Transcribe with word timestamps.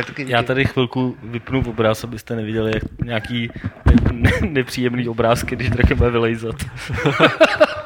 Tak 0.00 0.06
taky. 0.06 0.30
Já 0.32 0.42
tady 0.42 0.64
chvilku 0.64 1.16
vypnu 1.22 1.62
obraz, 1.68 2.04
abyste 2.04 2.36
neviděli 2.36 2.72
jak 2.74 2.82
nějaký 3.04 3.50
ne- 4.12 4.30
nepříjemný 4.48 5.08
obrázky, 5.08 5.56
když 5.56 5.70
drakem 5.70 5.98
bude 5.98 6.10
vylejzat. 6.10 6.56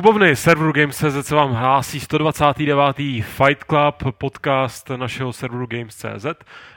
Z 0.00 0.02
klubovny 0.02 0.36
serveru 0.36 0.72
Games.cz 0.72 1.26
se 1.26 1.34
vám 1.34 1.52
hlásí 1.52 2.00
129. 2.00 2.96
Fight 3.22 3.64
Club, 3.64 4.16
podcast 4.18 4.90
našeho 4.90 5.32
serveru 5.32 5.66
Games.cz 5.66 6.26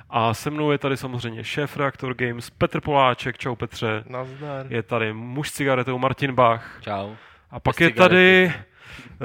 a 0.09 0.34
se 0.34 0.49
mnou 0.49 0.71
je 0.71 0.77
tady 0.77 0.98
samozřejmě 0.98 1.43
šéf 1.43 1.77
reaktor 1.77 2.13
Games 2.13 2.49
Petr 2.49 2.81
Poláček, 2.81 3.38
čau 3.38 3.55
Petře, 3.55 4.03
Nazdar. 4.07 4.65
je 4.70 4.84
tady 4.84 5.13
muž 5.13 5.49
s 5.49 5.53
cigaretou 5.53 5.98
Martin 5.98 6.34
Bach 6.34 6.77
Čau. 6.81 7.13
a 7.51 7.59
pak 7.59 7.81
je 7.81 7.89
tady 7.89 8.53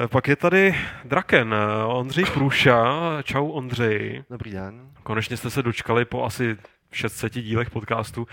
pak 0.07 0.27
je 0.27 0.35
tady 0.35 0.75
Draken, 1.05 1.55
Ondřej 1.85 2.25
Průša, 2.25 2.93
čau 3.23 3.49
Ondřej. 3.49 4.23
Dobrý 4.29 4.51
den. 4.51 4.89
Konečně 5.03 5.37
jste 5.37 5.49
se 5.49 5.63
dočkali 5.63 6.05
po 6.05 6.25
asi 6.25 6.57
600 6.91 7.33
dílech 7.33 7.69
podcastu. 7.69 8.27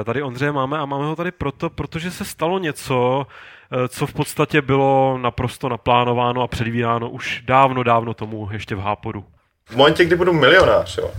Eh, 0.00 0.04
Tady 0.04 0.22
Ondřeje 0.22 0.52
máme 0.52 0.78
a 0.78 0.84
máme 0.86 1.04
ho 1.04 1.16
tady 1.16 1.30
proto, 1.30 1.70
protože 1.70 2.10
se 2.10 2.24
stalo 2.24 2.58
něco, 2.58 3.26
eh, 3.84 3.88
co 3.88 4.06
v 4.06 4.12
podstatě 4.12 4.62
bylo 4.62 5.18
naprosto 5.22 5.68
naplánováno 5.68 6.42
a 6.42 6.46
předvídáno 6.46 7.10
už 7.10 7.42
dávno, 7.46 7.82
dávno 7.82 8.14
tomu, 8.14 8.48
ještě 8.52 8.74
v 8.74 8.80
Hápodu. 8.80 9.24
V 9.70 9.76
momentě, 9.76 10.04
kdy 10.04 10.16
budu 10.16 10.32
milionář, 10.32 10.98
jo, 10.98 11.10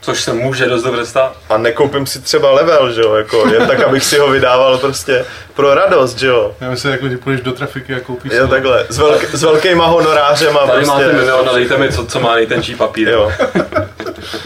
Což 0.00 0.20
se 0.20 0.32
může 0.32 0.66
dost 0.66 0.82
dobře 0.82 1.06
stát. 1.06 1.36
a 1.48 1.58
nekoupím 1.58 2.06
si 2.06 2.20
třeba 2.22 2.50
level, 2.50 2.92
že 2.92 3.00
jo, 3.00 3.14
jako 3.14 3.48
jen 3.48 3.66
tak, 3.68 3.80
abych 3.80 4.04
si 4.04 4.18
ho 4.18 4.30
vydával 4.30 4.78
prostě 4.78 5.24
pro 5.54 5.74
radost, 5.74 6.18
že 6.18 6.26
jo. 6.26 6.54
Já 6.60 6.70
myslím, 6.70 6.92
jako 6.92 7.06
když 7.06 7.18
půjdeš 7.20 7.40
do 7.40 7.52
trafiky 7.52 7.94
a 7.94 8.00
koupíš 8.00 8.32
si- 8.32 8.48
takhle, 8.48 8.86
s, 8.88 8.98
velk, 8.98 9.24
s 9.34 9.42
velkýma 9.42 9.86
honorářem 9.86 10.56
a 10.56 10.60
Tady 10.66 10.70
prostě, 10.72 10.86
máte 10.92 11.12
milion 11.12 11.48
dejte 11.54 11.76
mi, 11.78 11.92
co, 11.92 12.06
co 12.06 12.20
má 12.20 12.34
nejtenčí 12.34 12.74
papír. 12.74 13.08
jo. 13.08 13.32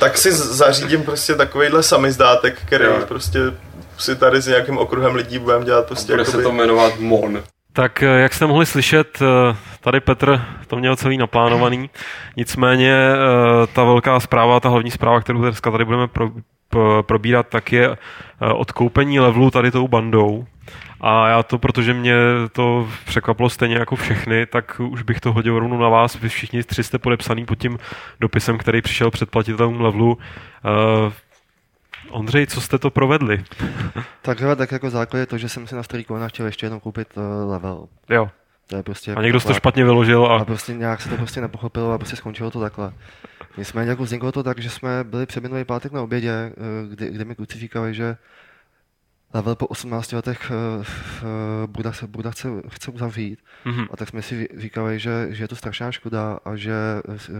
tak 0.01 0.19
si 0.19 0.33
zařídím 0.33 1.03
prostě 1.03 1.35
takovýhle 1.35 1.83
samizdátek, 1.83 2.59
který 2.67 2.85
Jo. 2.85 3.05
prostě 3.09 3.39
si 3.99 4.17
tady 4.17 4.43
s 4.43 4.47
nějakým 4.47 4.79
okruhem 4.79 5.15
lidí 5.15 5.39
budeme 5.39 5.65
dělat 5.65 5.87
prostě 5.87 6.13
Bude 6.13 6.25
se 6.25 6.31
jakoby, 6.31 6.43
to 6.45 6.53
jmenovat 6.53 6.99
Mon. 6.99 7.43
Tak 7.73 8.03
eh, 8.03 8.07
jak 8.07 8.35
jste 8.35 8.47
mohli 8.47 8.67
slyšet, 8.67 9.23
eh, 9.23 9.57
tady 9.81 10.01
Petr 10.01 10.45
to 10.67 10.77
měl 10.77 10.97
celý 10.97 11.17
naplánovaný. 11.17 11.91
Nicméně 12.37 12.93
eh, 12.93 13.67
ta 13.67 13.85
velká 13.85 14.21
zpráva, 14.21 14.61
ta 14.61 14.69
hlavní 14.69 14.91
zpráva, 14.91 15.21
kterou 15.21 15.41
dneska 15.41 15.71
tady 15.71 15.85
budeme 15.85 16.09
pro, 16.09 16.31
pro, 16.69 17.03
probírat, 17.03 17.47
tak 17.49 17.73
je 17.73 17.97
odkoupení 18.55 19.21
levelu 19.21 19.51
tady 19.51 19.71
tou 19.71 19.89
bandou. 19.89 20.47
A 21.01 21.29
já 21.29 21.43
to, 21.43 21.59
protože 21.59 21.95
mě 21.95 22.15
to 22.53 22.89
překvapilo 23.07 23.51
stejně 23.51 23.75
jako 23.75 23.97
všechny, 23.97 24.47
tak 24.47 24.81
už 24.81 25.03
bych 25.03 25.21
to 25.21 25.33
hodil 25.33 25.59
rovnou 25.59 25.79
na 25.79 25.89
vás. 25.89 26.21
Vy 26.21 26.29
všichni 26.29 26.63
tři 26.63 26.85
jste 26.85 26.99
podepsaný 26.99 27.45
pod 27.45 27.59
tím 27.59 27.79
dopisem, 28.21 28.59
který 28.59 28.83
přišel 28.83 29.11
předplatitelům 29.11 29.81
levelu. 29.81 30.19
Ondřej, 32.11 32.47
co 32.47 32.61
jste 32.61 32.79
to 32.79 32.91
provedli? 32.91 33.45
Tak 34.23 34.41
hele, 34.41 34.57
tak 34.57 34.73
jako 34.73 34.91
základ 34.91 35.21
je 35.21 35.27
to, 35.27 35.39
že 35.39 35.49
jsem 35.49 35.67
si 35.67 35.75
na 35.75 35.83
starý 35.83 36.05
kolena 36.05 36.29
chtěl 36.29 36.47
ještě 36.47 36.67
jednou 36.67 36.81
koupit 36.81 37.09
uh, 37.17 37.51
level. 37.51 37.89
Jo. 38.11 38.31
To 38.67 38.77
je 38.77 38.83
prostě 38.83 39.15
A 39.15 39.23
někdo 39.23 39.41
to 39.41 39.55
špatně 39.55 39.85
vyložil 39.85 40.27
A 40.27 40.37
a 40.39 40.45
prostě 40.45 40.75
nějak 40.75 41.01
se 41.01 41.09
to 41.09 41.17
prostě 41.17 41.41
nepochopilo 41.41 41.93
a 41.93 41.99
prostě 41.99 42.17
skončilo 42.17 42.51
to 42.51 42.61
takhle. 42.61 42.93
Nicméně 43.57 43.91
jako 43.91 44.03
vzniklo 44.05 44.33
to 44.33 44.43
tak, 44.43 44.59
že 44.59 44.71
jsme 44.71 45.05
byli 45.05 45.27
před 45.27 45.45
pátek 45.67 45.93
na 45.93 46.03
obědě, 46.03 46.31
eh, 46.31 46.53
kdy, 46.91 47.11
kdy 47.11 47.25
mi 47.25 47.35
kluci 47.35 47.59
říkali, 47.59 47.95
že 47.95 48.17
level 49.35 49.55
po 49.57 49.67
18 49.67 50.13
letech 50.13 50.51
eh, 50.51 50.85
v 50.85 51.25
Buda, 51.67 51.93
se, 51.93 52.07
Buda 52.07 52.31
chce, 52.31 52.49
chce 52.69 52.91
uzavřít. 52.91 53.39
Mhm. 53.65 53.87
A 53.91 53.97
tak 53.97 54.09
jsme 54.09 54.23
si 54.23 54.35
ří- 54.35 54.61
říkali, 54.61 54.99
že, 54.99 55.27
že 55.31 55.45
je 55.45 55.49
to 55.49 55.57
strašná 55.57 55.93
škoda 55.93 56.39
a 56.45 56.57
že 56.57 56.73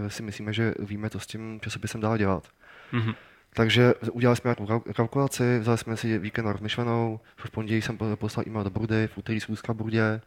si 0.09 0.23
myslíme, 0.23 0.53
že 0.53 0.75
víme, 0.79 1.11
co 1.11 1.21
s 1.21 1.27
tím 1.27 1.61
časopisem 1.61 2.01
dál 2.01 2.19
dělat. 2.19 2.49
Mhm. 2.93 3.15
Takže 3.55 3.95
udělali 4.13 4.37
jsme 4.37 4.49
nějakou 4.49 4.65
kal- 4.65 4.93
kalkulaci, 4.93 5.59
vzali 5.59 5.79
jsme 5.79 5.97
si 5.97 6.19
víkend 6.19 6.45
na 6.45 6.53
rozmyšlenou, 6.53 7.21
v 7.37 7.51
pondělí 7.51 7.83
jsem 7.83 7.99
po- 7.99 8.17
poslal 8.17 8.45
e-mail 8.47 8.65
do 8.65 8.71
Brudy, 8.71 9.07
v 9.15 9.19
úterý 9.19 9.41
schůzka 9.41 9.73
v 9.73 9.77
Brudě, 9.77 10.21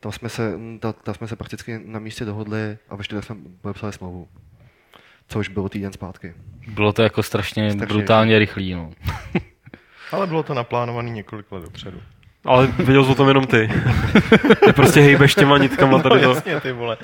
tam 0.00 0.12
jsme, 0.12 0.28
se, 0.28 0.52
ta, 0.80 0.92
tam 0.92 1.14
jsme 1.14 1.28
se 1.28 1.36
prakticky 1.36 1.80
na 1.84 1.98
místě 1.98 2.24
dohodli 2.24 2.78
a 2.88 2.96
ve 2.96 3.04
čtvrtek 3.04 3.24
jsme 3.24 3.36
podepsali 3.60 3.92
smlouvu. 3.92 4.28
Což 5.28 5.48
bylo 5.48 5.68
týden 5.68 5.92
zpátky. 5.92 6.34
Bylo 6.68 6.92
to 6.92 7.02
jako 7.02 7.22
strašně, 7.22 7.70
Strašně 7.72 7.86
brutálně 7.94 8.38
rychlý, 8.38 8.74
no. 8.74 8.90
Ale 10.12 10.26
bylo 10.26 10.42
to 10.42 10.54
naplánované 10.54 11.10
několik 11.10 11.52
let 11.52 11.62
dopředu. 11.62 12.00
Ale 12.44 12.66
věděl 12.66 13.04
jsi 13.04 13.10
o 13.10 13.14
tom 13.14 13.28
jenom 13.28 13.46
ty. 13.46 13.70
ty 14.66 14.72
prostě 14.72 15.00
hejbeš 15.00 15.34
těma 15.34 15.58
nitkama 15.58 16.02
tady 16.02 16.20
to. 16.20 16.34
Jasně, 16.34 16.60
ty 16.60 16.72
vole. 16.72 16.96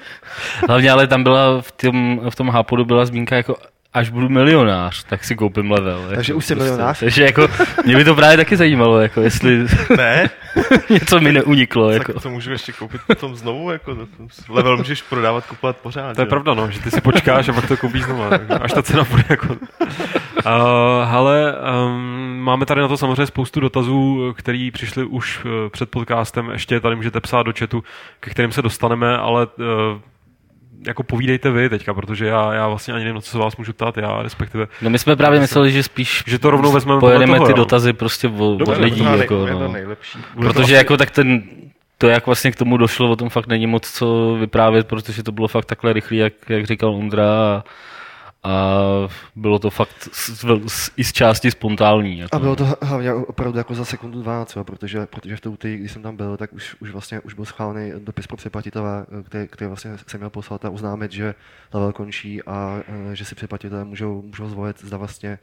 Hlavně 0.69 0.91
ale 0.91 1.07
tam 1.07 1.23
byla 1.23 1.63
v 1.63 1.73
tom, 1.73 2.21
v 2.31 2.37
tom 2.37 2.49
hápodu 2.49 2.85
byla 2.85 3.05
zmínka 3.05 3.37
jako 3.37 3.57
až 3.93 4.11
budu 4.11 4.29
milionář, 4.29 5.05
tak 5.05 5.25
si 5.25 5.37
koupím 5.37 5.71
level. 5.71 6.01
Jako 6.01 6.15
Takže 6.15 6.35
už 6.35 6.45
jsi 6.45 6.55
milionář? 6.55 6.99
Takže 7.01 7.25
jako, 7.25 7.49
mě 7.85 7.97
by 7.97 8.05
to 8.05 8.15
právě 8.15 8.37
taky 8.37 8.57
zajímalo, 8.57 9.01
jako 9.01 9.21
jestli 9.21 9.67
Ne, 9.97 10.31
něco 10.91 11.21
mi 11.21 11.33
neuniklo. 11.33 11.91
Jako. 11.91 12.13
tak 12.13 12.23
to 12.23 12.31
můžu 12.31 12.51
ještě 12.51 12.73
koupit 12.73 13.01
potom 13.07 13.37
znovu, 13.37 13.71
jako 13.71 13.95
to- 13.95 14.07
to- 14.07 14.53
level 14.55 14.77
můžeš 14.77 15.03
prodávat, 15.03 15.47
kupovat 15.47 15.77
pořád. 15.77 16.15
To 16.15 16.21
je 16.23 16.27
jo. 16.27 16.29
pravda, 16.31 16.55
no, 16.55 16.71
že 16.71 16.81
ty 16.81 16.91
si 16.91 17.01
počkáš 17.01 17.49
a 17.49 17.53
pak 17.53 17.69
to 17.69 17.77
koupíš 17.77 18.03
znova, 18.03 18.31
tak 18.31 18.43
až 18.63 18.73
ta 18.73 18.83
cena 18.83 19.05
bude 19.11 19.25
jako... 19.29 19.47
Uh, 20.47 20.47
hele, 21.05 21.55
um, 21.87 22.39
máme 22.41 22.67
tady 22.67 22.81
na 22.81 22.89
to 22.89 22.97
samozřejmě 22.97 23.27
spoustu 23.27 23.61
dotazů, 23.61 24.35
který 24.39 24.71
přišli 24.71 25.05
už 25.05 25.45
uh, 25.45 25.51
před 25.69 25.91
podcastem, 25.91 26.51
ještě 26.51 26.81
tady 26.81 26.97
můžete 26.97 27.21
psát 27.21 27.43
do 27.43 27.53
chatu, 27.59 27.85
ke 28.21 28.31
kterým 28.31 28.53
se 28.53 28.63
dostaneme, 28.63 29.19
ale 29.19 29.47
uh, 29.47 30.01
jako 30.87 31.03
povídejte 31.03 31.51
vy 31.51 31.69
teďka, 31.69 31.95
protože 31.95 32.27
já, 32.27 32.55
já 32.55 32.69
vlastně 32.69 32.95
ani 32.95 33.05
nevím, 33.05 33.23
co 33.23 33.31
se 33.31 33.39
vás 33.39 33.57
můžu 33.57 33.73
ptát, 33.73 33.97
já 33.97 34.23
respektive, 34.23 34.67
No 34.83 34.91
my 34.91 34.99
jsme 34.99 35.17
právě 35.17 35.41
mysleli, 35.41 35.73
že 35.73 35.83
spíš 35.83 36.25
že 36.27 36.39
to 36.39 36.51
rovnou 36.51 36.73
vezmeme 36.73 37.01
pojedeme 37.01 37.35
toho, 37.35 37.47
ty 37.47 37.53
jo. 37.53 37.57
dotazy 37.57 37.93
prostě 37.93 38.29
od, 38.29 38.59
To 38.59 38.65
od 38.65 38.79
lidí. 38.79 39.05
Jako, 39.17 39.47
to 39.47 39.59
no. 39.59 39.73
nejlepší. 39.73 40.19
Bude 40.35 40.49
to 40.49 40.55
Protože 40.55 40.75
jako 40.75 40.97
tak 40.97 41.11
ten, 41.11 41.43
to 41.99 42.09
jak 42.09 42.27
vlastně 42.27 42.53
k 42.53 42.57
tomu 42.57 42.77
došlo, 42.77 43.11
o 43.11 43.17
tom 43.17 43.29
fakt 43.29 43.47
není 43.47 43.67
moc 43.67 43.91
co 43.91 44.37
vyprávět, 44.41 44.87
protože 44.87 45.23
to 45.23 45.33
bylo 45.33 45.49
fakt 45.49 45.65
takhle 45.65 45.93
rychlý, 45.93 46.17
jak, 46.17 46.33
jak 46.49 46.67
říkal 46.67 46.95
Ondra 46.95 47.31
a, 47.31 47.65
a 48.43 48.81
bylo 49.37 49.59
to 49.59 49.71
fakt 49.71 50.09
s, 50.13 50.45
s, 50.67 50.91
i 50.97 51.05
z 51.05 51.13
části 51.13 51.51
spontánní. 51.51 52.19
Jako. 52.19 52.37
A 52.37 52.39
bylo 52.39 52.57
to 52.57 52.67
hlavně 52.83 53.15
opravdu 53.15 53.59
jako 53.59 53.75
za 53.75 53.85
sekundu 53.85 54.23
12, 54.23 54.57
jo, 54.57 54.65
protože, 54.65 55.07
protože 55.07 55.37
v 55.37 55.41
té 55.41 55.77
když 55.77 55.93
jsem 55.93 56.03
tam 56.03 56.17
byl, 56.17 56.37
tak 56.37 56.53
už, 56.53 56.77
už 56.81 56.91
vlastně 56.91 57.21
už 57.21 57.35
byl 57.35 57.45
schválený 57.45 57.93
dopis 57.99 58.27
pro 58.27 58.37
přeplatitele, 58.37 59.07
který, 59.27 59.49
který 59.49 59.69
vlastně 59.69 59.99
se 60.07 60.19
měl 60.19 60.31
poslat 60.31 60.65
a 60.65 60.71
oznámit, 60.71 61.13
že 61.13 61.35
level 61.73 61.93
končí 61.93 62.43
a 62.43 62.81
eh, 63.11 63.17
že 63.17 63.25
si 63.25 63.35
přeplatitelé 63.35 63.85
můžou, 63.85 64.23
můžou 64.23 64.49
zvolit, 64.49 64.81
zda 64.85 64.97
vlastně 64.97 65.39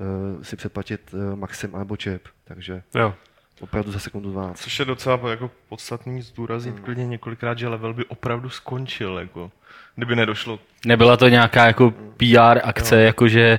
eh, 0.00 0.44
si 0.44 0.56
přeplatit 0.56 1.14
eh, 1.14 1.36
Maxim 1.36 1.72
nebo 1.78 1.96
Chip. 2.02 2.28
Takže 2.44 2.82
Jo. 2.94 3.14
opravdu 3.60 3.92
za 3.92 3.98
sekundu 3.98 4.30
12. 4.32 4.60
Což 4.60 4.78
je 4.78 4.84
docela 4.84 5.20
jako 5.30 5.50
podstatný 5.68 6.22
zdůraznit 6.22 6.74
Hmm. 6.74 6.84
klidně 6.84 7.06
několikrát, 7.06 7.58
že 7.58 7.68
level 7.68 7.94
by 7.94 8.04
opravdu 8.04 8.50
skončil, 8.50 9.18
jako. 9.18 9.50
Kdyby 10.00 10.16
nedošlo. 10.16 10.58
Nebyla 10.86 11.16
to 11.16 11.28
nějaká 11.28 11.66
jako 11.66 11.94
PR 12.16 12.58
akce, 12.62 12.96
Jo. 12.96 13.02
jako 13.06 13.28
že 13.28 13.58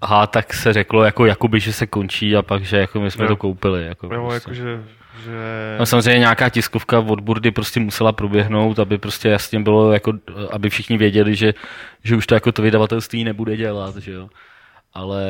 aha, 0.00 0.26
tak 0.26 0.54
se 0.54 0.72
řeklo, 0.72 1.04
jako 1.04 1.26
jakoby, 1.26 1.60
že 1.60 1.72
se 1.72 1.86
končí 1.86 2.36
a 2.36 2.42
pak, 2.42 2.64
že 2.64 2.76
jako 2.76 3.00
my 3.00 3.10
jsme 3.10 3.24
Jo. 3.24 3.28
to 3.28 3.36
koupili. 3.36 3.86
Jako, 3.86 4.14
Jo, 4.14 4.26
prostě. 4.28 4.34
jako 4.34 4.54
že, 4.54 4.82
že... 5.24 5.76
No 5.78 5.86
samozřejmě 5.86 6.18
nějaká 6.18 6.48
tiskovka 6.48 6.98
od 6.98 7.20
Burdy 7.20 7.50
prostě 7.50 7.80
musela 7.80 8.12
proběhnout, 8.12 8.78
aby 8.78 8.98
prostě 8.98 9.28
jasně 9.28 9.60
bylo, 9.60 9.92
jako, 9.92 10.12
aby 10.50 10.70
všichni 10.70 10.98
věděli, 10.98 11.36
že, 11.36 11.54
že 12.04 12.16
už 12.16 12.26
to 12.26 12.34
jako 12.34 12.52
to 12.52 12.62
vydavatelství 12.62 13.24
nebude 13.24 13.56
dělat, 13.56 13.96
že 13.96 14.12
jo. 14.12 14.28
Ale 14.94 15.22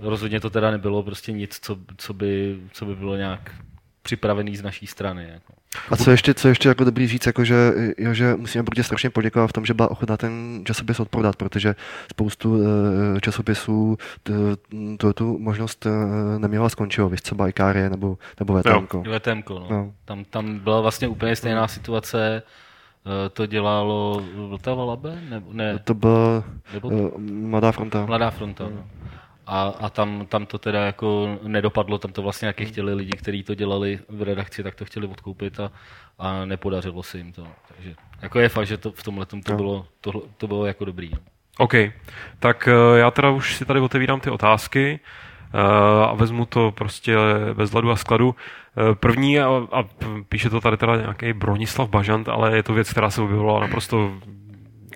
uh, 0.00 0.08
rozhodně 0.10 0.40
to 0.40 0.50
teda 0.50 0.70
nebylo 0.70 1.02
prostě 1.02 1.32
nic, 1.32 1.58
co, 1.62 1.76
co, 1.96 2.14
by, 2.14 2.56
co 2.72 2.84
by 2.86 2.94
bylo 2.94 3.16
nějak 3.16 3.54
připravený 4.02 4.56
z 4.56 4.62
naší 4.62 4.86
strany. 4.86 5.28
Jako. 5.32 5.52
A 5.90 5.96
co 5.96 6.10
ještě, 6.10 6.34
co 6.34 6.48
ještě 6.48 6.68
jako 6.68 6.84
dobrý 6.84 7.06
říct, 7.06 7.26
jako 7.26 7.44
že, 7.44 7.72
jo, 7.98 8.14
že 8.14 8.34
musíme 8.36 8.62
Brudě 8.62 8.82
strašně 8.84 9.10
poděkovat 9.10 9.50
v 9.50 9.52
tom, 9.52 9.66
že 9.66 9.74
byla 9.74 9.90
ochotná 9.90 10.16
ten 10.16 10.62
časopis 10.64 11.00
odprodat, 11.00 11.36
protože 11.36 11.74
spoustu 12.10 12.60
eh, 13.16 13.20
časopisů 13.20 13.98
t- 14.22 14.32
tu, 14.98 15.12
tu 15.12 15.38
možnost 15.38 15.86
eh, 15.86 16.38
neměla 16.38 16.68
skončilo, 16.68 17.08
víš, 17.08 17.20
třeba 17.20 17.48
Ikárie 17.48 17.90
nebo, 17.90 18.18
nebo 18.40 18.58
VTMko. 18.60 19.02
VTMko, 19.18 19.54
no. 19.58 19.66
No. 19.70 19.92
Tam, 20.04 20.24
tam 20.24 20.58
byla 20.58 20.80
vlastně 20.80 21.08
úplně 21.08 21.36
stejná 21.36 21.68
situace, 21.68 22.42
eh, 23.06 23.28
to 23.28 23.46
dělalo 23.46 24.22
Vltava 24.48 24.84
Labe? 24.84 25.18
Nebo, 25.30 25.52
ne, 25.52 25.78
To 25.78 25.94
byl 25.94 26.44
nebo 26.74 27.12
Mladá 27.18 27.72
fronta. 27.72 28.06
Mladá 28.06 28.30
fronta. 28.30 28.64
No. 28.64 28.84
A, 29.50 29.72
a 29.80 29.88
tam, 29.90 30.26
tam 30.26 30.46
to 30.46 30.58
teda 30.58 30.84
jako 30.86 31.38
nedopadlo, 31.42 31.98
tam 31.98 32.12
to 32.12 32.22
vlastně 32.22 32.46
jaké 32.48 32.64
chtěli 32.64 32.94
lidi, 32.94 33.10
kteří 33.16 33.42
to 33.42 33.54
dělali 33.54 33.98
v 34.08 34.22
redakci, 34.22 34.62
tak 34.62 34.74
to 34.74 34.84
chtěli 34.84 35.06
odkoupit 35.06 35.60
a, 35.60 35.70
a 36.18 36.44
nepodařilo 36.44 37.02
se 37.02 37.18
jim 37.18 37.32
to. 37.32 37.46
Takže 37.68 37.94
jako 38.22 38.38
je 38.40 38.48
fakt, 38.48 38.66
že 38.66 38.76
to 38.76 38.92
v 38.92 39.02
tomhle 39.02 39.26
to 39.26 39.36
No. 39.50 39.56
bylo, 39.56 39.86
to, 40.00 40.12
to 40.36 40.46
bylo 40.46 40.66
jako 40.66 40.84
dobrý. 40.84 41.10
no. 41.12 41.18
OK, 41.58 41.74
tak 42.38 42.68
eh, 42.68 42.98
já 42.98 43.10
teda 43.10 43.30
už 43.30 43.56
si 43.56 43.64
tady 43.64 43.80
otevírám 43.80 44.20
ty 44.20 44.30
otázky 44.30 45.00
eh, 45.54 45.58
a 46.04 46.14
vezmu 46.14 46.46
to 46.46 46.72
prostě 46.72 47.16
bez 47.54 47.70
hladu 47.70 47.90
a 47.90 47.96
skladu. 47.96 48.34
Eh, 48.76 48.94
První, 48.94 49.40
a, 49.40 49.46
a 49.72 49.84
píše 50.28 50.50
to 50.50 50.60
tady 50.60 50.76
teda 50.76 50.96
nějaký 50.96 51.32
Bronislav 51.32 51.88
Bažant, 51.88 52.28
ale 52.28 52.56
je 52.56 52.62
to 52.62 52.74
věc, 52.74 52.90
která 52.90 53.10
se 53.10 53.22
objevila 53.22 53.60
naprosto 53.60 54.12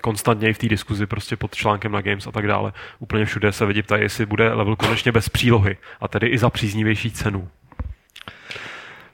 konstantně 0.03 0.49
i 0.49 0.53
v 0.53 0.57
té 0.57 0.67
diskuzi 0.67 1.05
prostě 1.05 1.35
pod 1.35 1.55
článkem 1.55 1.91
na 1.91 2.01
Games 2.01 2.27
a 2.27 2.31
tak 2.31 2.47
dále. 2.47 2.73
Úplně 2.99 3.25
všude 3.25 3.51
se 3.51 3.63
lidi 3.63 3.81
ptají, 3.81 4.03
jestli 4.03 4.25
bude 4.25 4.53
level 4.53 4.75
konečně 4.75 5.11
bez 5.11 5.29
přílohy 5.29 5.77
a 6.01 6.07
tedy 6.07 6.27
i 6.27 6.37
za 6.37 6.49
příznivější 6.49 7.11
cenu. 7.11 7.47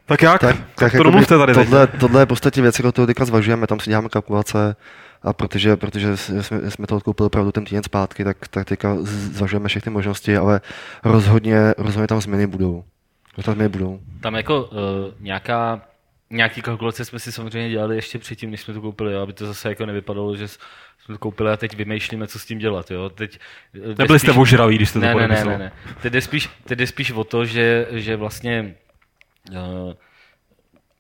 Tak 0.06 0.22
jak? 0.22 0.42
Tak, 0.42 0.56
tak 0.76 0.92
to 0.92 1.04
domluvte 1.04 1.38
tady 1.38 1.54
teď. 1.54 1.64
tohle, 1.64 1.88
tohle 1.88 2.22
je 2.22 2.26
v 2.26 2.28
podstatě 2.28 2.62
věc, 2.62 2.76
kterou 2.76 2.92
to 2.92 3.08
teďka 3.08 3.26
zvažujeme, 3.26 3.68
tam 3.68 3.80
si 3.80 3.90
děláme 3.90 4.10
kalkulace 4.10 4.76
a 5.24 5.34
protože, 5.34 5.78
protože 5.78 6.18
jsme, 6.18 6.72
jsme 6.72 6.88
to 6.88 6.96
odkoupili 6.96 7.28
opravdu 7.28 7.52
ten 7.52 7.66
týden 7.66 7.84
zpátky, 7.84 8.24
tak, 8.24 8.48
tak 8.48 8.68
teďka 8.68 8.98
zvažujeme 9.02 9.70
všechny 9.70 9.92
možnosti, 9.92 10.38
ale 10.38 10.62
rozhodně, 11.04 11.74
rozhodně 11.78 12.08
tam 12.08 12.22
změny 12.22 12.48
budou. 12.48 12.84
Tam 13.44 13.54
změny 13.54 13.70
budou. 13.70 14.00
Tam 14.22 14.36
jako 14.36 14.64
uh, 14.64 14.78
nějaká, 15.20 15.82
nějaký 16.30 16.62
kalkulace 16.62 17.06
jsme 17.06 17.20
si 17.20 17.32
samozřejmě 17.32 17.70
dělali 17.70 17.96
ještě 17.96 18.20
předtím, 18.20 18.52
než 18.52 18.62
jsme 18.62 18.74
to 18.74 18.82
koupili, 18.82 19.14
jo, 19.14 19.22
aby 19.22 19.34
to 19.34 19.46
zase 19.48 19.70
jako 19.70 19.86
nevypadalo, 19.86 20.36
že 20.36 20.48
jsme 20.48 20.60
to 21.08 21.18
koupili 21.18 21.52
a 21.52 21.58
teď 21.58 21.76
vymýšlíme, 21.76 22.28
co 22.28 22.40
s 22.40 22.46
tím 22.46 22.60
dělat. 22.60 22.92
Jo. 22.92 23.10
Teď, 23.10 23.40
eh, 23.76 23.88
Nebyli 23.88 24.20
jste 24.20 24.32
spíš- 24.32 24.38
ožraví, 24.42 24.76
když 24.76 24.90
jste 24.90 25.00
to 25.00 25.06
ne, 25.06 25.08
ne, 25.08 25.14
ne, 25.16 25.22
podepisoval. 25.28 25.58
ne, 25.58 25.66
ne. 25.66 25.96
Teď 26.02 26.14
jde 26.14 26.22
spíš, 26.22 26.50
teď 26.64 26.78
jde 26.80 26.88
spíš 26.88 27.12
o 27.12 27.24
to, 27.24 27.46
že, 27.46 27.88
že 27.92 28.16
vlastně 28.16 28.76
uh, 29.52 29.58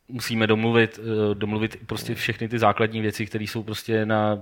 musíme 0.08 0.48
domluvit, 0.48 0.98
uh, 1.00 1.36
domluvit 1.36 1.78
prostě 1.86 2.16
všechny 2.16 2.48
ty 2.50 2.60
základní 2.60 3.02
věci, 3.02 3.26
které 3.26 3.44
jsou 3.44 3.64
prostě 3.64 4.06
na 4.06 4.38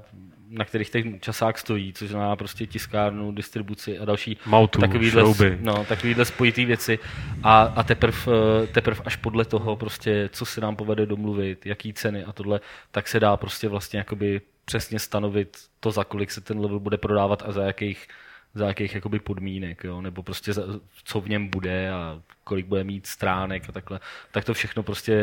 na 0.49 0.65
kterých 0.65 0.89
ten 0.89 1.19
časák 1.19 1.57
stojí, 1.57 1.93
což 1.93 2.09
znamená 2.09 2.35
prostě 2.35 2.65
tiskárnu, 2.65 3.31
distribuci 3.31 3.99
a 3.99 4.05
další 4.05 4.37
Moutu, 4.45 4.79
takovýhle, 4.79 5.21
šrouby. 5.21 5.57
no, 5.61 5.85
takovýhle 5.85 6.25
spojitý 6.25 6.65
věci 6.65 6.99
a, 7.43 7.61
a 7.61 7.83
teprv, 7.83 8.27
eh, 8.27 8.67
teprv 8.67 9.01
až 9.05 9.15
podle 9.15 9.45
toho 9.45 9.75
prostě, 9.75 10.29
co 10.33 10.45
se 10.45 10.61
nám 10.61 10.75
povede 10.75 11.05
domluvit, 11.05 11.65
jaký 11.65 11.93
ceny 11.93 12.23
a 12.23 12.31
tohle, 12.31 12.59
tak 12.91 13.07
se 13.07 13.19
dá 13.19 13.37
prostě 13.37 13.67
vlastně 13.67 13.99
jakoby 13.99 14.41
přesně 14.65 14.99
stanovit 14.99 15.57
to, 15.79 15.91
za 15.91 16.03
kolik 16.03 16.31
se 16.31 16.41
ten 16.41 16.59
level 16.59 16.79
bude 16.79 16.97
prodávat 16.97 17.43
a 17.45 17.51
za 17.51 17.63
jakých, 17.63 18.07
za 18.53 18.67
jakých 18.67 18.95
jakoby 18.95 19.19
podmínek, 19.19 19.83
jo? 19.83 20.01
nebo 20.01 20.23
prostě 20.23 20.53
za, 20.53 20.63
co 21.03 21.21
v 21.21 21.29
něm 21.29 21.47
bude 21.47 21.91
a 21.91 22.21
kolik 22.43 22.65
bude 22.65 22.83
mít 22.83 23.07
stránek 23.07 23.69
a 23.69 23.71
takhle, 23.71 23.99
tak 24.31 24.45
to 24.45 24.53
všechno 24.53 24.83
prostě 24.83 25.13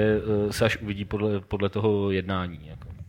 eh, 0.49 0.53
se 0.53 0.65
až 0.65 0.77
uvidí 0.77 1.05
podle, 1.05 1.41
podle 1.41 1.69
toho 1.69 2.11
jednání. 2.11 2.61
Jako. 2.67 3.04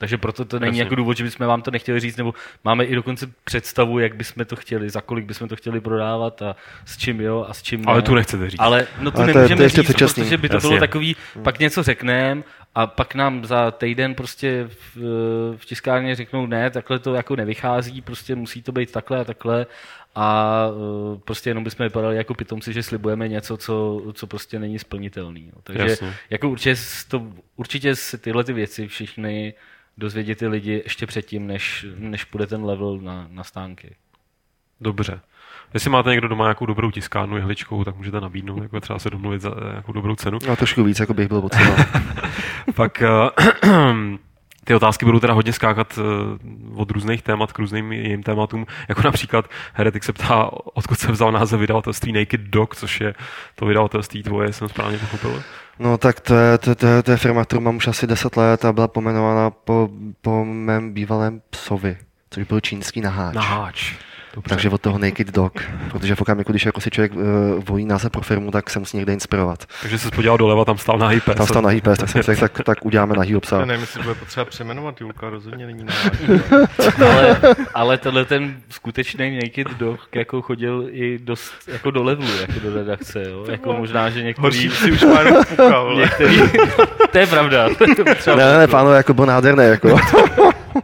Takže 0.00 0.18
proto 0.18 0.44
to 0.44 0.58
není 0.58 0.78
Jasně. 0.78 0.82
jako 0.82 0.94
důvod, 0.94 1.16
že 1.16 1.24
bychom 1.24 1.46
vám 1.46 1.62
to 1.62 1.70
nechtěli 1.70 2.00
říct, 2.00 2.16
nebo 2.16 2.34
máme 2.64 2.84
i 2.84 2.94
dokonce 2.94 3.30
představu, 3.44 3.98
jak 3.98 4.16
bychom 4.16 4.44
to 4.44 4.56
chtěli, 4.56 4.90
za 4.90 5.00
kolik 5.00 5.24
bychom 5.24 5.48
to 5.48 5.56
chtěli 5.56 5.80
prodávat 5.80 6.42
a 6.42 6.56
s 6.84 6.96
čím 6.96 7.20
jo 7.20 7.46
a 7.48 7.54
s 7.54 7.62
čím 7.62 7.88
Ale 7.88 7.98
ne. 7.98 8.02
tu 8.02 8.14
nechcete 8.14 8.50
říct. 8.50 8.60
Ale 8.60 8.86
no 9.00 9.10
to 9.10 9.18
Ale 9.18 9.26
to 9.26 9.30
je- 9.30 9.34
nemůžeme 9.34 9.56
to 9.58 9.62
je 9.62 9.68
říct, 9.68 9.84
předčasný. 9.84 10.22
protože 10.24 10.36
by 10.38 10.48
to 10.48 10.56
Jasně. 10.56 10.68
bylo 10.68 10.80
takový, 10.80 11.16
pak 11.42 11.58
něco 11.58 11.82
řekneme 11.82 12.42
a 12.74 12.86
pak 12.86 13.14
nám 13.14 13.44
za 13.44 13.70
týden 13.70 14.14
prostě 14.14 14.68
v, 14.94 14.96
v 15.56 15.64
tiskárně 15.64 16.14
řeknou 16.14 16.46
ne, 16.46 16.70
takhle 16.70 16.98
to 16.98 17.14
jako 17.14 17.36
nevychází, 17.36 18.00
prostě 18.00 18.34
musí 18.34 18.62
to 18.62 18.72
být 18.72 18.92
takhle 18.92 19.20
a 19.20 19.24
takhle 19.24 19.66
a 20.14 20.54
uh, 21.12 21.18
prostě 21.18 21.50
jenom 21.50 21.64
bychom 21.64 21.84
vypadali 21.84 22.16
jako 22.16 22.34
pitomci, 22.34 22.72
že 22.72 22.82
slibujeme 22.82 23.28
něco, 23.28 23.56
co, 23.56 24.02
co 24.12 24.26
prostě 24.26 24.58
není 24.58 24.78
splnitelný. 24.78 25.50
No. 25.56 25.60
Takže 25.62 25.82
Jasně. 25.82 26.14
jako 26.30 26.48
určitě, 26.50 26.76
s 26.76 27.04
to, 27.04 27.22
určitě 27.56 27.96
se 27.96 28.18
tyhle 28.18 28.44
ty 28.44 28.52
věci 28.52 28.88
všichni 28.88 29.54
dozvědět 30.00 30.38
ty 30.38 30.46
lidi 30.46 30.82
ještě 30.84 31.06
předtím, 31.06 31.46
než, 31.46 31.86
než 31.98 32.24
půjde 32.24 32.46
ten 32.46 32.64
level 32.64 32.98
na, 32.98 33.26
na 33.30 33.44
stánky. 33.44 33.96
Dobře. 34.80 35.20
Jestli 35.74 35.90
máte 35.90 36.10
někdo 36.10 36.28
doma 36.28 36.44
nějakou 36.44 36.66
dobrou 36.66 36.90
tiskárnu 36.90 37.36
jehličkou, 37.36 37.84
tak 37.84 37.96
můžete 37.96 38.20
nabídnout, 38.20 38.62
jako 38.62 38.80
třeba 38.80 38.98
se 38.98 39.10
domluvit 39.10 39.40
za 39.40 39.54
nějakou 39.70 39.92
dobrou 39.92 40.16
cenu. 40.16 40.38
No 40.46 40.56
trošku 40.56 40.84
víc, 40.84 41.00
jako 41.00 41.14
bych 41.14 41.28
byl 41.28 41.40
potřeba. 41.40 41.76
Pak 42.74 43.02
eh, 43.02 43.08
ty 44.70 44.74
otázky 44.74 45.04
budou 45.04 45.20
teda 45.20 45.32
hodně 45.32 45.52
skákat 45.52 45.98
eh, 45.98 46.02
od 46.74 46.90
různých 46.90 47.22
témat 47.22 47.52
k 47.52 47.58
různým 47.58 47.92
jiným 47.92 48.22
tématům, 48.22 48.66
jako 48.88 49.02
například 49.04 49.44
Heretik 49.74 50.04
se 50.04 50.12
ptá, 50.12 50.50
odkud 50.52 50.98
se 50.98 51.12
vzal 51.12 51.32
název 51.32 51.60
vydavatelství 51.60 52.12
Naked 52.12 52.40
Dog, 52.40 52.76
což 52.76 53.00
je 53.00 53.14
to 53.54 53.66
vydavatelství 53.66 54.22
tvoje, 54.22 54.52
jsem 54.52 54.68
správně 54.68 54.98
pochopil. 54.98 55.42
No 55.78 55.98
tak 55.98 56.20
to 56.20 56.34
je, 56.34 56.58
to, 56.58 56.74
to, 56.74 57.02
to 57.02 57.10
je 57.10 57.16
firma, 57.16 57.44
kterou 57.44 57.60
mám 57.60 57.76
už 57.76 57.86
asi 57.86 58.06
10 58.06 58.36
let 58.36 58.64
a 58.64 58.72
byla 58.72 58.88
pomenovaná 58.88 59.50
po, 59.50 59.88
po 60.20 60.44
mém 60.44 60.92
bývalém 60.92 61.42
psovi, 61.50 61.96
což 62.30 62.44
byl 62.44 62.60
čínský 62.60 63.00
naháč. 63.00 63.34
Naháč. 63.34 63.94
Dobře. 64.34 64.48
Takže 64.48 64.70
od 64.70 64.80
toho 64.80 64.98
Naked 64.98 65.30
Dog, 65.30 65.52
protože 65.90 66.14
v 66.14 66.20
okamžiku, 66.20 66.52
když 66.52 66.66
jako 66.66 66.80
si 66.80 66.90
člověk 66.90 67.12
uh, 67.14 67.22
volí 67.68 67.84
název 67.84 68.12
pro 68.12 68.22
firmu, 68.22 68.50
tak 68.50 68.70
se 68.70 68.78
musí 68.78 68.96
někde 68.96 69.12
inspirovat. 69.12 69.64
Takže 69.80 69.98
se 69.98 70.10
podíval 70.10 70.38
doleva, 70.38 70.64
tam 70.64 70.78
stál 70.78 70.98
nahý 70.98 71.20
pes. 71.20 71.36
Tam 71.36 71.46
stál 71.46 71.62
nahý 71.62 71.80
pes, 71.80 71.98
tak 71.98 72.08
jsem 72.08 72.22
řekl, 72.22 72.40
tak, 72.40 72.60
tak 72.64 72.86
uděláme 72.86 73.14
nahýho 73.16 73.40
psa. 73.40 73.58
Já 73.58 73.64
nevím, 73.64 73.80
jestli 73.80 74.02
bude 74.02 74.14
potřeba 74.14 74.44
přeměnovat 74.44 75.00
Julka, 75.00 75.30
rozhodně 75.30 75.66
není 75.66 75.84
na 75.84 75.92
ale, 77.10 77.40
ale 77.74 77.98
tenhle 77.98 78.24
ten 78.24 78.56
skutečný 78.68 79.38
Naked 79.42 79.68
Dog 79.78 80.00
jako 80.14 80.42
chodil 80.42 80.88
i 80.90 81.18
dost 81.18 81.52
jako 81.66 81.90
do 81.90 82.02
levelu, 82.02 82.30
jako 82.40 82.52
do 82.62 82.74
redakce, 82.74 83.22
jo? 83.30 83.44
jako 83.50 83.72
možná, 83.72 84.10
že 84.10 84.22
některý, 84.22 84.42
Horší 84.44 84.70
si 84.70 84.92
už 84.92 85.02
má 85.02 85.20
jenom 85.20 85.44
puka, 85.44 85.80
vole. 85.80 86.02
některý, 86.02 86.40
to 87.12 87.18
je 87.18 87.26
pravda. 87.26 87.68
Třeba 88.14 88.36
Ne, 88.36 88.44
ne, 88.44 88.58
ne, 88.58 88.66
pánové, 88.68 88.96
jako 88.96 89.14
byl 89.14 89.26
nádherný, 89.26 89.64
jako. 89.64 89.96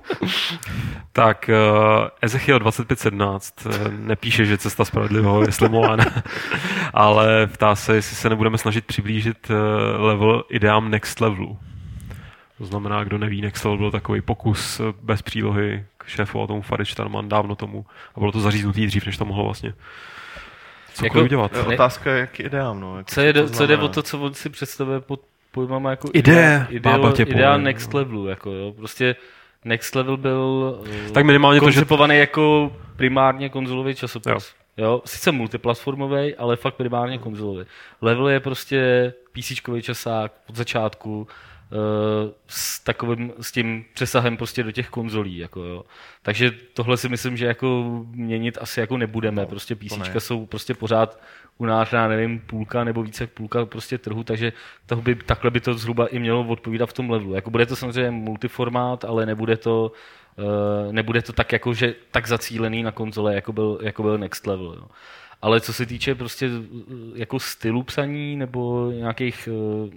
Tak 1.12 1.50
uh, 1.52 2.08
Ezechiel 2.22 2.58
2517 2.58 3.66
uh, 3.66 3.72
nepíše, 3.90 4.44
že 4.44 4.58
cesta 4.58 4.84
spravedlivého 4.84 5.42
je 5.42 5.52
slimová, 5.52 5.96
ale 6.94 7.46
ptá 7.46 7.74
se, 7.74 7.94
jestli 7.94 8.16
se 8.16 8.28
nebudeme 8.28 8.58
snažit 8.58 8.84
přiblížit 8.84 9.50
uh, 9.50 9.56
level 10.04 10.44
ideám 10.50 10.90
next 10.90 11.20
levelu. 11.20 11.58
To 12.58 12.64
znamená, 12.64 13.04
kdo 13.04 13.18
neví, 13.18 13.40
next 13.40 13.64
level 13.64 13.78
byl 13.78 13.90
takový 13.90 14.20
pokus 14.20 14.80
eh, 14.80 14.82
bez 15.02 15.22
přílohy 15.22 15.84
k 15.98 16.06
šéfu 16.06 16.46
tomu 16.46 16.62
Farid 16.62 16.88
Starman 16.88 17.28
dávno 17.28 17.56
tomu 17.56 17.86
a 18.14 18.20
bylo 18.20 18.32
to 18.32 18.40
zaříznutý 18.40 18.86
dřív, 18.86 19.06
než 19.06 19.16
to 19.16 19.24
mohlo 19.24 19.44
vlastně 19.44 19.72
cokoliv 20.94 21.14
Jako- 21.14 21.24
udělat. 21.24 21.52
To 21.52 21.58
je 21.58 21.64
Ne- 21.68 21.74
Otázka 21.74 22.12
je, 22.12 22.20
jak 22.20 22.40
ideám, 22.40 22.80
no. 22.80 22.96
Jako 22.96 23.10
Co, 23.14 23.20
je, 23.20 23.32
to 23.32 23.48
co 23.48 23.66
jde 23.66 23.76
o 23.76 23.88
to, 23.88 24.02
co 24.02 24.20
on 24.20 24.34
si 24.34 24.50
představuje 24.50 25.00
pod 25.00 25.20
pojmama 25.52 25.90
jako 25.90 26.08
tě 26.08 26.18
idea 26.18 27.48
povede, 27.48 27.58
next 27.58 27.92
no. 27.92 27.98
levelu, 27.98 28.26
jako 28.26 28.50
jo. 28.50 28.72
Prostě 28.76 29.16
next 29.66 29.94
level 29.94 30.16
byl 30.16 30.80
eh, 31.08 31.10
Tak 31.10 31.24
minimálně 31.24 31.60
to, 31.60 31.70
že 31.70 31.80
koncipovaný 31.80 32.16
jako 32.16 32.72
primárně 32.96 33.48
konzolový 33.48 33.94
časopis. 33.94 34.32
Jo. 34.32 34.38
jo. 34.84 35.02
Sice 35.04 35.32
multiplatformový, 35.32 36.34
ale 36.34 36.56
fakt 36.56 36.74
primárně 36.74 37.18
konzolový. 37.18 37.64
Level 38.02 38.28
je 38.28 38.40
prostě 38.40 39.12
PC 39.38 39.82
časák 39.82 40.32
od 40.48 40.56
začátku 40.56 41.28
eh, 41.72 41.76
s 42.46 42.80
takovým, 42.80 43.32
s 43.40 43.52
tím 43.52 43.84
přesahem 43.94 44.36
prostě 44.36 44.62
do 44.62 44.72
těch 44.72 44.88
konzolí, 44.88 45.38
jako 45.38 45.62
jo. 45.62 45.84
Takže 46.22 46.50
tohle 46.50 46.96
si 46.96 47.08
myslím, 47.08 47.36
že 47.36 47.46
jako 47.46 47.84
měnit 48.10 48.58
asi 48.60 48.80
jako 48.80 48.96
nebudeme, 48.96 49.46
prostě 49.46 49.74
PC 49.74 49.96
ne. 49.96 50.20
jsou 50.20 50.46
prostě 50.46 50.74
pořád 50.74 51.18
u 51.58 51.64
nás, 51.64 51.92
já 51.92 52.08
nevím, 52.08 52.40
půlka 52.40 52.84
nebo 52.84 53.02
více 53.02 53.24
jak 53.24 53.30
půlka 53.30 53.66
prostě 53.66 53.98
trhu, 53.98 54.24
takže 54.24 54.52
toho 54.86 55.02
by, 55.02 55.14
takhle 55.14 55.50
by 55.50 55.60
to 55.60 55.74
zhruba 55.74 56.06
i 56.06 56.18
mělo 56.18 56.46
odpovídat 56.46 56.86
v 56.86 56.92
tom 56.92 57.10
levelu. 57.10 57.34
Jako 57.34 57.50
bude 57.50 57.66
to 57.66 57.76
samozřejmě 57.76 58.10
multiformát, 58.10 59.04
ale 59.04 59.26
nebude 59.26 59.56
to, 59.56 59.92
uh, 60.36 60.92
nebude 60.92 61.22
to 61.22 61.32
tak 61.32 61.52
jako, 61.52 61.74
že 61.74 61.94
tak 62.10 62.26
zacílený 62.28 62.82
na 62.82 62.92
konzole, 62.92 63.34
jako 63.34 63.52
byl, 63.52 63.78
jako 63.82 64.02
byl 64.02 64.18
Next 64.18 64.46
Level. 64.46 64.74
Jo. 64.78 64.86
Ale 65.42 65.60
co 65.60 65.72
se 65.72 65.86
týče 65.86 66.14
prostě 66.14 66.46
eh, 66.46 66.50
jako 67.14 67.38
stylu 67.38 67.82
psaní 67.82 68.36
nebo 68.36 68.90
nějakých 68.90 69.48
uh, 69.52 69.90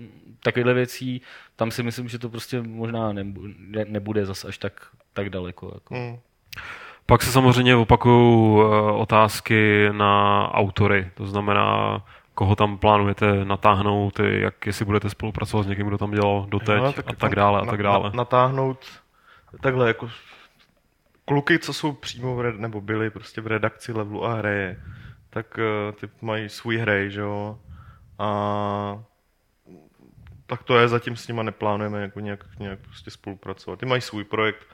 takovýchhle 0.43 0.74
věcí, 0.74 1.22
tam 1.55 1.72
si 1.72 1.84
myslím, 1.84 2.10
že 2.10 2.19
to 2.19 2.29
prostě 2.29 2.62
možná 2.62 3.13
nebu- 3.13 3.53
ne, 3.58 3.86
nebude 3.88 4.25
zas 4.25 4.46
až 4.46 4.58
tak, 4.58 4.74
tak 5.13 5.29
daleko. 5.29 5.72
Jako. 5.74 5.96
Hmm. 5.96 6.17
Pak 7.05 7.22
se 7.22 7.31
samozřejmě 7.31 7.75
opakují 7.75 8.60
eh, 8.62 8.91
otázky 8.91 9.89
na 9.91 10.43
autory, 10.53 11.12
to 11.13 11.25
znamená, 11.25 12.01
koho 12.34 12.55
tam 12.55 12.77
plánujete 12.77 13.46
natáhnout, 13.46 14.19
jak 14.19 14.65
jestli 14.67 14.86
budete 14.86 15.10
spolupracovat 15.10 15.63
s 15.63 15.67
někým, 15.67 15.88
kdo 15.88 15.98
tam 15.98 16.12
dělal 16.12 16.46
doteď 16.50 16.77
Jo, 16.77 16.84
a 17.05 17.12
je 17.12 17.15
tak 17.17 17.36
dále 17.36 17.62
a 17.62 17.65
na- 17.65 17.72
tak 17.72 17.84
dále. 17.84 18.10
Na, 18.10 18.15
natáhnout 18.15 18.86
takhle 19.62 19.88
jako 19.88 20.10
kluky, 21.25 21.60
co 21.60 21.74
jsou 21.74 21.91
přímo 21.91 22.36
v 22.36 22.41
red, 22.41 22.60
nebo 22.60 22.81
byli 22.81 23.10
prostě 23.10 23.41
v 23.41 23.48
redakci 23.48 23.93
levelu 23.93 24.25
a 24.25 24.34
hraje, 24.34 24.79
tak 25.29 25.59
eh, 25.59 25.91
ty 25.91 26.09
mají 26.21 26.50
svůj 26.50 26.77
hrej, 26.77 27.12
že 27.12 27.21
jo. 27.21 27.59
A 28.19 29.03
tak 30.45 30.63
to 30.63 30.77
je, 30.77 30.88
zatím 30.88 31.15
s 31.15 31.27
nima 31.27 31.43
neplánujeme 31.43 32.01
jako 32.01 32.19
nějak, 32.19 32.59
nějak 32.59 32.79
prostě 32.79 33.12
spolupracovat. 33.12 33.79
Ty 33.79 33.86
mají 33.86 34.01
svůj 34.01 34.24
projekt, 34.24 34.67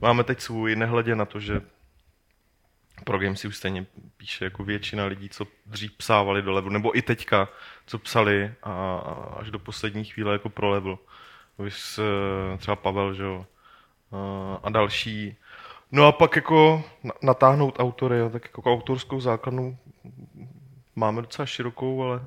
máme 0.00 0.24
teď 0.24 0.40
svůj, 0.40 0.76
nehledě 0.76 1.16
na 1.16 1.24
to, 1.24 1.40
že 1.40 1.60
pro 3.04 3.18
Game 3.18 3.36
si 3.36 3.48
už 3.48 3.56
stejně 3.56 3.86
píše 4.16 4.44
jako 4.44 4.64
většina 4.64 5.04
lidí, 5.04 5.28
co 5.28 5.46
dřív 5.66 5.92
psávali 5.92 6.42
do 6.42 6.52
levelu, 6.52 6.72
nebo 6.72 6.98
i 6.98 7.02
teďka, 7.02 7.48
co 7.86 7.98
psali 7.98 8.54
a, 8.62 8.72
a 8.96 9.34
až 9.38 9.50
do 9.50 9.58
poslední 9.58 10.04
chvíle 10.04 10.32
jako 10.32 10.48
pro 10.48 10.70
level. 10.70 10.98
Vys, 11.58 11.98
eh, 11.98 12.58
třeba 12.58 12.76
Pavel, 12.76 13.14
že 13.14 13.22
jo, 13.22 13.46
a, 14.62 14.70
další. 14.70 15.36
No 15.92 16.06
a 16.06 16.12
pak 16.12 16.36
jako 16.36 16.84
na- 17.04 17.14
natáhnout 17.22 17.74
autory, 17.78 18.16
tak 18.32 18.44
jako 18.44 18.72
autorskou 18.72 19.20
základnu 19.20 19.78
máme 20.96 21.22
docela 21.22 21.46
širokou, 21.46 22.02
ale 22.02 22.20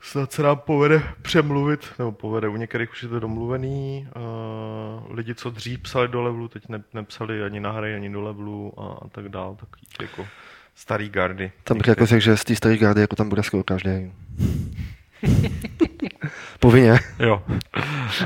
snad 0.00 0.32
se 0.32 0.42
nám 0.42 0.58
povede 0.58 1.02
přemluvit, 1.22 1.92
nebo 1.98 2.12
povede, 2.12 2.48
u 2.48 2.56
některých 2.56 2.90
už 2.90 3.02
je 3.02 3.08
to 3.08 3.20
domluvený, 3.20 4.08
uh, 4.16 5.16
lidi, 5.16 5.34
co 5.34 5.50
dřív 5.50 5.80
psali 5.80 6.08
do 6.08 6.22
levelu, 6.22 6.48
teď 6.48 6.68
ne, 6.68 6.82
nepsali 6.94 7.42
ani 7.42 7.60
na 7.60 7.70
hry, 7.70 7.94
ani 7.94 8.10
do 8.10 8.20
levelu 8.20 8.80
a, 8.80 8.98
a 9.04 9.08
tak 9.08 9.28
dál, 9.28 9.54
takový 9.54 9.82
jako 10.00 10.26
starý 10.74 11.08
gardy. 11.08 11.52
Tam 11.64 11.78
bych 11.78 11.86
jako 11.86 12.06
řekl, 12.06 12.20
že 12.20 12.36
z 12.36 12.44
té 12.44 12.56
staré 12.56 12.76
gardy 12.76 13.00
jako 13.00 13.16
tam 13.16 13.28
bude 13.28 13.42
skoro 13.42 13.64
každý. 13.64 13.90
Povinně. 16.60 16.98
Jo. 17.18 17.42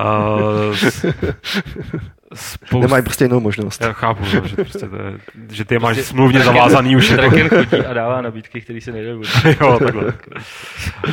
A, 0.00 0.36
s, 0.74 1.04
spoust... 2.34 2.82
Nemají 2.82 3.02
prostě 3.02 3.24
jinou 3.24 3.40
možnost. 3.40 3.80
Já 3.82 3.92
chápu, 3.92 4.22
no, 4.34 4.48
že, 4.48 4.56
prostě 4.56 4.88
to 4.88 4.96
je, 4.96 5.18
že 5.50 5.64
ty 5.64 5.74
je 5.74 5.78
máš 5.78 5.96
Prostě 5.96 6.10
smluvně 6.12 6.40
zavázaný 6.40 6.96
už. 6.96 7.10
Jako, 7.10 7.22
Draken 7.22 7.48
chodí 7.48 7.86
a 7.86 7.92
dává 7.92 8.20
nabídky, 8.20 8.60
které 8.60 8.80
se 8.80 8.92
nedají 8.92 9.20
jo, 9.60 9.78
takhle. 9.78 10.12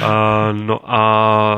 A, 0.06 0.50
no 0.52 0.94
a 0.94 1.58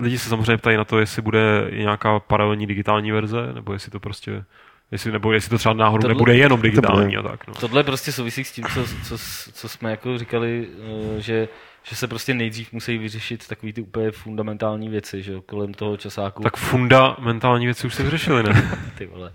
lidi 0.00 0.18
se 0.18 0.28
samozřejmě 0.28 0.56
ptají 0.56 0.76
na 0.76 0.84
to, 0.84 0.98
jestli 0.98 1.22
bude 1.22 1.66
i 1.68 1.78
nějaká 1.78 2.20
paralelní 2.20 2.66
digitální 2.66 3.12
verze, 3.12 3.52
nebo 3.54 3.72
jestli 3.72 3.90
to 3.90 4.00
prostě 4.00 4.44
Jestli, 4.92 5.12
nebo 5.12 5.32
jestli 5.32 5.50
to 5.50 5.58
třeba 5.58 5.74
náhodou 5.74 6.00
Tohle- 6.02 6.14
nebude 6.14 6.36
jenom 6.36 6.62
digitální 6.62 7.16
bude. 7.16 7.28
a 7.28 7.30
tak. 7.30 7.46
No. 7.46 7.54
Tohle 7.54 7.82
prostě 7.82 8.12
souvisí 8.12 8.44
s 8.44 8.52
tím, 8.52 8.64
co, 8.74 8.84
co, 9.02 9.18
co 9.52 9.68
jsme 9.68 9.90
jako 9.90 10.18
říkali, 10.18 10.68
eh, 11.16 11.20
že, 11.20 11.48
že 11.84 11.96
se 11.96 12.08
prostě 12.08 12.34
nejdřív 12.34 12.72
musí 12.72 12.98
vyřešit 12.98 13.48
takový 13.48 13.72
ty 13.72 13.80
úplně 13.80 14.10
fundamentální 14.10 14.88
věci, 14.88 15.22
že 15.22 15.32
jo, 15.32 15.42
kolem 15.42 15.74
toho 15.74 15.96
časáku. 15.96 16.42
Tak 16.42 16.56
fundamentální 16.56 17.66
věci 17.66 17.86
už 17.86 17.94
se 17.94 18.02
vyřešily, 18.02 18.42
ne? 18.42 18.78
Ty 18.98 19.06
vole. 19.06 19.32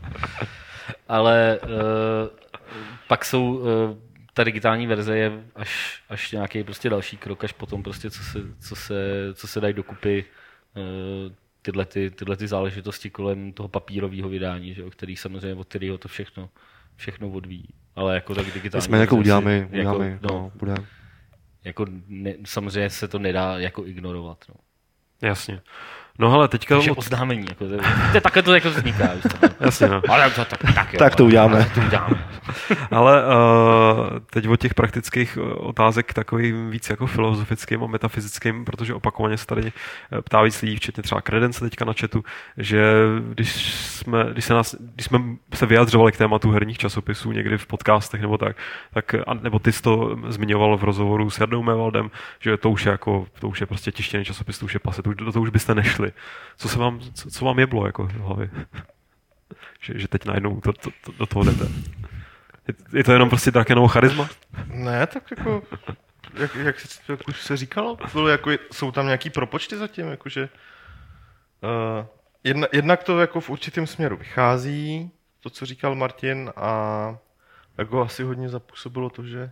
Ale 1.08 1.60
uh, 1.64 1.70
pak 3.08 3.26
jsou, 3.26 3.54
uh, 3.54 3.66
ta 4.34 4.44
digitální 4.44 4.88
verze 4.88 5.18
je 5.18 5.32
až, 5.56 6.02
až 6.10 6.32
nějaký 6.32 6.64
prostě 6.64 6.90
další 6.90 7.18
krok, 7.18 7.44
až 7.44 7.54
potom 7.54 7.84
prostě, 7.84 8.10
co 8.10 8.24
se, 8.24 8.40
co 8.60 8.76
se, 8.76 8.96
co 9.34 9.48
se 9.48 9.62
dají 9.62 9.74
dokupy 9.74 10.26
uh, 10.76 11.34
tyhle, 11.62 11.86
ty, 11.86 12.12
tyhle 12.12 12.38
ty 12.38 12.48
záležitosti 12.48 13.10
kolem 13.10 13.54
toho 13.54 13.70
papírového 13.70 14.30
vydání, 14.30 14.74
že 14.74 14.82
jo, 14.82 14.90
který 14.90 15.16
samozřejmě, 15.16 15.56
od 15.56 15.68
kterého 15.68 15.98
to 15.98 16.08
všechno, 16.08 16.50
všechno 16.96 17.30
odvíjí. 17.30 17.70
Ale 17.96 18.16
jako 18.16 18.36
tak 18.36 18.46
digitální 18.46 18.82
My 18.82 18.88
jsme 18.88 18.98
jako 18.98 19.16
si- 19.16 19.20
uděláme, 19.20 19.54
jako, 19.58 19.70
uděláme, 19.72 20.20
no, 20.22 20.30
no, 20.30 20.52
bude. 20.56 20.76
Jako 21.64 21.86
ne, 22.08 22.34
samozřejmě 22.46 22.90
se 22.90 23.08
to 23.08 23.20
nedá 23.20 23.60
jako 23.60 23.86
ignorovat. 23.86 24.46
No. 24.50 24.56
Jasně. 25.22 25.62
No 26.20 26.30
hele, 26.32 26.48
teďka... 26.48 26.76
Takže 26.76 26.92
od- 26.92 26.98
oznámení, 26.98 27.46
jako, 27.50 27.66
to, 27.66 27.78
to, 28.14 28.22
takhle 28.22 28.42
to 28.42 28.54
jako 28.54 28.70
vzniká. 28.70 29.10
Jasně, 29.60 29.88
no. 29.88 30.02
Ale 30.10 30.30
to, 30.32 30.46
tak, 30.46 30.60
tak, 30.76 30.94
jo, 30.94 31.00
Tak 31.00 31.16
to 31.16 31.24
ale- 31.24 31.28
uděláme. 31.28 31.56
ale 31.56 31.66
To 31.76 31.82
uděláme. 31.82 32.28
Ale 32.92 33.24
uh, 33.26 34.20
teď 34.32 34.48
od 34.48 34.60
těch 34.60 34.74
praktických 34.74 35.38
eh, 35.42 35.54
otázek 35.54 36.14
takovým 36.14 36.70
víc 36.70 36.90
jako 36.90 37.08
filozofickým 37.08 37.84
a 37.84 37.88
metafyzickým, 37.88 38.66
protože 38.66 38.94
opakovaně 38.94 39.38
se 39.38 39.46
tady 39.46 39.72
eh, 40.12 40.22
ptá 40.22 40.42
víc 40.42 40.62
lidí, 40.62 40.76
včetně 40.76 41.04
třeba 41.04 41.22
Credence 41.22 41.60
teďka 41.60 41.86
na 41.86 41.94
chatu, 42.00 42.24
že 42.58 42.94
když 43.34 43.74
jsme, 43.74 44.26
když 44.34 44.46
se, 44.46 44.54
nás, 44.54 44.76
když 44.96 45.06
jsme 45.06 45.20
se 45.54 45.66
vyjadřovali 45.66 46.12
k 46.12 46.18
tématu 46.18 46.52
herních 46.52 46.78
časopisů 46.78 47.32
někdy 47.32 47.58
v 47.58 47.66
podcastech 47.68 48.22
nebo 48.22 48.38
tak, 48.38 48.56
tak 48.94 49.16
a, 49.28 49.34
nebo 49.34 49.60
ty 49.60 49.72
jsi 49.72 49.82
to 49.82 50.18
zmiňoval 50.28 50.78
v 50.78 50.84
rozhovoru 50.84 51.30
s 51.30 51.40
Jardou 51.40 51.64
Mevaldem, 51.64 52.12
že 52.40 52.58
to 52.58 52.70
už 52.70 52.86
je 52.86 52.92
jako, 52.92 53.28
to 53.40 53.48
už 53.48 53.62
je 53.62 53.68
prostě 53.68 53.92
tištěný 53.92 54.26
časopis, 54.26 54.60
to 54.60 54.66
už 54.66 54.74
je 54.74 54.80
pase, 54.80 55.02
to 55.04 55.14
toho 55.32 55.42
už 55.44 55.50
byste 55.50 55.76
nešli. 55.76 56.09
Co 56.58 56.70
se 56.70 56.80
vám, 56.80 57.00
co, 57.14 57.32
co 57.32 57.46
vám 57.46 57.60
jeblo 57.60 57.86
jako 57.86 58.08
v 58.08 58.12
hlavě? 58.12 58.50
že, 59.80 60.00
že 60.00 60.08
teď 60.08 60.26
najednou 60.26 60.62
to, 60.62 60.74
to, 60.74 60.90
to, 61.06 61.12
do 61.12 61.26
toho 61.26 61.46
jdete. 61.46 61.64
Je, 62.68 62.74
je 62.94 63.04
to 63.04 63.12
jenom 63.12 63.30
prostě 63.30 63.52
Drakenovou 63.52 63.88
charisma? 63.88 64.30
Ne, 64.66 65.08
tak 65.08 65.32
jako, 65.32 65.64
jak, 66.34 66.56
jak, 66.56 66.76
jak 67.10 67.28
už 67.28 67.42
se 67.42 67.58
říkalo, 67.58 67.98
bylo 68.14 68.28
jako, 68.28 68.52
jsou 68.72 68.92
tam 68.92 69.06
nějaký 69.06 69.30
propočty 69.30 69.78
zatím, 69.78 70.08
jakože 70.08 70.50
uh, 71.64 72.06
jedna, 72.44 72.68
jednak 72.72 73.04
to 73.04 73.20
jako 73.20 73.42
v 73.42 73.50
určitém 73.50 73.88
směru 73.88 74.18
vychází, 74.18 75.12
to, 75.40 75.50
co 75.50 75.66
říkal 75.66 75.96
Martin, 75.96 76.52
a 76.56 77.18
jako 77.78 78.02
asi 78.02 78.24
hodně 78.24 78.50
zapůsobilo 78.50 79.10
to, 79.10 79.24
že 79.24 79.52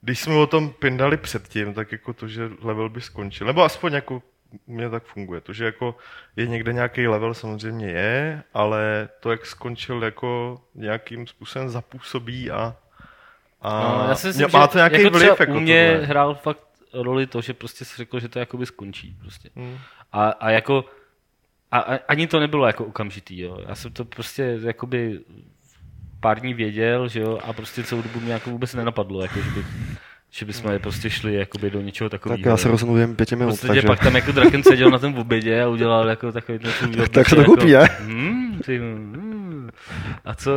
když 0.00 0.20
jsme 0.20 0.34
o 0.34 0.46
tom 0.46 0.70
pindali 0.70 1.16
předtím, 1.16 1.74
tak 1.74 1.92
jako 1.92 2.12
to, 2.12 2.28
že 2.28 2.50
level 2.60 2.88
by 2.88 3.00
skončil, 3.00 3.46
nebo 3.46 3.62
aspoň 3.62 3.92
jako 3.92 4.22
mě 4.66 4.90
tak 4.90 5.04
funguje. 5.04 5.40
To, 5.40 5.52
že 5.52 5.64
jako 5.64 5.96
je 6.36 6.46
někde 6.46 6.72
nějaký 6.72 7.08
level, 7.08 7.34
samozřejmě 7.34 7.86
je, 7.86 8.42
ale 8.54 9.08
to, 9.20 9.30
jak 9.30 9.46
skončil, 9.46 10.04
jako 10.04 10.60
nějakým 10.74 11.26
způsobem 11.26 11.68
zapůsobí 11.68 12.50
a, 12.50 12.76
a 13.62 13.82
No, 13.82 14.08
já 14.08 14.14
si 14.14 14.26
myslím, 14.26 14.48
má 14.52 14.66
to 14.66 14.78
nějaký 14.78 15.02
jako 15.02 15.18
vliv. 15.18 15.40
Jako 15.40 15.52
u 15.52 15.60
mě 15.60 15.90
tohle. 15.90 16.06
hrál 16.06 16.34
fakt 16.34 16.60
roli 16.92 17.26
to, 17.26 17.40
že 17.40 17.54
prostě 17.54 17.84
si 17.84 17.96
řekl, 17.96 18.20
že 18.20 18.28
to 18.28 18.38
jakoby 18.38 18.66
skončí. 18.66 19.16
Prostě. 19.20 19.50
Hmm. 19.56 19.78
A, 20.12 20.28
a 20.28 20.50
jako 20.50 20.84
a, 21.70 21.78
a, 21.78 21.98
ani 22.08 22.26
to 22.26 22.40
nebylo 22.40 22.66
jako 22.66 22.84
okamžitý, 22.84 23.40
jo. 23.40 23.58
Já 23.68 23.74
jsem 23.74 23.92
to 23.92 24.04
prostě 24.04 24.58
jakoby 24.62 25.20
pár 26.20 26.40
dní 26.40 26.54
věděl, 26.54 27.08
že 27.08 27.20
jo, 27.20 27.38
a 27.44 27.52
prostě 27.52 27.84
celou 27.84 28.02
dobu 28.02 28.20
mě 28.20 28.32
jako 28.32 28.50
vůbec 28.50 28.74
nenapadlo, 28.74 29.22
jako 29.22 29.40
že 29.40 29.50
by, 29.50 29.64
že 30.34 30.46
bychom 30.46 30.78
prostě 30.78 31.10
šli 31.10 31.34
jakoby 31.34 31.70
do 31.70 31.80
něčeho 31.80 32.10
Tak 32.10 32.20
takového. 32.20 32.48
já 32.50 32.56
se 32.56 32.68
rozhodnu 32.68 32.94
během 32.94 33.16
pěti 33.16 33.36
minut, 33.36 33.50
podstatě 33.50 33.72
takže... 33.72 33.86
pak 33.86 34.00
tam 34.00 34.14
jako 34.14 34.32
Draken 34.32 34.62
seděl 34.62 34.90
na 34.90 34.98
tom 34.98 35.14
obědě 35.14 35.62
a 35.62 35.68
udělal 35.68 36.08
jako 36.08 36.32
takový 36.32 36.58
ten 36.58 36.70
svůj 36.70 36.96
Tak- 36.96 37.08
tak 37.08 37.28
se 37.28 37.34
to 37.34 37.40
jako, 37.40 37.54
kupí, 37.54 37.72
ne? 37.72 37.88
Hmm, 38.00 38.58
ty, 38.66 38.78
hmm, 38.78 39.70
a 40.24 40.34
co, 40.34 40.50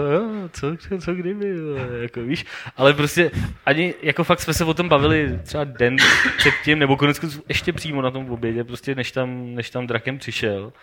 co, 0.52 0.78
co, 0.78 0.98
co 0.98 1.14
kdyby, 1.14 1.56
jako 2.02 2.22
víš, 2.22 2.46
ale 2.78 2.94
prostě 2.94 3.32
ani, 3.66 3.94
jako 4.02 4.24
fakt 4.24 4.40
jsme 4.42 4.54
se 4.54 4.64
o 4.66 4.74
tom 4.74 4.90
bavili 4.90 5.40
třeba 5.44 5.64
den 5.64 5.98
předtím, 6.38 6.80
nebo 6.80 6.98
konec 6.98 7.40
ještě 7.50 7.74
přímo 7.74 8.02
na 8.02 8.12
tom 8.12 8.32
obědě, 8.32 8.64
prostě 8.64 8.96
než 8.96 9.12
tam, 9.12 9.56
než 9.56 9.70
tam 9.70 9.88
Draken 9.88 10.18
přišel. 10.18 10.74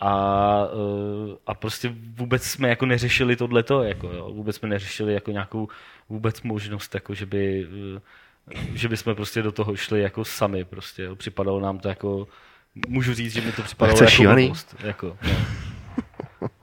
A, 0.00 0.62
eh, 0.72 1.36
a 1.46 1.54
prostě 1.54 1.94
vůbec 2.16 2.42
jsme 2.42 2.68
jako 2.68 2.86
neřešili 2.86 3.36
tohleto, 3.36 3.82
jako 3.82 4.06
jo, 4.06 4.32
vůbec 4.32 4.56
jsme 4.56 4.68
neřešili 4.68 5.14
jako 5.14 5.30
nějakou 5.30 5.68
vůbec 6.08 6.42
možnost, 6.42 6.94
jako 6.94 7.14
že 7.14 7.26
by, 7.26 7.66
eh, 7.96 8.00
že 8.74 8.88
by 8.88 8.96
jsme 8.96 9.14
prostě 9.14 9.42
do 9.42 9.52
toho 9.52 9.76
šli 9.76 10.00
jako 10.00 10.24
sami 10.24 10.64
prostě, 10.64 11.02
jo. 11.02 11.16
připadalo 11.16 11.60
nám 11.60 11.78
to 11.78 11.88
jako, 11.88 12.28
můžu 12.88 13.14
říct, 13.14 13.32
že 13.32 13.40
mi 13.40 13.52
to 13.52 13.62
připadalo 13.62 13.98
Lehce 13.98 14.04
jako 14.04 14.16
šílený. 14.16 14.44
blbost, 14.44 14.76
jako, 14.84 15.16
no. 15.22 15.36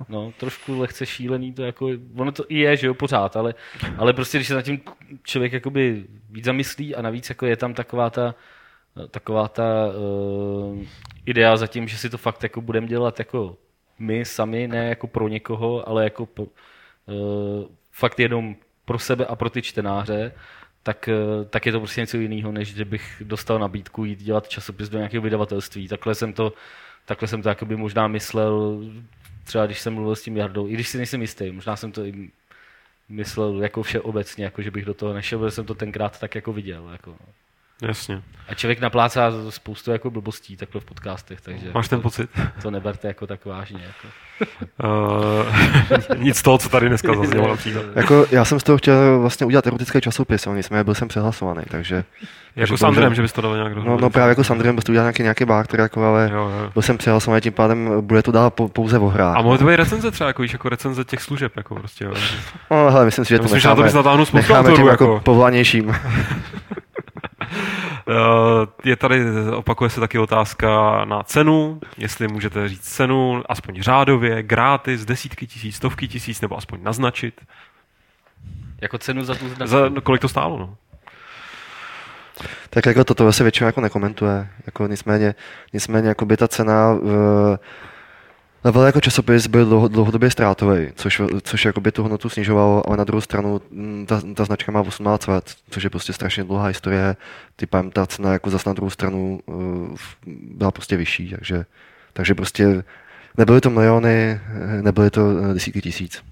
No, 0.09 0.33
trošku 0.39 0.79
lehce 0.79 1.05
šílený 1.05 1.53
to 1.53 1.63
jako, 1.63 1.89
ono 2.15 2.31
to 2.31 2.45
i 2.49 2.59
je, 2.59 2.77
že 2.77 2.87
jo, 2.87 2.93
pořád, 2.93 3.35
ale, 3.35 3.53
ale 3.97 4.13
prostě, 4.13 4.37
když 4.37 4.47
se 4.47 4.53
nad 4.53 4.61
tím 4.61 4.81
člověk 5.23 5.53
jakoby 5.53 6.05
víc 6.29 6.45
zamyslí 6.45 6.95
a 6.95 7.01
navíc 7.01 7.29
jako 7.29 7.45
je 7.45 7.57
tam 7.57 7.73
taková 7.73 8.09
ta, 8.09 8.35
taková 9.12 9.47
ta 9.47 9.88
uh, 9.88 10.83
idea 11.25 11.57
za 11.57 11.67
tím, 11.67 11.88
že 11.88 11.97
si 11.97 12.09
to 12.09 12.17
fakt 12.17 12.43
jako 12.43 12.62
budeme 12.62 12.88
dělat 12.88 13.19
jako 13.19 13.57
my 14.00 14.25
sami, 14.25 14.67
ne 14.67 14.89
jako 14.89 15.07
pro 15.07 15.27
někoho, 15.27 15.89
ale 15.89 16.03
jako 16.03 16.25
pro, 16.25 16.43
uh, 16.43 16.50
fakt 17.91 18.19
jenom 18.19 18.55
pro 18.85 19.00
sebe 19.00 19.25
a 19.25 19.35
pro 19.35 19.50
ty 19.50 19.62
čtenáře, 19.62 20.31
tak, 20.83 21.09
uh, 21.12 21.45
tak 21.45 21.65
je 21.65 21.71
to 21.71 21.79
prostě 21.79 22.01
něco 22.01 22.17
jiného, 22.17 22.51
než 22.51 22.73
kdybych 22.73 23.21
dostal 23.25 23.59
nabídku 23.59 24.05
jít 24.05 24.19
dělat 24.19 24.50
časopis 24.50 24.89
do 24.89 24.97
nějakého 24.97 25.23
vydavatelství. 25.23 25.88
Takhle 25.88 26.15
jsem 26.15 26.33
to, 26.33 26.53
takhle 27.05 27.27
jsem 27.27 27.41
to 27.41 27.50
možná 27.75 28.07
myslel, 28.07 28.79
třeba 29.43 29.65
když 29.65 29.79
jsem 29.79 29.93
mluvil 29.93 30.15
s 30.15 30.23
tím 30.23 30.38
Jardou, 30.38 30.67
i 30.67 30.73
když 30.73 30.88
si 30.88 30.97
nejsem 30.97 31.21
jistý, 31.21 31.51
možná 31.51 31.75
jsem 31.75 31.91
to 31.91 32.05
i 32.05 32.29
myslel 33.09 33.62
jako 33.62 33.83
všeobecně, 33.83 34.43
jako 34.43 34.62
že 34.62 34.71
bych 34.71 34.85
do 34.85 34.93
toho 34.93 35.13
nešel, 35.13 35.39
protože 35.39 35.51
jsem 35.51 35.65
to 35.65 35.75
tenkrát 35.75 36.19
tak 36.19 36.35
jako 36.35 36.53
viděl. 36.53 36.89
Jako. 36.91 37.17
Jasně. 37.82 38.22
A 38.50 38.53
člověk 38.53 38.80
naplácá 38.80 39.32
spoustu 39.50 39.92
jako 39.92 40.10
blbostí 40.12 40.58
takhle 40.58 40.82
v 40.82 40.86
podcastech, 40.86 41.42
takže 41.42 41.65
Máš 41.74 41.88
ten 41.88 42.00
to, 42.00 42.03
pocit? 42.03 42.30
to 42.62 42.72
neberte 42.72 43.08
jako 43.08 43.27
tak 43.27 43.46
vážně. 43.46 43.84
Jako. 43.88 44.08
Uh, 46.18 46.18
nic 46.24 46.38
z 46.38 46.42
toho, 46.42 46.58
co 46.58 46.70
tady 46.70 46.88
dneska 46.89 47.15
zaznělo. 47.15 47.58
Jako, 47.96 48.25
já 48.32 48.46
jsem 48.46 48.60
z 48.60 48.63
toho 48.63 48.77
chtěl 48.77 49.20
vlastně 49.20 49.46
udělat 49.46 49.68
erotický 49.68 50.01
časopis, 50.01 50.48
ale 50.48 50.56
nicméně 50.56 50.84
byl 50.84 50.96
jsem 50.96 51.08
přehlasovaný, 51.08 51.62
takže... 51.70 52.03
Jako 52.56 52.77
s 52.77 52.84
Andrem, 52.84 53.15
že 53.15 53.22
bys 53.22 53.34
to 53.34 53.42
dal 53.42 53.56
nějak 53.56 53.70
No, 53.70 53.75
dohromady. 53.75 54.01
no 54.01 54.10
právě 54.10 54.30
jako 54.30 54.44
s 54.44 54.50
Andrem 54.51 54.75
byl 54.75 54.82
to 54.82 54.92
udělat 54.92 55.03
nějaký, 55.03 55.24
nějaký 55.24 55.46
báktr, 55.46 55.80
jako, 55.80 56.03
ale 56.06 56.30
Jo, 56.34 56.38
jo. 56.50 56.70
byl 56.74 56.82
jsem 56.82 56.98
přehlasovaný, 56.98 57.42
tím 57.42 57.53
pádem 57.53 57.89
bude 58.01 58.22
to 58.24 58.32
dál 58.32 58.50
po, 58.50 58.68
pouze 58.70 59.00
o 59.00 59.08
hrách. 59.08 59.38
A 59.38 59.42
mohly 59.42 59.58
to 59.58 59.65
být 59.65 59.75
recenze 59.75 60.12
třeba, 60.12 60.27
jako, 60.27 60.42
víš, 60.42 60.53
jako 60.53 60.70
recenze 60.70 61.03
těch 61.03 61.22
služeb, 61.22 61.58
jako 61.58 61.75
prostě, 61.75 62.06
jo. 62.06 62.13
No, 62.72 62.92
hele, 62.92 63.06
myslím 63.06 63.25
si, 63.25 63.30
že 63.30 63.38
to 63.38 63.44
myslím, 63.44 63.60
že 63.60 63.68
na 63.68 63.75
to 63.75 63.82
necháme, 63.84 64.18
bys 64.18 64.32
necháme 64.32 64.72
těm 64.72 64.88
jako 64.88 65.03
jako. 65.03 65.22
povolanějším. 65.24 65.96
Uh, 68.07 68.15
je 68.83 68.95
tady, 68.95 69.25
opakuje 69.55 69.89
se 69.89 70.00
taky 70.00 70.19
otázka 70.19 71.01
na 71.05 71.23
cenu, 71.23 71.79
jestli 71.97 72.27
můžete 72.27 72.69
říct 72.69 72.81
cenu, 72.81 73.43
aspoň 73.50 73.81
řádově, 73.81 74.43
gratis, 74.43 75.05
desítky 75.05 75.47
tisíc, 75.47 75.75
stovky 75.75 76.07
tisíc, 76.07 76.41
nebo 76.41 76.57
aspoň 76.57 76.83
naznačit. 76.83 77.41
Jako 78.81 78.97
cenu 78.97 79.23
za 79.23 79.35
tu 79.35 79.47
značku. 79.47 79.67
Za, 79.67 79.89
no, 79.89 80.01
kolik 80.01 80.21
to 80.21 80.27
stálo, 80.27 80.57
no? 80.59 80.75
Tak 82.69 82.85
jako 82.85 83.03
toto 83.03 83.33
se 83.33 83.43
většinou 83.43 83.67
jako 83.67 83.81
nekomentuje. 83.81 84.47
Jako 84.65 84.88
nicméně, 84.88 85.35
nicméně 85.73 86.07
jako 86.07 86.25
by 86.25 86.38
ta 86.38 86.47
cena 86.47 86.93
uh, 86.93 87.12
Level 88.63 88.86
jako 88.86 89.01
časopis 89.01 89.48
byl 89.48 89.65
dlouho, 89.65 89.88
dlouhodobě 89.88 90.32
ztrátový, 90.32 90.88
což, 90.96 91.22
což 91.41 91.65
jakoby 91.65 91.91
tu 91.91 92.01
hodnotu 92.01 92.29
snižovalo, 92.29 92.88
ale 92.88 92.98
na 92.98 93.03
druhou 93.03 93.22
stranu 93.22 93.62
mm, 93.72 94.05
ta, 94.05 94.22
ta 94.36 94.46
značka 94.46 94.72
má 94.72 94.82
18 94.82 95.27
let, 95.27 95.55
což 95.70 95.84
je 95.84 95.89
prostě 95.89 96.13
strašně 96.13 96.43
dlouhá 96.43 96.67
historie. 96.67 97.15
Typem 97.55 97.91
ta 97.91 98.05
cena 98.05 98.34
jako 98.34 98.50
zase 98.50 98.70
na 98.70 98.74
druhou 98.74 98.89
stranu 98.89 99.39
uh, 99.46 99.96
byla 100.25 100.72
prostě 100.72 100.98
vyšší, 100.98 101.29
takže, 101.29 101.65
takže 102.13 102.36
prostě 102.36 102.84
nebyly 103.38 103.62
to 103.62 103.70
miliony, 103.70 104.39
nebyly 104.82 105.10
to 105.10 105.22
eh, 105.38 105.53
desítky 105.53 105.82
tisíc. 105.82 106.24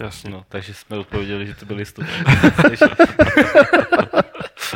Jasně. 0.00 0.30
No, 0.30 0.44
takže 0.48 0.74
jsme 0.74 0.98
odpověděli, 0.98 1.46
že 1.46 1.54
to 1.54 1.66
byly 1.66 1.84
stovky. 1.84 2.24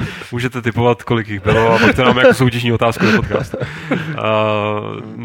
Můžete 0.33 0.63
typovat, 0.63 1.03
kolik 1.03 1.29
jich 1.29 1.43
bylo 1.43 1.75
a 1.75 1.79
pak 1.79 1.97
to 1.97 2.05
nám 2.05 2.19
jako 2.19 2.35
soutěžní 2.35 2.73
otázku 2.73 3.07
do 3.07 3.17
podcastu. 3.17 3.57
Uh, 3.57 5.17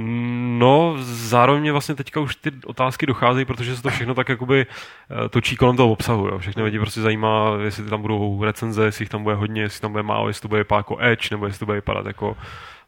no, 0.57 0.95
zároveň 1.01 1.61
mě 1.61 1.71
vlastně 1.71 1.95
teďka 1.95 2.19
už 2.19 2.35
ty 2.35 2.51
otázky 2.65 3.05
docházejí, 3.05 3.45
protože 3.45 3.75
se 3.75 3.81
to 3.81 3.89
všechno 3.89 4.13
tak 4.13 4.29
jakoby 4.29 4.65
uh, 5.11 5.27
točí 5.27 5.55
kolem 5.55 5.77
toho 5.77 5.91
obsahu. 5.91 6.27
Jo. 6.27 6.37
Všechny 6.39 6.63
lidi 6.63 6.79
prostě 6.79 7.01
zajímá, 7.01 7.57
jestli 7.63 7.83
tam 7.83 8.01
budou 8.01 8.43
recenze, 8.43 8.85
jestli 8.85 9.03
jich 9.03 9.09
tam 9.09 9.23
bude 9.23 9.35
hodně, 9.35 9.61
jestli 9.61 9.81
tam 9.81 9.91
bude 9.91 10.03
málo, 10.03 10.27
jestli 10.27 10.41
to 10.41 10.47
bude 10.47 10.59
vypadat 10.59 10.79
jako 10.79 10.97
Edge, 11.01 11.27
nebo 11.31 11.45
jestli 11.45 11.59
to 11.59 11.65
bude 11.65 11.75
vypadat 11.77 12.05
jako, 12.05 12.37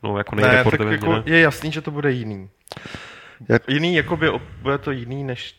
no, 0.03 0.17
jako 0.17 0.35
Ne, 0.35 0.63
tak 0.63 0.79
jako 0.91 1.13
ne? 1.13 1.23
je 1.25 1.39
jasný, 1.39 1.71
že 1.71 1.81
to 1.81 1.91
bude 1.91 2.11
jiný. 2.11 2.49
Jak- 3.49 3.69
Jiný, 3.69 3.95
jakoby, 3.95 4.29
ob- 4.29 4.41
bude 4.61 4.77
to 4.77 4.91
jiný 4.91 5.23
než 5.23 5.55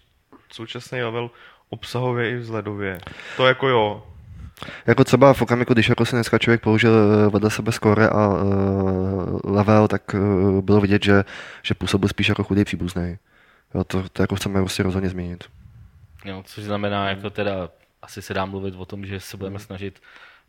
současný 0.52 1.02
level 1.02 1.30
obsahově 1.70 2.30
i 2.30 2.36
vzhledově. 2.36 2.98
To 3.36 3.46
jako 3.46 3.68
jo. 3.68 4.06
Jako 4.86 5.04
třeba 5.04 5.34
v 5.34 5.42
okamžiku, 5.42 5.72
když 5.72 5.88
jako 5.88 6.04
si 6.04 6.16
dneska 6.16 6.38
člověk 6.38 6.60
použil 6.60 6.92
eh, 6.94 7.30
vedle 7.30 7.50
sebe 7.50 7.72
skore 7.72 8.08
a 8.08 8.28
uh, 8.28 9.40
level, 9.44 9.88
tak 9.88 10.14
uh, 10.14 10.60
bylo 10.60 10.80
vidět, 10.80 11.04
že, 11.04 11.24
že 11.62 11.74
působil 11.74 12.08
spíš 12.08 12.28
jako 12.28 12.44
chudý 12.44 12.64
příbuzný. 12.64 13.18
Jo, 13.74 13.84
to, 13.84 14.08
to 14.08 14.22
jako 14.22 14.36
chceme 14.36 14.60
prostě 14.60 14.82
rozhodně 14.82 15.08
změnit. 15.08 15.44
No, 16.24 16.42
což 16.42 16.64
znamená, 16.64 17.08
jako 17.08 17.30
teda, 17.30 17.68
asi 18.02 18.22
se 18.22 18.34
dá 18.34 18.44
mluvit 18.44 18.74
o 18.78 18.84
tom, 18.84 19.06
že 19.06 19.20
se 19.20 19.36
budeme 19.36 19.58
snažit 19.58 20.00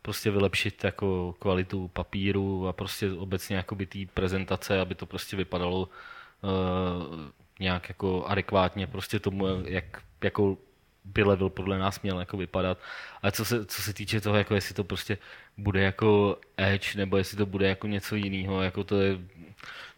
prostě 0.02 0.30
vylepšit 0.30 0.84
jako 0.84 1.34
kvalitu 1.38 1.88
papíru 1.88 2.68
a 2.68 2.72
prostě 2.72 3.12
obecně 3.12 3.56
jakoby 3.56 3.86
té 3.86 3.98
prezentace, 4.14 4.80
aby 4.80 4.94
to 4.94 5.06
prostě 5.06 5.36
vypadalo 5.36 5.80
uh, 5.80 7.20
nějak 7.60 7.88
jako 7.88 8.24
adekvátně 8.26 8.86
prostě 8.86 9.18
tomu, 9.18 9.46
jak 9.64 9.84
jako 10.24 10.56
by 11.04 11.22
level 11.22 11.48
podle 11.50 11.78
nás 11.78 12.02
měl 12.02 12.20
jako 12.20 12.36
vypadat. 12.36 12.78
Ale 13.22 13.32
co 13.32 13.44
se, 13.44 13.64
co 13.66 13.82
se 13.82 13.92
týče 13.92 14.20
toho, 14.20 14.36
jako 14.36 14.54
jestli 14.54 14.74
to 14.74 14.84
prostě 14.84 15.18
bude 15.56 15.80
jako 15.82 16.36
Edge, 16.56 16.98
nebo 16.98 17.16
jestli 17.16 17.36
to 17.36 17.46
bude 17.46 17.68
jako 17.68 17.86
něco 17.86 18.16
jiného, 18.16 18.62
jako 18.62 18.84
to 18.84 19.00
je 19.00 19.18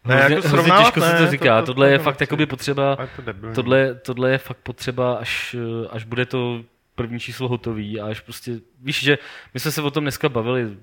Ne, 0.05 0.15
hrozně, 0.15 0.35
jako 0.35 0.47
hrozně 0.47 0.71
těžko 0.83 1.01
se 1.01 1.13
ne, 1.13 1.17
to 1.19 1.25
to- 1.25 1.31
říká. 1.31 1.59
to- 1.61 1.65
Tohle 1.65 1.87
to 1.87 1.91
je 1.91 1.97
to 1.97 2.03
fakt 2.03 2.21
jakoby 2.21 2.45
potřeba, 2.45 2.93
A 2.93 3.07
to 3.07 3.53
tohle, 3.55 3.95
tohle 3.95 4.31
je 4.31 4.37
fakt 4.37 4.57
potřeba, 4.57 5.15
až, 5.15 5.55
až 5.89 6.03
bude 6.03 6.25
to 6.25 6.63
první 6.95 7.19
číslo 7.19 7.47
hotový 7.47 7.99
a 7.99 8.05
až 8.05 8.19
prostě, 8.19 8.59
víš, 8.81 8.99
že 9.03 9.17
my 9.53 9.59
jsme 9.59 9.71
se 9.71 9.81
o 9.81 9.91
tom 9.91 10.03
dneska 10.03 10.29
bavili, 10.29 10.77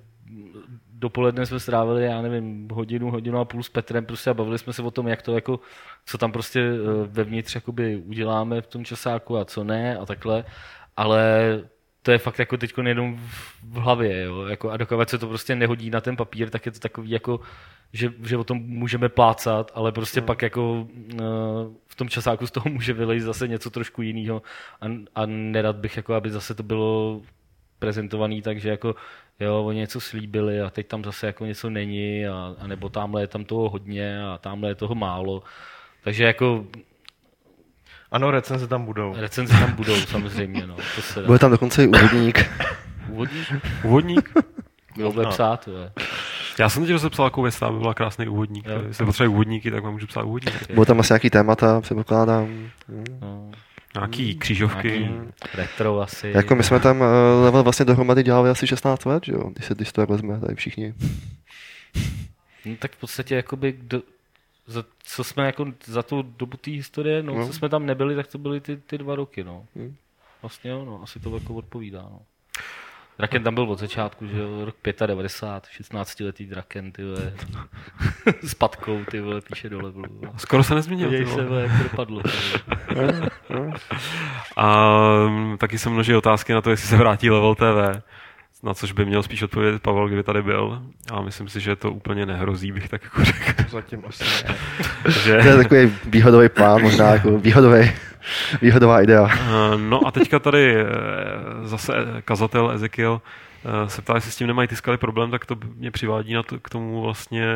dopoledne 1.03 1.47
jsme 1.47 1.61
strávili, 1.61 2.05
já 2.05 2.23
nevím, 2.23 2.69
hodinu, 2.73 3.11
hodinu 3.11 3.39
a 3.39 3.45
půl 3.45 3.63
s 3.63 3.69
Petrem 3.69 4.07
prostě 4.07 4.31
a 4.31 4.35
bavili 4.35 4.59
jsme 4.59 4.73
se 4.73 4.83
o 4.83 4.91
tom, 4.91 5.09
jak 5.09 5.23
to 5.23 5.35
jako, 5.35 5.61
co 6.07 6.19
tam 6.19 6.33
prostě 6.33 6.61
eh, 6.61 7.07
vevnitř 7.07 7.55
jakoby 7.55 7.97
uděláme 7.97 8.61
v 8.63 8.67
tom 8.67 8.85
časáku 8.85 9.37
a 9.37 9.45
co 9.45 9.65
ne 9.65 9.99
a 9.99 10.07
takhle, 10.07 10.45
ale 10.97 11.23
to 12.03 12.11
je 12.11 12.19
fakt 12.19 12.39
jako 12.39 12.57
teď 12.57 12.73
jenom 12.87 13.17
v, 13.63 13.77
hlavě, 13.77 14.23
jo? 14.23 14.47
Jako, 14.47 14.71
a 14.71 14.77
dokud 14.77 15.09
se 15.09 15.19
to 15.19 15.27
prostě 15.29 15.55
nehodí 15.55 15.91
na 15.91 16.01
ten 16.01 16.17
papír, 16.17 16.51
tak 16.51 16.67
je 16.67 16.73
to 16.73 16.79
takový 16.79 17.11
jako, 17.11 17.41
že, 17.93 18.13
že 18.23 18.37
o 18.37 18.45
tom 18.45 18.59
můžeme 18.59 19.09
plácat, 19.09 19.71
ale 19.75 19.93
prostě 19.93 20.21
Hmm. 20.21 20.27
pak 20.27 20.43
jako 20.43 20.73
uh, 20.73 20.89
v 21.87 21.95
tom 21.97 22.09
časáku 22.09 22.47
z 22.47 22.51
toho 22.51 22.71
může 22.71 22.93
vylejt 22.93 23.23
zase 23.23 23.49
něco 23.49 23.71
trošku 23.71 24.03
jiného 24.03 24.43
a, 24.81 24.87
a 25.15 25.27
nerad 25.27 25.77
bych 25.77 25.97
jako, 25.97 26.15
aby 26.15 26.31
zase 26.31 26.55
to 26.55 26.63
bylo 26.63 27.23
prezentovaný 27.79 28.43
tak, 28.43 28.61
že 28.61 28.71
jako 28.71 28.95
jo, 29.43 29.65
oni 29.65 29.79
něco 29.79 30.01
slíbili 30.01 30.61
a 30.61 30.71
teď 30.71 30.87
tam 30.89 31.05
zase 31.05 31.27
jako 31.27 31.47
něco 31.47 31.71
není 31.71 32.27
a, 32.27 32.55
a 32.59 32.67
nebo 32.67 32.89
tamhle 32.89 33.23
je 33.23 33.27
tam 33.27 33.45
toho 33.45 33.69
hodně 33.69 34.23
a 34.25 34.39
tamhle 34.39 34.71
je 34.71 34.75
toho 34.75 34.95
málo. 34.95 35.43
Takže 36.05 36.25
jako 36.25 36.65
Ano, 38.13 38.31
recenze 38.31 38.67
tam 38.67 38.85
budou. 38.85 39.15
recenze 39.17 39.59
tam 39.59 39.73
budou 39.73 39.97
samozřejmě, 39.97 40.67
no. 40.67 40.77
To 40.97 41.03
se 41.03 41.21
dá. 41.21 41.27
Bude 41.27 41.39
tam 41.39 41.51
dokonce 41.51 41.85
i 41.85 41.89
úvodník. 41.89 42.51
Úvodník? 43.09 43.47
Úvodník? 43.85 44.33
Bylo 44.97 45.13
bude 45.13 45.27
psát, 45.27 45.69
jo. 45.69 45.75
Já 46.59 46.69
jsem 46.69 46.83
teď 46.83 46.93
rozepsal 46.93 47.27
takovou 47.27 47.43
věc, 47.43 47.63
aby 47.63 47.79
byla 47.79 47.95
krásný 47.95 48.29
úvodník. 48.29 48.67
Jestli 48.89 49.05
potřebuje 49.07 49.29
úvodníky, 49.29 49.71
tak 49.71 49.83
vám 49.85 49.93
můžu 49.93 50.07
psát 50.07 50.23
úvodník. 50.23 50.69
Budou 50.75 50.85
tam 50.85 51.01
asi 51.01 51.13
nějaký 51.13 51.31
témata, 51.31 51.81
předpokládám. 51.81 52.71
No, 53.21 53.51
Nějaký 53.95 54.35
křížovky. 54.35 54.89
nějaký 54.89 55.31
retro 55.55 56.01
asi. 56.01 56.33
Jako 56.35 56.55
my 56.55 56.63
jsme 56.63 56.81
tam 56.81 57.03
eh, 57.03 57.07
level 57.45 57.63
vlastně 57.63 57.85
dohromady 57.85 58.23
dělali 58.23 58.51
asi 58.51 58.67
16 58.67 59.05
let, 59.05 59.25
že 59.27 59.33
jo? 59.33 59.51
Když 59.51 59.67
se 59.67 59.75
když 59.75 59.93
to 59.93 60.07
vezme, 60.07 60.41
tady 60.41 60.55
všichni. 60.55 60.95
No, 62.67 62.77
tak 62.77 62.93
v 62.93 62.97
podstatě 63.01 63.35
jakoby, 63.35 63.73
kdo, 63.73 64.03
za, 64.67 64.85
co 65.03 65.25
jsme 65.25 65.47
jako 65.47 65.67
za 65.85 66.03
tu 66.03 66.23
dobu 66.23 66.57
té 66.57 66.71
historie, 66.71 67.23
no, 67.23 67.35
No. 67.35 67.47
co 67.47 67.53
jsme 67.53 67.69
tam 67.69 67.87
nebyli, 67.87 68.17
tak 68.17 68.27
to 68.27 68.39
byly 68.39 68.61
ty, 68.61 68.77
ty 68.77 68.99
dva 68.99 69.15
roky, 69.15 69.45
no. 69.45 69.67
Hmm. 69.77 69.97
Vlastně 70.43 70.71
jo, 70.71 70.85
no, 70.85 71.03
asi 71.03 71.21
to 71.21 71.35
jako 71.35 71.55
odpovídá, 71.55 72.03
no. 72.03 72.21
Draken 73.19 73.43
tam 73.43 73.55
byl 73.55 73.65
od 73.65 73.79
začátku, 73.79 74.27
že 74.27 74.39
jo, 74.39 74.65
rok 74.65 74.77
95, 75.07 75.87
16-letý 75.87 76.47
Draken, 76.47 76.93
ty 76.93 77.05
vole, 77.05 77.33
s 78.43 78.55
patkou, 78.55 79.05
ty 79.11 79.21
vole, 79.21 79.41
píše 79.41 79.69
do 79.69 79.81
levelu. 79.81 80.19
no. 80.23 80.33
Skoro 80.37 80.65
se 80.65 80.75
nezměnil. 80.75 81.11
ty 81.11 81.17
Děj 81.17 81.27
se, 81.27 81.45
vole, 81.45 81.63
jak 81.63 81.73
to 81.77 81.83
dopadlo. 81.83 82.23
A 84.57 84.97
mm, 85.29 85.59
taky 85.59 85.79
se 85.79 85.91
množí 85.91 86.15
otázky 86.15 86.53
na 86.53 86.61
to, 86.61 86.71
jestli 86.71 86.89
se 86.89 86.97
vrátí 86.97 87.31
Level 87.31 87.55
TV, 87.55 88.03
na 88.63 88.75
což 88.75 88.93
by 88.93 89.05
měl 89.05 89.23
spíš 89.23 89.43
odpovědět 89.43 89.83
Pavel, 89.83 90.07
kdyby 90.07 90.23
tady 90.23 90.43
byl. 90.43 90.83
A 91.13 91.23
myslím 91.23 91.49
si, 91.49 91.61
že 91.61 91.77
to 91.77 91.93
úplně 91.93 92.27
nehrozí, 92.27 92.73
bych 92.73 92.89
tak 92.89 93.03
jako 93.03 93.25
řekl. 93.25 93.63
Zatím 93.69 94.03
asi 94.07 94.25
ne. 94.25 94.57
že... 95.25 95.39
To 95.39 95.49
je 95.49 95.57
takový 95.57 95.93
výhodový 96.05 96.49
plán, 96.49 96.83
možná 96.83 97.13
jako 97.13 97.39
výhodový, 97.39 97.93
výhodová 98.63 99.03
idea. 99.03 99.29
Eh, 99.33 99.77
No 99.79 100.07
a 100.07 100.11
teďka 100.11 100.39
tady 100.39 100.77
eh, 100.77 100.85
zase 101.63 101.93
kazatel 102.25 102.71
Ezekiel 102.71 103.21
eh, 103.65 103.89
se 103.89 104.03
ptá, 104.03 104.15
jestli 104.15 104.31
s 104.31 104.37
tím 104.37 104.47
nemají 104.47 104.69
ty 104.69 104.77
skaly 104.77 104.97
problém, 104.99 105.31
tak 105.31 105.47
to 105.47 105.57
mě 105.77 105.91
přivádí 105.91 106.35
na 106.35 106.43
to, 106.43 106.59
k 106.61 106.69
tomu 106.71 107.03
vlastně 107.03 107.47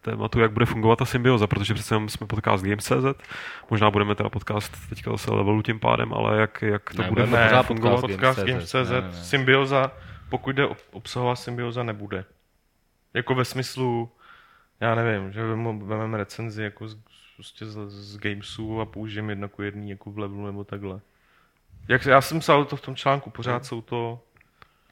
tématu, 0.00 0.40
jak 0.40 0.52
bude 0.52 0.66
fungovat 0.66 0.98
ta 0.98 1.04
symbioza, 1.04 1.46
protože 1.46 1.74
přece 1.74 1.94
jenom 1.94 2.08
jsme 2.08 2.26
podcast 2.26 2.64
Games.cz, 2.64 3.22
možná 3.70 3.90
budeme 3.90 4.14
teda 4.14 4.28
podcast 4.28 4.76
teďka 4.88 5.10
zase 5.10 5.30
levelu 5.30 5.62
tím 5.62 5.80
pádem, 5.80 6.14
ale 6.14 6.40
jak, 6.40 6.62
jak 6.62 6.94
to 6.94 7.02
Ne, 7.02 7.08
bude 7.08 7.26
budeme 7.26 7.50
Ne, 7.52 7.62
fungovat 7.62 8.00
podcast 8.00 8.38
podcast 8.38 8.48
Games.cz. 8.48 8.90
Ne. 8.90 9.12
symbioza, 9.12 9.90
pokud 10.28 10.50
jde 10.56 10.66
o 10.66 10.76
obsahová 10.92 11.36
symbioza, 11.36 11.82
nebude. 11.82 12.24
Jako 13.14 13.34
ve 13.34 13.44
smyslu, 13.44 14.10
já 14.80 14.94
nevím, 14.94 15.32
že 15.32 15.42
vezmeme 15.42 16.18
recenzi 16.18 16.62
jako 16.62 16.88
z, 16.88 16.96
prostě 17.38 17.66
z, 17.66 17.88
z 17.88 18.18
Gamesu 18.18 18.80
a 18.80 18.84
použijeme 18.86 19.32
jedno 19.32 19.48
ku 19.48 19.62
jedný 19.62 19.90
jako 19.90 20.10
v 20.10 20.18
levelu 20.18 20.46
nebo 20.46 20.64
takhle. 20.64 21.00
Jak, 21.88 22.06
já 22.06 22.20
jsem 22.20 22.40
psal 22.40 22.64
to 22.64 22.76
v 22.76 22.80
tom 22.80 22.96
článku, 22.96 23.30
pořád 23.30 23.66
jsou 23.66 23.80
to 23.80 24.20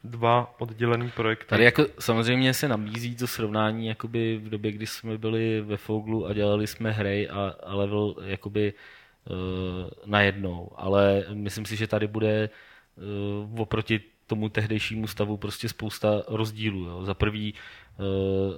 dva 0.04 0.54
oddělený 0.58 1.10
projekty. 1.10 1.44
Tady 1.46 1.64
jako 1.64 1.86
samozřejmě 1.98 2.54
se 2.54 2.68
nabízí 2.68 3.16
to 3.16 3.26
srovnání 3.26 3.86
jakoby 3.86 4.36
v 4.36 4.48
době, 4.48 4.72
kdy 4.72 4.86
jsme 4.86 5.18
byli 5.18 5.60
ve 5.60 5.76
Foglu 5.76 6.26
a 6.26 6.32
dělali 6.32 6.66
jsme 6.66 6.90
hry 6.90 7.28
a, 7.28 7.54
a 7.62 7.74
level 7.74 8.14
jakoby 8.24 8.72
uh, 9.30 9.36
najednou, 10.04 10.70
ale 10.76 11.24
myslím 11.32 11.64
si, 11.64 11.76
že 11.76 11.86
tady 11.86 12.06
bude 12.06 12.50
uh, 13.52 13.60
oproti 13.60 14.00
tomu 14.26 14.48
tehdejšímu 14.48 15.06
stavu 15.06 15.36
prostě 15.36 15.68
spousta 15.68 16.22
rozdílů. 16.28 16.84
Jo. 16.84 17.04
Za 17.04 17.14
prvý 17.14 17.54
uh, 17.98 18.54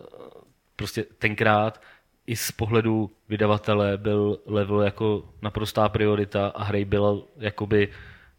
prostě 0.77 1.03
tenkrát 1.03 1.83
i 2.29 2.37
z 2.37 2.53
pohledu 2.53 3.11
vydavatele 3.29 3.99
byl 3.99 4.39
level 4.47 4.83
jako 4.83 5.25
naprostá 5.43 5.89
priorita 5.89 6.47
a 6.47 6.65
hry 6.65 6.85
byl 6.85 7.25
jakoby 7.37 7.89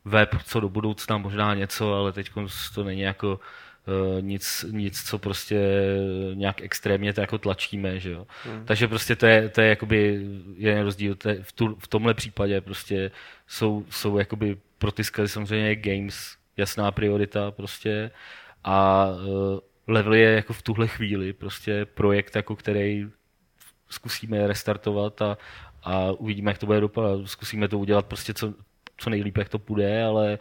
web 0.05 0.29
co 0.45 0.59
do 0.59 0.69
budoucna, 0.69 1.17
možná 1.17 1.53
něco, 1.53 1.93
ale 1.93 2.11
teď 2.11 2.31
to 2.75 2.83
není 2.83 3.01
jako 3.01 3.39
uh, 3.87 4.21
nic, 4.21 4.65
nic, 4.71 5.03
co 5.03 5.19
prostě 5.19 5.59
nějak 6.33 6.61
extrémně 6.61 7.13
to 7.13 7.21
jako 7.21 7.37
tlačíme, 7.37 7.99
že 7.99 8.11
jo. 8.11 8.27
Hmm. 8.45 8.65
Takže 8.65 8.87
prostě 8.87 9.15
to 9.15 9.25
je, 9.25 9.49
to 9.49 9.61
je 9.61 9.69
jakoby 9.69 10.25
jeden 10.57 10.83
rozdíl. 10.83 11.15
To 11.15 11.29
je, 11.29 11.43
v, 11.43 11.51
tu, 11.51 11.75
v 11.79 11.87
tomhle 11.87 12.13
případě 12.13 12.61
prostě 12.61 13.11
jsou, 13.47 13.85
jsou 13.89 14.17
jakoby 14.17 14.57
pro 14.77 14.91
ty 14.91 15.03
skaly 15.03 15.27
samozřejmě 15.27 15.75
games 15.75 16.37
jasná 16.57 16.91
priorita 16.91 17.51
prostě 17.51 18.11
a 18.63 19.07
uh, 19.07 19.59
level 19.87 20.13
je 20.13 20.31
jako 20.31 20.53
v 20.53 20.61
tuhle 20.61 20.87
chvíli 20.87 21.33
prostě 21.33 21.85
projekt, 21.85 22.35
jako 22.35 22.55
který 22.55 23.07
zkusíme 23.89 24.47
restartovat 24.47 25.21
a, 25.21 25.37
a 25.83 26.11
uvidíme, 26.11 26.51
jak 26.51 26.57
to 26.57 26.65
bude 26.65 26.81
dopadat. 26.81 27.19
Zkusíme 27.25 27.67
to 27.67 27.79
udělat 27.79 28.05
prostě 28.05 28.33
co, 28.33 28.53
co 28.97 29.09
nejlíp, 29.09 29.37
jak 29.37 29.49
to 29.49 29.59
půjde, 29.59 30.03
ale 30.03 30.39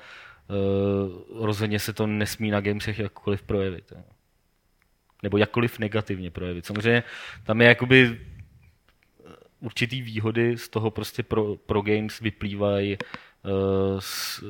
uh, 0.49 1.45
rozhodně 1.45 1.79
se 1.79 1.93
to 1.93 2.07
nesmí 2.07 2.51
na 2.51 2.61
gamesech 2.61 2.99
jakkoliv 2.99 3.43
projevit. 3.43 3.93
Nebo 5.23 5.39
jakkoliv 5.39 5.79
negativně 5.79 6.31
projevit. 6.31 6.67
Samozřejmě 6.67 7.03
tam 7.45 7.61
je 7.61 7.69
jakoby 7.69 8.21
eh, 8.21 9.33
určitý 9.61 10.03
výhody 10.03 10.59
z 10.59 10.69
toho 10.69 10.91
prostě 10.91 11.23
pro, 11.23 11.57
pro 11.57 11.83
games 11.83 12.21
vyplývají 12.21 12.97
z, 13.99 14.41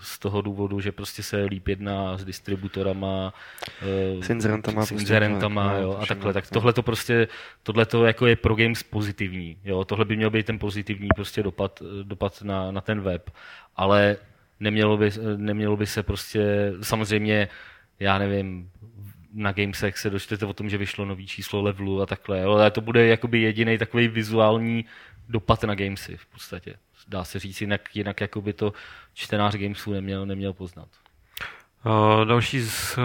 z 0.00 0.18
toho 0.18 0.40
důvodu, 0.40 0.80
že 0.80 0.92
prostě 0.92 1.22
se 1.22 1.44
líp 1.44 1.68
jedná 1.68 2.18
s 2.18 2.24
distributorama, 2.24 3.34
eh, 3.82 4.24
S 4.24 4.30
inzerentama 4.30 4.86
s 4.86 4.88
prostě, 4.88 5.02
inzerentama, 5.02 5.72
no, 5.72 5.80
jo, 5.80 5.98
a 6.00 6.06
takhle. 6.06 6.32
Tak 6.32 6.50
tohle 6.50 6.72
to 6.72 6.82
prostě, 6.82 7.28
tohle 7.62 7.86
to 7.86 8.04
jako 8.04 8.26
je 8.26 8.36
pro 8.36 8.54
games 8.54 8.82
pozitivní, 8.82 9.56
jo, 9.64 9.84
tohle 9.84 10.04
by 10.04 10.16
měl 10.16 10.30
být 10.30 10.46
ten 10.46 10.58
pozitivní 10.58 11.08
prostě 11.16 11.42
dopad, 11.42 11.82
dopad 12.02 12.42
na, 12.42 12.70
na 12.70 12.80
ten 12.80 13.00
web, 13.00 13.30
ale 13.76 14.16
nemělo 14.60 14.96
by, 14.96 15.10
nemělo 15.36 15.76
by 15.76 15.86
se 15.86 16.02
prostě, 16.02 16.72
samozřejmě, 16.82 17.48
já 18.00 18.18
nevím, 18.18 18.70
na 19.34 19.52
Gamesech 19.52 19.98
se 19.98 20.10
dočtete 20.10 20.46
o 20.46 20.52
tom, 20.52 20.68
že 20.68 20.78
vyšlo 20.78 21.04
nový 21.04 21.26
číslo 21.26 21.62
levelu 21.62 22.02
a 22.02 22.06
takhle, 22.06 22.40
jo, 22.40 22.50
ale 22.50 22.70
to 22.70 22.80
bude 22.80 23.06
jakoby 23.06 23.42
jediný 23.42 23.78
takový 23.78 24.08
vizuální 24.08 24.84
dopad 25.28 25.64
na 25.64 25.74
Gamesy 25.74 26.16
v 26.16 26.26
podstatě. 26.26 26.74
Dá 27.08 27.24
se 27.24 27.38
říct, 27.38 27.60
jinak, 27.60 27.96
jinak 27.96 28.20
jakoby 28.20 28.52
to 28.52 28.72
čtenář 29.14 29.56
Gamesů 29.56 29.92
neměl, 29.92 30.26
neměl 30.26 30.52
poznat. 30.52 30.88
Uh, 31.86 32.24
další 32.24 32.60
z 32.60 32.98
uh, 32.98 33.04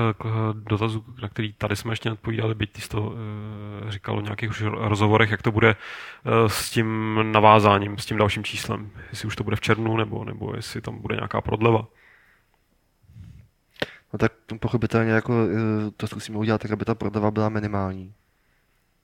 dotazů, 0.54 1.06
na 1.22 1.30
který 1.30 1.54
tady 1.54 1.76
jsme 1.76 1.92
ještě 1.92 2.10
neodpovídali, 2.10 2.56
byť 2.56 2.72
ty 2.72 2.82
jsi 2.82 2.90
to 2.90 3.02
uh, 3.02 3.16
říkal 3.90 4.18
o 4.18 4.22
nějakých 4.22 4.50
už 4.50 4.62
rozhovorech, 4.62 5.32
jak 5.32 5.42
to 5.42 5.52
bude 5.52 5.76
uh, 5.76 6.48
s 6.48 6.72
tím 6.72 7.20
navázáním, 7.32 7.98
s 7.98 8.06
tím 8.06 8.18
dalším 8.18 8.44
číslem. 8.44 8.92
Jestli 9.10 9.28
už 9.28 9.36
to 9.36 9.44
bude 9.44 9.56
v 9.56 9.62
červnu, 9.62 9.98
nebo, 9.98 10.26
nebo 10.26 10.56
jestli 10.56 10.82
tam 10.82 11.02
bude 11.02 11.16
nějaká 11.16 11.42
prodleva. 11.42 11.88
No 14.14 14.20
tak 14.20 14.32
pochopitelně 14.60 15.12
jako 15.12 15.34
to 15.98 16.08
zkusíme 16.08 16.38
udělat 16.38 16.62
tak, 16.62 16.72
aby 16.72 16.86
ta 16.86 16.96
prodava 16.96 17.32
byla 17.32 17.50
minimální. 17.50 18.14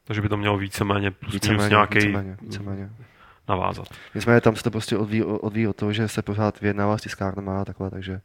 Takže 0.08 0.22
by 0.22 0.30
to 0.30 0.38
mělo 0.38 0.58
víceméně 0.58 1.12
plus 1.12 1.34
minus 1.34 1.34
Víceméně, 1.34 1.70
nějaký 1.70 1.96
víceméně, 1.98 2.38
víceméně. 2.42 2.90
navázat. 3.50 3.88
Nicméně 4.16 4.42
tam 4.42 4.56
se 4.56 4.64
to 4.64 4.72
prostě 4.72 4.98
odvíjí, 4.98 5.24
odvíjí 5.24 5.68
od 5.68 5.76
toho, 5.76 5.94
že 5.94 6.08
se 6.08 6.22
pořád 6.22 6.62
vyjednává 6.62 6.98
s 6.98 7.02
tiskárnama 7.02 7.62
a 7.62 7.66
takhle, 7.66 7.90
takže, 7.90 8.22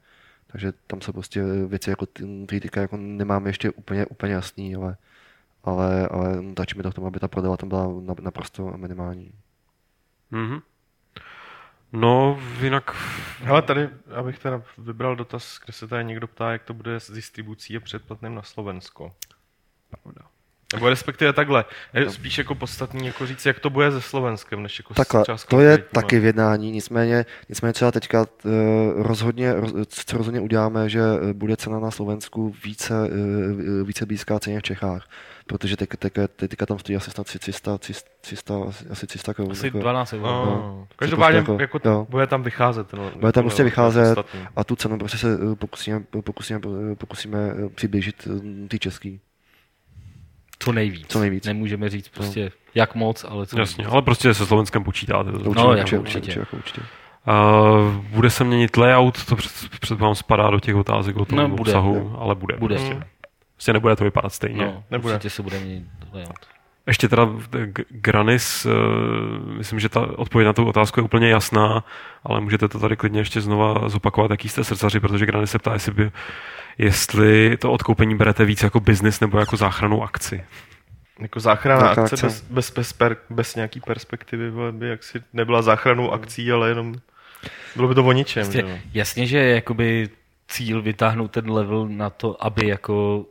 takže 0.47 0.73
tam 0.87 1.01
se 1.01 1.13
prostě 1.13 1.43
věci 1.67 1.91
jako 1.91 2.07
ty- 2.07 2.47
ty 2.47 2.61
týka 2.61 2.81
jako 2.81 2.97
nemáme 2.97 3.49
ještě 3.49 3.71
úplně, 3.71 4.07
úplně 4.07 4.33
jasný, 4.33 4.75
ale, 4.77 4.97
ale, 5.65 6.09
ale 6.09 6.43
tlačíme 6.55 6.83
to 6.83 6.91
k 6.91 6.95
tomu, 6.95 7.07
aby 7.07 7.21
ta 7.21 7.29
prodava 7.29 7.57
tam 7.57 7.69
byla 7.69 7.87
na- 8.01 8.15
naprosto 8.21 8.73
minimální. 8.77 9.33
Mhm. 10.31 10.61
No, 11.93 12.41
jinak 12.61 12.91
Hele, 13.43 13.63
tady, 13.63 13.89
abych 14.15 14.39
teda 14.39 14.63
vybral 14.79 15.17
dotaz, 15.17 15.59
kde 15.65 15.73
se 15.73 15.89
tady 15.89 16.05
někdo 16.05 16.27
ptá, 16.27 16.53
jak 16.53 16.63
to 16.63 16.75
bude 16.75 17.01
s 17.01 17.11
distribucí 17.11 17.77
a 17.77 17.81
předplatným 17.81 18.35
na 18.35 18.43
Slovensko. 18.43 19.13
Nebo 20.73 20.89
respektive 20.89 21.33
takhle. 21.33 21.65
Je 21.95 22.11
spíš 22.11 22.39
jako 22.39 22.55
podstatný 22.55 23.07
jako 23.07 23.27
říct, 23.27 23.47
jak 23.47 23.61
to 23.61 23.71
bude 23.71 23.91
se 23.91 24.01
Slovenskem, 24.01 24.63
než 24.63 24.79
jako 24.79 24.95
Takhle, 24.95 25.25
s 25.37 25.45
to 25.47 25.61
je 25.61 25.79
taky 25.79 26.19
v 26.19 26.25
jednání, 26.25 26.71
nicméně, 26.71 27.27
nicméně 27.49 27.73
třeba 27.73 27.91
teďka 27.91 28.21
uh, 28.45 28.53
rozhodně, 28.97 29.55
roz, 29.55 29.73
co 29.89 30.17
rozhodně 30.19 30.41
uděláme, 30.41 30.89
že 30.89 31.01
eh, 31.31 31.33
bude 31.33 31.57
cena 31.57 31.81
na 31.81 31.91
Slovensku 31.91 32.55
více, 32.65 32.95
uh, 32.95 33.87
více 33.87 34.07
blízká 34.07 34.39
ceně 34.39 34.59
v 34.59 34.63
Čechách, 34.63 35.09
protože 35.47 35.77
teď, 35.77 35.89
teď, 35.99 36.13
teďka 36.37 36.67
tam 36.67 36.79
stojí 36.79 36.97
asi 36.97 37.11
snad 37.11 37.27
300, 37.39 37.79
300, 37.79 38.09
300 38.21 38.55
asi 38.91 39.07
300 39.07 39.35
korun. 39.35 39.53
Asi 39.53 39.67
jako- 39.67 39.79
12 39.79 40.13
euro. 40.13 40.23
No, 40.27 40.45
No. 40.45 40.89
Každopádně 40.97 41.39
jako, 41.39 41.57
jako- 41.61 41.81
jo. 41.85 42.07
bude 42.11 42.27
tam 42.27 42.43
vycházet. 42.43 42.93
No, 42.93 43.11
Bude 43.21 43.33
tam 43.33 43.45
prostě 43.45 43.63
vycházet 43.65 44.19
a 44.57 44.65
tu 44.65 44.77
cenu 44.77 44.99
prostě 44.99 45.19
se 45.19 45.39
eh, 45.53 45.57
pokusíme, 45.57 46.01
pokusíme, 46.25 46.61
eh, 46.93 46.97
pokusíme 46.97 47.39
eh, 47.39 47.69
přiblížit 47.69 48.29
eh, 48.65 48.69
ty 48.69 48.79
český. 48.79 49.21
Co 50.65 50.73
nejvíc. 50.73 51.07
Co 51.09 51.21
nejvíc. 51.21 51.47
Nemůžeme 51.47 51.89
říct 51.89 52.09
prostě 52.09 52.53
jak 52.75 52.95
moc, 52.95 53.25
ale 53.29 53.47
co 53.47 53.59
jasně, 53.59 53.83
nejvíc. 53.83 53.93
ale 53.93 54.03
prostě 54.03 54.35
se 54.35 54.47
Slovenskem 54.47 54.85
počítáte. 54.85 55.33
To 55.33 55.39
Určitě, 55.39 55.55
No, 55.61 55.69
určitě, 55.71 55.99
určitě. 55.99 56.19
určitě, 56.19 56.41
jako 56.41 56.57
určitě. 56.57 56.81
Uh, 57.29 57.95
bude 58.05 58.31
se 58.31 58.45
měnit 58.45 58.77
layout, 58.77 59.25
to 59.25 59.37
před, 59.37 59.53
předpokládám 59.81 60.15
spadá 60.15 60.51
do 60.51 60.61
těch 60.61 60.75
otázek 60.75 61.17
o 61.17 61.25
tom 61.25 61.39
No, 61.39 61.49
bude, 61.49 61.61
obsahu, 61.61 62.17
ale 62.19 62.35
bude. 62.35 62.57
Bude. 62.57 62.75
Prostě. 62.75 63.03
prostě 63.55 63.73
nebude 63.73 63.97
to 63.97 64.05
vypadat 64.05 64.33
stejně. 64.33 64.67
No, 64.67 64.85
Nebude. 64.91 65.15
určitě 65.15 65.31
se 65.31 65.43
bude 65.43 65.61
měnit 65.61 65.85
layout. 66.13 66.29
Ještě 66.87 67.09
teda 67.09 67.29
G- 67.51 67.85
Granis, 67.91 68.67
uh, 68.67 68.73
myslím, 69.57 69.81
že 69.81 69.89
ta 69.89 70.19
odpověď 70.19 70.47
na 70.47 70.53
tu 70.53 70.65
otázku 70.67 71.01
je 71.01 71.05
úplně 71.05 71.29
jasná, 71.29 71.85
ale 72.25 72.41
můžete 72.41 72.69
to 72.69 72.79
tady 72.79 72.97
klidně 72.97 73.21
ještě 73.21 73.41
znova 73.41 73.89
zopakovat, 73.89 74.31
jaký 74.31 74.49
jste 74.49 74.65
srdcaři, 74.65 75.01
protože 75.01 75.27
Granis 75.27 75.51
se 75.51 75.59
ptá, 75.59 75.73
jestli, 75.73 75.93
by, 75.93 76.11
jestli 76.79 77.57
to 77.57 77.73
odkoupení 77.73 78.17
berete 78.17 78.45
víc 78.45 78.63
jako 78.63 78.81
biznis 78.81 79.21
nebo 79.21 79.39
jako 79.39 79.57
záchranu 79.57 80.03
akci. 80.03 80.45
Jako 81.21 81.41
záchrana 81.41 81.89
akce 81.89 82.01
akce. 82.03 82.27
bez, 82.27 82.41
bez, 82.51 82.71
bez, 82.71 82.93
per, 82.93 83.17
bez 83.31 83.55
nějaký 83.55 83.81
perspektivy 83.81 84.53
by 84.71 84.89
jaksi 84.89 85.23
nebyla 85.33 85.63
záchranou 85.63 86.13
akcí, 86.13 86.53
ale 86.53 86.69
jenom 86.69 86.95
bylo 87.77 87.89
by 87.89 87.95
to 87.95 88.05
o 88.05 88.13
ničem. 88.13 88.53
že 88.53 88.61
jo. 88.61 88.67
Jasně, 88.69 88.83
jasně, 88.95 89.27
že 89.27 89.39
je 89.39 89.55
jakoby 89.55 90.09
cíl 90.49 90.83
vytáhnout 90.83 91.31
ten 91.31 91.51
level 91.51 91.89
na 91.89 92.11
to, 92.11 92.45
aby 92.45 92.67
jako 92.69 93.25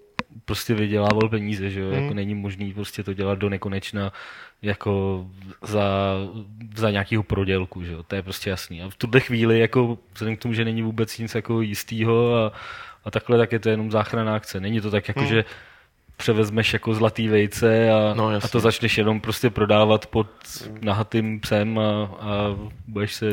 prostě 0.46 0.74
vydělával 0.74 1.30
peníze, 1.30 1.70
že 1.70 1.80
jo? 1.80 1.90
Hmm. 1.92 2.02
Jako 2.02 2.14
není 2.14 2.36
možný 2.36 2.74
prostě 2.74 3.04
to 3.04 3.14
dělat 3.14 3.40
do 3.40 3.50
nekonečna 3.50 4.14
jako 4.62 5.26
za, 5.62 6.16
za 6.76 6.92
nějakého 6.92 7.24
prodělku, 7.24 7.84
že 7.84 7.92
jo? 7.92 8.04
To 8.04 8.16
je 8.16 8.22
prostě 8.22 8.50
jasný. 8.50 8.82
A 8.82 8.90
v 8.90 8.96
tuhle 8.96 9.20
chvíli, 9.20 9.60
jako 9.60 9.98
vzhledem 10.14 10.38
k 10.38 10.42
tomu, 10.42 10.54
že 10.54 10.66
není 10.66 10.82
vůbec 10.82 11.18
nic 11.18 11.36
jako 11.36 11.62
jistýho 11.62 12.36
a, 12.36 12.52
a 13.06 13.12
takhle, 13.12 13.38
tak 13.38 13.52
je 13.52 13.60
to 13.60 13.70
jenom 13.70 13.92
záchranná 13.92 14.36
akce. 14.36 14.60
Není 14.60 14.82
to 14.82 14.92
tak, 14.92 15.08
jako 15.08 15.20
Hmm. 15.20 15.30
že 15.30 15.46
převezmeš 16.22 16.74
jako 16.74 16.94
zlatý 16.94 17.28
vejce 17.28 17.92
a, 17.92 18.14
No, 18.14 18.28
a 18.28 18.48
to 18.48 18.60
začneš 18.60 18.98
jenom 18.98 19.22
prostě 19.22 19.50
prodávat 19.50 20.06
pod 20.06 20.28
nahatým 20.82 21.40
psem 21.40 21.80
a, 21.80 22.10
a 22.20 22.56
budeš 22.88 23.14
se 23.14 23.32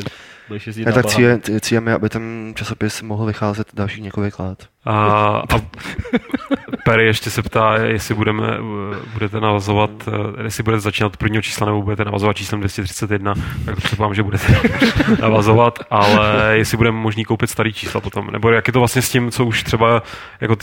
budeš 0.48 0.66
jezdit 0.66 0.84
Ne, 0.84 0.90
na 0.90 0.94
tak 0.94 1.06
cílem, 1.06 1.40
cílem 1.60 1.86
je, 1.86 1.94
aby 1.94 2.08
ten 2.08 2.52
časopis 2.56 3.02
mohl 3.02 3.26
vycházet 3.26 3.68
dalších 3.74 4.02
několik 4.02 4.38
let. 4.38 4.66
A, 4.84 4.94
a 5.38 5.58
Perry 6.84 7.06
ještě 7.06 7.30
se 7.30 7.42
ptá, 7.42 7.76
jestli 7.76 8.14
budeme, 8.14 8.58
budete 9.12 9.40
navazovat, 9.40 9.90
jestli 10.44 10.62
budete 10.62 10.80
začínat 10.80 11.06
od 11.06 11.16
prvního 11.16 11.42
čísla 11.42 11.66
nebo 11.66 11.82
budete 11.82 12.04
navazovat 12.04 12.36
číslem 12.36 12.60
231, 12.60 13.34
tak 13.64 13.74
to 13.74 13.80
předpokládám, 13.80 14.14
že 14.14 14.22
budete 14.22 14.60
navazovat, 15.20 15.78
ale 15.90 16.52
jestli 16.52 16.76
budeme 16.76 16.98
možný 16.98 17.24
koupit 17.24 17.50
starý 17.50 17.72
čísla 17.72 18.00
potom, 18.00 18.30
nebo 18.30 18.50
jak 18.50 18.66
je 18.66 18.72
to 18.72 18.78
vlastně 18.78 19.02
s 19.02 19.10
tím, 19.10 19.30
co 19.30 19.44
už 19.44 19.62
třeba, 19.62 20.02
jako 20.40 20.56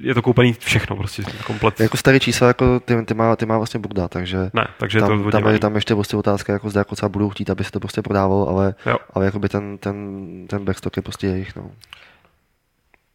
je 0.00 0.14
to 0.14 0.22
koupený 0.22 0.52
všechno, 0.52 0.96
prostě 0.96 1.22
komplet. 1.46 1.80
Jako 1.80 1.96
starý 1.96 2.20
čísla, 2.20 2.46
jako 2.46 2.80
ty, 2.80 3.02
ty, 3.04 3.14
má, 3.14 3.36
ty 3.36 3.46
má 3.46 3.56
vlastně 3.56 3.80
Bogda, 3.80 4.08
takže 4.08 4.50
Ne, 4.54 4.68
takže 4.78 4.98
je 4.98 5.02
to 5.02 5.08
tam, 5.08 5.30
tam, 5.30 5.46
je, 5.46 5.58
tam 5.58 5.74
ještě 5.74 5.94
prostě 5.94 6.16
otázka, 6.16 6.52
jako 6.52 6.70
zda 6.70 6.80
jako 6.80 6.96
třeba 6.96 7.08
budou 7.08 7.30
chtít, 7.30 7.50
aby 7.50 7.64
se 7.64 7.70
to 7.70 7.80
prostě 7.80 8.02
prodávalo, 8.02 8.48
ale, 8.48 8.74
Jo. 8.86 8.96
ale 9.12 9.24
jakoby 9.24 9.48
ten, 9.48 9.78
ten, 9.78 10.26
ten 10.48 10.64
backstock 10.64 10.96
je 10.96 11.02
prostě 11.02 11.26
jejich. 11.26 11.56
No. 11.56 11.70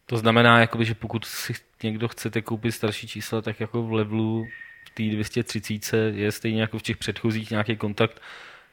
To 0.06 0.16
znamená, 0.16 0.60
jakoby, 0.60 0.84
že 0.84 0.94
pokud 0.94 1.24
si 1.24 1.54
někdo 1.82 2.08
chcete 2.08 2.42
koupit 2.42 2.72
starší 2.72 3.08
čísla, 3.08 3.42
tak 3.42 3.60
jako 3.60 3.82
v 3.82 3.92
levelu 3.92 4.46
v 4.86 4.90
té 4.94 5.02
230 5.16 5.96
je 5.96 6.32
stejně 6.32 6.60
jako 6.60 6.78
v 6.78 6.82
těch 6.82 6.96
předchozích 6.96 7.50
nějaký 7.50 7.76
kontakt 7.76 8.22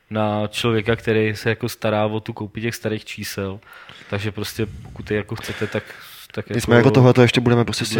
na 0.09 0.47
člověka, 0.47 0.95
který 0.95 1.35
se 1.35 1.49
jako 1.49 1.69
stará 1.69 2.05
o 2.05 2.19
tu 2.19 2.33
koupi 2.33 2.61
těch 2.61 2.75
starých 2.75 3.05
čísel. 3.05 3.59
Takže 4.09 4.31
prostě 4.31 4.65
pokud 4.65 5.11
je 5.11 5.17
jako 5.17 5.35
chcete, 5.35 5.67
tak, 5.67 5.83
tak 6.33 6.49
My 6.49 6.61
jsme 6.61 6.75
jako 6.75 6.91
tohle 6.91 7.13
to 7.13 7.21
ještě 7.21 7.41
budeme 7.41 7.65
prostě, 7.65 7.85
si, 7.85 7.99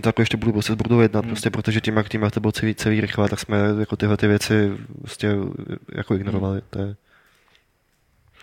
tak 0.00 0.18
ještě 0.18 0.36
budu 0.36 0.52
prostě 0.52 0.74
budu 0.74 1.00
jednat, 1.00 1.24
Hmm. 1.24 1.30
prostě, 1.30 1.50
protože 1.50 1.80
tím, 1.80 1.96
jak 1.96 2.08
tím, 2.08 2.22
jak 2.22 2.32
to 2.34 2.40
bylo 2.40 2.52
celý, 2.52 2.74
celý 2.74 3.00
rychle, 3.00 3.28
tak 3.28 3.40
jsme 3.40 3.58
jako 3.80 3.96
tyhle 3.96 4.16
ty 4.16 4.26
věci 4.26 4.72
prostě 5.00 5.36
jako 5.94 6.14
ignorovali. 6.14 6.60
To 6.70 6.78
je, 6.78 6.86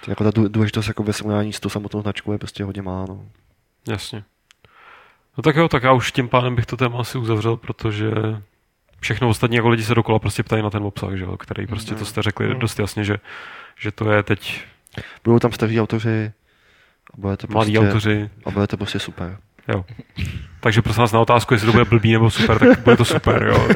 to 0.06 0.10
je 0.10 0.12
jako 0.12 0.24
ta 0.24 0.30
dů- 0.32 0.48
důležitost 0.48 0.88
jako 0.88 1.04
ve 1.04 1.14
srovnání 1.14 1.54
s 1.54 1.60
tou 1.60 1.70
samotnou 1.70 2.02
značkou 2.02 2.32
je 2.32 2.38
prostě 2.38 2.64
hodně 2.64 2.82
málo. 2.82 3.08
No. 3.08 3.26
Jasně. 3.88 4.24
No 5.38 5.42
tak 5.44 5.56
jo, 5.56 5.68
tak 5.68 5.84
já 5.84 5.94
už 5.94 6.12
tím 6.12 6.30
pádem 6.30 6.56
bych 6.56 6.66
to 6.66 6.78
téma 6.78 7.00
asi 7.00 7.18
uzavřel, 7.18 7.58
protože 7.58 8.12
všechno 9.00 9.30
ostatní 9.30 9.56
jako 9.58 9.70
lidi 9.70 9.84
se 9.84 9.96
dokola 9.96 10.20
prostě 10.20 10.44
ptají 10.44 10.64
na 10.64 10.70
ten 10.70 10.84
obsah, 10.84 11.14
že 11.16 11.24
jo, 11.24 11.38
který 11.38 11.68
prostě 11.68 11.96
to 11.96 12.06
jste 12.06 12.22
řekli 12.22 12.56
dost 12.56 12.80
jasně, 12.80 13.04
že, 13.04 13.18
že 13.80 13.92
to 13.92 14.12
je 14.12 14.24
teď 14.24 14.64
Budou 15.24 15.40
tam 15.40 15.52
staří 15.52 15.82
autoři, 15.82 16.32
a 17.14 17.18
bude 17.18 17.38
to 17.38 17.48
mladí 17.50 17.72
prostě, 17.74 17.88
autoři, 17.90 18.30
a 18.46 18.52
bude 18.52 18.68
to 18.68 18.78
prostě 18.78 19.00
super. 19.00 19.38
jo. 19.68 19.86
Takže 20.60 20.82
prosím 20.82 21.02
vás 21.02 21.12
na 21.12 21.20
otázku, 21.20 21.54
jestli 21.54 21.66
to 21.66 21.72
bude 21.72 21.86
blbý 21.86 22.12
nebo 22.12 22.30
super, 22.30 22.60
tak 22.60 22.80
bude 22.80 22.98
to 22.98 23.06
super, 23.06 23.44
jo. 23.44 23.68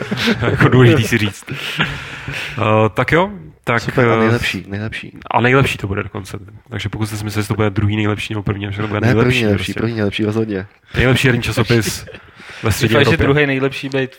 jako 0.50 0.70
důležitý 0.70 1.04
si 1.04 1.18
říct. 1.18 1.46
Uh, 1.50 2.66
tak 2.94 3.12
jo, 3.12 3.32
tak... 3.64 3.82
Super 3.82 4.10
a 4.10 4.16
eh, 4.16 4.20
nejlepší, 4.20 4.66
nejlepší. 4.68 5.18
A 5.32 5.42
nejlepší 5.42 5.78
to 5.78 5.88
bude 5.88 6.04
dokonce. 6.04 6.38
Takže 6.70 6.90
pokud 6.90 7.06
jste 7.06 7.18
si 7.18 7.24
mysleli, 7.24 7.44
že 7.44 7.48
to 7.48 7.54
bude 7.54 7.70
druhý 7.70 7.96
nejlepší 7.96 8.34
nebo 8.34 8.44
první, 8.44 8.68
že 8.72 8.82
to 8.82 8.88
bude 8.88 9.02
Ne, 9.02 9.08
nejlepší. 9.08 9.26
první 9.26 9.44
nejlepší, 9.44 9.74
prostě. 9.74 9.80
první 9.80 9.96
nejlepší 9.96 10.26
rozhodně. 10.26 10.68
Nejlepší 10.96 11.28
herní 11.28 11.44
časopis 11.44 12.06
ve 12.64 12.72
střední 12.72 12.94
Doufám, 12.94 13.04
že 13.04 13.08
Evropě. 13.10 13.28
druhý 13.28 13.46
nejlepší 13.48 13.90
být 13.90 14.10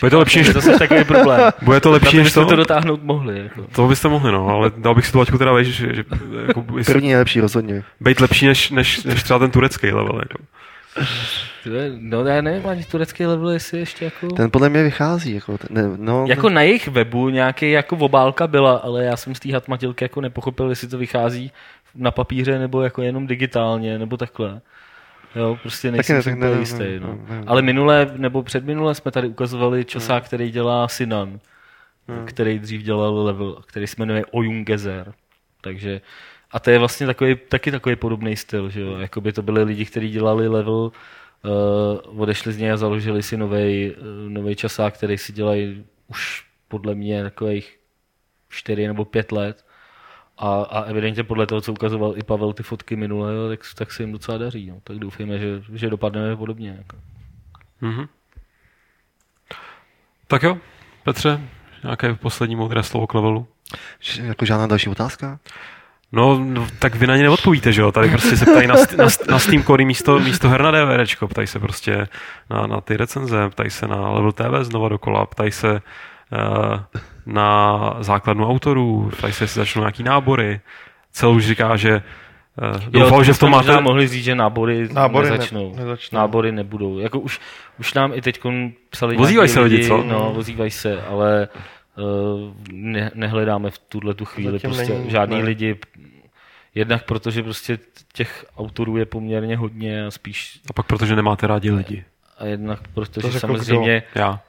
Bude 0.00 0.10
to 0.10 0.18
lepší, 0.18 0.38
než 0.38 0.48
To 0.52 0.70
je 0.70 0.78
takový 0.78 1.04
problém. 1.04 1.52
Bude 1.62 1.80
to 1.80 1.90
lepší 1.90 2.16
než 2.16 2.32
to? 2.32 2.46
to 2.46 2.56
dotáhnout 2.56 3.02
mohli. 3.02 3.38
Jako. 3.38 3.62
To 3.74 3.88
byste 3.88 4.08
mohli, 4.08 4.32
no, 4.32 4.48
ale 4.48 4.70
dal 4.76 4.94
bych 4.94 5.06
si 5.06 5.12
tu 5.12 5.18
laťku 5.18 5.38
teda 5.38 5.52
vejš, 5.52 5.68
že, 5.68 5.94
že 5.94 6.04
jako, 6.46 6.64
jestli, 6.78 6.92
První 6.94 7.10
je 7.10 7.18
lepší 7.18 7.40
rozhodně. 7.40 7.82
být 8.00 8.20
lepší 8.20 8.46
než, 8.46 8.70
než, 8.70 9.04
než 9.04 9.22
třeba 9.22 9.38
ten 9.38 9.50
turecký 9.50 9.86
level. 9.86 10.18
Jako. 10.18 10.38
To 11.64 11.70
je- 11.70 11.92
No 11.98 12.24
já 12.24 12.40
nevím, 12.42 12.66
ani 12.66 12.84
turecký 12.84 13.26
level, 13.26 13.50
jestli 13.50 13.78
ještě 13.78 14.04
jako... 14.04 14.28
Ten 14.28 14.50
podle 14.50 14.68
mě 14.68 14.82
vychází. 14.82 15.34
Jako, 15.34 15.58
ten, 15.58 15.68
ne, 15.70 15.96
no, 15.96 16.24
Jako 16.28 16.48
na 16.48 16.62
jejich 16.62 16.88
webu 16.88 17.28
nějaký 17.28 17.70
jako 17.70 17.96
obálka 17.96 18.46
byla, 18.46 18.72
ale 18.76 19.04
já 19.04 19.16
jsem 19.16 19.34
z 19.34 19.40
té 19.40 19.52
hatmatilky 19.52 20.04
jako 20.04 20.20
nepochopil, 20.20 20.68
jestli 20.70 20.88
to 20.88 20.98
vychází 20.98 21.52
na 21.94 22.10
papíře 22.10 22.58
nebo 22.58 22.82
jako 22.82 23.02
jenom 23.02 23.26
digitálně, 23.26 23.98
nebo 23.98 24.16
takhle. 24.16 24.60
Jo, 25.36 25.58
prostě 25.62 25.90
nejsem 25.90 26.16
ne, 26.16 26.22
tak 26.22 26.36
úplně 26.36 26.54
ne, 26.54 26.60
jistý. 26.60 26.78
ne, 26.82 27.00
No. 27.00 27.18
ne, 27.28 27.38
ne. 27.40 27.44
Ale 27.46 27.62
minule, 27.62 28.10
nebo 28.16 28.42
předminule 28.42 28.94
jsme 28.94 29.10
tady 29.10 29.28
ukazovali 29.28 29.84
časák, 29.84 30.24
který 30.24 30.50
dělá 30.50 30.88
Sinan, 30.88 31.40
který 32.24 32.58
dřív 32.58 32.82
dělal 32.82 33.24
level, 33.24 33.62
který 33.66 33.86
se 33.86 33.94
jmenuje 33.98 34.24
Oyungezer. 34.30 35.12
Takže 35.60 36.00
a 36.50 36.60
to 36.60 36.70
je 36.70 36.78
vlastně 36.78 37.06
takový, 37.06 37.36
taky 37.48 37.70
takový 37.70 37.96
podobný 37.96 38.36
styl, 38.36 38.70
že 38.70 38.80
jo? 38.80 38.98
Jakoby 38.98 39.32
to 39.32 39.42
byli 39.42 39.62
lidi, 39.62 39.84
kteří 39.84 40.08
dělali 40.10 40.48
level, 40.48 40.74
uh, 42.04 42.20
odešli 42.22 42.52
z 42.52 42.58
něj 42.58 42.72
a 42.72 42.76
založili 42.76 43.22
si 43.22 43.36
nový 43.36 43.90
uh, 43.94 44.30
novej 44.30 44.54
časák, 44.56 44.94
který 44.94 45.18
si 45.18 45.32
dělají 45.32 45.84
už 46.06 46.44
podle 46.68 46.94
mě 46.94 47.22
takových 47.22 47.78
4 48.48 48.86
nebo 48.86 49.04
5 49.04 49.32
let. 49.32 49.64
A, 50.38 50.62
a 50.62 50.82
evidentně 50.82 51.24
podle 51.24 51.46
toho, 51.46 51.60
co 51.60 51.72
ukazoval 51.72 52.14
i 52.16 52.22
Pavel 52.22 52.52
ty 52.52 52.62
fotky 52.62 52.96
minule, 52.96 53.34
jo, 53.34 53.48
tak, 53.48 53.60
tak 53.74 53.92
se 53.92 54.02
jim 54.02 54.12
docela 54.12 54.38
daří. 54.38 54.66
No. 54.70 54.76
Tak 54.84 54.98
doufejme, 54.98 55.38
že, 55.38 55.62
že 55.74 55.90
dopadneme 55.90 56.36
podobně. 56.36 56.74
Jako. 56.78 56.96
Mhm. 57.80 58.06
Tak 60.26 60.42
jo, 60.42 60.58
Petře, 61.04 61.40
nějaké 61.82 62.14
poslední 62.14 62.56
moudré 62.56 62.82
slovo 62.82 63.06
k 63.06 63.14
levelu? 63.14 63.46
Že- 64.00 64.22
Jako 64.22 64.44
žádná 64.44 64.66
další 64.66 64.88
otázka? 64.90 65.38
No, 66.12 66.38
no, 66.44 66.66
tak 66.78 66.94
vy 66.94 67.06
na 67.06 67.16
ně 67.16 67.22
neodpovíte, 67.22 67.72
že 67.72 67.80
jo? 67.82 67.92
Tady 67.92 68.08
prostě 68.10 68.36
se 68.36 68.44
ptají 68.46 68.66
na, 68.66 68.74
st- 68.74 68.96
na, 68.96 69.04
st- 69.06 69.30
na 69.30 69.38
Steam 69.38 69.62
Core 69.62 69.84
místo, 69.84 70.18
místo 70.18 70.48
her 70.48 70.62
na 70.62 70.70
DVDčko, 70.70 71.28
ptají 71.28 71.46
se 71.46 71.58
prostě 71.58 72.08
na, 72.50 72.66
na 72.66 72.80
ty 72.80 72.96
recenze, 72.96 73.48
ptají 73.50 73.70
se 73.70 73.86
na 73.88 74.10
Level 74.10 74.32
TV 74.32 74.44
znova 74.62 74.88
dokola, 74.88 75.26
ptají 75.26 75.52
se 75.52 75.72
uh, 75.72 76.80
na 77.32 77.96
základnu 78.00 78.48
autorů, 78.48 79.10
ptají 79.16 79.32
se, 79.32 79.44
jestli 79.44 79.58
začnou 79.60 79.82
nějaký 79.82 80.02
nábory. 80.02 80.60
Celou 81.12 81.34
už 81.36 81.46
říká, 81.46 81.76
že 81.76 82.02
uh, 82.74 82.84
doufal, 82.90 83.24
že 83.24 83.32
v 83.32 83.38
tom 83.38 83.50
máte... 83.50 83.80
mohli 83.80 84.08
říct, 84.08 84.24
že 84.24 84.34
nábory, 84.34 84.88
Nábory 84.92 85.26
ne- 85.30 85.32
nezačnou. 85.32 85.74
nezačnou. 85.76 86.16
Nábory 86.18 86.52
nebudou. 86.52 86.98
Jako 86.98 87.20
už, 87.20 87.40
už 87.78 87.94
nám 87.94 88.12
i 88.14 88.22
teď 88.22 88.40
psali 88.90 89.16
Vozívají 89.16 89.48
se 89.48 89.60
lidi, 89.60 89.86
co? 89.86 90.02
No, 90.02 90.32
vozívají 90.34 90.70
se, 90.70 91.02
ale 91.02 91.48
uh, 91.96 92.04
ne, 92.72 93.10
nehledáme 93.14 93.70
v 93.70 93.78
tuhle 93.78 94.14
tu 94.14 94.24
chvíli 94.24 94.52
Zatím 94.52 94.70
prostě 94.70 94.92
není 94.92 95.10
žádný 95.10 95.34
nutné. 95.36 95.48
lidi. 95.48 95.76
Jednak 96.74 97.04
protože 97.04 97.42
prostě 97.42 97.78
těch 98.12 98.46
autorů 98.56 98.96
je 98.96 99.06
poměrně 99.06 99.56
hodně 99.56 100.06
a 100.06 100.10
spíš 100.10 100.60
A 100.70 100.72
pak 100.72 100.86
protože 100.86 101.16
nemáte 101.16 101.46
rádi 101.46 101.70
lidi. 101.70 102.04
a 102.38 102.44
jednak 102.44 102.80
protože 102.94 103.40
samozřejmě 103.40 104.02
Já. 104.14 104.40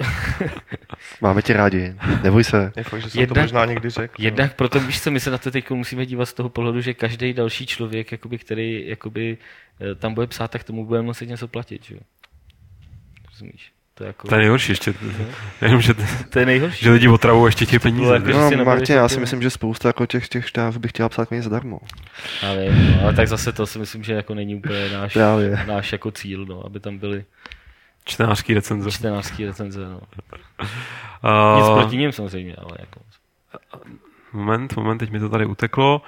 Máme 1.20 1.42
tě 1.42 1.52
rádi. 1.52 1.94
Neboj 2.22 2.44
se. 2.44 2.72
Je 2.76 2.84
fakt, 2.84 3.02
že 3.02 3.10
jsem 3.10 3.20
Jednak- 3.20 3.34
to 3.36 3.40
možná 3.40 3.64
někdy 3.64 3.90
řekl. 3.90 4.14
Jednak 4.22 4.54
proto, 4.54 4.80
víš 4.80 5.00
co, 5.02 5.10
my 5.10 5.20
se 5.20 5.30
na 5.30 5.38
to 5.38 5.50
teď 5.50 5.70
musíme 5.70 6.06
dívat 6.06 6.26
z 6.26 6.32
toho 6.32 6.48
pohledu, 6.48 6.80
že 6.80 6.94
každý 6.94 7.32
další 7.32 7.66
člověk, 7.66 8.12
jakoby, 8.12 8.38
který 8.38 8.88
jakoby, 8.88 9.38
eh, 9.80 9.94
tam 9.94 10.14
bude 10.14 10.26
psát, 10.26 10.50
tak 10.50 10.64
tomu 10.64 10.86
bude 10.86 11.02
muset 11.02 11.26
něco 11.26 11.48
platit, 11.48 11.84
že 11.84 11.94
jo? 11.94 12.00
Rozumíš? 13.30 13.72
To 13.94 14.04
je, 14.04 14.08
jako, 14.08 14.28
To 14.28 14.34
je 14.34 14.38
nejhorší 14.38 14.72
ještě. 14.72 14.94
Jenom, 15.62 15.80
že, 15.80 15.94
to 16.30 16.38
je 16.38 16.46
nejhorší. 16.46 16.84
že 16.84 16.90
lidi 16.90 17.08
otravou 17.08 17.46
ještě 17.46 17.66
těch 17.66 17.82
bylo 17.82 17.92
peníze. 18.10 18.14
jako- 18.14 18.56
No, 18.56 18.64
Martin, 18.64 18.96
já 18.96 19.08
si 19.08 19.20
myslím, 19.20 19.42
že 19.42 19.50
spousta 19.50 19.88
jako 19.88 20.06
těch, 20.06 20.28
těch 20.28 20.48
štáv 20.48 20.76
by 20.76 20.88
chtěla 20.88 21.08
psát 21.08 21.28
klidně 21.28 21.42
zadarmo. 21.42 21.80
Já 22.42 22.54
vím, 22.54 22.92
no, 22.96 23.02
ale 23.02 23.12
tak 23.14 23.28
zase 23.28 23.52
to 23.52 23.66
si 23.66 23.78
myslím, 23.78 24.02
že 24.02 24.12
jako 24.12 24.34
není 24.34 24.54
úplně 24.54 24.88
náš, 24.90 25.14
náš 25.66 25.92
jako 25.92 26.10
cíl, 26.10 26.46
no, 26.46 26.66
aby 26.66 26.80
tam 26.80 26.98
byly 26.98 27.24
Čtenářský 28.04 28.54
recenze. 28.54 28.90
čtenářské 28.90 29.46
recenze. 29.46 29.80
No. 29.88 30.00
Nic 31.56 31.68
Uh, 31.68 31.80
proti 31.80 31.96
ním 31.96 32.12
samozřejmě, 32.12 32.56
ale 32.58 32.70
jako... 32.78 33.00
Moment, 34.32 34.76
moment, 34.76 34.98
teď 34.98 35.10
mi 35.10 35.20
to 35.20 35.28
tady 35.28 35.46
uteklo. 35.46 36.02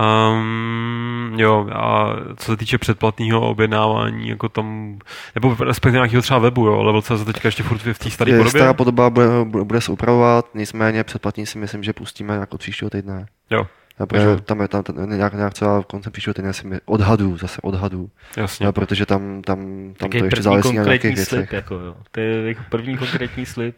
Um, 0.00 1.34
jo, 1.36 1.68
a 1.72 2.16
co 2.36 2.44
se 2.44 2.56
týče 2.56 2.78
předplatného 2.78 3.50
objednávání, 3.50 4.28
jako 4.28 4.48
tam, 4.48 4.98
nebo 5.34 5.56
respektive 5.60 5.92
nějakého 5.92 6.22
třeba 6.22 6.38
webu, 6.38 6.66
jo, 6.66 6.82
Level.cz 6.82 7.24
teďka 7.24 7.48
ještě 7.48 7.62
furt 7.62 7.78
v 7.78 7.98
té 7.98 8.10
staré 8.10 8.32
podobě. 8.32 8.50
stará 8.50 8.74
podoba 8.74 9.10
bude, 9.10 9.28
bude, 9.44 9.80
se 9.80 9.92
upravovat, 9.92 10.46
nicméně 10.54 11.04
předplatní 11.04 11.46
si 11.46 11.58
myslím, 11.58 11.82
že 11.82 11.92
pustíme 11.92 12.34
jako 12.34 12.58
příštího 12.58 12.90
týdne. 12.90 13.26
Jo, 13.50 13.66
A 13.98 14.06
protože 14.06 14.26
Takže- 14.26 14.42
tam 14.44 14.60
je 14.60 14.68
tam, 14.68 14.82
tam 14.82 15.10
nějak, 15.10 15.32
nějak 15.34 15.54
třeba 15.54 15.82
koncem 15.82 16.12
příštího 16.12 16.34
týdne 16.34 16.52
si 16.52 16.66
my, 16.66 16.78
odhadů, 16.84 17.36
zase 17.36 17.60
odhadů. 17.62 18.10
jasně. 18.36 18.66
No, 18.66 18.72
protože 18.72 19.06
tam, 19.06 19.42
tam, 19.42 19.58
tam 19.98 20.10
to 20.10 20.24
ještě 20.24 20.42
závisí 20.42 20.68
na 20.68 20.72
nějakých 20.72 21.00
konkrétní 21.02 21.14
věcech. 21.14 21.28
slib, 21.38 21.52
jako 21.52 21.74
jo. 21.74 21.96
To 22.10 22.20
je 22.20 22.48
jako 22.48 22.62
první 22.70 22.96
konkrétní 22.96 23.46
slib. 23.46 23.76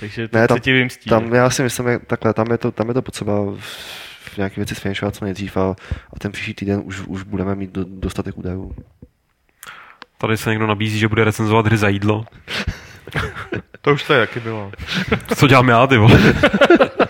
Takže 0.00 0.28
to 0.28 0.38
Ne, 0.38 0.48
tam- 0.48 0.56
se 0.56 0.60
ti 0.60 0.72
vymstí. 0.72 1.10
Tam 1.10 1.34
já 1.34 1.50
si 1.50 1.62
myslím, 1.62 1.86
že 1.88 1.98
takhle, 2.06 2.34
tam 2.34 2.46
je 2.50 2.58
to, 2.58 2.70
tam 2.72 2.88
je 2.88 2.94
to 2.94 3.02
potřeba 3.02 3.32
v, 3.58 4.36
nějaké 4.36 4.56
věci 4.56 4.74
sfinšovat 4.74 5.14
co 5.14 5.24
nejdřív 5.24 5.56
a, 5.56 5.70
a 6.12 6.18
ten 6.18 6.32
příští 6.32 6.54
týden 6.54 6.80
už, 6.84 7.00
už 7.06 7.22
budeme 7.22 7.54
mít 7.54 7.70
do, 7.72 7.84
dostatek 7.88 8.38
údajů. 8.38 8.74
Tady 10.18 10.36
se 10.36 10.50
někdo 10.50 10.66
nabízí, 10.66 10.98
že 10.98 11.08
bude 11.08 11.24
recenzovat 11.24 11.66
hry 11.66 11.76
za 11.76 11.88
jídlo. 11.88 12.24
To 13.80 13.92
už 13.92 14.02
tady 14.02 14.20
taky 14.26 14.40
bylo. 14.40 14.72
Co 15.36 15.46
dělám 15.48 15.68
já, 15.68 15.86
ty 15.86 15.96
vole? 15.96 16.18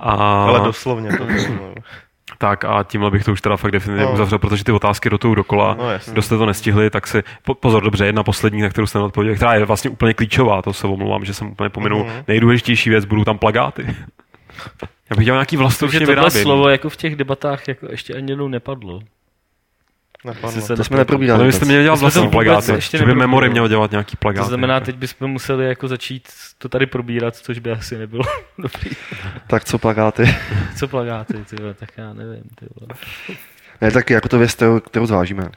A, 0.00 0.44
Ale 0.44 0.60
doslovně 0.60 1.10
to 1.16 1.24
bylo. 1.24 1.74
tak 2.38 2.64
a 2.64 2.82
tímhle 2.82 3.10
bych 3.10 3.24
to 3.24 3.32
už 3.32 3.40
teda 3.40 3.56
fakt 3.56 3.70
definitivně 3.70 4.06
No. 4.06 4.12
uzavřel, 4.12 4.38
protože 4.38 4.64
ty 4.64 4.72
otázky 4.72 5.10
jdou 5.10 5.34
dokola. 5.34 5.76
No. 5.78 5.84
Kdo 6.12 6.22
jste 6.22 6.38
to 6.38 6.46
nestihli, 6.46 6.90
tak 6.90 7.06
si 7.06 7.22
po, 7.42 7.54
pozor, 7.54 7.82
dobře, 7.84 8.06
jedna 8.06 8.22
poslední, 8.22 8.62
na 8.62 8.68
kterou 8.68 8.86
jste 8.86 8.98
neodpověděli, 8.98 9.36
která 9.36 9.54
je 9.54 9.64
vlastně 9.64 9.90
úplně 9.90 10.14
klíčová, 10.14 10.62
to 10.62 10.72
se 10.72 10.86
omlouvám, 10.86 11.24
že 11.24 11.34
jsem 11.34 11.48
úplně 11.50 11.68
pominul. 11.70 12.04
Mhm. 12.04 12.24
Nejdůležitější 12.28 12.90
věc, 12.90 13.04
budou 13.04 13.24
tam 13.24 13.38
plagáty. 13.38 13.86
Já 15.10 15.16
bych 15.16 15.24
dělal 15.24 15.36
nějaký 15.38 15.56
tohle 15.56 15.70
vyráběný. 16.06 16.42
slovo 16.42 16.68
jako 16.68 16.88
v 16.88 16.96
těch 16.96 17.16
debatách 17.16 17.68
jako 17.68 17.86
ještě 17.90 18.14
ani 18.14 18.32
jednou 18.32 18.48
nepadlo. 18.48 19.00
Jestli 20.42 20.62
se 20.62 20.76
To 20.76 20.84
jsme 20.84 20.96
neprobírali. 20.96 21.38
Ale 21.38 21.46
byste 21.46 21.64
měli 21.64 21.82
dělat 21.82 21.98
vlastní 22.00 22.28
plagáty. 22.30 22.72
ještě 22.72 22.98
Že 22.98 23.04
by. 23.04 23.14
Memory 23.14 23.50
měl 23.50 23.68
dělat 23.68 23.90
nějaký 23.90 24.16
plagáty. 24.16 24.44
To 24.44 24.48
znamená, 24.48 24.80
teď 24.80 24.96
bychom 24.96 25.30
museli 25.30 25.66
jako 25.66 25.88
začít 25.88 26.28
to 26.58 26.68
tady 26.68 26.86
probírat, 26.86 27.36
což 27.36 27.58
by 27.58 27.70
asi 27.70 27.98
nebylo 27.98 28.24
dobrý. 28.58 28.90
Tak 29.46 29.64
co 29.64 29.78
plagáty? 29.78 30.24
Co 30.76 30.88
plagáty, 30.88 31.44
ty 31.44 31.56
vole, 31.56 31.74
tak 31.74 31.90
já 31.96 32.12
nevím, 32.12 32.42
ty 32.54 32.66
vole. 32.80 32.94
ne, 33.80 33.90
tak 33.90 34.10
jako 34.10 34.28
to 34.28 34.38
věc, 34.38 34.54
kterou, 34.54 34.80
kterou 34.80 35.06
zvážíme. 35.06 35.50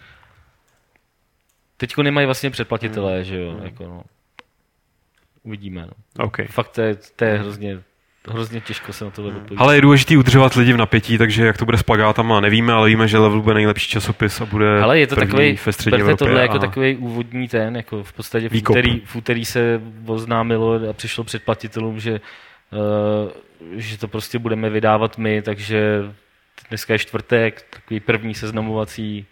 Teďko 1.77 2.03
nemají 2.03 2.25
vlastně 2.25 2.49
předplatitelé, 2.49 3.23
že 3.23 3.39
jo, 3.39 3.59
jako 3.63 3.83
no. 3.83 4.03
Uvidíme, 5.43 5.81
no. 5.81 6.25
OK. 6.25 6.37
Fakt 6.49 6.69
to 6.69 6.81
je, 6.81 6.95
to 7.15 7.25
je 7.25 7.37
hrozně, 7.37 7.79
hrozně 8.29 8.61
těžko 8.61 8.93
se 8.93 9.05
na 9.05 9.11
tohle 9.11 9.31
odpovědět. 9.31 9.61
Ale 9.61 9.75
je 9.75 9.81
důležité 9.81 10.17
udržovat 10.17 10.55
lidi 10.55 10.73
v 10.73 10.77
napětí, 10.77 11.17
takže 11.17 11.45
jak 11.45 11.57
to 11.57 11.65
bude 11.65 11.77
s 11.77 11.83
plagátama, 11.83 12.39
nevíme, 12.39 12.73
ale 12.73 12.89
víme, 12.89 13.07
že 13.07 13.17
Level 13.17 13.41
bude 13.41 13.55
nejlepší 13.55 13.87
časopis 13.89 14.41
a 14.41 14.45
bude 14.45 14.81
Ale 14.81 14.99
je 14.99 15.07
to 15.07 15.15
takový, 15.15 15.59
ve 15.65 15.73
střední 15.73 15.91
berte 15.91 16.03
Evropě. 16.03 16.27
tohle 16.27 16.41
jako 16.41 16.55
a... 16.55 16.59
takový 16.59 16.95
úvodní 16.95 17.47
ten, 17.47 17.75
jako 17.75 18.03
v 18.03 18.13
podstatě 18.13 18.49
v 18.49 18.53
úterý, 18.53 19.01
v 19.05 19.15
úterý 19.15 19.45
se 19.45 19.81
oznámilo 20.05 20.89
a 20.89 20.93
přišlo 20.93 21.23
předplatitelům, 21.23 21.99
že, 21.99 22.21
uh, 22.71 23.31
že 23.75 23.97
to 23.97 24.07
prostě 24.07 24.39
budeme 24.39 24.69
vydávat 24.69 25.17
my, 25.17 25.41
takže 25.41 26.01
dneska 26.69 26.93
je 26.93 26.99
čtvrtek, 26.99 27.65
takový 27.69 27.99
první 27.99 28.33
seznamovací 28.33 29.25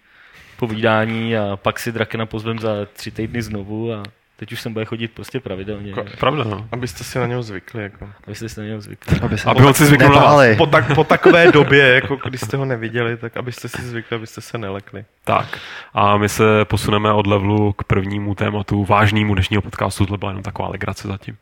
povídání 0.57 1.37
a 1.37 1.59
pak 1.61 1.79
si 1.79 1.91
Drakena 1.91 2.25
pozvem 2.25 2.59
za 2.59 2.71
tři 2.93 3.11
týdny 3.11 3.41
znovu 3.41 3.93
a 3.93 4.03
teď 4.41 4.51
už 4.51 4.61
sem 4.61 4.73
bude 4.73 4.85
chodit 4.85 5.07
prostě 5.07 5.39
pravidelně. 5.39 5.93
Ko- 5.93 6.17
Pravda, 6.19 6.43
no. 6.43 6.67
Abyste 6.71 7.03
si 7.03 7.19
na 7.19 7.27
něho 7.27 7.43
zvykli. 7.43 7.83
Jako. 7.83 8.09
Abyste 8.27 8.49
si 8.49 8.59
na 8.59 8.65
něho 8.65 8.81
zvykli. 8.81 9.19
Aby 9.19 9.37
se 9.37 9.49
Aby 9.49 9.63
on 9.63 9.73
si 9.73 9.85
zvyknul 9.85 10.09
na 10.09 10.21
vás. 10.21 10.57
Po, 10.57 10.65
tak, 10.65 10.95
po 10.95 11.03
takové 11.03 11.51
době, 11.51 11.93
jako 11.93 12.15
když 12.29 12.41
jste 12.41 12.57
ho 12.57 12.65
neviděli, 12.65 13.17
tak 13.17 13.37
abyste 13.37 13.69
si 13.69 13.81
zvykli, 13.81 14.15
abyste 14.17 14.41
se 14.41 14.57
nelekli. 14.57 15.05
Tak. 15.23 15.59
A 15.93 16.17
my 16.17 16.29
se 16.29 16.43
posuneme 16.65 17.11
od 17.11 17.27
levelu 17.27 17.73
k 17.73 17.83
prvnímu 17.83 18.35
tématu, 18.35 18.85
vážnému 18.85 19.33
dnešního 19.33 19.61
podcastu. 19.61 20.05
Tohle 20.05 20.17
byla 20.17 20.31
jenom 20.31 20.43
taková 20.43 20.69
legrace 20.69 21.07
zatím. 21.07 21.37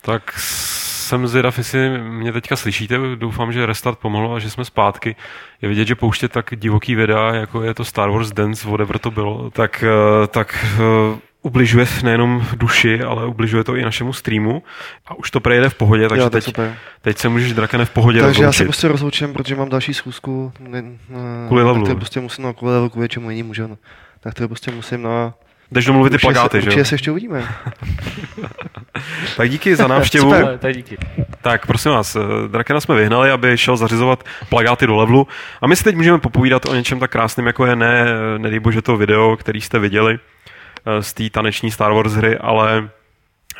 Tak 0.00 0.32
jsem 0.36 1.26
zvědav, 1.26 1.58
jestli 1.58 1.98
mě 1.98 2.32
teďka 2.32 2.56
slyšíte. 2.56 2.98
Doufám, 3.16 3.52
že 3.52 3.66
restart 3.66 3.98
pomohl 3.98 4.34
a 4.34 4.38
že 4.38 4.50
jsme 4.50 4.64
zpátky. 4.64 5.16
Je 5.62 5.68
vidět, 5.68 5.84
že 5.84 5.94
pouštět 5.94 6.32
tak 6.32 6.50
divoký 6.56 6.94
videa, 6.94 7.34
jako 7.34 7.62
je 7.62 7.74
to 7.74 7.84
Star 7.84 8.10
Wars 8.10 8.32
Dance, 8.32 8.68
whatever 8.68 8.98
to 8.98 9.10
bylo, 9.10 9.50
tak, 9.50 9.84
eh, 9.86 10.26
tak 10.26 10.66
eh, 10.74 11.18
ubližuje 11.42 11.86
nejenom 12.02 12.46
duši, 12.56 13.02
ale 13.02 13.26
ubližuje 13.26 13.64
to 13.64 13.76
i 13.76 13.82
našemu 13.82 14.12
streamu. 14.12 14.62
A 15.06 15.14
už 15.14 15.30
to 15.30 15.40
prejde 15.40 15.68
v 15.68 15.74
pohodě, 15.74 16.08
takže 16.08 16.20
jo, 16.20 16.26
je 16.26 16.30
teď, 16.30 16.44
super. 16.44 16.76
teď 17.00 17.18
se 17.18 17.28
můžeš 17.28 17.52
Drakene 17.52 17.84
v 17.84 17.90
pohodě 17.90 18.20
Takže 18.20 18.42
já 18.42 18.52
se 18.52 18.58
rozloučit. 18.58 18.66
prostě 18.66 18.88
rozloučím, 18.88 19.32
protože 19.32 19.56
mám 19.56 19.68
další 19.68 19.94
schůzku. 19.94 20.52
Ne, 20.60 20.82
ne, 20.82 20.90
Kvůli 21.46 21.62
levelu. 21.62 21.84
Tak 21.84 21.94
to 21.94 21.98
prostě 21.98 22.20
musím, 22.20 22.44
no, 22.44 22.54
kvůli 22.54 22.72
levelu, 22.72 22.90
kvůli 22.90 23.08
čemu 23.08 23.30
jiný 23.30 23.42
můžu. 23.42 23.66
No. 23.66 23.78
Tak 24.20 24.34
to 24.34 24.48
prostě 24.48 24.70
musím, 24.70 25.02
no 25.02 25.10
a 25.10 25.34
jdeš 25.72 25.84
domluvit 25.84 26.10
ty 26.10 26.18
plagáty, 26.18 26.62
se, 26.62 26.70
že 26.70 26.78
jo? 26.78 26.84
se 26.84 26.94
ještě 26.94 27.10
uvidíme. 27.10 27.48
Tak 29.36 29.50
díky 29.50 29.76
za 29.76 29.86
návštěvu. 29.88 30.30
Super, 30.30 30.58
tak 30.58 30.76
díky. 30.76 30.98
Tak 31.42 31.66
prosím 31.66 31.90
vás, 31.90 32.16
eh, 32.16 32.48
Drakena 32.48 32.80
jsme 32.80 32.94
vyhnali, 32.94 33.30
aby 33.30 33.58
šel 33.58 33.76
zařizovat 33.76 34.24
plagáty 34.48 34.86
do 34.86 34.96
levelu. 34.96 35.28
A 35.60 35.66
my 35.66 35.76
si 35.76 35.84
teď 35.84 35.96
můžeme 35.96 36.18
popovídat 36.18 36.66
o 36.66 36.74
něčem 36.74 37.00
tak 37.00 37.10
krásným, 37.10 37.46
jako 37.46 37.66
je 37.66 37.76
ne, 37.76 38.04
nedej 38.38 38.60
bože 38.60 38.82
to 38.82 38.96
video, 38.96 39.36
který 39.36 39.60
jste 39.60 39.78
viděli 39.78 40.14
eh, 40.14 40.31
z 41.00 41.12
té 41.12 41.30
taneční 41.30 41.70
Star 41.70 41.92
Wars 41.92 42.12
hry, 42.12 42.38
ale 42.38 42.88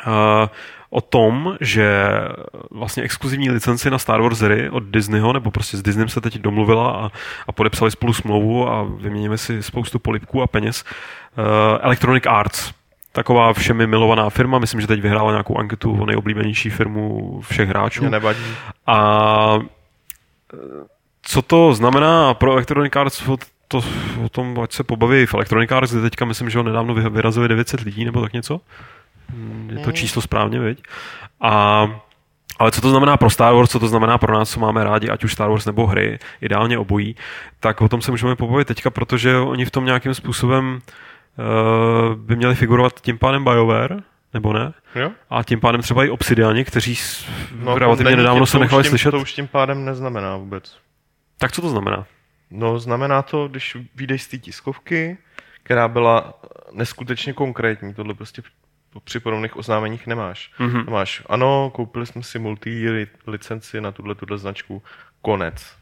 eh, 0.07 0.49
o 0.89 1.01
tom, 1.01 1.57
že 1.61 2.09
vlastně 2.71 3.03
exkluzivní 3.03 3.49
licenci 3.49 3.89
na 3.89 3.97
Star 3.97 4.21
Wars 4.21 4.39
hry 4.39 4.69
od 4.69 4.83
Disneyho, 4.83 5.33
nebo 5.33 5.51
prostě 5.51 5.77
s 5.77 5.81
Disneym 5.81 6.09
se 6.09 6.21
teď 6.21 6.37
domluvila 6.37 6.91
a, 6.91 7.09
a 7.47 7.51
podepsali 7.51 7.91
spolu 7.91 8.13
smlouvu 8.13 8.69
a 8.69 8.83
vyměníme 8.83 9.37
si 9.37 9.63
spoustu 9.63 9.99
polipků 9.99 10.41
a 10.41 10.47
peněz. 10.47 10.83
Uh, 11.37 11.77
Electronic 11.81 12.23
Arts, 12.27 12.71
taková 13.11 13.53
všemi 13.53 13.87
milovaná 13.87 14.29
firma, 14.29 14.59
myslím, 14.59 14.81
že 14.81 14.87
teď 14.87 15.01
vyhrála 15.01 15.31
nějakou 15.31 15.57
anketu 15.57 16.01
o 16.01 16.05
nejoblíbenější 16.05 16.69
firmu 16.69 17.41
všech 17.41 17.69
hráčů. 17.69 18.01
Mě 18.01 18.09
nevadí. 18.09 18.43
A 18.87 19.57
eh, 20.53 20.57
co 21.21 21.41
to 21.41 21.73
znamená 21.73 22.33
pro 22.33 22.51
Electronic 22.51 22.95
Arts, 22.95 23.27
o, 23.27 23.37
to, 23.81 23.87
o 24.25 24.29
tom 24.29 24.59
ať 24.63 24.71
se 24.73 24.83
pobaví 24.83 25.25
v 25.25 25.33
Electronic 25.33 25.71
Arts, 25.71 25.91
kde 25.91 26.01
teďka 26.01 26.25
myslím, 26.25 26.49
že 26.49 26.57
ho 26.57 26.63
nedávno 26.63 26.93
vy- 26.93 27.09
vyrazili 27.09 27.47
900 27.47 27.79
lidí 27.81 28.05
nebo 28.05 28.21
tak 28.21 28.33
něco. 28.33 28.61
Hmm, 29.29 29.69
Je 29.73 29.77
to 29.83 29.91
číslo 29.91 30.21
správně, 30.21 30.59
viď? 30.59 30.83
A 31.41 31.87
ale 32.59 32.71
co 32.71 32.81
to 32.81 32.89
znamená 32.89 33.17
pro 33.17 33.29
Star 33.29 33.53
Wars, 33.53 33.69
co 33.69 33.79
to 33.79 33.87
znamená 33.87 34.17
pro 34.17 34.33
nás, 34.33 34.49
co 34.49 34.59
máme 34.59 34.83
rádi, 34.83 35.09
ať 35.09 35.23
už 35.23 35.33
Star 35.33 35.49
Wars 35.49 35.65
nebo 35.65 35.87
hry, 35.87 36.19
ideálně 36.41 36.77
obojí, 36.77 37.15
tak 37.59 37.81
o 37.81 37.89
tom 37.89 38.01
se 38.01 38.11
můžeme 38.11 38.35
pobavit 38.35 38.67
teďka, 38.67 38.89
protože 38.89 39.37
oni 39.37 39.65
v 39.65 39.71
tom 39.71 39.85
nějakým 39.85 40.13
způsobem 40.13 40.79
uh, 41.37 42.15
by 42.15 42.35
měli 42.35 42.55
figurovat 42.55 43.01
tím 43.01 43.17
pádem 43.17 43.43
BioWare, 43.43 43.97
nebo 44.33 44.53
ne? 44.53 44.73
Jo? 44.95 45.11
A 45.29 45.43
tím 45.43 45.59
pádem 45.59 45.81
třeba 45.81 46.03
i 46.05 46.09
Obsidiani, 46.09 46.65
kteří 46.65 46.97
No, 47.63 47.77
relativně 47.79 48.15
nedávno 48.15 48.39
tím- 48.39 48.45
se 48.47 48.51
to 48.51 48.57
už 48.57 48.61
nechali 48.61 48.83
tím, 48.83 48.89
slyšet. 48.89 49.11
To 49.11 49.19
už 49.19 49.33
tím 49.33 49.47
pádem 49.47 49.85
neznamená 49.85 50.37
vůbec. 50.37 50.77
Tak 51.37 51.51
co 51.51 51.61
to 51.61 51.69
znamená? 51.69 52.05
No, 52.55 52.79
znamená 52.79 53.21
to, 53.21 53.47
když 53.47 53.77
vyjdeš 53.95 54.23
z 54.23 54.27
té 54.27 54.37
tiskovky, 54.37 55.17
která 55.63 55.87
byla 55.87 56.41
neskutečně 56.71 57.33
konkrétní, 57.33 57.93
tohle 57.93 58.13
prostě 58.13 58.41
při 59.03 59.19
podobných 59.19 59.57
oznámeních 59.57 60.07
nemáš. 60.07 60.51
Mhm. 60.59 60.69
Mm-hmm. 60.69 60.91
Máš, 60.91 61.23
ano, 61.25 61.71
koupili 61.75 62.05
jsme 62.05 62.23
si 62.23 62.39
multi 62.39 63.07
licenci 63.27 63.81
na 63.81 63.91
tuhle, 63.91 64.15
tuhle 64.15 64.37
značku, 64.37 64.83
konec. 65.21 65.75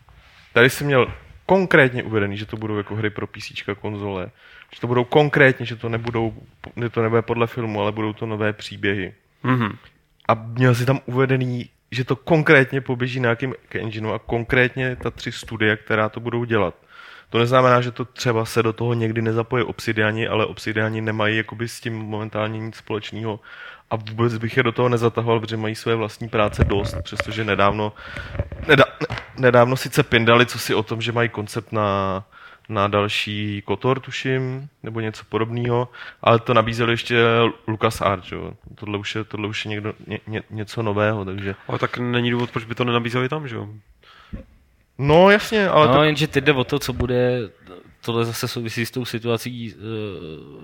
Tady 0.53 0.69
jsem 0.69 0.87
měl 0.87 1.13
konkrétně 1.45 2.03
uvedený, 2.03 2.37
že 2.37 2.45
to 2.45 2.57
budou 2.57 2.77
jako 2.77 2.95
hry 2.95 3.09
pro 3.09 3.27
PC, 3.27 3.51
konzole, 3.79 4.31
že 4.75 4.81
to 4.81 4.87
budou 4.87 5.03
konkrétně, 5.03 5.65
že 5.65 5.75
to 5.75 5.89
nebudou, 5.89 6.33
že 6.81 6.89
to 6.89 7.01
nebude 7.01 7.21
podle 7.21 7.47
filmu, 7.47 7.81
ale 7.81 7.91
budou 7.91 8.13
to 8.13 8.25
nové 8.25 8.53
příběhy. 8.53 9.13
Mhm. 9.43 9.77
A 10.27 10.33
měl 10.33 10.75
si 10.75 10.85
tam 10.85 10.99
uvedený, 11.05 11.69
že 11.91 12.03
to 12.03 12.15
konkrétně 12.15 12.81
poběží 12.81 13.19
na 13.19 13.29
jakým 13.29 13.55
engineu 13.69 14.13
a 14.13 14.19
konkrétně 14.19 14.95
ta 14.95 15.11
tři 15.11 15.31
studia, 15.31 15.75
která 15.75 16.09
to 16.09 16.19
budou 16.19 16.43
dělat. 16.43 16.75
To 17.29 17.39
neznamená, 17.39 17.81
že 17.81 17.91
to 17.91 18.05
třeba 18.05 18.45
se 18.45 18.63
do 18.63 18.73
toho 18.73 18.93
někdy 18.93 19.21
nezapojí 19.21 19.63
Obsidiani, 19.63 20.27
ale 20.27 20.45
Obsidiani 20.45 21.01
nemají 21.01 21.37
jakoby 21.37 21.67
s 21.67 21.79
tím 21.79 21.93
momentálně 21.93 22.59
nic 22.59 22.75
společného 22.75 23.39
a 23.89 23.95
vůbec 23.95 24.37
bych 24.37 24.57
je 24.57 24.63
do 24.63 24.71
toho 24.71 24.89
nezatahoval, 24.89 25.39
protože 25.39 25.57
mají 25.57 25.75
své 25.75 25.95
vlastní 25.95 26.29
práce 26.29 26.63
dost, 26.63 26.95
přestože 27.03 27.43
nedávno, 27.45 27.93
neda, 28.67 28.83
nedávno 29.37 29.75
sice 29.75 30.03
pindali, 30.03 30.45
co 30.45 30.59
si 30.59 30.75
o 30.75 30.83
tom, 30.83 31.01
že 31.01 31.11
mají 31.11 31.29
koncept 31.29 31.71
na, 31.71 32.23
na 32.71 32.87
další 32.87 33.61
Kotor, 33.65 33.99
tuším, 33.99 34.67
nebo 34.83 34.99
něco 34.99 35.23
podobného, 35.29 35.89
ale 36.21 36.39
to 36.39 36.53
nabízeli 36.53 36.93
ještě 36.93 37.25
Lucas 37.67 38.01
Art, 38.01 38.23
jo. 38.31 38.53
Tohle 38.75 38.97
už 38.97 39.15
je, 39.15 39.23
tohle 39.23 39.47
už 39.47 39.65
je 39.65 39.69
někdo, 39.69 39.93
ně, 40.07 40.19
ně, 40.27 40.43
něco 40.49 40.83
nového, 40.83 41.25
takže... 41.25 41.55
Ale 41.67 41.79
tak 41.79 41.97
není 41.97 42.31
důvod, 42.31 42.51
proč 42.51 42.65
by 42.65 42.75
to 42.75 42.83
nenabízeli 42.83 43.29
tam, 43.29 43.47
že 43.47 43.55
jo? 43.55 43.69
No 44.97 45.29
jasně, 45.29 45.69
ale 45.69 45.87
no, 45.87 45.93
tak, 45.93 46.05
jenže 46.05 46.27
teď 46.27 46.43
jde 46.43 46.53
o 46.53 46.63
to, 46.63 46.79
co 46.79 46.93
bude, 46.93 47.39
tohle 48.01 48.25
zase 48.25 48.47
souvisí 48.47 48.85
s 48.85 48.91
tou 48.91 49.05
situací 49.05 49.73
uh, 49.73 49.81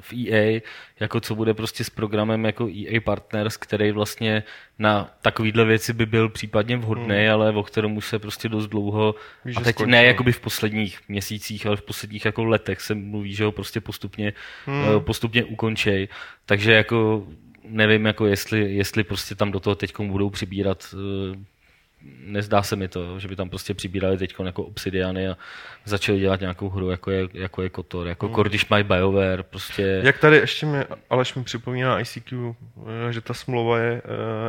v 0.02 0.14
EA, 0.14 0.62
jako 1.00 1.20
co 1.20 1.36
bude 1.36 1.54
prostě 1.54 1.84
s 1.84 1.90
programem 1.90 2.46
jako 2.46 2.68
EA 2.68 3.02
Partners, 3.02 3.58
který 3.58 3.92
vlastně 3.92 4.44
na 4.80 5.12
takovýhle 5.22 5.66
věci 5.66 5.94
by 5.94 6.06
byl 6.06 6.30
případně 6.30 6.78
vhodný, 6.78 7.16
hmm. 7.16 7.34
ale 7.34 7.52
o 7.52 7.64
kterém 7.64 7.98
už 7.98 8.06
se 8.06 8.20
prostě 8.20 8.50
dost 8.50 8.68
dlouho, 8.68 9.16
Víš, 9.46 9.58
a 9.58 9.62
teď 9.62 9.76
skončil. 9.76 9.92
ne 9.92 10.06
jakoby 10.06 10.32
v 10.32 10.40
posledních 10.40 11.00
měsících, 11.08 11.66
ale 11.66 11.76
v 11.76 11.82
posledních 11.82 12.26
jako 12.26 12.46
letech 12.46 12.82
se 12.82 12.96
mluví, 12.96 13.34
že 13.34 13.44
ho 13.44 13.52
prostě 13.52 13.82
postupně, 13.82 14.34
hmm. 14.66 14.88
uh, 14.88 15.00
postupně 15.00 15.44
ukončej. 15.44 16.08
Takže 16.46 16.74
jako 16.74 17.28
nevím, 17.64 18.06
jako 18.06 18.26
jestli, 18.26 18.76
jestli 18.76 19.04
prostě 19.04 19.36
tam 19.36 19.52
do 19.52 19.60
toho 19.60 19.76
teď 19.76 20.00
budou 20.00 20.30
přibírat 20.30 20.94
uh, 20.94 21.38
nezdá 22.26 22.64
se 22.64 22.76
mi 22.76 22.88
to, 22.88 23.20
že 23.20 23.28
by 23.28 23.36
tam 23.36 23.50
prostě 23.50 23.74
přibírali 23.74 24.18
teď 24.18 24.36
jako 24.44 24.64
Obsidiany 24.64 25.28
a 25.28 25.38
začali 25.86 26.20
dělat 26.20 26.40
nějakou 26.40 26.70
hru, 26.70 26.90
jako 26.90 27.12
je, 27.12 27.28
jako 27.34 27.62
je 27.62 27.70
Kotor. 27.70 28.08
Jako 28.08 28.28
hmm. 28.28 28.44
když 28.44 28.70
mají 28.70 28.84
BioWare, 28.84 29.44
prostě... 29.44 30.02
jak 30.04 30.20
tady 30.20 30.38
ještě 30.38 30.66
mi, 30.66 30.78
Aleš 31.10 31.36
mi 31.36 31.44
připomíná 31.44 32.00
ICQ, 32.00 32.56
eh, 33.10 33.14
že 33.14 33.22
ta 33.22 33.34
smlouva 33.34 33.80
je 33.80 33.94
uh, 33.94 34.02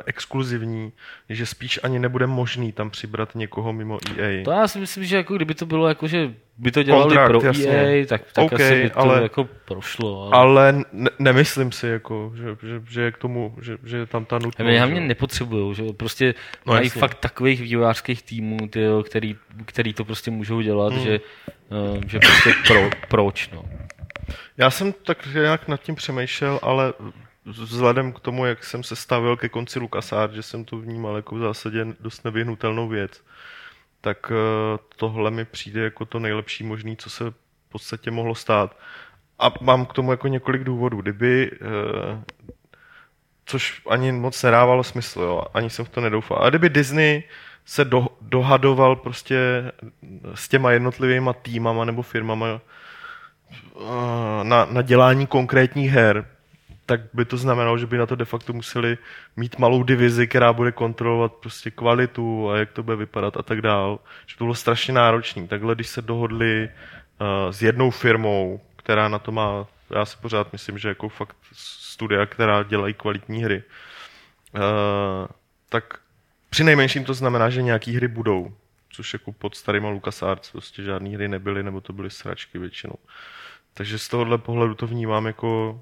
exkluzivní, 0.06 0.92
že 1.28 1.46
spíš 1.46 1.80
ani 1.82 1.98
nebude 1.98 2.26
možný 2.26 2.72
tam 2.72 2.90
přibrat 2.90 3.34
někoho 3.34 3.72
mimo 3.72 3.98
EA. 4.18 4.44
To 4.44 4.50
já 4.50 4.68
si 4.68 4.78
myslím, 4.78 5.04
že 5.04 5.16
jako 5.16 5.36
kdyby 5.36 5.54
to 5.54 5.66
bylo 5.66 5.88
jako, 5.88 6.06
že 6.06 6.34
by 6.58 6.70
to 6.70 6.82
dělali 6.82 7.04
Kontrakt, 7.04 7.28
pro 7.28 7.40
jasně. 7.42 7.66
EA, 7.68 8.06
tak, 8.06 8.22
tak 8.32 8.44
OK, 8.44 8.52
asi 8.52 8.82
by 8.82 8.90
to 8.90 8.98
ale- 8.98 9.22
jako 9.22 9.48
prošlo. 9.64 10.22
Ale... 10.22 10.32
Ale 10.32 10.72
ne, 10.92 11.10
nemyslím 11.18 11.72
si, 11.72 11.86
jako, 11.86 12.32
že, 12.36 12.68
že, 12.68 12.82
že 12.90 13.02
je 13.02 13.12
k 13.12 13.18
tomu, 13.18 13.54
že, 13.62 13.78
že 13.84 14.06
tam 14.06 14.24
ta 14.24 14.38
nutnost. 14.38 14.66
Mě 14.66 14.78
hlavně 14.78 15.00
nepotřebují, 15.00 15.74
že 15.74 15.82
prostě 15.96 16.34
No 16.66 16.72
mají 16.72 16.86
jasně. 16.86 17.00
fakt 17.00 17.14
takových 17.14 17.60
vývojářských 17.62 18.22
týmů, 18.22 18.56
tyjo, 18.68 19.02
který, 19.02 19.36
který 19.64 19.94
to 19.94 20.04
prostě 20.04 20.30
můžou 20.30 20.60
dělat, 20.60 20.92
Hmm. 20.92 20.98
mm. 21.02 21.06
že, 21.06 21.20
uh, 21.94 22.00
že 22.06 22.18
prostě 22.18 22.50
pro, 22.66 22.90
proč, 23.08 23.50
no. 23.50 23.64
Já 24.56 24.70
jsem 24.70 24.92
tak 24.92 25.26
nějak 25.34 25.68
nad 25.68 25.82
tím 25.82 25.94
přemýšlel, 25.94 26.58
ale 26.62 26.92
vzhledem 27.46 28.12
k 28.12 28.20
tomu, 28.20 28.46
jak 28.46 28.64
jsem 28.64 28.82
se 28.82 28.96
stavil 28.96 29.36
ke 29.36 29.48
konci 29.48 29.78
LucasArts, 29.78 30.34
že 30.34 30.42
jsem 30.42 30.64
to 30.64 30.76
vnímal 30.78 31.16
jako 31.16 31.34
v 31.34 31.38
zásadě 31.38 31.86
dost 32.00 32.24
nevyhnutelnou 32.24 32.88
věc, 32.88 33.22
tak 34.00 34.32
eh, 34.32 34.78
tohle 34.96 35.30
mi 35.30 35.44
přijde 35.44 35.84
jako 35.84 36.04
to 36.04 36.18
nejlepší 36.18 36.64
možný, 36.64 36.96
co 36.96 37.10
se 37.10 37.30
v 37.30 37.34
podstatě 37.68 38.10
mohlo 38.10 38.34
stát. 38.34 38.76
A 39.38 39.52
mám 39.60 39.86
k 39.86 39.92
tomu 39.92 40.10
jako 40.10 40.28
několik 40.28 40.64
důvodů. 40.64 41.02
Kdyby, 41.02 41.50
eh, 41.52 42.24
což 43.46 43.82
ani 43.90 44.12
moc 44.12 44.42
nedávalo 44.42 44.84
smysl, 44.84 45.20
jo, 45.20 45.44
ani 45.54 45.70
jsem 45.70 45.84
v 45.84 45.88
to 45.88 46.00
nedoufal. 46.00 46.38
A 46.42 46.48
kdyby 46.48 46.68
Disney 46.68 47.22
se 47.64 47.84
do, 47.84 48.06
dohadoval 48.20 48.96
prostě 48.96 49.38
s 50.34 50.48
těma 50.48 50.70
jednotlivýma 50.70 51.32
týmama 51.32 51.84
nebo 51.84 52.02
firmama 52.02 52.46
eh, 52.50 52.60
na, 54.42 54.64
na 54.64 54.82
dělání 54.82 55.26
konkrétních 55.26 55.90
her, 55.90 56.26
tak 56.88 57.00
by 57.12 57.24
to 57.24 57.36
znamenalo, 57.36 57.78
že 57.78 57.86
by 57.86 57.98
na 57.98 58.06
to 58.06 58.16
de 58.16 58.24
facto 58.24 58.52
museli 58.52 58.98
mít 59.36 59.58
malou 59.58 59.82
divizi, 59.82 60.26
která 60.26 60.52
bude 60.52 60.72
kontrolovat 60.72 61.32
prostě 61.32 61.70
kvalitu 61.70 62.50
a 62.50 62.56
jak 62.56 62.72
to 62.72 62.82
bude 62.82 62.96
vypadat 62.96 63.36
a 63.36 63.42
tak 63.42 63.62
dál. 63.62 64.00
Že 64.26 64.36
to 64.36 64.44
bylo 64.44 64.54
strašně 64.54 64.94
náročné. 64.94 65.46
Takhle, 65.46 65.74
když 65.74 65.88
se 65.88 66.02
dohodli 66.02 66.68
uh, 66.68 67.52
s 67.52 67.62
jednou 67.62 67.90
firmou, 67.90 68.60
která 68.76 69.08
na 69.08 69.18
to 69.18 69.32
má, 69.32 69.66
já 69.90 70.04
si 70.04 70.16
pořád 70.16 70.52
myslím, 70.52 70.78
že 70.78 70.88
jako 70.88 71.08
fakt 71.08 71.36
studia, 71.52 72.26
která 72.26 72.62
dělají 72.62 72.94
kvalitní 72.94 73.44
hry, 73.44 73.62
uh, 74.54 74.62
tak 75.68 76.00
při 76.50 76.64
nejmenším 76.64 77.04
to 77.04 77.14
znamená, 77.14 77.50
že 77.50 77.62
nějaký 77.62 77.96
hry 77.96 78.08
budou. 78.08 78.54
Což 78.92 79.12
jako 79.12 79.32
pod 79.32 79.54
starýma 79.54 79.88
LucasArts 79.88 80.50
prostě 80.50 80.82
žádný 80.82 81.14
hry 81.14 81.28
nebyly, 81.28 81.62
nebo 81.62 81.80
to 81.80 81.92
byly 81.92 82.10
sračky 82.10 82.58
většinou. 82.58 82.94
Takže 83.74 83.98
z 83.98 84.08
tohohle 84.08 84.38
pohledu 84.38 84.74
to 84.74 84.86
vnímám 84.86 85.26
jako 85.26 85.80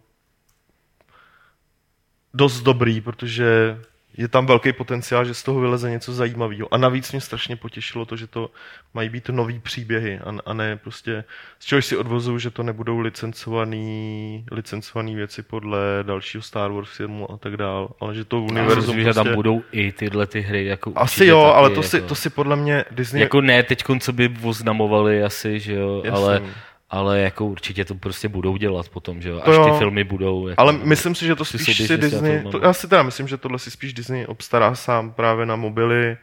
dost 2.35 2.61
dobrý, 2.61 3.01
protože 3.01 3.79
je 4.17 4.29
tam 4.29 4.47
velký 4.47 4.73
potenciál, 4.73 5.25
že 5.25 5.35
z 5.35 5.43
toho 5.43 5.61
vyleze 5.61 5.91
něco 5.91 6.13
zajímavého. 6.13 6.75
A 6.75 6.77
navíc 6.77 7.13
mě 7.13 7.21
strašně 7.21 7.57
potěšilo 7.57 8.05
to, 8.05 8.17
že 8.17 8.27
to 8.27 8.51
mají 8.95 9.09
být 9.09 9.29
nový 9.29 9.59
příběhy 9.59 10.19
a, 10.19 10.33
a 10.47 10.53
ne 10.53 10.77
prostě, 10.77 11.25
z 11.59 11.65
čehož 11.65 11.87
si 11.87 11.97
odvozuju, 11.97 12.39
že 12.39 12.51
to 12.51 12.63
nebudou 12.63 12.99
licencovaný, 12.99 14.45
licencovaný 14.53 15.15
věci 15.15 15.43
podle 15.43 15.79
dalšího 16.03 16.43
Star 16.43 16.71
Wars 16.71 16.97
filmu 16.97 17.33
a 17.33 17.37
tak 17.37 17.57
dál, 17.57 17.95
ale 18.01 18.15
že 18.15 18.25
to 18.25 18.43
univerzum 18.43 18.97
myslím, 18.97 19.05
že 19.05 19.15
tam 19.15 19.35
budou 19.35 19.63
i 19.73 19.93
tyhle 19.93 20.27
ty 20.27 20.41
hry. 20.41 20.67
Jako 20.67 20.93
Asi 20.97 21.27
jo, 21.27 21.41
ale 21.41 21.71
to 21.71 21.75
jako, 21.75 21.89
si, 21.89 22.03
to 22.03 22.15
si 22.15 22.31
podle 22.31 22.57
mě 22.57 22.85
Disney... 22.91 23.23
Jako 23.23 23.41
ne 23.41 23.63
teď, 23.63 23.85
co 24.01 24.13
by 24.13 24.35
oznamovali 24.43 25.23
asi, 25.23 25.61
že 25.61 25.75
jo, 25.75 26.03
Jasně. 26.05 26.11
ale, 26.11 26.43
ale 26.91 27.21
jako 27.21 27.47
určitě 27.47 27.85
to 27.85 27.95
prostě 27.95 28.29
budou 28.29 28.57
dělat 28.57 28.89
potom, 28.89 29.23
že 29.23 29.29
jo, 29.29 29.41
až 29.45 29.55
jo. 29.55 29.65
ty 29.65 29.79
filmy 29.79 30.05
budou. 30.05 30.49
Jako, 30.49 30.61
Ale 30.61 30.73
myslím 30.73 31.15
si, 31.15 31.27
že 31.27 31.37
to 31.37 31.45
spíš 31.45 31.87
si 31.87 31.99
Disney, 31.99 32.43
to, 32.51 32.61
já 32.63 32.73
si 32.73 32.89
teda 32.89 33.03
myslím, 33.03 33.29
že 33.29 33.37
tohle 33.37 33.59
si 33.59 33.71
spíš 33.71 33.93
Disney 33.93 34.27
obstará 34.27 34.75
sám 34.75 35.13
právě 35.13 35.47
na 35.47 35.57
mobily, 35.57 36.17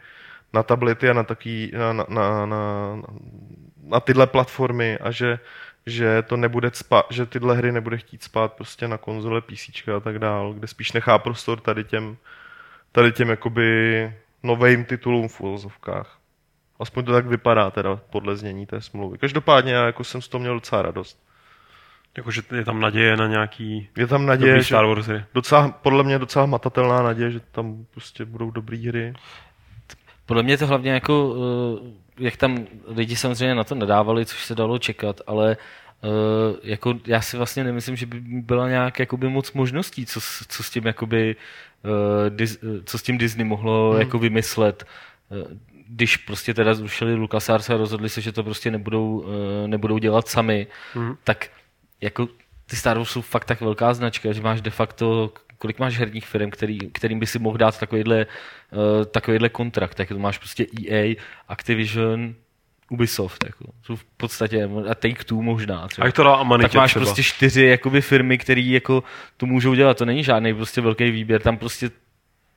na 0.52 0.62
tablety 0.62 1.10
a 1.10 1.12
na 1.12 1.22
taký, 1.22 1.72
na, 1.76 1.92
na, 1.92 2.06
na, 2.08 2.46
na, 2.46 3.02
na 3.82 4.00
tyhle 4.00 4.26
platformy 4.26 4.98
a 4.98 5.10
že 5.10 5.38
že 5.86 6.22
to 6.22 6.36
nebude 6.36 6.70
spát, 6.72 7.06
že 7.10 7.26
tyhle 7.26 7.56
hry 7.56 7.72
nebude 7.72 7.96
chtít 7.96 8.22
spát 8.22 8.52
prostě 8.52 8.88
na 8.88 8.98
konzole, 8.98 9.40
PC 9.40 9.88
a 9.96 10.00
tak 10.00 10.18
dál, 10.18 10.52
kde 10.52 10.66
spíš 10.66 10.92
nechá 10.92 11.18
prostor 11.18 11.60
tady 11.60 11.84
těm, 11.84 12.16
tady 12.92 13.12
těm 13.12 13.28
jakoby 13.28 14.12
novým 14.42 14.84
titulům 14.84 15.28
v 15.28 15.40
úvozovkách. 15.40 16.18
Aspoň 16.80 17.04
to 17.04 17.12
tak 17.12 17.26
vypadá 17.26 17.70
teda 17.70 18.00
podle 18.10 18.36
znění 18.36 18.66
té 18.66 18.80
smlouvy. 18.80 19.18
Každopádně 19.18 19.72
já 19.72 19.86
jako 19.86 20.04
jsem 20.04 20.22
z 20.22 20.28
toho 20.28 20.40
měl 20.40 20.54
docela 20.54 20.82
radost. 20.82 21.18
Jakože 22.16 22.42
je 22.56 22.64
tam 22.64 22.80
naděje 22.80 23.16
na 23.16 23.26
nějaký 23.26 23.88
Je 23.96 24.06
tam 24.06 24.26
naděje, 24.26 24.52
dobrý 24.52 24.62
že 24.62 24.66
Star 24.66 24.86
Wars 24.86 25.06
hry. 25.06 25.24
docela, 25.34 25.68
podle 25.68 26.04
mě 26.04 26.18
docela 26.18 26.46
matatelná 26.46 27.02
naděje, 27.02 27.30
že 27.30 27.40
tam 27.40 27.84
prostě 27.90 28.24
budou 28.24 28.50
dobrý 28.50 28.88
hry. 28.88 29.14
Podle 30.26 30.42
mě 30.42 30.58
to 30.58 30.66
hlavně 30.66 30.90
jako, 30.92 31.36
eh, 31.78 31.90
jak 32.24 32.36
tam 32.36 32.66
lidi 32.86 33.16
samozřejmě 33.16 33.54
na 33.54 33.64
to 33.64 33.74
nedávali, 33.74 34.26
což 34.26 34.44
se 34.44 34.54
dalo 34.54 34.78
čekat, 34.78 35.20
ale 35.26 35.56
eh, 36.04 36.06
jako 36.62 36.94
já 37.06 37.20
si 37.20 37.36
vlastně 37.36 37.64
nemyslím, 37.64 37.96
že 37.96 38.06
by 38.06 38.20
byla 38.20 38.68
nějak 38.68 38.98
jakoby 38.98 39.28
moc 39.28 39.52
možností, 39.52 40.06
co, 40.06 40.20
s- 40.20 40.46
co 40.48 40.62
s 40.62 40.70
tím 40.70 40.86
jakoby, 40.86 41.36
eh, 41.84 42.46
co 42.84 42.98
s 42.98 43.02
tím 43.02 43.18
Disney 43.18 43.44
mohlo 43.44 43.90
Hmm. 43.90 44.00
jako 44.00 44.18
vymyslet, 44.18 44.84
když 45.88 46.16
prostě 46.16 46.54
teda 46.54 46.74
zrušili 46.74 47.14
LucasArts 47.14 47.70
a 47.70 47.76
rozhodli 47.76 48.08
se, 48.08 48.20
že 48.20 48.32
to 48.32 48.42
prostě 48.44 48.70
nebudou, 48.70 49.24
eh, 49.64 49.68
nebudou 49.68 49.98
dělat 49.98 50.28
sami, 50.28 50.66
Mhm. 50.94 51.16
tak 51.24 51.48
jako 52.00 52.28
ty 52.66 52.76
Star 52.76 52.96
Wars 52.98 53.10
jsou 53.10 53.20
fakt 53.20 53.44
tak 53.44 53.60
velká 53.60 53.94
značka, 53.94 54.32
že 54.32 54.42
máš 54.42 54.60
de 54.60 54.70
facto, 54.70 55.32
kolik 55.58 55.78
máš 55.78 55.98
herních 55.98 56.26
firm, 56.26 56.50
který, 56.50 56.78
kterým 56.78 57.18
by 57.20 57.26
si 57.26 57.38
mohl 57.38 57.58
dát 57.58 57.78
takovýhle, 57.80 58.26
uh, 58.72 59.04
takovýhle 59.04 59.48
kontrakt, 59.48 59.94
tak 59.94 60.08
to 60.08 60.18
máš 60.18 60.38
prostě 60.38 60.66
EA, 60.88 61.16
Activision, 61.48 62.34
Ubisoft, 62.90 63.44
jako. 63.44 63.64
jsou 63.82 63.96
v 63.96 64.04
podstatě, 64.04 64.64
a 64.64 64.94
Take-Two 64.94 65.40
možná. 65.42 65.88
Třeba. 65.88 66.06
A 66.08 66.10
to 66.12 66.22
dá 66.22 66.34
Amanitě 66.34 66.68
tak 66.68 66.74
máš 66.74 66.90
třeba. 66.90 67.04
prostě 67.04 67.22
čtyři 67.22 67.64
jakoby, 67.66 68.00
firmy, 68.00 68.38
které 68.38 68.60
jako 68.60 69.04
to 69.36 69.46
můžou 69.46 69.74
dělat. 69.74 69.96
To 69.98 70.04
není 70.04 70.24
žádný 70.24 70.54
prostě 70.54 70.80
velký 70.80 71.10
výběr. 71.10 71.42
Tam 71.42 71.56
prostě 71.56 71.90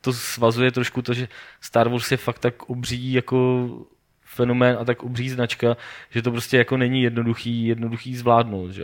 to 0.01 0.13
svazuje 0.13 0.71
trošku 0.71 1.01
to, 1.01 1.13
že 1.13 1.27
Star 1.61 1.89
Wars 1.89 2.11
je 2.11 2.17
fakt 2.17 2.39
tak 2.39 2.69
obří 2.69 3.13
jako 3.13 3.69
fenomén 4.23 4.77
a 4.79 4.85
tak 4.85 5.03
obří 5.03 5.29
značka, 5.29 5.77
že 6.09 6.21
to 6.21 6.31
prostě 6.31 6.57
jako 6.57 6.77
není 6.77 7.01
jednoduchý, 7.01 7.67
jednoduchý 7.67 8.15
zvládnout. 8.15 8.71
Že? 8.71 8.83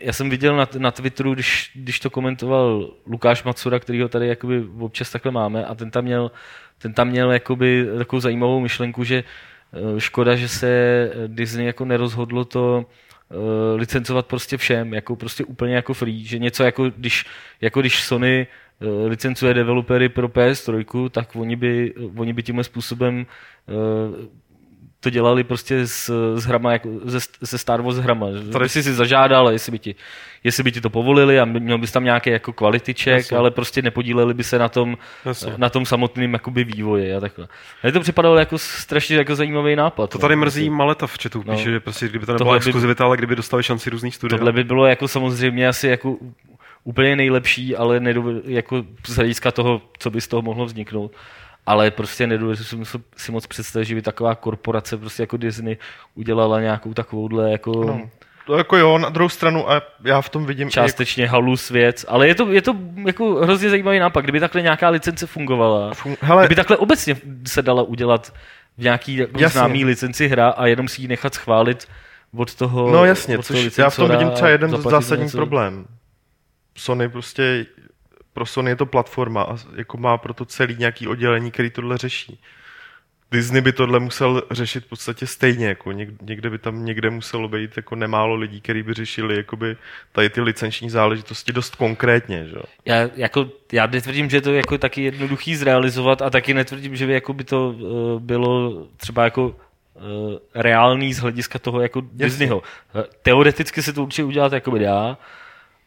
já 0.00 0.12
jsem 0.12 0.30
viděl 0.30 0.56
na, 0.56 0.68
na 0.78 0.90
Twitteru, 0.90 1.34
když, 1.34 1.70
když 1.74 2.00
to 2.00 2.10
komentoval 2.10 2.90
Lukáš 3.06 3.42
Macura, 3.42 3.78
který 3.78 4.02
ho 4.02 4.08
tady 4.08 4.28
jakoby 4.28 4.64
občas 4.78 5.10
takhle 5.10 5.32
máme 5.32 5.64
a 5.64 5.74
ten 5.74 5.90
tam 5.90 6.04
měl, 6.04 6.30
ten 6.78 6.92
tam 6.92 7.08
měl 7.08 7.32
jakoby 7.32 7.86
takovou 7.98 8.20
zajímavou 8.20 8.60
myšlenku, 8.60 9.04
že 9.04 9.24
eh, 9.72 10.00
škoda, 10.00 10.36
že 10.36 10.48
se 10.48 11.12
Disney 11.26 11.66
jako 11.66 11.84
nerozhodlo 11.84 12.44
to 12.44 12.86
eh, 13.30 13.34
licencovat 13.76 14.26
prostě 14.26 14.56
všem, 14.56 14.94
jako 14.94 15.16
prostě 15.16 15.44
úplně 15.44 15.74
jako 15.74 15.94
free, 15.94 16.24
že 16.24 16.38
něco 16.38 16.64
jako 16.64 16.90
když, 16.90 17.24
jako 17.60 17.80
když 17.80 18.02
Sony 18.02 18.46
licencuje 19.06 19.54
developery 19.54 20.08
pro 20.08 20.28
PS3, 20.28 21.08
tak 21.10 21.36
oni 21.36 21.56
by, 21.56 21.94
oni 22.16 22.32
by 22.32 22.42
tímhle 22.42 22.64
způsobem 22.64 23.26
eh, 23.68 24.28
to 25.00 25.10
dělali 25.10 25.44
prostě 25.44 25.86
s, 25.86 26.34
s 26.34 26.44
hrama, 26.44 26.72
jako 26.72 26.88
ze, 27.04 27.18
ze 27.40 27.58
Star 27.58 27.82
Wars 27.82 27.96
hrama. 27.96 28.26
Tady 28.52 28.68
si 28.68 28.82
si 28.82 28.94
zažádal, 28.94 29.50
jestli 29.50 29.72
by 29.72 29.78
ti, 29.78 29.94
jestli 30.44 30.62
by 30.62 30.72
ti 30.72 30.80
to 30.80 30.90
povolili 30.90 31.40
a 31.40 31.44
měl 31.44 31.78
bys 31.78 31.92
tam 31.92 32.04
nějaký 32.04 32.30
jako 32.30 32.54
Jasně. 33.06 33.36
ale 33.36 33.50
prostě 33.50 33.82
nepodíleli 33.82 34.34
by 34.34 34.44
se 34.44 34.58
na 34.58 34.68
tom, 34.68 34.98
Jasně. 35.24 35.52
na 35.56 35.70
tom 35.70 35.86
samotným 35.86 36.32
jakoby 36.32 36.64
vývoji 36.64 37.14
a 37.14 37.20
takhle. 37.20 37.48
Mně 37.82 37.92
to 37.92 38.00
připadalo 38.00 38.36
jako 38.36 38.58
strašně 38.58 39.16
jako 39.16 39.34
zajímavý 39.36 39.76
nápad. 39.76 40.10
To 40.10 40.18
no. 40.18 40.20
tady 40.20 40.36
mrzí 40.36 40.70
Maleta 40.70 41.06
v 41.06 41.18
chatu, 41.22 41.42
No. 41.46 41.54
píše, 41.56 41.70
že 41.70 41.80
prostě 41.80 42.08
kdyby 42.08 42.26
to 42.26 42.32
nebyla 42.32 42.52
by- 42.52 42.56
exkluzivita, 42.56 43.04
ale 43.04 43.16
kdyby 43.16 43.36
dostali 43.36 43.62
šanci 43.62 43.90
různých 43.90 44.14
studií. 44.14 44.38
Tohle 44.38 44.52
by 44.52 44.64
bylo 44.64 44.86
jako 44.86 45.08
samozřejmě 45.08 45.68
asi 45.68 45.88
jako 45.88 46.16
úplně 46.84 47.16
nejlepší, 47.16 47.76
ale 47.76 48.00
nedoved, 48.00 48.46
jako 48.46 48.82
z 49.06 49.16
hlediska 49.16 49.50
toho, 49.50 49.82
co 49.98 50.10
by 50.10 50.20
z 50.20 50.28
toho 50.28 50.42
mohlo 50.42 50.64
vzniknout. 50.66 51.12
Ale 51.66 51.90
prostě 51.90 52.26
nedovedu 52.26 52.56
si- 52.64 52.76
si 53.16 53.32
moc 53.32 53.46
představit, 53.46 53.84
že 53.84 53.94
by 53.94 54.02
taková 54.02 54.34
korporace 54.34 54.96
prostě 54.96 55.22
jako 55.22 55.36
Disney 55.36 55.76
udělala 56.14 56.60
nějakou 56.60 56.94
takovouhle 56.94 57.50
jako 57.52 57.70
No. 57.84 58.00
To 58.46 58.56
jako 58.58 58.76
jo, 58.76 58.98
na 58.98 59.08
druhou 59.08 59.28
stranu 59.28 59.70
a 59.70 59.82
já 60.04 60.20
v 60.20 60.28
tom 60.28 60.46
vidím 60.46 60.70
částečně 60.70 61.26
halus 61.26 61.70
věc, 61.70 62.04
ale 62.08 62.28
je 62.28 62.34
to, 62.34 62.52
je 62.52 62.62
to 62.62 62.76
jako 63.06 63.34
hrozně 63.34 63.70
zajímavý 63.70 63.98
nápad, 63.98 64.20
kdyby 64.20 64.40
takhle 64.40 64.62
nějaká 64.62 64.88
licence 64.88 65.26
fungovala, 65.26 65.90
fun- 65.92 66.16
hele, 66.20 66.42
kdyby 66.42 66.54
takhle 66.54 66.76
obecně 66.76 67.16
se 67.46 67.62
dala 67.62 67.82
udělat 67.82 68.32
v 68.78 68.82
nějaký 68.82 69.16
jako 69.16 69.38
známý 69.48 69.84
licenci 69.84 70.28
hra 70.28 70.48
a 70.48 70.66
jenom 70.66 70.88
si 70.88 71.02
ji 71.02 71.08
nechat 71.08 71.34
schválit 71.34 71.88
od 72.36 72.54
toho 72.54 72.90
No 72.90 73.04
jasně, 73.04 73.38
od 73.38 73.46
toho 73.46 73.62
což 73.62 73.78
já 73.78 73.90
v 73.90 73.96
tom 73.96 74.10
vidím 74.10 74.30
třeba 74.30 74.48
jeden 74.50 74.70
zásadní 74.82 75.24
něco. 75.24 75.36
problém. 75.36 75.84
Sony 76.78 77.08
prostě, 77.08 77.66
pro 78.32 78.46
Sony 78.46 78.70
je 78.70 78.76
to 78.76 78.86
platforma 78.86 79.42
a 79.42 79.56
jako 79.76 79.96
má 79.96 80.18
proto 80.18 80.44
celý 80.44 80.76
nějaký 80.78 81.08
oddělení, 81.08 81.50
který 81.50 81.70
tohle 81.70 81.98
řeší. 81.98 82.40
Disney 83.30 83.60
by 83.60 83.72
tohle 83.72 84.00
musel 84.00 84.42
řešit 84.50 84.84
v 84.84 84.88
podstatě 84.88 85.26
stejně, 85.26 85.66
jako 85.66 85.90
něk- 85.90 86.16
někde 86.22 86.50
by 86.50 86.58
tam 86.58 86.84
někde 86.84 87.10
muselo 87.10 87.48
být 87.48 87.76
jako 87.76 87.94
nemálo 87.94 88.34
lidí, 88.34 88.60
kteří 88.60 88.82
by 88.82 88.94
řešili 88.94 89.36
jakoby 89.36 89.76
tady 90.12 90.30
ty 90.30 90.40
licenční 90.40 90.90
záležitosti 90.90 91.52
dost 91.52 91.76
konkrétně, 91.76 92.46
že? 92.46 92.56
jo. 92.56 92.62
Já, 92.84 93.10
jako, 93.16 93.48
já 93.72 93.86
netvrdím, 93.86 94.30
že 94.30 94.36
je 94.36 94.40
to 94.40 94.52
jako 94.52 94.78
taky 94.78 95.02
jednoduchý 95.02 95.56
zrealizovat 95.56 96.22
a 96.22 96.30
taky 96.30 96.54
netvrdím, 96.54 96.96
že 96.96 97.06
by 97.06 97.12
jako 97.12 97.32
by 97.32 97.44
to 97.44 97.70
uh, 97.70 98.20
bylo 98.20 98.86
třeba 98.96 99.24
jako 99.24 99.46
uh, 99.46 99.54
reálný 100.54 101.14
z 101.14 101.18
hlediska 101.18 101.58
toho 101.58 101.80
jako 101.80 102.02
Disneyho. 102.12 102.62
Eh, 102.94 103.04
Teoreticky 103.22 103.82
se 103.82 103.92
to 103.92 104.02
určitě 104.02 104.24
udělat 104.24 104.52
jako 104.52 104.70
by 104.70 104.78
dá, 104.78 105.18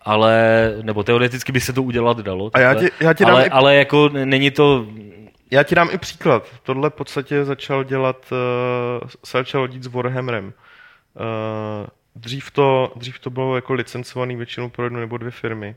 ale, 0.06 0.74
nebo 0.82 1.04
teoreticky 1.04 1.52
by 1.52 1.60
se 1.62 1.74
to 1.74 1.84
udělat 1.84 2.18
dalo. 2.20 2.52
A 2.54 2.60
já 2.60 2.70
takhle. 2.74 2.90
ti- 2.90 2.96
já 3.06 3.14
ti 3.14 3.26
dám 3.26 3.36
ale, 3.36 3.46
i- 3.46 3.50
ale 3.50 3.76
jako 3.76 4.10
není 4.10 4.52
to, 4.52 4.86
Já 5.52 5.64
ti 5.64 5.76
dám 5.76 5.90
i 5.92 5.98
příklad. 5.98 6.48
Tohle 6.64 6.90
v 6.90 6.94
podstatě 6.94 7.46
začal 7.46 7.84
dělat, 7.84 8.32
uh, 8.32 9.08
se 9.26 9.38
začal 9.38 9.68
dít 9.68 9.84
s 9.84 9.88
Warhammerem. 9.88 10.46
Uh, 10.46 11.88
dřív, 12.16 12.52
to, 12.52 12.94
dřív 12.96 13.20
to 13.20 13.30
bylo 13.30 13.56
jako 13.56 13.74
licencovaný 13.74 14.36
většinou 14.36 14.70
pro 14.70 14.84
jednu 14.84 15.00
nebo 15.00 15.18
dvě 15.18 15.32
firmy. 15.32 15.76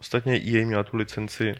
Ostatně 0.00 0.34
EA 0.36 0.66
měla 0.66 0.82
tu 0.82 0.96
licenci. 0.96 1.54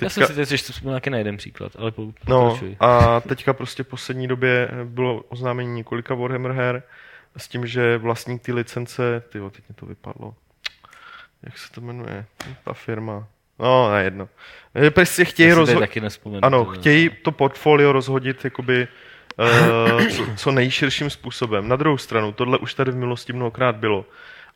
já 0.00 0.08
jsem 0.10 0.26
si 0.26 0.34
teď 0.34 0.50
ještě 0.50 0.72
nějaký 0.82 1.10
na 1.10 1.18
jeden 1.18 1.36
příklad, 1.36 1.72
ale 1.78 1.90
po, 1.90 2.12
No 2.28 2.58
a 2.80 3.20
teďka 3.20 3.52
prostě 3.52 3.82
v 3.82 3.88
poslední 3.88 4.28
době 4.28 4.68
bylo 4.84 5.22
oznámení 5.28 5.74
několika 5.74 6.14
Warhammer 6.14 6.52
her 6.52 6.82
s 7.36 7.48
tím, 7.48 7.66
že 7.66 7.98
vlastník 7.98 8.42
ty 8.42 8.52
licence, 8.52 9.22
ty 9.32 9.38
teď 9.50 9.64
mi 9.68 9.74
to 9.74 9.86
vypadlo. 9.86 10.34
Jak 11.42 11.58
se 11.58 11.72
to 11.72 11.80
jmenuje? 11.80 12.26
Ta 12.64 12.72
firma. 12.72 13.26
No, 13.58 13.90
na 13.90 13.98
jedno. 14.00 14.28
Prostě 14.90 15.24
chtějí 15.24 15.50
nespomenu. 16.00 16.44
Ano, 16.44 16.64
to- 16.64 16.70
chtějí 16.70 17.10
to 17.22 17.32
portfolio 17.32 17.92
rozhodit 17.92 18.44
jakoby 18.44 18.88
uh, 19.98 20.06
co, 20.08 20.26
co 20.36 20.50
nejširším 20.52 21.10
způsobem. 21.10 21.68
Na 21.68 21.76
druhou 21.76 21.98
stranu, 21.98 22.32
tohle 22.32 22.58
už 22.58 22.74
tady 22.74 22.90
v 22.90 22.94
minulosti 22.96 23.32
mnohokrát 23.32 23.76
bylo. 23.76 24.06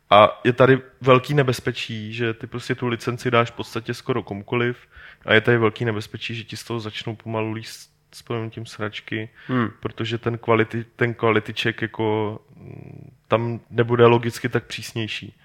A 0.09 0.41
je 0.43 0.53
tady 0.53 0.79
velký 1.01 1.33
nebezpečí, 1.33 2.13
že 2.13 2.33
ty 2.33 2.47
prostě 2.47 2.75
tu 2.75 2.87
licenci 2.87 3.31
dáš 3.31 3.49
v 3.51 3.55
podstatě 3.55 3.93
skoro 3.93 4.23
komukoliv 4.23 4.77
a 5.25 5.33
je 5.33 5.41
tady 5.41 5.57
velký 5.57 5.85
nebezpečí, 5.85 6.35
že 6.35 6.43
ti 6.43 6.57
z 6.57 6.63
toho 6.63 6.79
začnou 6.79 7.15
pomalu 7.15 7.51
líst 7.51 7.91
s 8.13 8.23
tím 8.49 8.65
sračky, 8.65 9.29
Hmm. 9.47 9.69
protože 9.79 10.17
ten 10.17 10.37
quality, 10.37 10.85
ten 10.95 11.13
quality 11.13 11.53
check 11.53 11.81
jako 11.81 12.39
mm, 12.55 13.11
tam 13.27 13.59
nebude 13.69 14.05
logicky 14.05 14.49
tak 14.49 14.63
přísnější. 14.63 15.35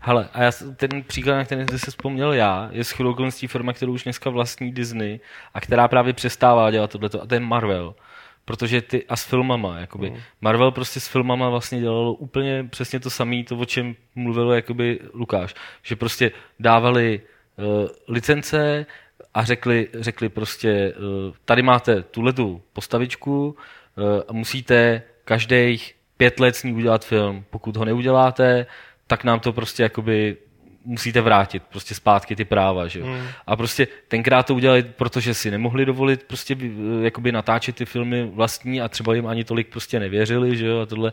Hele, 0.00 0.28
a 0.32 0.42
já, 0.42 0.52
s- 0.52 0.74
ten 0.76 1.02
příklad, 1.02 1.34
na 1.36 1.44
který 1.44 1.78
se 1.78 1.90
vzpomněl 1.90 2.32
já, 2.32 2.68
je 2.72 2.82
okolností 3.10 3.46
firma, 3.46 3.72
kterou 3.72 3.92
už 3.92 4.04
dneska 4.04 4.30
vlastní 4.30 4.72
Disney 4.72 5.20
a 5.54 5.60
která 5.60 5.88
právě 5.88 6.12
přestává 6.12 6.70
dělat 6.70 6.90
tohleto, 6.90 7.22
a 7.22 7.26
to 7.26 7.34
je 7.34 7.40
Marvel. 7.40 7.94
Protože 8.44 8.82
ty, 8.82 9.04
a 9.08 9.16
s 9.16 9.24
filmama, 9.24 9.78
jakoby. 9.78 10.10
Mm. 10.10 10.16
Marvel 10.40 10.70
prostě 10.70 11.00
s 11.00 11.08
filmama 11.08 11.48
vlastně 11.48 11.80
dělalo 11.80 12.12
úplně 12.12 12.64
přesně 12.70 13.00
to 13.00 13.10
samé, 13.10 13.44
to, 13.44 13.56
o 13.58 13.64
čem 13.64 13.94
mluvil 14.14 14.52
jakoby 14.52 15.00
Lukáš. 15.14 15.54
Že 15.82 15.96
prostě 15.96 16.30
dávali 16.60 17.20
uh, 17.56 17.88
licence 18.08 18.86
a 19.34 19.44
řekli, 19.44 19.88
řekli 19.94 20.28
prostě, 20.28 20.94
uh, 21.28 21.34
tady 21.44 21.62
máte 21.62 22.02
tuhletu 22.02 22.62
postavičku 22.72 23.56
uh, 23.96 24.04
a 24.28 24.32
musíte 24.32 25.02
každých 25.24 25.94
pět 26.16 26.40
let 26.40 26.56
s 26.56 26.62
ní 26.62 26.72
udělat 26.72 27.04
film. 27.04 27.44
Pokud 27.50 27.76
ho 27.76 27.84
neuděláte, 27.84 28.66
tak 29.06 29.24
nám 29.24 29.40
to 29.40 29.52
prostě 29.52 29.82
jakoby 29.82 30.36
musíte 30.84 31.20
vrátit 31.20 31.62
prostě 31.62 31.94
zpátky 31.94 32.36
ty 32.36 32.44
práva, 32.44 32.86
že 32.88 33.00
jo. 33.00 33.06
Hmm. 33.06 33.26
A 33.46 33.56
prostě 33.56 33.88
tenkrát 34.08 34.46
to 34.46 34.54
udělali, 34.54 34.82
protože 34.82 35.34
si 35.34 35.50
nemohli 35.50 35.86
dovolit 35.86 36.22
prostě 36.22 36.54
vy- 36.54 36.74
jakoby 37.02 37.32
natáčet 37.32 37.76
ty 37.76 37.84
filmy 37.84 38.30
vlastní 38.34 38.80
a 38.80 38.88
třeba 38.88 39.14
jim 39.14 39.26
ani 39.26 39.44
tolik 39.44 39.68
prostě 39.68 40.00
nevěřili, 40.00 40.56
že 40.56 40.66
jo, 40.66 40.80
a 40.80 40.86
tohle. 40.86 41.12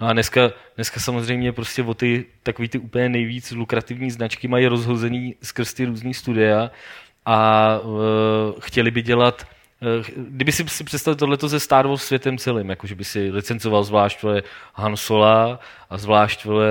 No 0.00 0.06
a 0.06 0.12
dneska, 0.12 0.50
dneska 0.76 1.00
samozřejmě 1.00 1.52
prostě 1.52 1.82
o 1.82 1.94
ty 1.94 2.24
takový 2.42 2.68
ty 2.68 2.78
úplně 2.78 3.08
nejvíc 3.08 3.50
lukrativní 3.50 4.10
značky 4.10 4.48
mají 4.48 4.66
rozhozený 4.66 5.34
skrz 5.42 5.74
ty 5.74 5.84
různý 5.84 6.14
studia 6.14 6.70
a 7.26 7.78
uh, 7.78 7.98
chtěli 8.60 8.90
by 8.90 9.02
dělat 9.02 9.46
eh, 9.50 9.57
kdyby 10.16 10.52
si, 10.52 10.64
si 10.68 10.84
představil 10.84 11.16
tohleto 11.16 11.48
se 11.48 11.60
Star 11.60 11.86
Wars 11.86 12.02
světem 12.02 12.38
celým, 12.38 12.70
jako 12.70 12.86
že 12.86 12.94
by 12.94 13.04
si 13.04 13.30
licencoval 13.30 13.84
zvlášť 13.84 14.22
vole 14.22 14.42
Han 14.74 14.96
Sola 14.96 15.60
a 15.90 15.98
zvlášť 15.98 16.44
vole 16.44 16.68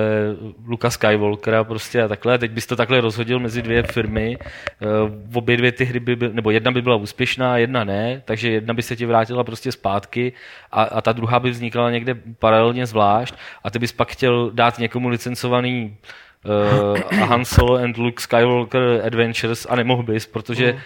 Luka 0.65 0.89
Skywalkera 0.89 1.63
prostě 1.63 2.03
a 2.03 2.07
takhle, 2.07 2.37
teď 2.37 2.51
bys 2.51 2.65
to 2.65 2.75
takhle 2.75 3.01
rozhodil 3.01 3.39
mezi 3.39 3.61
dvě 3.61 3.83
firmy, 3.83 4.37
eh, 4.41 4.85
obě 5.33 5.57
dvě 5.57 5.71
ty 5.71 5.85
hry 5.85 5.99
by 5.99 6.15
byl, 6.15 6.29
nebo 6.33 6.51
jedna 6.51 6.71
by 6.71 6.81
byla 6.81 6.95
úspěšná, 6.95 7.57
jedna 7.57 7.83
ne, 7.83 8.21
takže 8.25 8.51
jedna 8.51 8.73
by 8.73 8.81
se 8.81 8.95
ti 8.95 9.05
vrátila 9.05 9.43
prostě 9.43 9.71
zpátky 9.71 10.33
a, 10.71 10.83
a 10.83 11.01
ta 11.01 11.11
druhá 11.11 11.39
by 11.39 11.49
vznikala 11.49 11.91
někde 11.91 12.15
paralelně 12.39 12.85
zvlášť 12.85 13.35
a 13.63 13.69
ty 13.69 13.79
bys 13.79 13.91
pak 13.91 14.11
chtěl 14.11 14.51
dát 14.53 14.79
někomu 14.79 15.09
licencovaný 15.09 15.97
Han 17.11 17.45
Solo 17.45 17.75
and 17.75 17.97
Luke 17.97 18.21
Skywalker 18.21 19.01
Adventures 19.05 19.67
a 19.69 19.75
nemohl 19.75 20.03
bys, 20.03 20.25
protože 20.25 20.73
uh, 20.73 20.79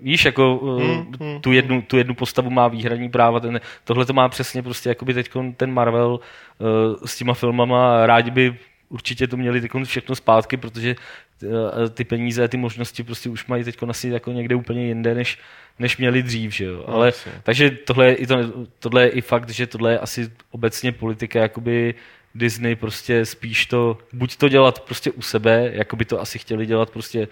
víš, 0.00 0.24
jako 0.24 0.56
uh, 0.56 1.04
tu, 1.40 1.52
jednu, 1.52 1.82
tu 1.82 1.98
jednu 1.98 2.14
postavu 2.14 2.50
má 2.50 2.68
výhradní 2.68 3.08
práva, 3.08 3.40
ten, 3.40 3.60
tohle 3.84 4.06
to 4.06 4.12
má 4.12 4.28
přesně 4.28 4.62
prostě 4.62 4.88
jakoby 4.88 5.14
teď 5.14 5.30
ten 5.56 5.72
Marvel 5.72 6.20
uh, 6.58 6.68
s 7.04 7.16
těma 7.16 7.34
filmama, 7.34 8.06
rádi 8.06 8.30
by 8.30 8.56
určitě 8.88 9.26
to 9.26 9.36
měli 9.36 9.60
teď 9.60 9.70
všechno 9.84 10.14
zpátky, 10.14 10.56
protože 10.56 10.96
uh, 11.42 11.50
ty 11.94 12.04
peníze 12.04 12.44
a 12.44 12.48
ty 12.48 12.56
možnosti 12.56 13.02
prostě 13.02 13.28
už 13.28 13.46
mají 13.46 13.64
teď 13.64 13.76
asi 13.88 14.08
jako 14.08 14.32
někde 14.32 14.54
úplně 14.54 14.86
jinde, 14.86 15.14
než, 15.14 15.38
než 15.78 15.96
měli 15.96 16.22
dřív, 16.22 16.54
že 16.54 16.64
jo. 16.64 16.84
Ale, 16.86 17.12
takže 17.42 17.70
tohle 17.70 18.06
je, 18.06 18.14
i 18.14 18.26
to, 18.26 18.36
tohle 18.78 19.02
je 19.02 19.08
i 19.08 19.20
fakt, 19.20 19.50
že 19.50 19.66
tohle 19.66 19.92
je 19.92 19.98
asi 19.98 20.30
obecně 20.50 20.92
politika 20.92 21.40
jakoby 21.40 21.94
Disney 22.38 22.76
prostě 22.76 23.26
spíš 23.26 23.66
to, 23.66 23.98
buď 24.12 24.36
to 24.36 24.48
dělat 24.48 24.80
prostě 24.80 25.10
u 25.10 25.22
sebe, 25.22 25.70
jako 25.72 25.96
by 25.96 26.04
to 26.04 26.20
asi 26.20 26.38
chtěli 26.38 26.66
dělat 26.66 26.90
prostě 26.90 27.28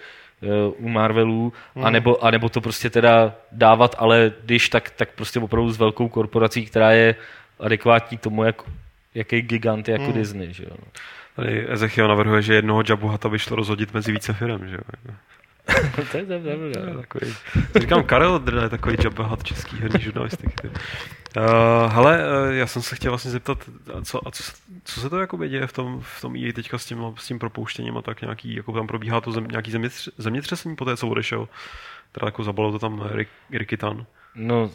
uh, 0.76 0.86
u 0.86 0.88
Marvelů, 0.88 1.52
Hmm. 1.74 1.84
anebo, 1.84 2.24
anebo 2.24 2.48
to 2.48 2.60
prostě 2.60 2.90
teda 2.90 3.34
dávat, 3.52 3.94
ale 3.98 4.32
když 4.44 4.68
tak, 4.68 4.90
tak 4.90 5.08
prostě 5.14 5.40
opravdu 5.40 5.72
s 5.72 5.78
velkou 5.78 6.08
korporací, 6.08 6.66
která 6.66 6.90
je 6.92 7.14
adekvátní 7.60 8.18
tomu, 8.18 8.44
jak, 8.44 8.62
jaký 9.14 9.42
gigant 9.42 9.88
je 9.88 9.92
jako 9.92 10.04
Hmm. 10.04 10.12
Disney, 10.12 10.52
že 10.52 10.62
jo. 10.64 10.70
no. 10.80 10.86
Tady 11.36 11.66
Ezechiel 11.72 12.08
navrhuje, 12.08 12.42
že 12.42 12.54
jednoho 12.54 12.82
Jabbu 12.88 13.08
Hata 13.08 13.28
by 13.28 13.38
šlo 13.38 13.56
rozhodit 13.56 13.94
mezi 13.94 14.12
více 14.12 14.32
firm, 14.32 14.68
že 14.68 14.74
jo. 15.08 15.14
to 16.12 16.16
je. 16.18 16.94
Takový, 17.00 17.34
říkám, 17.80 18.02
Karel 18.04 18.38
Drne 18.38 18.62
je 18.62 18.68
takový 18.68 18.96
Jabba 19.04 19.26
Hat 19.26 19.42
český 19.44 19.76
herní 19.76 20.00
žurnalistiky. 20.04 20.70
Uh, 21.36 21.92
hele, 21.92 22.18
uh, 22.18 22.54
já 22.54 22.66
jsem 22.66 22.82
se 22.82 22.96
chtěl 22.96 23.10
vlastně 23.10 23.30
zeptat, 23.30 23.58
co, 24.04 24.28
a 24.28 24.30
co, 24.30 24.42
se- 24.42 24.52
co 24.84 25.00
se 25.00 25.10
to 25.10 25.18
jakoby 25.18 25.48
děje 25.48 25.66
v 25.66 25.72
tom, 25.72 26.00
v 26.00 26.20
tom 26.20 26.36
EA 26.36 26.52
teďka 26.52 26.78
s 26.78 26.86
tím, 26.86 27.14
s 27.18 27.26
tím 27.26 27.38
propouštěním 27.38 27.96
a 27.96 28.02
tak 28.02 28.22
nějaký, 28.22 28.54
jako 28.54 28.72
tam 28.72 28.86
probíhá 28.86 29.20
to 29.20 29.32
zem, 29.32 29.46
nějaký 29.48 29.70
zemětř, 29.70 30.08
zemětřesení 30.18 30.76
po 30.76 30.84
té, 30.84 30.96
co 30.96 31.08
odešel. 31.08 31.48
Teda 32.12 32.26
jako 32.26 32.44
zabalo 32.44 32.72
to 32.72 32.78
tam 32.78 33.08
Rick, 33.12 33.30
Ricky 33.50 33.76
Tan. 33.76 34.06
No, 34.34 34.70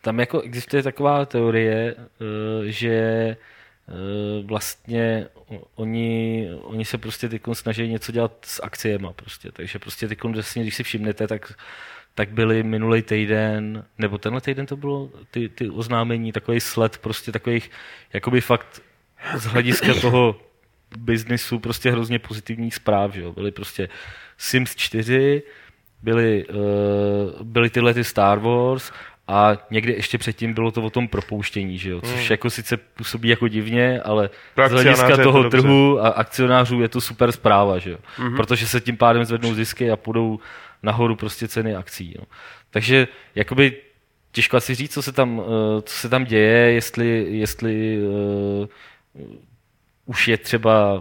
tam 0.00 0.20
jako 0.20 0.40
existuje 0.40 0.82
taková 0.82 1.26
teorie, 1.26 1.94
eh, 1.98 2.72
že 2.72 2.90
eh, 2.90 3.36
vlastně 4.44 5.26
oni, 5.74 6.48
oni 6.62 6.84
se 6.84 6.98
prostě 6.98 7.28
teď 7.28 7.42
snaží 7.52 7.88
něco 7.88 8.12
dělat 8.12 8.32
s 8.44 8.62
akciema 8.62 9.12
prostě, 9.12 9.52
takže 9.52 9.78
prostě 9.78 10.08
teď, 10.08 10.18
když 10.54 10.74
si 10.74 10.82
všimnete, 10.82 11.26
tak 11.26 11.52
tak 12.14 12.30
byly 12.30 12.62
minulý 12.62 13.02
týden, 13.02 13.84
nebo 13.98 14.18
tenhle 14.18 14.40
týden 14.40 14.66
to 14.66 14.76
bylo, 14.76 15.10
ty, 15.30 15.48
ty 15.48 15.70
oznámení, 15.70 16.32
takový 16.32 16.60
sled 16.60 16.98
prostě 16.98 17.32
takových, 17.32 17.70
jakoby 18.12 18.40
fakt 18.40 18.82
z 19.36 19.44
hlediska 19.44 19.94
toho 20.00 20.36
biznisu 20.98 21.58
prostě 21.58 21.90
hrozně 21.90 22.18
pozitivních 22.18 22.74
zpráv, 22.74 23.14
že 23.14 23.20
jo. 23.20 23.32
Byly 23.32 23.50
prostě 23.50 23.88
Sims 24.38 24.74
4, 24.74 25.42
byly, 26.02 26.46
uh, 26.46 27.42
byly 27.42 27.70
tyhle 27.70 27.94
ty 27.94 28.04
Star 28.04 28.38
Wars 28.38 28.92
a 29.28 29.56
někdy 29.70 29.92
ještě 29.92 30.18
předtím 30.18 30.54
bylo 30.54 30.70
to 30.70 30.82
o 30.82 30.90
tom 30.90 31.08
propouštění, 31.08 31.78
že 31.78 31.90
jo? 31.90 32.00
což 32.00 32.30
jako 32.30 32.50
sice 32.50 32.76
působí 32.76 33.28
jako 33.28 33.48
divně, 33.48 34.00
ale 34.00 34.30
Pro 34.54 34.68
z 34.68 34.72
hlediska 34.72 35.16
to 35.16 35.22
toho 35.22 35.42
dobře. 35.42 35.58
trhu 35.58 36.00
a 36.04 36.08
akcionářů 36.08 36.80
je 36.80 36.88
to 36.88 37.00
super 37.00 37.32
zpráva, 37.32 37.78
že 37.78 37.90
jo? 37.90 37.98
protože 38.36 38.66
se 38.66 38.80
tím 38.80 38.96
pádem 38.96 39.24
zvednou 39.24 39.54
zisky 39.54 39.90
a 39.90 39.96
půjdou 39.96 40.40
nahoru 40.82 41.16
prostě 41.16 41.48
ceny 41.48 41.74
akcí. 41.74 42.14
No. 42.18 42.24
Takže 42.70 43.08
jakoby 43.34 43.76
těžko 44.32 44.56
asi 44.56 44.74
říct, 44.74 44.92
co 44.92 45.02
se 45.02 45.12
tam, 45.12 45.42
eh, 45.44 45.82
co 45.82 45.94
se 45.94 46.08
tam 46.08 46.24
děje, 46.24 46.72
jestli, 46.72 47.26
jestli 47.28 47.98
uh, 48.02 48.66
už 50.06 50.28
je 50.28 50.36
třeba 50.38 51.00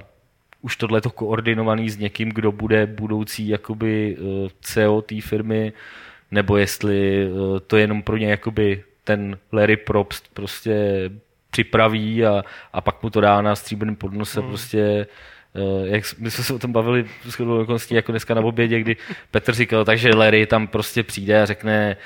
už 0.62 0.76
tohle 0.76 1.02
to 1.02 1.10
koordinovaný 1.10 1.90
s 1.90 1.98
někým, 1.98 2.30
kdo 2.30 2.52
bude 2.52 2.86
budoucí 2.86 3.48
jakoby 3.48 4.18
eh, 4.20 4.50
CEO 4.62 5.02
té 5.02 5.22
firmy, 5.22 5.74
nebo 6.32 6.58
jestli 6.58 7.28
to 7.68 7.78
je 7.78 7.84
jenom 7.84 8.02
pro 8.02 8.18
ně 8.18 8.30
jakoby 8.32 8.84
ten 9.04 9.38
Larry 9.52 9.78
Probst 9.78 10.34
prostě 10.34 11.10
připraví 11.52 12.26
a, 12.26 12.44
a 12.74 12.82
pak 12.82 13.04
mu 13.04 13.10
to 13.10 13.22
dá 13.22 13.42
na 13.42 13.56
stříbrném 13.56 13.96
podnose 13.96 14.40
hmm. 14.40 14.50
prostě 14.50 15.08
jak 15.84 16.06
s- 16.06 16.16
my 16.16 16.32
jsme 16.32 16.43
se 16.43 16.54
o 16.54 16.60
tom 16.60 16.72
bavili 16.72 17.06
s 17.30 17.39
okolností 17.39 17.95
jako 17.95 18.12
dneska 18.12 18.34
na 18.34 18.41
obědě, 18.41 18.80
kdy 18.80 18.95
Petr 19.32 19.54
říkal, 19.54 19.86
takže 19.86 20.10
Larry 20.16 20.45
tam 20.45 20.68
prostě 20.68 21.04
přijde 21.04 21.41
a 21.41 21.45
řekne, 21.45 21.97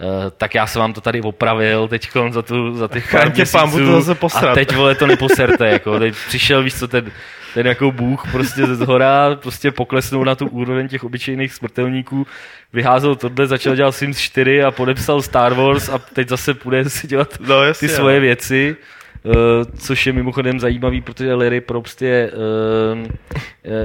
eh, 0.00 0.30
tak 0.38 0.54
já 0.54 0.66
jsem 0.66 0.80
vám 0.80 0.92
to 0.92 1.00
tady 1.00 1.20
opravil 1.20 1.88
teď 1.88 2.08
za, 2.30 2.42
tu, 2.42 2.74
za 2.76 2.88
těch 2.88 3.12
pár 3.52 3.68
budu 3.70 3.86
to 3.86 4.00
zase 4.02 4.14
posrat. 4.20 4.44
a 4.44 4.54
teď 4.54 4.74
vole 4.76 4.94
to 4.94 5.06
neposerte, 5.06 5.68
jako 5.68 5.98
teď 5.98 6.14
přišel, 6.28 6.62
víš 6.62 6.74
co, 6.78 6.88
ten, 6.88 7.12
ten 7.54 7.66
jako 7.66 7.90
bůh 7.92 8.32
prostě 8.32 8.66
ze 8.66 8.74
zhora, 8.76 9.36
prostě 9.42 9.70
poklesnul 9.70 10.24
na 10.24 10.34
tu 10.34 10.46
úroveň 10.46 10.88
těch 10.88 11.04
obyčejných 11.04 11.54
smrtelníků, 11.54 12.26
vyházel 12.72 13.16
tohle, 13.16 13.46
začal 13.46 13.76
dělat 13.76 13.92
Sims 13.92 14.18
4 14.18 14.62
a 14.62 14.70
podepsal 14.70 15.22
Star 15.22 15.54
Wars 15.54 15.88
a 15.88 15.98
teď 15.98 16.28
zase 16.28 16.54
půjde 16.54 16.90
si 16.90 17.06
dělat 17.06 17.34
No, 17.40 17.62
jasně, 17.64 17.88
ty 17.88 17.94
svoje 17.94 18.16
no. 18.16 18.20
věci. 18.20 18.76
Uh, 19.24 19.32
což 19.78 20.06
je 20.06 20.12
mimochodem 20.12 20.60
zajímavý, 20.60 21.00
protože 21.00 21.34
Larry 21.34 21.60
Probst 21.60 22.02
je, 22.02 22.32
uh, 22.32 23.08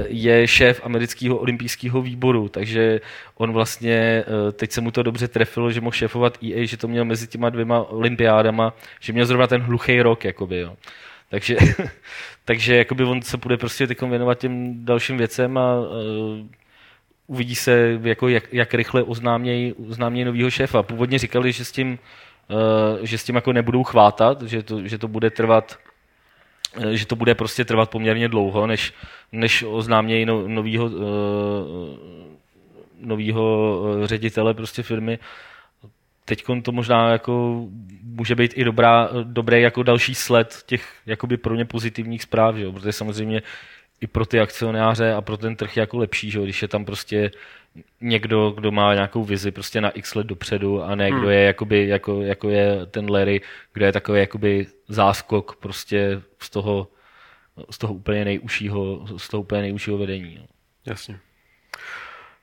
je 0.06 0.48
šéf 0.48 0.80
amerického 0.84 1.36
olympijského 1.36 2.02
výboru, 2.02 2.48
takže 2.48 3.00
on 3.34 3.52
vlastně, 3.52 4.24
teď 4.52 4.72
se 4.72 4.80
mu 4.80 4.90
to 4.90 5.02
dobře 5.02 5.28
trefilo, 5.28 5.70
že 5.72 5.80
mohl 5.80 5.92
šéfovat 5.92 6.38
EA, 6.44 6.66
že 6.66 6.76
to 6.76 6.88
měl 6.88 7.04
mezi 7.04 7.26
těma 7.26 7.50
dvěma 7.50 7.80
olympiádama, 7.90 8.74
že 9.00 9.12
měl 9.12 9.26
zrovna 9.26 9.46
ten 9.46 9.60
hluchý 9.60 10.02
rok, 10.02 10.24
jakoby, 10.24 10.58
jo. 10.58 10.76
Takže, 11.30 11.56
takže 12.44 12.76
jakoby 12.76 13.04
on 13.04 13.22
se 13.22 13.36
bude 13.36 13.56
prostě 13.56 13.86
teď 13.86 14.02
věnovat 14.02 14.38
těm 14.38 14.84
dalším 14.84 15.18
věcem 15.18 15.58
a 15.58 15.74
uvidí 17.30 17.54
se, 17.54 17.98
jako 18.02 18.28
jak, 18.28 18.52
jak 18.52 18.74
rychle 18.74 19.02
oznámějí, 19.02 19.72
oznámějí 19.88 20.24
novýho 20.24 20.50
šéfa. 20.50 20.82
Původně 20.82 21.18
říkali, 21.18 21.52
že 21.52 21.64
s 21.64 21.72
tím, 21.72 21.98
že 23.02 23.18
s 23.18 23.24
tím 23.24 23.34
jako 23.34 23.52
nebudou 23.52 23.84
chvátat, 23.84 24.42
že 24.42 24.62
to, 24.62 24.86
že 24.88 24.98
to 24.98 25.08
bude 25.08 25.30
trvat 25.30 25.78
eh, 26.76 26.96
že 26.96 27.06
to 27.06 27.16
bude 27.16 27.34
prostě 27.34 27.64
trvat 27.64 27.90
poměrně 27.90 28.28
dlouho, 28.28 28.66
než, 28.66 28.94
než 29.32 29.64
oznámějí 29.68 30.26
no, 30.26 30.48
novýho, 30.48 30.86
uh, 30.86 30.92
novýho 33.00 33.76
eh, 33.84 34.06
ředitele 34.06 34.54
prostě 34.54 34.82
firmy. 34.82 35.18
Teď 36.24 36.44
to 36.62 36.72
možná 36.72 37.10
jako 37.10 37.64
může 38.02 38.34
být 38.34 38.52
i 38.56 38.64
dobrá, 38.64 39.08
dobré 39.22 39.60
jako 39.60 39.82
další 39.82 40.14
sled 40.14 40.62
těch 40.66 40.94
jakoby 41.06 41.36
pro 41.36 41.54
ně 41.54 41.64
pozitivních 41.64 42.22
zpráv, 42.22 42.56
že 42.56 42.64
jo? 42.64 42.72
protože 42.72 42.92
samozřejmě 42.92 43.42
i 44.00 44.06
pro 44.06 44.26
ty 44.26 44.40
akcionáře 44.40 45.12
a 45.12 45.20
pro 45.20 45.36
ten 45.36 45.56
trh 45.56 45.76
je 45.76 45.80
jako 45.80 45.98
lepší, 45.98 46.30
že 46.30 46.38
jo? 46.38 46.44
když 46.44 46.62
je 46.62 46.68
tam 46.68 46.84
prostě 46.84 47.30
někdo, 48.00 48.50
kdo 48.50 48.70
má 48.70 48.94
nějakou 48.94 49.24
vizi 49.24 49.50
prostě 49.50 49.80
na 49.80 49.90
x 49.90 50.14
let 50.14 50.26
dopředu 50.26 50.82
a 50.82 50.94
ne 50.94 51.10
kdo 51.10 51.30
je 51.30 51.42
jakoby, 51.42 51.88
jako, 51.88 52.22
jako 52.22 52.48
je 52.48 52.86
ten 52.86 53.10
Larry, 53.10 53.40
kdo 53.72 53.84
je 53.84 53.92
takový 53.92 54.20
jakoby 54.20 54.66
záskok 54.88 55.56
prostě 55.56 56.22
z 56.38 56.50
toho, 56.50 56.88
z 57.70 57.78
toho 57.78 57.94
úplně 57.94 58.24
nejužšího, 58.24 59.06
z 59.16 59.28
toho 59.28 59.40
úplně 59.40 59.62
nejužšího 59.62 59.98
vedení. 59.98 60.36
No. 60.40 60.46
Jasně. 60.86 61.18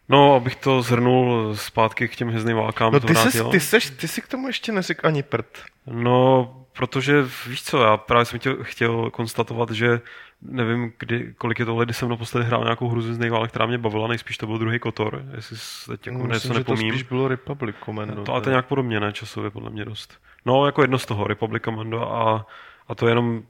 No, 0.09 0.35
abych 0.35 0.55
to 0.55 0.81
zhrnul 0.81 1.55
zpátky 1.55 2.07
k 2.07 2.15
těm 2.15 2.27
hvězdným 2.27 2.57
válkám. 2.57 2.93
No 2.93 2.99
to 2.99 3.07
ty, 3.07 3.15
ses, 3.15 3.23
vrátil. 3.23 3.51
ty, 3.51 3.59
seš, 3.59 3.89
ty 3.89 4.07
si 4.07 4.21
k 4.21 4.27
tomu 4.27 4.47
ještě 4.47 4.71
neřekl 4.71 5.07
ani 5.07 5.23
prd. 5.23 5.57
No, 5.87 6.65
protože 6.73 7.25
víš 7.47 7.63
co, 7.63 7.83
já 7.83 7.97
právě 7.97 8.25
jsem 8.25 8.39
chtěl, 8.39 8.57
chtěl 8.63 9.11
konstatovat, 9.11 9.71
že 9.71 10.01
nevím, 10.41 10.93
kdy, 10.99 11.33
kolik 11.37 11.59
je 11.59 11.65
to 11.65 11.75
kdy 11.75 11.93
jsem 11.93 12.09
naposledy 12.09 12.45
hrál 12.45 12.63
nějakou 12.63 12.89
hru 12.89 13.01
z 13.01 13.29
válek, 13.29 13.49
která 13.49 13.65
mě 13.65 13.77
bavila, 13.77 14.07
nejspíš 14.07 14.37
to 14.37 14.47
byl 14.47 14.57
druhý 14.57 14.79
Kotor, 14.79 15.23
jestli 15.35 15.57
teď 15.87 16.07
jako 16.07 16.17
něco 16.17 16.27
Myslím, 16.27 16.53
že 16.53 16.63
to 16.63 16.71
nepomím. 16.71 16.91
spíš 16.91 17.03
bylo 17.03 17.27
Republic 17.27 17.75
Commando. 17.85 18.23
To, 18.23 18.31
ale 18.31 18.41
to 18.41 18.49
je 18.49 18.51
nějak 18.51 18.65
podobně, 18.65 18.99
ne, 18.99 19.13
časově 19.13 19.51
podle 19.51 19.69
mě 19.69 19.85
dost. 19.85 20.21
No, 20.45 20.65
jako 20.65 20.81
jedno 20.81 20.99
z 20.99 21.05
toho, 21.05 21.27
Republic 21.27 21.63
Commando 21.63 22.11
a, 22.11 22.47
a 22.87 22.95
to 22.95 23.07
je 23.07 23.11
jenom 23.11 23.43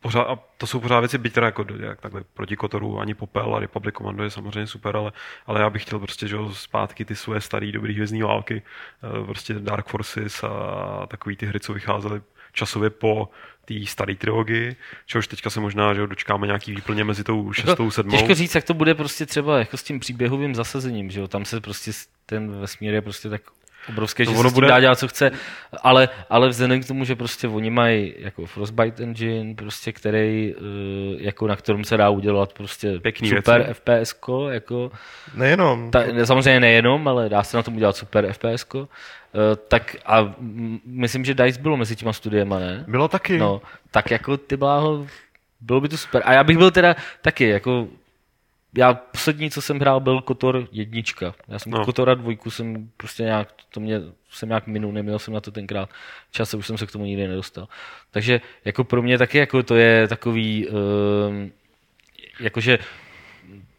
pořád, 0.00 0.22
a 0.22 0.38
to 0.58 0.66
jsou 0.66 0.80
pořád 0.80 1.00
věci, 1.00 1.18
byť 1.18 1.32
teda 1.32 1.46
jako 1.46 1.66
jak 1.80 2.00
takhle 2.00 2.24
proti 2.34 2.56
Kotoru 2.56 3.00
ani 3.00 3.14
Popel 3.14 3.54
a 3.54 3.58
Republic 3.58 3.94
Commando 3.94 4.24
je 4.24 4.30
samozřejmě 4.30 4.66
super, 4.66 4.96
ale, 4.96 5.12
ale 5.46 5.60
já 5.60 5.70
bych 5.70 5.82
chtěl 5.82 5.98
prostě, 5.98 6.28
že 6.28 6.36
jo, 6.36 6.52
zpátky 6.52 7.04
ty 7.04 7.16
svoje 7.16 7.40
staré 7.40 7.72
dobrý 7.72 7.94
hvězdní 7.94 8.22
války, 8.22 8.62
eh, 8.62 9.26
prostě 9.26 9.54
Dark 9.54 9.86
Forces 9.86 10.44
a 10.44 11.06
takový 11.06 11.36
ty 11.36 11.46
hry, 11.46 11.60
co 11.60 11.72
vycházely 11.74 12.22
časově 12.52 12.90
po 12.90 13.28
té 13.64 13.74
staré 13.86 14.14
trilogii, 14.14 14.76
čehož 15.06 15.28
teďka 15.28 15.50
se 15.50 15.60
možná, 15.60 15.94
že 15.94 16.06
dočkáme 16.06 16.46
nějaký 16.46 16.74
výplně 16.74 17.04
mezi 17.04 17.24
tou 17.24 17.52
šestou, 17.52 17.90
sedmou. 17.90 18.18
Těžko 18.18 18.34
říct, 18.34 18.54
jak 18.54 18.64
to 18.64 18.74
bude 18.74 18.94
prostě 18.94 19.26
třeba 19.26 19.58
jako 19.58 19.76
s 19.76 19.82
tím 19.82 20.00
příběhovým 20.00 20.54
zasazením, 20.54 21.10
že 21.10 21.20
jo? 21.20 21.28
tam 21.28 21.44
se 21.44 21.60
prostě 21.60 21.90
ten 22.26 22.60
vesmír 22.60 22.94
je 22.94 23.02
prostě 23.02 23.28
tak 23.28 23.42
obrovské, 23.88 24.24
To 24.24 24.30
že 24.32 24.36
ono 24.38 24.48
se 24.50 24.54
bude- 24.54 24.68
dá 24.68 24.80
dělat, 24.80 24.98
co 24.98 25.08
chce, 25.08 25.30
ale, 25.82 26.08
ale 26.30 26.48
vzhledem 26.48 26.82
k 26.82 26.86
tomu, 26.86 27.04
že 27.04 27.16
prostě 27.16 27.48
oni 27.48 27.70
mají 27.70 28.14
jako 28.18 28.46
Frostbite 28.46 29.02
engine, 29.02 29.54
prostě 29.54 29.92
který, 29.92 30.54
eh, 30.58 30.62
jako 31.24 31.46
na 31.46 31.56
kterém 31.56 31.84
se 31.84 31.96
dá 31.96 32.08
udělat 32.10 32.52
prostě 32.52 32.98
Pěkný 32.98 33.28
super 33.28 33.56
věci. 33.58 33.70
FPS, 33.74 34.14
jako, 34.50 34.90
Nejenom. 35.34 35.90
ta, 35.90 36.02
samozřejmě 36.24 36.60
nejenom, 36.60 37.08
ale 37.08 37.28
dá 37.28 37.42
se 37.42 37.56
na 37.56 37.62
tom 37.62 37.76
udělat 37.76 37.96
super 37.96 38.26
FPS, 38.32 38.66
tak 39.68 39.96
a 40.06 40.34
myslím, 40.86 41.24
že 41.24 41.34
DICE 41.34 41.60
bylo 41.60 41.76
mezi 41.76 41.96
těma 41.96 42.12
studiema, 42.12 42.58
ne? 42.58 42.84
Bylo 42.88 43.08
taky. 43.08 43.38
No, 43.38 43.62
tak 43.90 44.10
jako 44.10 44.36
ty 44.36 44.56
bláho, 44.56 45.06
bylo 45.60 45.80
by 45.80 45.88
to 45.88 45.96
super. 45.96 46.22
A 46.24 46.32
já 46.32 46.44
bych 46.44 46.58
byl 46.58 46.70
teda 46.70 46.96
taky, 47.22 47.48
jako 47.48 47.86
já 48.76 48.94
poslední, 48.94 49.50
co 49.50 49.62
jsem 49.62 49.78
hrál, 49.78 50.00
byl 50.00 50.20
Kotor 50.20 50.68
jednička. 50.72 51.34
Já 51.48 51.58
jsem 51.58 51.72
No. 51.72 51.84
Kotora 51.84 52.14
dvojku 52.14 52.50
jsem 52.50 52.90
prostě 52.96 53.22
nějak, 53.22 53.48
to 53.70 53.80
mě, 53.80 54.00
jsem 54.30 54.48
nějak 54.48 54.66
minul, 54.66 54.92
neměl 54.92 55.18
jsem 55.18 55.34
na 55.34 55.40
to 55.40 55.50
tenkrát 55.50 55.90
čas 56.30 56.54
a 56.54 56.56
už 56.56 56.66
jsem 56.66 56.78
se 56.78 56.86
k 56.86 56.92
tomu 56.92 57.04
nikdy 57.04 57.28
nedostal. 57.28 57.68
Takže 58.10 58.40
jako 58.64 58.84
pro 58.84 59.02
mě 59.02 59.18
taky 59.18 59.38
jako 59.38 59.62
to 59.62 59.74
je 59.74 60.08
takový, 60.08 60.68
um, 60.68 61.52
jakože 62.40 62.78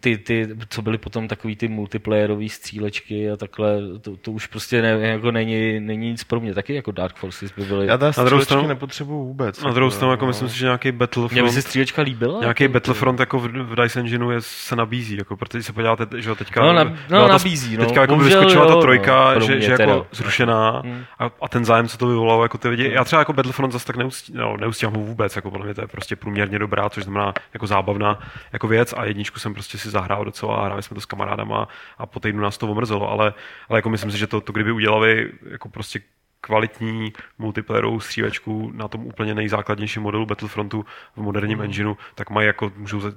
ty, 0.06 0.18
ty, 0.18 0.48
co 0.70 0.82
byly 0.82 0.98
potom 0.98 1.28
takový 1.28 1.56
ty 1.56 1.68
multiplayerové 1.68 2.50
střílečky 2.50 3.32
a 3.32 3.38
takhle, 3.38 3.78
to, 4.02 4.18
to 4.18 4.32
už 4.32 4.48
prostě 4.48 4.82
ne, 4.82 4.90
jako 5.08 5.32
není, 5.32 5.80
není 5.80 6.12
nic 6.12 6.24
pro 6.24 6.40
mě. 6.40 6.54
Taky 6.54 6.74
jako 6.76 6.92
Dark 6.92 7.16
Forces 7.16 7.52
by 7.58 7.64
byly. 7.66 7.88
Já 7.88 7.92
Na 7.92 7.98
druhou 7.98 8.12
střílečky 8.14 8.46
stranu- 8.46 8.68
nepotřebuju 8.68 9.26
vůbec. 9.26 9.64
Na 9.64 9.72
druhou 9.72 9.92
stranu, 9.92 10.12
jako 10.12 10.26
no. 10.26 10.28
myslím 10.28 10.50
si, 10.50 10.58
že 10.58 10.66
nějaký 10.66 10.88
Mě 10.88 10.92
by 10.92 11.06
se 11.06 11.16
Battlefront, 11.16 11.62
střílečka 11.62 12.02
líbila. 12.02 12.40
nějaký 12.42 12.64
jako, 12.64 12.74
Battlefront 12.74 13.20
jako 13.20 13.40
v, 13.40 13.48
v 13.48 13.76
DICE 13.82 14.00
Engineu 14.00 14.30
je, 14.32 14.38
se 14.42 14.76
nabízí, 14.76 15.18
jako, 15.18 15.38
protože 15.38 15.64
se 15.64 15.74
podíváte, 15.74 16.08
že 16.22 16.30
jo, 16.30 16.36
teďka, 16.36 16.62
No, 16.62 16.74
na- 16.74 16.84
no, 16.84 16.98
ta- 17.10 17.28
nabízí, 17.28 17.78
no. 17.78 17.86
teďka 17.86 18.02
jako 18.02 18.14
by 18.14 18.18
Bohužel, 18.20 18.40
vyskočila 18.40 18.66
ta 18.68 18.74
jo, 18.74 18.82
trojka, 18.82 19.34
no, 19.34 19.40
že, 19.42 19.52
mě 19.52 19.62
že 19.62 19.72
jako 19.72 19.78
teda. 19.84 20.06
zrušená 20.12 20.82
Hmm. 20.86 21.04
a, 21.20 21.30
a, 21.42 21.48
ten 21.50 21.66
zájem, 21.66 21.88
co 21.88 21.98
to 21.98 22.08
vyvolalo, 22.08 22.44
jako 22.44 22.58
ty 22.58 22.68
lidi. 22.70 22.92
Já 22.94 23.04
třeba 23.04 23.20
jako 23.20 23.34
Battlefront 23.34 23.74
zase 23.74 23.86
tak 23.86 23.96
neustí, 23.98 24.34
no, 24.36 24.58
neustíhám 24.58 24.96
ho 24.96 25.02
vůbec, 25.02 25.36
jako 25.36 25.52
podle 25.52 25.66
mě 25.66 25.74
to 25.76 25.82
je 25.82 25.88
prostě 25.88 26.16
průměrně 26.16 26.60
dobrá, 26.60 26.90
což 26.90 27.04
znamená 27.04 27.34
jako 27.54 27.68
zábavná 27.68 28.20
jako 28.54 28.68
věc 28.68 28.94
a 28.98 29.06
jedničku 29.06 29.40
jsem 29.40 29.54
prostě 29.54 29.78
si 29.78 29.90
zahrál 29.96 30.26
docela 30.26 30.56
a 30.56 30.66
hráli 30.66 30.84
jsme 30.84 30.96
to 30.96 31.02
s 31.02 31.06
kamarádama 31.06 31.68
a 31.98 32.06
po 32.06 32.20
týdnu 32.20 32.42
nás 32.42 32.58
to 32.58 32.68
omrzelo, 32.68 33.10
ale, 33.12 33.34
ale 33.70 33.78
jako 33.80 33.90
myslím 33.90 34.12
si, 34.12 34.18
že 34.18 34.28
to, 34.28 34.42
to 34.42 34.52
kdyby 34.52 34.72
udělali 34.72 35.32
jako 35.52 35.70
prostě 35.70 36.00
kvalitní 36.42 37.14
multiplayerovou 37.40 38.00
střílečku 38.00 38.72
na 38.76 38.88
tom 38.88 39.06
úplně 39.06 39.36
nejzákladnějším 39.36 40.02
modelu 40.04 40.26
Battlefrontu 40.26 40.86
v 41.16 41.22
moderním 41.22 41.58
Mhm. 41.58 41.66
engineu, 41.66 41.96
tak 42.16 42.30
mají 42.30 42.48
jako, 42.48 42.72
můžou 42.78 43.00
za- 43.00 43.12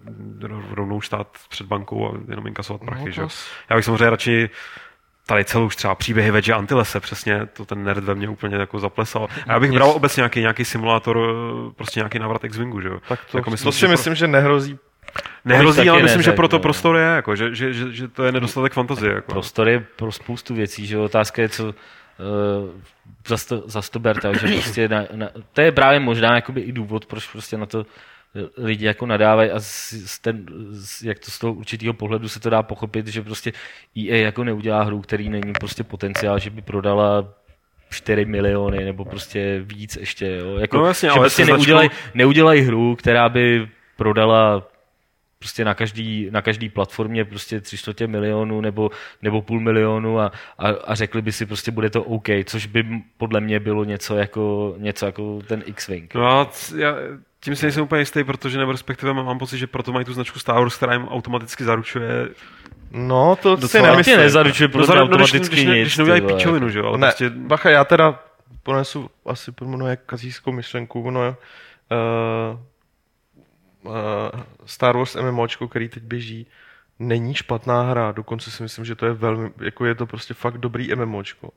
rovnou 0.74 1.00
stát 1.00 1.28
před 1.48 1.66
bankou 1.66 2.08
a 2.08 2.12
jenom 2.30 2.46
inkasovat 2.46 2.80
prachy. 2.82 3.04
No, 3.04 3.10
že? 3.10 3.22
Já 3.70 3.76
bych 3.76 3.84
samozřejmě 3.84 4.10
radši 4.10 4.50
tady 5.26 5.44
celou 5.44 5.66
už 5.66 5.76
třeba 5.76 5.94
příběhy 5.94 6.30
Vedže 6.30 6.52
Antilese, 6.54 7.00
přesně, 7.00 7.46
to 7.46 7.64
ten 7.64 7.84
nerd 7.84 8.04
ve 8.04 8.14
mně 8.14 8.28
úplně 8.28 8.56
jako 8.56 8.78
zaplesal. 8.78 9.28
A 9.46 9.52
já 9.52 9.60
bych 9.60 9.72
bral 9.72 9.90
obecně 9.90 10.20
nějaký, 10.20 10.40
nějaký 10.40 10.64
simulátor, 10.64 11.18
prostě 11.76 12.00
nějaký 12.00 12.18
návrat 12.18 12.44
X-Wingu, 12.44 12.80
že 12.80 12.88
jo. 12.88 12.98
Tak 13.08 13.20
to, 13.30 13.38
Jako 13.38 13.50
myslím 13.50 13.68
to 13.68 13.72
si, 13.72 13.88
myslím, 13.88 14.14
že 14.14 14.26
nehrozí. 14.26 14.78
Nehrozí, 15.44 15.88
ale 15.88 16.02
myslím, 16.02 16.12
že 16.12 16.18
neřekl, 16.18 16.36
proto 16.36 16.56
no. 16.56 16.60
prostor 16.60 16.96
je, 16.96 17.02
jako, 17.02 17.36
že, 17.36 17.54
že, 17.54 17.72
že, 17.72 17.92
že, 17.92 18.08
to 18.08 18.24
je 18.24 18.32
nedostatek 18.32 18.72
fantazie. 18.72 19.14
Jako. 19.14 19.32
prostor 19.32 19.68
je 19.68 19.86
pro 19.96 20.12
spoustu 20.12 20.54
věcí, 20.54 20.86
že 20.86 20.98
otázka 20.98 21.42
je, 21.42 21.48
co 21.48 21.64
uh, 21.64 21.72
zas 23.26 23.46
to, 23.46 23.62
zas 23.66 23.90
to 23.90 23.98
ber, 23.98 24.20
takže 24.20 24.48
prostě 24.48 24.88
na, 24.88 25.04
na, 25.14 25.28
to 25.52 25.60
je 25.60 25.72
právě 25.72 26.00
možná 26.00 26.34
jakoby 26.34 26.60
i 26.60 26.72
důvod, 26.72 27.06
proč 27.06 27.26
prostě 27.26 27.56
na 27.56 27.66
to 27.66 27.86
lidi 28.56 28.84
jako 28.84 29.06
nadávají 29.06 29.50
a 29.50 29.60
z, 29.60 29.92
z 29.92 30.18
ten, 30.18 30.46
z, 30.70 31.02
jak 31.02 31.18
to 31.18 31.30
z 31.30 31.38
toho 31.38 31.52
určitého 31.52 31.92
pohledu 31.94 32.28
se 32.28 32.40
to 32.40 32.50
dá 32.50 32.62
pochopit, 32.62 33.06
že 33.06 33.22
prostě 33.22 33.52
EA 33.96 34.16
jako 34.16 34.44
neudělá 34.44 34.82
hru, 34.82 35.00
který 35.00 35.28
není 35.28 35.52
prostě 35.52 35.84
potenciál, 35.84 36.38
že 36.38 36.50
by 36.50 36.62
prodala 36.62 37.28
4 37.90 38.24
miliony 38.24 38.84
nebo 38.84 39.04
prostě 39.04 39.60
víc 39.62 39.96
ještě, 39.96 40.36
jo? 40.36 40.56
Jako, 40.56 40.76
No 40.76 40.86
jasně, 40.86 41.06
že 41.06 41.10
ale 41.10 41.20
prostě 41.20 41.44
neudělají, 41.44 41.90
neudělají 42.14 42.62
hru, 42.62 42.96
která 42.96 43.28
by 43.28 43.68
prodala 43.96 44.68
prostě 45.38 45.64
na 45.64 45.74
každý, 45.74 46.28
na 46.30 46.42
každý 46.42 46.68
platformě 46.68 47.24
prostě 47.24 47.60
tři 47.60 47.76
čtvrtě 47.78 48.06
milionu 48.06 48.60
nebo, 48.60 48.90
nebo 49.22 49.42
půl 49.42 49.60
milionu 49.60 50.20
a, 50.20 50.32
a, 50.58 50.68
a, 50.68 50.94
řekli 50.94 51.22
by 51.22 51.32
si 51.32 51.46
prostě 51.46 51.70
bude 51.70 51.90
to 51.90 52.02
OK, 52.02 52.26
což 52.44 52.66
by 52.66 52.84
podle 53.16 53.40
mě 53.40 53.60
bylo 53.60 53.84
něco 53.84 54.16
jako, 54.16 54.74
něco 54.78 55.06
jako 55.06 55.40
ten 55.46 55.62
X-Wing. 55.66 56.14
No 56.14 56.40
a 56.40 56.44
c- 56.44 56.80
já, 56.80 56.94
tím 57.40 57.56
si 57.56 57.64
nejsem 57.64 57.82
úplně 57.82 58.00
jistý, 58.02 58.24
protože 58.24 58.58
nebo 58.58 58.72
respektive 58.72 59.12
mám, 59.14 59.26
mám 59.26 59.38
pocit, 59.38 59.58
že 59.58 59.66
proto 59.66 59.92
mají 59.92 60.04
tu 60.04 60.12
značku 60.12 60.38
Star 60.38 60.56
Wars, 60.60 60.76
která 60.76 60.92
jim 60.92 61.08
automaticky 61.08 61.64
zaručuje 61.64 62.28
No, 62.90 63.36
to 63.42 63.56
Tě 63.68 63.82
nemyslím. 63.82 64.16
nezaručuje 64.16 64.68
podle 64.68 64.86
no, 64.86 64.92
když, 64.94 65.02
automaticky 65.02 65.54
když, 65.56 65.64
ne, 65.66 65.74
nic. 65.74 65.82
když 65.82 65.96
neudělají 65.96 66.22
vole. 66.22 66.34
pičovinu, 66.34 66.68
že 66.70 66.78
jo, 66.78 66.86
ale 66.86 66.98
ne, 66.98 67.06
prostě 67.06 67.30
bacha, 67.30 67.70
já 67.70 67.84
teda 67.84 68.20
ponesu 68.62 69.10
asi 69.26 69.52
pro 69.52 69.68
mnohé 69.68 69.96
kazískou 69.96 70.52
myšlenku, 70.52 71.02
ono 71.02 71.24
je 71.24 71.28
uh, 71.30 71.36
uh, 72.54 72.60
Star 74.66 74.96
Wars 74.96 75.16
MMOčko, 75.16 75.68
který 75.68 75.88
teď 75.88 76.02
běží, 76.02 76.46
není 76.98 77.34
špatná 77.34 77.82
hra, 77.82 78.12
dokonce 78.12 78.50
si 78.50 78.62
myslím, 78.62 78.84
že 78.84 78.94
to 78.94 79.06
je 79.06 79.12
velmi, 79.12 79.50
jako 79.60 79.84
je 79.84 79.94
to 79.94 80.06
prostě 80.06 80.34
fakt 80.34 80.58
dobrý 80.58 80.94
MMOčko. 80.94 81.50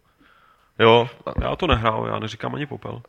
Jo, 0.79 1.09
já 1.41 1.55
to 1.55 1.67
nehrál, 1.67 2.07
já 2.07 2.19
neříkám 2.19 2.55
ani 2.55 2.65
popel. 2.65 3.01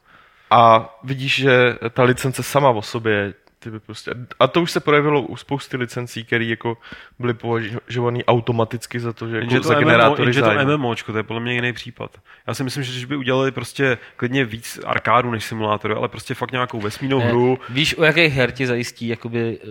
a 0.50 0.94
vidíš, 1.04 1.34
že 1.36 1.78
ta 1.90 2.02
licence 2.02 2.42
sama 2.42 2.70
o 2.70 2.82
sobě, 2.82 3.34
ty 3.62 3.70
by 3.70 3.80
prostě, 3.80 4.14
a 4.40 4.46
to 4.46 4.62
už 4.62 4.70
se 4.70 4.80
projevilo 4.80 5.22
u 5.22 5.36
spousty 5.36 5.76
licencí, 5.76 6.24
které 6.24 6.44
jako 6.44 6.76
byly 7.18 7.34
považované 7.34 8.24
automaticky 8.24 9.00
za 9.00 9.12
to, 9.12 9.28
že 9.28 9.36
jako 9.36 9.54
to, 9.54 9.62
za 9.62 9.74
MMO, 9.74 9.80
generátory 9.80 10.22
jenže 10.22 10.40
to 10.40 10.46
zájmu. 10.46 10.78
MMOčko, 10.78 11.12
to 11.12 11.18
je 11.18 11.22
podle 11.22 11.42
mě 11.42 11.54
jiný 11.54 11.72
případ. 11.72 12.18
Já 12.46 12.54
si 12.54 12.64
myslím, 12.64 12.84
že 12.84 12.92
když 12.92 13.04
by 13.04 13.16
udělali 13.16 13.50
prostě 13.50 13.98
klidně 14.16 14.44
víc 14.44 14.80
arkádu 14.84 15.30
než 15.30 15.44
simulátory, 15.44 15.94
ale 15.94 16.08
prostě 16.08 16.34
fakt 16.34 16.52
nějakou 16.52 16.80
vesmírnou 16.80 17.20
hru, 17.20 17.58
Víš, 17.68 17.98
o 17.98 18.04
jakých 18.04 18.34
her 18.34 18.50
ti 18.50 18.66
zajistí 18.66 19.08
jakoby 19.08 19.58
eh, 19.62 19.68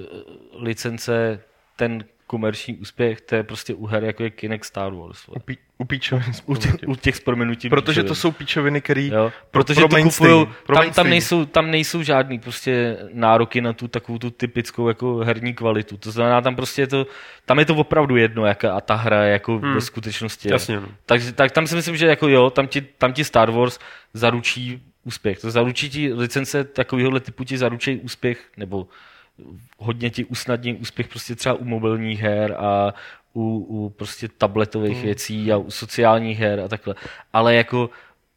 licence 0.56 1.39
ten 1.76 2.04
komerční 2.32 2.77
úspěch, 2.77 3.21
to 3.21 3.36
je 3.36 3.43
prostě 3.43 3.73
u 3.73 3.86
her, 3.86 4.03
jako 4.03 4.23
je 4.23 4.29
Kinect 4.29 4.65
Star 4.65 4.93
Wars. 4.93 5.27
U, 5.27 5.39
pí, 5.39 5.57
u 5.77 5.86
píčovin 5.86 6.34
U, 6.45 6.55
těch, 6.55 6.75
u 6.88 6.95
těch 6.95 7.15
s 7.15 7.19
Protože 7.19 7.69
to 7.69 7.73
píčovin. 7.73 8.15
jsou 8.15 8.32
píčoviny, 8.32 8.82
které 8.82 9.09
pro, 9.09 9.32
protože 9.51 9.82
pro 9.82 9.89
to 9.89 10.47
pro 10.65 10.75
tam, 10.75 10.91
tam, 10.91 11.09
nejsou, 11.09 11.45
tam 11.45 11.71
nejsou 11.71 12.03
žádný 12.03 12.39
prostě 12.39 12.97
nároky 13.13 13.61
na 13.61 13.73
tu 13.73 13.88
takovou 13.88 14.17
tu 14.17 14.29
typickou 14.29 14.88
jako 14.88 15.17
herní 15.17 15.53
kvalitu. 15.53 15.97
To 15.97 16.11
znamená, 16.11 16.41
tam 16.41 16.55
prostě 16.55 16.82
je 16.82 16.88
to, 16.88 17.07
tam 17.45 17.59
je 17.59 17.65
to 17.65 17.75
opravdu 17.75 18.15
jedno, 18.15 18.45
jaká 18.45 18.73
a 18.73 18.82
ta 18.82 18.95
hra 18.95 19.23
jako 19.23 19.57
hmm. 19.57 19.73
ve 19.73 19.82
skutečnosti 19.82 20.47
je. 20.47 20.53
jasně, 20.53 20.79
no. 20.79 20.88
Takže 21.05 21.32
tak 21.34 21.51
tam 21.51 21.67
si 21.67 21.75
myslím, 21.75 21.97
že 21.97 22.07
jako 22.07 22.27
jo, 22.27 22.49
tam 22.49 22.67
ti, 22.67 22.82
tam 22.82 23.13
ti 23.13 23.23
Star 23.23 23.51
Wars 23.51 23.79
zaručí 24.13 24.82
úspěch. 25.03 25.39
To 25.39 25.51
zaručí 25.51 25.89
ti 25.89 26.13
licence 26.13 26.63
takovéhohle 26.63 27.19
typu 27.19 27.43
ti 27.43 27.57
zaručí 27.57 27.99
úspěch, 27.99 28.39
nebo 28.57 28.88
hodně 29.77 30.09
ti 30.09 30.25
usnadní 30.25 30.75
úspěch 30.75 31.07
prostě 31.07 31.36
třeba 31.36 31.55
u 31.55 31.63
mobilních 31.63 32.19
her 32.19 32.55
a 32.59 32.93
u, 33.34 33.65
u 33.69 33.89
prostě 33.89 34.27
tabletových 34.27 34.97
hmm. 34.97 35.05
věcí 35.05 35.51
a 35.51 35.57
u 35.57 35.71
sociálních 35.71 36.39
her 36.39 36.59
a 36.59 36.67
takhle. 36.67 36.95
Ale 37.34 37.55
jako 37.55 37.89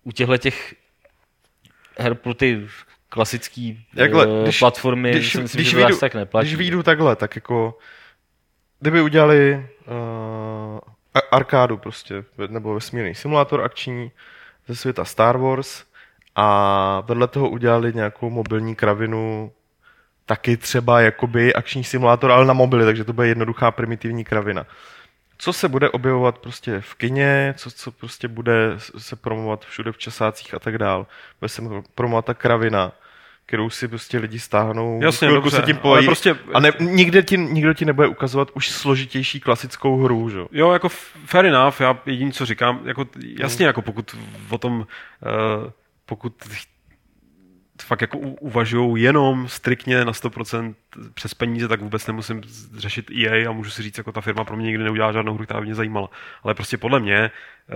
u 0.04 0.12
těchto 0.12 0.36
těch 0.38 0.74
her 1.98 2.14
pro 2.14 2.34
ty 2.34 2.66
klasický 3.08 3.86
Jakhle, 3.94 4.26
eh, 4.26 4.42
když- 4.42 4.58
platformy 4.58 5.10
když, 5.10 5.32
si 5.32 5.40
myslím, 5.40 5.60
když, 5.60 5.70
že 5.70 5.80
zase 5.80 6.00
tak 6.00 6.14
neplatí. 6.14 6.46
když 6.46 6.58
vyjdu 6.58 6.82
takhle, 6.82 7.16
tak 7.16 7.34
jako 7.36 7.78
kdyby 8.80 9.02
udělali 9.02 9.66
uh, 9.86 10.78
arkádu 11.30 11.76
prostě, 11.76 12.24
nebo 12.48 12.74
vesmírný 12.74 13.14
simulátor 13.14 13.62
akční 13.62 14.10
ze 14.68 14.76
světa 14.76 15.04
Star 15.04 15.38
Wars 15.38 15.84
a 16.34 17.00
vedle 17.00 17.28
toho 17.28 17.48
udělali 17.48 17.92
nějakou 17.92 18.30
mobilní 18.30 18.74
kravinu 18.74 19.52
taky 20.26 20.56
třeba 20.56 21.00
jakoby 21.00 21.54
akční 21.54 21.84
simulátor, 21.84 22.30
ale 22.30 22.44
na 22.46 22.52
mobily, 22.54 22.84
takže 22.84 23.04
to 23.04 23.12
bude 23.12 23.28
jednoduchá 23.28 23.70
primitivní 23.70 24.24
kravina. 24.24 24.66
Co 25.38 25.52
se 25.52 25.68
bude 25.68 25.90
objevovat 25.90 26.38
prostě 26.38 26.80
v 26.80 26.94
kině, 26.94 27.54
co, 27.56 27.70
co 27.70 27.92
prostě 27.92 28.28
bude 28.28 28.74
se 28.98 29.16
promovat 29.16 29.64
všude 29.64 29.92
v 29.92 29.98
časácích 29.98 30.54
a 30.54 30.58
tak 30.58 30.78
dál. 30.78 31.06
Bude 31.40 31.48
se 31.48 31.62
promovat 31.94 32.24
ta 32.24 32.34
kravina, 32.34 32.92
kterou 33.46 33.70
si 33.70 33.88
prostě 33.88 34.18
lidi 34.18 34.38
stáhnou, 34.38 35.00
Jasně, 35.02 35.28
dobře, 35.28 35.56
se 35.56 35.62
tím 35.62 35.76
pojí, 35.76 36.06
prostě- 36.06 36.36
a 36.54 36.60
ne, 36.60 36.72
nikde 36.80 37.22
ti, 37.22 37.38
nikdo 37.38 37.74
ti 37.74 37.84
nebude 37.84 38.08
ukazovat 38.08 38.48
už 38.54 38.70
složitější 38.70 39.40
klasickou 39.40 40.04
hru, 40.04 40.30
že? 40.30 40.38
jo? 40.38 40.48
Jo, 40.52 40.72
jako 40.72 40.88
fair 41.26 41.46
enough, 41.46 41.80
já 41.80 41.98
jediný, 42.06 42.32
co 42.32 42.46
říkám, 42.46 42.80
jako 42.84 43.06
jasně, 43.38 43.66
jako 43.66 43.82
pokud 43.82 44.16
o 44.50 44.58
tom, 44.58 44.74
uh, 44.80 45.70
pokud 46.06 46.34
fakt 47.82 48.00
jako 48.00 48.18
uvažují 48.18 49.02
jenom 49.02 49.48
striktně 49.48 50.04
na 50.04 50.12
100% 50.12 50.74
přes 51.14 51.34
peníze, 51.34 51.68
tak 51.68 51.80
vůbec 51.80 52.06
nemusím 52.06 52.42
řešit 52.76 53.10
EA 53.10 53.48
a 53.48 53.52
můžu 53.52 53.70
si 53.70 53.82
říct, 53.82 53.98
jako 53.98 54.12
ta 54.12 54.20
firma 54.20 54.44
pro 54.44 54.56
mě 54.56 54.66
nikdy 54.66 54.84
neudělá 54.84 55.12
žádnou 55.12 55.34
hru, 55.34 55.44
která 55.44 55.60
by 55.60 55.66
mě 55.66 55.74
zajímala. 55.74 56.10
Ale 56.42 56.54
prostě 56.54 56.78
podle 56.78 57.00
mě 57.00 57.30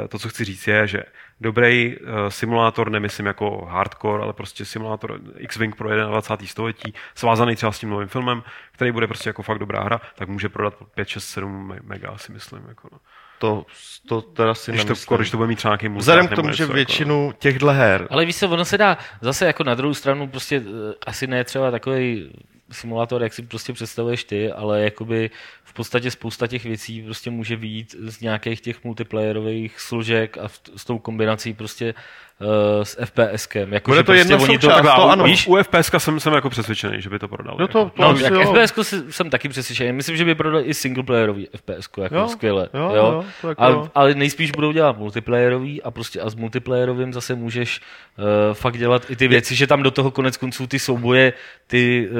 eh, 0.04 0.08
to, 0.08 0.18
co 0.18 0.28
chci 0.28 0.44
říct, 0.44 0.66
je, 0.66 0.86
že 0.86 1.02
dobrý 1.40 1.96
uh, 1.96 2.28
simulátor, 2.28 2.90
nemyslím 2.90 3.26
jako 3.26 3.64
hardcore, 3.64 4.22
ale 4.22 4.32
prostě 4.32 4.64
simulátor 4.64 5.20
X-Wing 5.36 5.76
pro 5.76 6.08
21. 6.08 6.48
století, 6.48 6.94
svázaný 7.14 7.56
třeba 7.56 7.72
s 7.72 7.78
tím 7.78 7.90
novým 7.90 8.08
filmem, 8.08 8.42
který 8.72 8.92
bude 8.92 9.06
prostě 9.06 9.28
jako 9.28 9.42
fakt 9.42 9.58
dobrá 9.58 9.82
hra, 9.82 10.00
tak 10.14 10.28
může 10.28 10.48
prodat 10.48 10.74
5, 10.94 11.08
6, 11.08 11.28
7 11.28 11.68
me- 11.68 11.80
mega, 11.82 12.18
si 12.18 12.32
myslím. 12.32 12.64
Jako 12.68 12.88
no. 12.92 12.98
To, 13.38 13.66
to 14.08 14.20
teda 14.20 14.54
si 14.54 14.72
Když 14.72 14.84
to, 14.84 15.16
když 15.16 15.30
to 15.30 15.36
bude 15.36 15.48
mít 15.48 15.56
třeba 15.56 15.72
nějaký 15.72 15.88
mulťák 15.88 16.00
Vzhledem 16.00 16.28
k 16.28 16.34
tomu, 16.34 16.52
že 16.52 16.62
něco, 16.62 16.72
většinu 16.72 17.32
těchto 17.38 17.66
her, 17.66 18.06
Ale 18.10 18.24
víš 18.24 18.36
se, 18.36 18.46
ono 18.46 18.64
se 18.64 18.78
dá 18.78 18.98
zase 19.20 19.46
jako 19.46 19.64
na 19.64 19.74
druhou 19.74 19.94
stranu 19.94 20.28
prostě 20.28 20.56
eh, 20.56 20.94
asi 21.06 21.26
ne 21.26 21.44
třeba 21.44 21.70
takový 21.70 22.32
simulátor, 22.72 23.22
jak 23.22 23.32
si 23.34 23.42
prostě 23.42 23.72
představuješ 23.72 24.24
ty, 24.24 24.52
ale 24.52 24.80
jakoby 24.82 25.30
v 25.64 25.72
podstatě 25.72 26.10
spousta 26.10 26.46
těch 26.46 26.64
věcí 26.64 27.02
prostě 27.02 27.30
může 27.30 27.56
vyjít 27.56 27.94
z 28.00 28.20
nějakých 28.20 28.60
těch 28.60 28.84
multiplayerových 28.84 29.80
složek 29.80 30.38
a 30.38 30.48
v, 30.48 30.60
s 30.76 30.84
tou 30.84 30.98
kombinací 30.98 31.54
prostě 31.54 31.94
uh, 32.40 32.46
s 32.82 33.04
FPSkem. 33.04 33.72
Jako, 33.72 33.90
Bude 33.90 34.00
to 34.02 34.04
prostě 34.04 34.20
jedna 34.20 34.36
oni 34.36 34.46
součást, 34.46 34.74
Takhle, 34.74 34.92
to 34.96 35.02
a 35.08 35.12
ano. 35.12 35.24
u, 35.24 35.26
Víš? 35.26 35.46
u 35.48 35.56
FPSK 35.62 35.94
jsem, 35.98 36.20
jsem 36.20 36.32
jako 36.32 36.50
přesvědčený, 36.50 37.02
že 37.02 37.10
by 37.10 37.18
to 37.18 37.28
prodal. 37.28 37.56
No 37.60 37.68
to- 37.68 37.78
jako. 37.78 37.90
to- 37.96 38.02
No, 38.02 38.18
tak 38.20 38.32
jo. 38.32 38.54
FPS 38.66 38.94
jsem 39.10 39.30
taky 39.30 39.48
přesvědčený. 39.48 39.92
Myslím, 39.92 40.16
že 40.16 40.24
by 40.24 40.34
prodali 40.34 40.64
i 40.64 40.74
singleplayerový 40.74 41.48
FPS, 41.56 41.88
jako 42.02 42.14
Jo, 42.14 42.28
skvěle. 42.28 42.68
jo, 42.74 42.92
jo, 42.94 43.24
to 43.40 43.48
jako 43.48 43.62
ale, 43.62 43.72
jo. 43.72 43.90
ale 43.94 44.14
nejspíš 44.14 44.50
budou 44.50 44.72
dělat 44.72 44.98
multiplayerový 44.98 45.82
a 45.82 45.90
prostě 45.90 46.20
a 46.20 46.30
s 46.30 46.34
multiplayerovým 46.34 47.12
zase 47.12 47.34
můžeš 47.34 47.80
uh, 48.18 48.24
fakt 48.54 48.78
dělat 48.78 49.10
i 49.10 49.16
ty 49.16 49.28
věci, 49.28 49.54
že 49.54 49.66
tam 49.66 49.82
do 49.82 49.90
toho 49.90 50.10
konec 50.10 50.36
konců 50.36 50.66
ty 50.66 50.78
souboje, 50.78 51.32
ty... 51.66 52.08
Uh, 52.10 52.18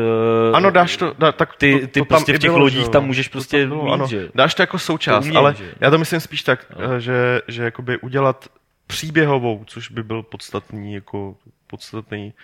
ano, 0.54 0.70
dáš 0.70 0.96
to, 0.96 1.14
dá, 1.18 1.32
tak 1.32 1.56
ty, 1.56 1.80
to, 1.80 1.86
ty 1.86 2.00
to 2.00 2.04
prostě 2.04 2.32
v 2.32 2.38
těch 2.38 2.50
bylo, 2.50 2.58
lodích 2.62 2.88
tam 2.88 3.06
můžeš 3.06 3.28
To 3.28 3.32
prostě 3.32 3.60
tam 3.60 3.68
bylo, 3.68 3.84
mít, 3.84 3.92
ano. 3.92 4.06
že? 4.06 4.28
Dáš 4.34 4.54
to 4.54 4.62
jako 4.62 4.78
součást, 4.78 5.24
umím, 5.24 5.36
ale 5.36 5.54
že 5.54 5.74
já 5.80 5.90
to 5.90 5.98
myslím 5.98 6.20
spíš 6.20 6.42
tak, 6.42 6.66
No. 6.78 6.92
eh, 6.92 7.00
že, 7.00 7.40
že 7.48 7.62
jakoby 7.62 7.98
udělat 7.98 8.48
příběhovou, 8.86 9.64
což 9.66 9.90
by 9.90 10.02
byl 10.02 10.22
podstatný, 10.22 10.94
jako 10.94 11.36
podstatný 11.66 12.34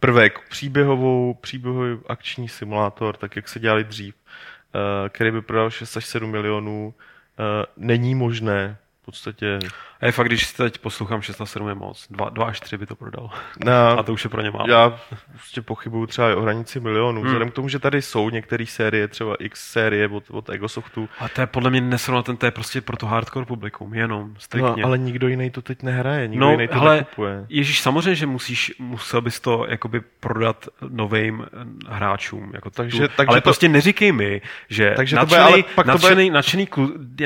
prvek, 0.00 0.48
příběhovou, 0.48 1.34
příběhový 1.40 1.98
akční 2.08 2.48
simulátor, 2.48 3.16
tak 3.16 3.36
jak 3.36 3.48
se 3.48 3.60
dělali 3.60 3.84
dřív, 3.84 4.14
eh, 4.14 5.08
který 5.08 5.30
by 5.30 5.42
prodal 5.42 5.70
6 5.70 5.96
až 5.96 6.04
7 6.06 6.30
milionů, 6.30 6.94
eh, 7.38 7.66
není 7.76 8.14
možné 8.14 8.76
v 9.02 9.04
podstatě 9.04 9.58
A 10.04 10.06
je 10.06 10.12
fakt, 10.12 10.26
když 10.26 10.52
teď 10.52 10.78
poslouchám 10.78 11.22
6 11.22 11.40
a 11.40 11.46
7 11.46 11.68
je 11.68 11.74
moc. 11.74 12.06
2, 12.10 12.28
2 12.28 12.44
až 12.46 12.60
3 12.60 12.78
by 12.78 12.86
to 12.86 12.94
prodal. 12.96 13.30
na, 13.64 13.90
A 13.90 14.02
to 14.02 14.12
už 14.12 14.24
je 14.24 14.30
pro 14.30 14.42
ně 14.42 14.50
málo. 14.50 14.70
já 14.70 14.98
prostě 15.32 15.62
pochybuju 15.62 16.06
třeba 16.06 16.30
i 16.30 16.34
o 16.34 16.40
hranici 16.42 16.80
milionů. 16.80 17.20
Hmm. 17.20 17.26
Vzhledem 17.26 17.50
k 17.50 17.54
tomu, 17.54 17.68
že 17.68 17.78
tady 17.78 18.02
jsou 18.02 18.30
některé 18.30 18.66
série, 18.66 19.08
třeba 19.08 19.34
X 19.38 19.70
série 19.72 20.08
od, 20.08 20.24
od 20.30 20.50
Egosoftu, 20.50 21.08
A 21.18 21.28
to 21.28 21.40
je 21.40 21.46
podle 21.46 21.70
mě 21.70 21.80
nesrovnatelné, 21.80 22.38
to 22.38 22.46
je 22.46 22.50
prostě 22.50 22.80
pro 22.80 22.96
to 22.96 23.06
hardcore 23.06 23.46
publikum, 23.46 23.94
jenom, 23.94 24.20
no, 24.28 24.40
striktně. 24.40 24.82
ale 24.84 24.98
nikdo 24.98 25.28
jiný 25.28 25.50
to 25.50 25.62
teď 25.62 25.82
nehraje, 25.82 26.28
nikdo 26.28 26.44
No, 26.46 26.50
jiný 26.52 26.68
to 26.68 26.74
hele, 26.80 26.96
nekupuje. 26.96 27.46
Ježíš, 27.48 27.80
samozřejmě, 27.80 28.14
že 28.14 28.26
musíš, 28.26 28.72
musel 28.78 29.20
bys 29.20 29.40
to 29.40 29.66
jakoby 29.68 30.00
prodat 30.20 30.68
novým 30.88 31.46
eh, 31.46 31.94
hráčům. 31.94 32.50
Jako 32.54 32.70
Takže- 32.70 33.08
tu, 33.08 33.14
takže 33.16 33.28
ale 33.28 33.40
to- 33.40 33.44
prostě 33.44 33.68
neříkej 33.68 34.12
mi, 34.12 34.42
že 34.68 34.92
Takže 34.96 35.16
to 35.16 35.20
nadšený, 35.22 35.42
bude- 35.42 35.52
ale 35.54 35.62
pak 35.74 35.86
to 35.86 35.92
bude- 35.92 36.02
nadšený, 36.14 36.30
nadšený, 36.30 36.68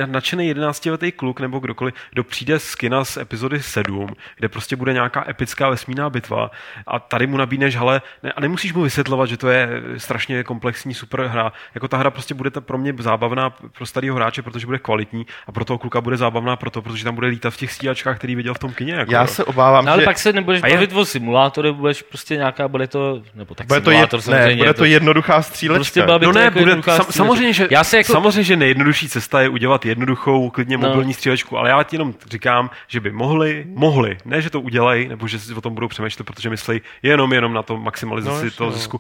nadšený 0.06 0.48
11-letý 0.54 1.12
kluk 1.12 1.40
nebo 1.40 1.58
kdokoliv, 1.58 1.94
kdo 2.12 2.24
přijde 2.24 2.58
z 2.68 2.74
kina 2.74 3.04
z 3.04 3.16
epizody 3.16 3.62
7, 3.62 4.08
kde 4.38 4.48
prostě 4.48 4.76
bude 4.76 4.92
nějaká 4.92 5.24
epická 5.28 5.68
vesmírná 5.70 6.10
bitva 6.10 6.50
a 6.86 6.98
tady 6.98 7.26
mu 7.26 7.36
nabídneš, 7.36 7.76
hele, 7.76 8.02
ne, 8.22 8.32
a 8.32 8.40
nemusíš 8.40 8.72
mu 8.72 8.82
vysvětlovat, 8.82 9.26
že 9.28 9.36
to 9.36 9.48
je 9.48 9.68
strašně 9.96 10.44
komplexní 10.44 10.94
super 10.94 11.20
hra. 11.20 11.52
Jako 11.74 11.88
ta 11.88 11.96
hra 11.96 12.10
prostě 12.10 12.34
bude 12.34 12.50
ta 12.50 12.60
pro 12.60 12.78
mě 12.78 12.94
zábavná 12.98 13.50
pro 13.50 13.86
starého 13.86 14.16
hráče, 14.16 14.42
protože 14.42 14.66
bude 14.66 14.78
kvalitní 14.78 15.26
a 15.46 15.52
pro 15.52 15.64
toho 15.64 15.78
kluka 15.78 16.00
bude 16.00 16.16
zábavná 16.16 16.56
proto, 16.56 16.82
protože 16.82 17.04
tam 17.04 17.14
bude 17.14 17.26
lítat 17.26 17.54
v 17.54 17.56
těch 17.56 17.72
stíhačkách, 17.72 18.18
který 18.18 18.34
viděl 18.34 18.54
v 18.54 18.58
tom 18.58 18.72
kině. 18.72 18.94
Jako, 18.94 19.12
Já 19.12 19.26
se 19.26 19.44
obávám, 19.44 19.84
No, 19.84 19.92
ale 19.92 20.02
že 20.02 20.04
pak 20.04 20.18
se 20.18 20.32
nebudeš 20.32 20.62
A 20.62 20.66
je- 20.66 20.74
bavit 20.74 20.92
o 20.92 21.04
simulátoru, 21.04 21.74
budeš 21.74 22.02
prostě 22.02 22.36
nějaká, 22.36 22.68
bude 22.68 22.86
to, 22.86 23.22
nebo 23.34 23.54
tak 23.54 23.66
bude 23.66 23.80
to, 23.80 23.90
je, 23.90 23.96
simulátor 23.96 24.20
ne, 24.28 24.56
bude 24.56 24.74
to 24.74 24.84
jednoduchá 24.84 25.42
střílečka. 25.42 25.78
Prostě 25.78 26.02
byla 26.02 26.18
by 26.18 26.26
No 26.26 26.32
to 26.32 26.38
ne, 26.38 26.44
jako 26.44 26.58
bude, 26.58 26.82
sam, 26.82 27.06
samozřejmě, 27.10 27.52
že, 27.52 27.68
Já 27.70 27.84
se 27.84 27.96
jako, 27.96 28.12
samozřejmě, 28.12 28.42
že 28.44 28.56
nejjednodušší 28.56 29.08
cesta 29.08 29.40
je 29.40 29.48
udělat 29.48 29.86
jednoduchou, 29.86 30.50
klidně 30.50 30.78
No. 30.78 30.88
mobilní 30.88 31.14
střílečku, 31.14 31.58
ale 31.58 31.70
já 31.70 31.82
ti 31.82 31.96
jenom 31.96 32.14
říkám, 32.30 32.57
že 32.86 33.00
by 33.00 33.12
mohli, 33.12 33.64
mohli, 33.68 34.18
ne, 34.24 34.42
že 34.42 34.50
to 34.50 34.60
udělají, 34.60 35.08
nebo 35.08 35.28
že 35.28 35.38
si 35.38 35.54
o 35.54 35.60
tom 35.60 35.74
budou 35.74 35.88
přemýšlet, 35.88 36.24
protože 36.26 36.50
myslí 36.50 36.80
jenom, 37.02 37.32
jenom 37.32 37.52
na 37.52 37.62
to 37.62 37.76
maximalizaci 37.78 38.44
No, 38.44 38.50
toho 38.50 38.70
no. 38.70 38.98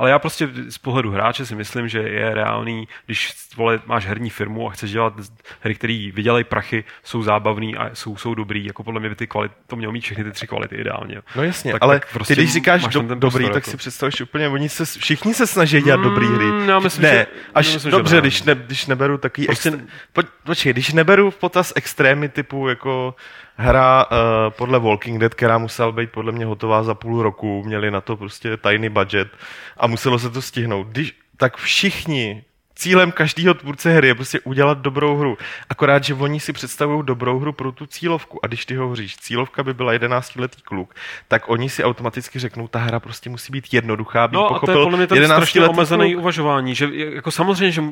Ale 0.00 0.10
já 0.10 0.18
prostě 0.18 0.48
z 0.68 0.78
pohledu 0.78 1.10
hráče 1.10 1.46
si 1.46 1.54
myslím, 1.54 1.88
že 1.88 1.98
je 1.98 2.34
reálný, 2.34 2.88
když 3.06 3.32
vole, 3.56 3.80
máš 3.86 4.06
herní 4.06 4.30
firmu 4.30 4.68
a 4.68 4.70
chceš 4.70 4.90
dělat 4.90 5.14
hry, 5.60 5.74
které 5.74 6.10
vydělají 6.14 6.44
prachy, 6.44 6.84
jsou 7.04 7.22
zábavný 7.22 7.76
a 7.76 7.90
jsou, 7.94 8.16
jsou 8.16 8.34
dobrý, 8.34 8.64
jako 8.64 8.82
podle 8.84 9.00
mě 9.00 9.08
by 9.08 9.14
ty 9.14 9.26
kvalit, 9.26 9.52
to 9.66 9.76
mělo 9.76 9.92
mít 9.92 10.00
všechny 10.00 10.24
ty 10.24 10.30
tři 10.32 10.46
kvality 10.46 10.76
ideálně. 10.76 11.22
No 11.36 11.42
jasně, 11.42 11.72
Tak- 11.72 11.82
ale 11.82 12.00
tak 12.00 12.12
prostě 12.12 12.34
ty 12.34 12.40
když 12.40 12.52
říkáš 12.52 12.86
do, 12.86 13.02
dobrý, 13.02 13.18
prostor, 13.20 13.42
tak 13.42 13.54
jako. 13.54 13.70
si 13.70 13.76
představíš 13.76 14.20
úplně, 14.20 14.48
oni 14.48 14.68
se, 14.68 14.84
všichni 14.84 15.34
se 15.34 15.46
snaží 15.46 15.80
dělat 15.82 16.00
dobrý 16.02 16.26
hry. 16.26 16.44
Mm, 16.44 16.68
já 16.68 16.78
myslím, 16.78 17.02
ne, 17.02 17.10
že- 17.12 17.26
až 17.54 17.66
já 17.66 17.72
myslím, 17.74 17.90
že 17.90 17.96
dobře, 17.96 18.14
ne. 18.16 18.20
když, 18.20 18.42
ne, 18.42 18.54
když 18.54 18.86
neberu 18.86 19.18
takový 19.18 19.46
Prostě- 19.46 19.70
prostě... 19.70 19.84
extré... 19.84 20.00
po, 20.12 20.22
počkej, 20.44 20.72
když 20.72 20.92
neberu 20.92 21.30
v 21.30 21.36
potaz 21.36 21.72
extrémy 21.76 22.28
typu 22.28 22.68
jako 22.68 23.14
hra 23.60 24.06
uh, 24.06 24.16
podle 24.50 24.78
Walking 24.78 25.20
Dead, 25.20 25.34
která 25.34 25.58
musela 25.58 25.92
být 25.92 26.10
podle 26.12 26.32
mě 26.32 26.44
hotová 26.44 26.82
za 26.82 26.94
půl 26.94 27.22
roku, 27.22 27.62
měli 27.64 27.90
na 27.90 28.00
to 28.00 28.16
prostě 28.16 28.56
tajný 28.56 28.88
budget 28.88 29.28
a 29.76 29.86
muselo 29.86 30.18
se 30.18 30.30
to 30.30 30.42
stihnout. 30.42 30.86
Když, 30.86 31.14
tak 31.36 31.56
všichni 31.56 32.44
cílem 32.80 33.12
každého 33.12 33.54
tvůrce 33.54 33.92
hry 33.92 34.08
je 34.08 34.14
prostě 34.14 34.40
udělat 34.40 34.78
dobrou 34.78 35.16
hru. 35.16 35.38
Akorát, 35.68 36.04
že 36.04 36.14
oni 36.14 36.40
si 36.40 36.52
představují 36.52 37.02
dobrou 37.06 37.38
hru 37.38 37.52
pro 37.52 37.72
tu 37.72 37.86
cílovku. 37.86 38.44
A 38.44 38.46
když 38.46 38.66
ty 38.66 38.76
hovoříš, 38.76 39.16
cílovka 39.16 39.62
by 39.62 39.74
byla 39.74 39.92
11-letý 39.92 40.62
kluk, 40.62 40.94
tak 41.28 41.48
oni 41.48 41.68
si 41.68 41.84
automaticky 41.84 42.38
řeknou, 42.38 42.68
ta 42.68 42.78
hra 42.78 43.00
prostě 43.00 43.30
musí 43.30 43.52
být 43.52 43.74
jednoduchá, 43.74 44.24
aby 44.24 44.34
No 44.34 44.46
a 44.46 44.48
to 44.48 44.54
pochopil 44.54 44.78
je 44.78 44.84
podle 44.84 44.98
mě 44.98 45.06
ten 45.06 45.24
strašně 45.24 45.60
11letý 45.60 45.70
omezený 45.70 46.12
kluk. 46.12 46.20
uvažování, 46.20 46.74
že 46.74 46.88
jako 46.92 47.30
samozřejmě, 47.30 47.72
že 47.72 47.82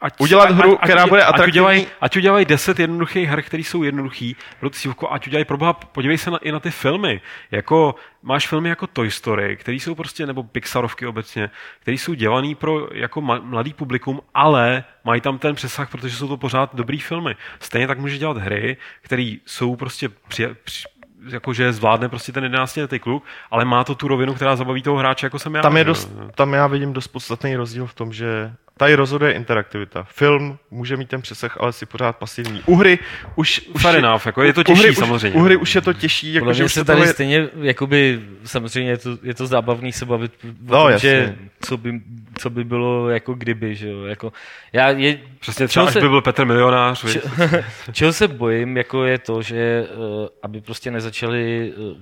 ať, 0.00 0.14
Udělat 0.18 0.50
hru, 0.50 0.76
která 0.76 1.06
bude 1.06 1.22
ať 1.22 1.28
atraktivní. 1.28 1.52
udělají, 1.52 1.86
ať 2.00 2.16
udělají 2.16 2.44
deset 2.44 2.78
jednoduchých 2.78 3.28
her, 3.28 3.42
které 3.42 3.62
jsou 3.62 3.82
jednoduchý, 3.82 4.36
pro 4.60 4.70
cílku, 4.70 5.12
ať 5.12 5.26
udělají, 5.26 5.44
proboha, 5.44 5.72
podívej 5.72 6.18
se 6.18 6.30
na, 6.30 6.38
i 6.38 6.52
na 6.52 6.60
ty 6.60 6.70
filmy, 6.70 7.20
jako 7.50 7.94
máš 8.22 8.48
filmy 8.48 8.68
jako 8.68 8.86
Toy 8.86 9.10
Story, 9.10 9.56
které 9.56 9.76
jsou 9.76 9.94
prostě, 9.94 10.26
nebo 10.26 10.42
Pixarovky 10.42 11.06
obecně, 11.06 11.50
které 11.80 11.94
jsou 11.94 12.14
dělaný 12.14 12.54
pro 12.54 12.88
jako 12.94 13.20
mladý 13.20 13.72
publikum, 13.72 14.20
ale 14.34 14.84
mají 15.04 15.20
tam 15.20 15.38
ten 15.38 15.54
přesah, 15.54 15.90
protože 15.90 16.16
jsou 16.16 16.28
to 16.28 16.36
pořád 16.36 16.74
dobrý 16.74 16.98
filmy. 16.98 17.36
Stejně 17.60 17.86
tak 17.86 17.98
může 17.98 18.18
dělat 18.18 18.36
hry, 18.36 18.76
které 19.02 19.34
jsou 19.46 19.76
prostě 19.76 20.08
při, 20.28 20.48
při, 20.64 20.84
jakože 21.28 21.72
zvládne 21.72 22.08
prostě 22.08 22.32
ten 22.32 22.44
11 22.44 22.76
letý 22.76 22.98
kluk, 22.98 23.24
ale 23.50 23.64
má 23.64 23.84
to 23.84 23.94
tu 23.94 24.08
rovinu, 24.08 24.34
která 24.34 24.56
zabaví 24.56 24.82
toho 24.82 24.96
hráče, 24.96 25.26
jako 25.26 25.38
jsem 25.38 25.54
já. 25.54 25.62
Tam, 25.62 25.76
je 25.76 25.80
jo. 25.80 25.84
dost, 25.84 26.12
tam 26.34 26.52
já 26.52 26.66
vidím 26.66 26.92
dost 26.92 27.08
podstatný 27.08 27.56
rozdíl 27.56 27.86
v 27.86 27.94
tom, 27.94 28.12
že 28.12 28.52
tady 28.76 28.94
rozhoduje 28.94 29.32
interaktivita. 29.32 30.06
Film 30.10 30.58
může 30.70 30.96
mít 30.96 31.08
ten 31.08 31.22
přesah, 31.22 31.56
ale 31.60 31.72
si 31.72 31.86
pořád 31.86 32.16
pasivní. 32.16 32.62
U 32.66 32.76
hry 32.76 32.98
už... 33.36 33.60
už 33.74 33.82
Fair 33.82 33.96
enough, 33.96 34.26
jako 34.26 34.42
je 34.42 34.52
to 34.52 34.60
u 34.60 34.64
těžší 34.64 34.80
hry 34.82 34.90
už- 34.90 34.96
samozřejmě. 34.98 35.38
U 35.38 35.42
hry 35.42 35.56
už 35.56 35.74
je 35.74 35.80
to 35.80 35.92
těžší, 35.92 36.34
jako 36.34 36.44
Podle 36.44 36.54
že 36.54 36.64
už 36.64 36.72
se 36.74 36.84
tady 36.84 37.00
je, 37.00 37.06
stejně, 37.06 37.48
jakoby, 37.60 38.20
samozřejmě 38.44 38.90
je 38.90 38.96
to, 38.98 39.18
je 39.22 39.34
to 39.34 39.46
zábavný 39.46 39.92
se 39.92 40.06
bavit 40.06 40.32
o 40.44 40.46
No, 40.62 40.82
tom, 40.82 40.90
jasně. 40.90 41.10
že 41.10 41.36
co 41.60 41.76
by, 41.76 42.00
co 42.38 42.50
by 42.50 42.64
bylo 42.64 43.08
jako 43.08 43.34
kdyby, 43.34 43.74
že 43.74 43.88
jo, 43.88 44.04
jako, 44.04 44.32
já 44.72 44.88
je, 44.90 45.18
Přesně 45.40 45.68
třeba, 45.68 45.86
až 45.86 45.92
se- 45.92 46.00
by 46.00 46.08
byl 46.08 46.22
Petr 46.22 46.44
milionář. 46.44 47.04
viď? 47.04 47.18
čeho 47.92 48.12
se 48.12 48.28
bojím, 48.28 48.76
jako 48.76 49.04
je 49.04 49.18
to, 49.18 49.42
že 49.42 49.86
uh, 49.96 50.26
aby 50.42 50.60
prostě 50.60 50.90
nezačali 50.90 51.72
uh, 51.76 51.96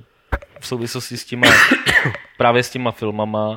v 0.61 0.67
souvislosti 0.67 1.17
s 1.17 1.25
těma, 1.25 1.47
právě 2.39 2.63
s 2.63 2.71
těma 2.71 2.91
filmama, 2.93 3.49
uh, 3.49 3.57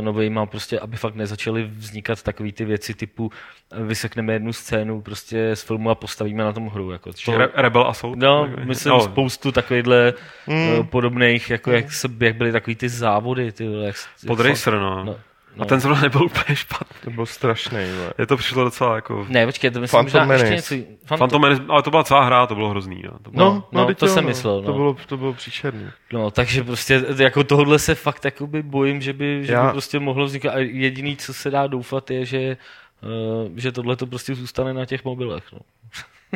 novejma, 0.00 0.46
prostě, 0.46 0.80
aby 0.80 0.96
fakt 0.96 1.14
nezačaly 1.14 1.62
vznikat 1.76 2.22
takové 2.22 2.52
ty 2.52 2.64
věci 2.64 2.94
typu 2.94 3.30
eh, 3.72 3.82
vysekneme 3.84 4.32
jednu 4.32 4.52
scénu 4.52 5.00
prostě 5.00 5.56
z 5.56 5.62
filmu 5.62 5.90
a 5.90 5.94
postavíme 5.94 6.44
na 6.44 6.52
tom 6.52 6.68
hru. 6.68 6.90
Jako, 6.90 7.10
to, 7.24 7.38
Re- 7.38 7.48
Rebel 7.54 7.86
Assault. 7.86 8.18
No, 8.18 8.46
Tak- 8.56 8.64
myslím 8.64 8.90
no, 8.90 9.00
spoustu 9.00 9.52
takovýchhle 9.52 10.12
Mm. 10.46 10.76
mm. 10.76 10.86
podobných, 10.86 11.50
jako 11.50 11.70
jak, 11.70 11.92
se, 11.92 12.08
jak 12.20 12.36
byly 12.36 12.52
takový 12.52 12.76
ty 12.76 12.88
závody. 12.88 13.52
Ty, 13.52 13.72
jak, 13.82 13.96
Pod 14.26 14.38
jak 14.38 14.48
Racer, 14.48 14.74
no. 14.74 15.16
No, 15.56 15.62
A 15.62 15.64
ten 15.66 15.80
zrovna 15.80 16.02
nebyl 16.02 16.24
úplně 16.24 16.56
špatný. 16.56 16.96
to 17.04 17.10
bylo 17.10 17.26
strašný. 17.26 17.78
Je 18.18 18.26
to 18.26 18.36
přišlo 18.36 18.64
docela 18.64 18.94
jako... 18.94 19.26
Ne, 19.28 19.46
počkej, 19.46 19.70
to 19.70 19.80
myslím 19.80 20.04
Phantom 20.04 20.20
možná 20.28 20.34
ještě 20.34 20.48
Menace. 20.50 20.76
něco. 20.76 20.86
Phantom, 21.06 21.18
Phantom 21.18 21.42
Menace, 21.42 21.62
ale 21.68 21.82
to 21.82 21.90
byla 21.90 22.04
celá 22.04 22.24
hra, 22.24 22.46
to 22.46 22.54
bylo 22.54 22.68
hrozný. 22.68 23.02
No. 23.04 23.18
To 23.22 23.30
bylo... 23.30 23.44
No, 23.54 23.64
no, 23.72 23.86
teď 23.86 23.98
to 23.98 24.06
jo, 24.06 24.12
jsem 24.14 24.24
myslel, 24.26 24.62
To 24.62 24.68
no. 24.68 24.74
bylo, 24.74 24.96
to 25.06 25.16
bylo 25.16 25.32
příšerný. 25.32 25.86
No, 26.12 26.30
takže 26.30 26.64
prostě 26.64 27.04
jako 27.18 27.44
tohle 27.44 27.78
se 27.78 27.94
fakt 27.94 28.24
jakoby 28.24 28.62
bojím, 28.62 29.00
že 29.00 29.12
by, 29.12 29.46
že 29.46 29.52
Já- 29.52 29.66
by 29.66 29.72
prostě 29.72 29.98
mohlo 29.98 30.24
vznikat. 30.24 30.54
A 30.54 30.58
jediný, 30.58 31.16
co 31.16 31.34
se 31.34 31.50
dá 31.50 31.66
doufat, 31.66 32.10
je, 32.10 32.24
že, 32.26 32.56
uh, 33.02 33.50
že 33.56 33.72
tohle 33.72 33.96
to 33.96 34.06
prostě 34.06 34.34
zůstane 34.34 34.74
na 34.74 34.84
těch 34.86 35.04
mobilech. 35.04 35.44
No. 35.52 35.58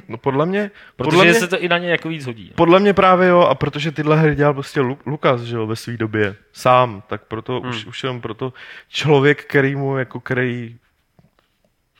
No 0.08 0.18
podle 0.18 0.46
mě, 0.46 0.70
Protože 0.96 1.10
podle 1.10 1.24
mě, 1.24 1.34
se 1.34 1.48
to 1.48 1.58
i 1.58 1.68
na 1.68 1.78
ně 1.78 1.90
jako 1.90 2.08
víc 2.08 2.26
hodí. 2.26 2.46
No. 2.48 2.54
podle 2.54 2.80
mě 2.80 2.94
právě 2.94 3.28
jo, 3.28 3.40
a 3.40 3.54
protože 3.54 3.92
tyhle 3.92 4.16
hry 4.16 4.34
dělal 4.34 4.54
prostě 4.54 4.80
Lu- 4.80 4.98
Lukas, 5.06 5.40
že 5.40 5.56
jo, 5.56 5.66
ve 5.66 5.76
své 5.76 5.96
době, 5.96 6.36
sám, 6.52 7.02
tak 7.06 7.22
proto, 7.24 7.60
hmm. 7.60 7.70
už, 7.70 7.86
už 7.86 8.02
jenom 8.02 8.20
proto 8.20 8.52
člověk, 8.88 9.44
který 9.44 9.76
mu, 9.76 9.98
jako 9.98 10.20
který 10.20 10.76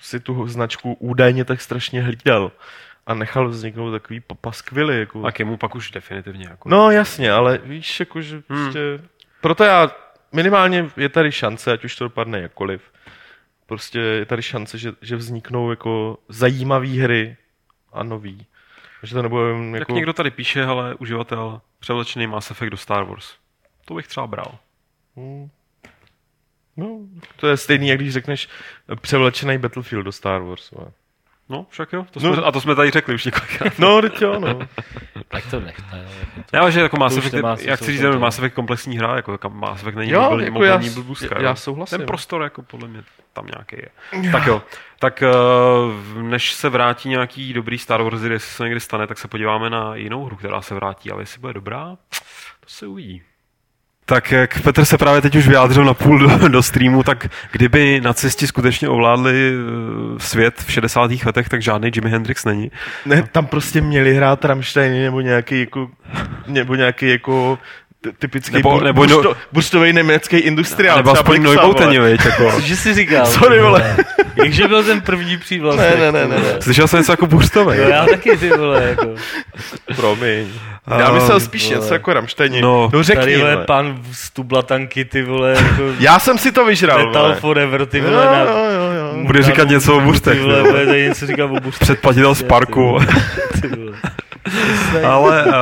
si 0.01 0.20
tu 0.20 0.49
značku 0.49 0.92
údajně 0.92 1.45
tak 1.45 1.61
strašně 1.61 2.03
hlídal 2.03 2.53
a 3.07 3.14
nechal 3.14 3.49
vzniknout 3.49 3.90
takový 3.90 4.20
pa- 4.20 4.34
paskvily, 4.34 4.99
jako. 4.99 5.24
A 5.24 5.32
k 5.32 5.38
jemu 5.38 5.57
pak 5.57 5.74
už 5.74 5.90
definitivně. 5.90 6.47
Jako... 6.51 6.68
No 6.68 6.90
jasně, 6.90 7.32
ale 7.32 7.59
víš, 7.64 8.01
jakože 8.01 8.40
prostě... 8.40 8.80
Proto 9.40 9.64
já, 9.64 9.90
minimálně 10.32 10.90
je 10.97 11.09
tady 11.09 11.32
šance, 11.32 11.72
ať 11.72 11.84
už 11.84 11.97
to 11.97 12.05
dopadne 12.05 12.40
jakkoliv, 12.40 12.82
prostě 13.66 13.99
je 13.99 14.24
tady 14.24 14.42
šance, 14.42 14.78
že, 14.78 14.92
že 15.03 15.16
vzniknou 15.16 15.70
jako 15.70 16.18
zajímavé 16.28 16.88
hry 16.88 17.36
a 17.95 18.03
nový. 18.03 18.47
Že 19.03 19.14
to 19.14 19.22
nebude 19.22 19.49
jen 19.51 19.72
Tak 19.72 19.80
jako... 19.80 19.92
někdo 19.92 20.12
tady 20.12 20.30
píše, 20.30 20.64
ale 20.64 20.95
uživatel 20.95 21.61
převlečený 21.78 22.26
Mass 22.26 22.51
Effect 22.51 22.70
do 22.70 22.76
Star 22.76 23.05
Wars. 23.05 23.34
To 23.84 23.95
bych 23.95 24.07
třeba 24.07 24.26
bral. 24.26 24.59
Hmm. 25.16 25.51
No, 26.76 26.99
to 27.36 27.47
je 27.47 27.57
stejný, 27.57 27.88
jak 27.88 27.99
když 27.99 28.12
řekneš 28.12 28.49
převlečený 29.01 29.59
Battlefield 29.59 30.05
do 30.05 30.12
Star 30.12 30.42
Wars. 30.42 30.70
vole. 30.70 30.92
No, 31.49 31.66
však 31.70 31.92
jo. 31.92 32.07
To 32.11 32.20
No. 32.20 32.34
jsme, 32.34 32.42
A 32.42 32.53
to 32.53 32.61
jsme 32.61 32.74
tady 32.74 32.90
řekli 32.90 33.14
už 33.14 33.24
několikrát. 33.24 33.78
No, 33.78 34.03
teď 34.03 34.22
jo, 34.22 34.40
no. 34.40 34.59
Tak 35.28 35.47
to 35.51 35.61
nechte. 35.61 35.82
jako 35.97 36.42
to- 36.51 36.57
Já, 36.57 36.70
že 36.70 36.80
jako 36.80 36.97
Mass 36.97 37.16
Effect, 37.16 37.34
jak 37.61 37.80
chci 37.80 37.92
říct, 37.92 38.03
Mass 38.18 38.38
Effect 38.38 38.55
komplexní 38.55 38.99
hra, 38.99 39.16
jako 39.16 39.38
kam 39.38 39.59
Mass 39.61 39.80
Effect 39.82 39.97
není 39.97 40.11
Jo, 40.12 40.22
mobilní, 40.22 40.45
jako 40.45 40.64
já 40.64 40.72
mobilní 40.72 40.90
s- 40.90 40.95
blbůzka, 40.95 41.34
já- 41.38 41.42
já 41.42 41.55
souhlasím. 41.55 41.99
Ten 41.99 42.07
prostor, 42.07 42.42
jako 42.42 42.62
podle 42.62 42.88
mě, 42.88 43.03
tam 43.32 43.47
nějaký 43.47 43.76
je. 43.76 44.30
Tak 44.32 44.47
jo, 44.47 44.62
tak 44.99 45.22
eh, 45.22 45.28
než 46.22 46.53
se 46.53 46.68
vrátí 46.68 47.09
nějaký 47.09 47.53
dobrý 47.53 47.78
Star 47.78 48.03
Wars, 48.03 48.22
jestli 48.22 48.38
se 48.55 48.64
někdy 48.64 48.80
stane, 48.80 49.07
tak 49.07 49.18
se 49.18 49.28
podíváme 49.28 49.70
na 49.70 49.95
jinou 49.95 50.24
hru, 50.24 50.36
která 50.36 50.62
se 50.62 50.74
vrátí, 50.74 51.11
ale 51.11 51.22
jestli 51.22 51.40
bude 51.40 51.53
dobrá, 51.53 51.97
to 52.61 52.66
se 52.66 52.86
uvidí. 52.86 53.22
Tak 54.07 54.32
jak 54.32 54.61
Petr 54.61 54.84
se 54.84 54.98
právě 54.98 55.22
teď 55.22 55.36
už 55.36 55.48
vyjádřil 55.48 55.84
na 55.84 55.94
půl 55.94 56.18
do, 56.18 56.48
do 56.48 56.62
streamu, 56.62 57.02
tak 57.02 57.26
kdyby 57.52 58.00
nacisti 58.00 58.46
skutečně 58.46 58.88
ovládli 58.88 59.52
eh, 59.52 60.20
svět 60.20 60.55
v 60.66 60.72
60. 60.72 61.11
letech, 61.26 61.48
tak 61.48 61.62
žádný 61.62 61.90
Jimi 61.94 62.11
Hendrix 62.11 62.44
není. 62.44 62.70
Ne, 63.07 63.22
tam 63.32 63.46
prostě 63.46 63.80
měli 63.80 64.14
hrát 64.14 64.44
Rammsteiny 64.44 65.02
nebo 65.02 65.20
nějaký 65.20 65.61
jako, 65.61 65.90
nebo 66.46 66.74
nějaký 66.74 67.09
jako 67.09 67.59
typický 68.18 68.55
Nebo- 68.55 68.70
nebo, 68.72 68.84
nebo 68.84 69.07
no- 69.07 69.14
bursto, 69.22 69.36
burstový 69.52 69.92
německý 69.92 70.36
industriál. 70.36 70.96
Nebo 70.96 71.11
aspoň 71.12 71.42
Neubauteni, 71.42 71.98
viď, 71.98 72.20
jako. 72.24 72.50
Cože 72.52 72.76
jsi 72.76 72.94
říkal? 72.94 73.26
Sorry, 73.26 73.61
vole. 73.61 73.96
Jakže 74.36 74.68
byl 74.68 74.84
ten 74.84 75.00
první 75.00 75.36
přívlastek? 75.36 75.98
Ne, 75.98 76.12
ne, 76.12 76.12
ne, 76.12 76.28
ne, 76.28 76.36
ne. 76.42 76.61
Slyšel 76.62 76.88
jsem 76.88 76.98
něco 76.98 77.12
jako 77.12 77.26
buřtovej. 77.26 77.78
No 77.78 77.88
já 77.88 78.07
taky, 78.07 78.36
ty 78.36 78.50
vole, 78.50 78.82
jako. 78.84 79.07
Promiň. 79.96 80.46
Já 80.98 81.12
myslel 81.12 81.40
spíš 81.40 81.64
vole. 81.66 81.76
něco 81.80 81.92
jako 81.94 82.12
Rammsteini. 82.12 82.62
No. 82.62 82.90
no 82.92 83.02
řekni, 83.02 83.20
Tady, 83.20 83.36
vole, 83.36 83.52
vole. 83.55 83.66
pan 83.66 83.98
z 84.12 84.30
tublatanky, 84.30 85.05
ty 85.05 85.22
vole, 85.22 85.50
jako... 85.50 85.82
Já 85.98 86.18
jsem 86.18 86.38
si 86.38 86.52
to 86.52 86.64
vyžral, 86.64 87.07
Metal 87.07 87.22
vole. 87.22 87.34
Forever, 87.34 87.86
ty 87.86 87.98
Jo, 87.98 88.05
vole, 88.05 88.24
na... 88.24 88.38
jo, 88.40 88.46
jo, 88.74 88.90
jo. 88.92 89.24
Bude 89.24 89.42
říkat 89.42 89.68
něco 89.68 89.96
o 89.96 90.00
buřtech. 90.00 90.34
Ty 90.38 90.40
vole, 90.44 90.62
bude 90.62 90.86
tady 90.86 91.02
něco 91.02 91.26
říkat 91.26 91.44
o 91.44 91.61
buřtech. 91.61 91.80
Předplatitel 91.80 92.34
z 92.34 92.42
parku. 92.42 92.98
Ty 93.61 93.68
vole. 93.68 93.92
Ale 95.05 95.44
uh, 95.44 95.52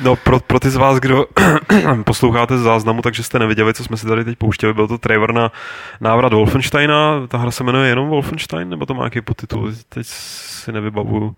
no, 0.00 0.16
pro, 0.16 0.40
pro 0.40 0.60
ty 0.60 0.70
z 0.70 0.76
vás, 0.76 0.98
kdo 0.98 1.26
posloucháte 2.04 2.58
z 2.58 2.60
záznamu, 2.62 3.02
takže 3.02 3.22
jste 3.22 3.38
neviděli, 3.38 3.74
co 3.74 3.84
jsme 3.84 3.96
si 3.96 4.06
tady 4.06 4.24
teď 4.24 4.38
pouštěli, 4.38 4.74
byl 4.74 4.88
to 4.88 4.98
trailer 4.98 5.32
na 5.32 5.52
návrat 6.00 6.32
Wolfensteina. 6.32 7.26
Ta 7.28 7.38
hra 7.38 7.50
se 7.50 7.64
jmenuje 7.64 7.88
jenom 7.88 8.08
Wolfenstein, 8.08 8.68
nebo 8.68 8.86
to 8.86 8.94
má 8.94 9.02
nějaký 9.02 9.20
podtitul? 9.20 9.72
Teď 9.88 10.06
si 10.06 10.72
nevybavuju. 10.72 11.36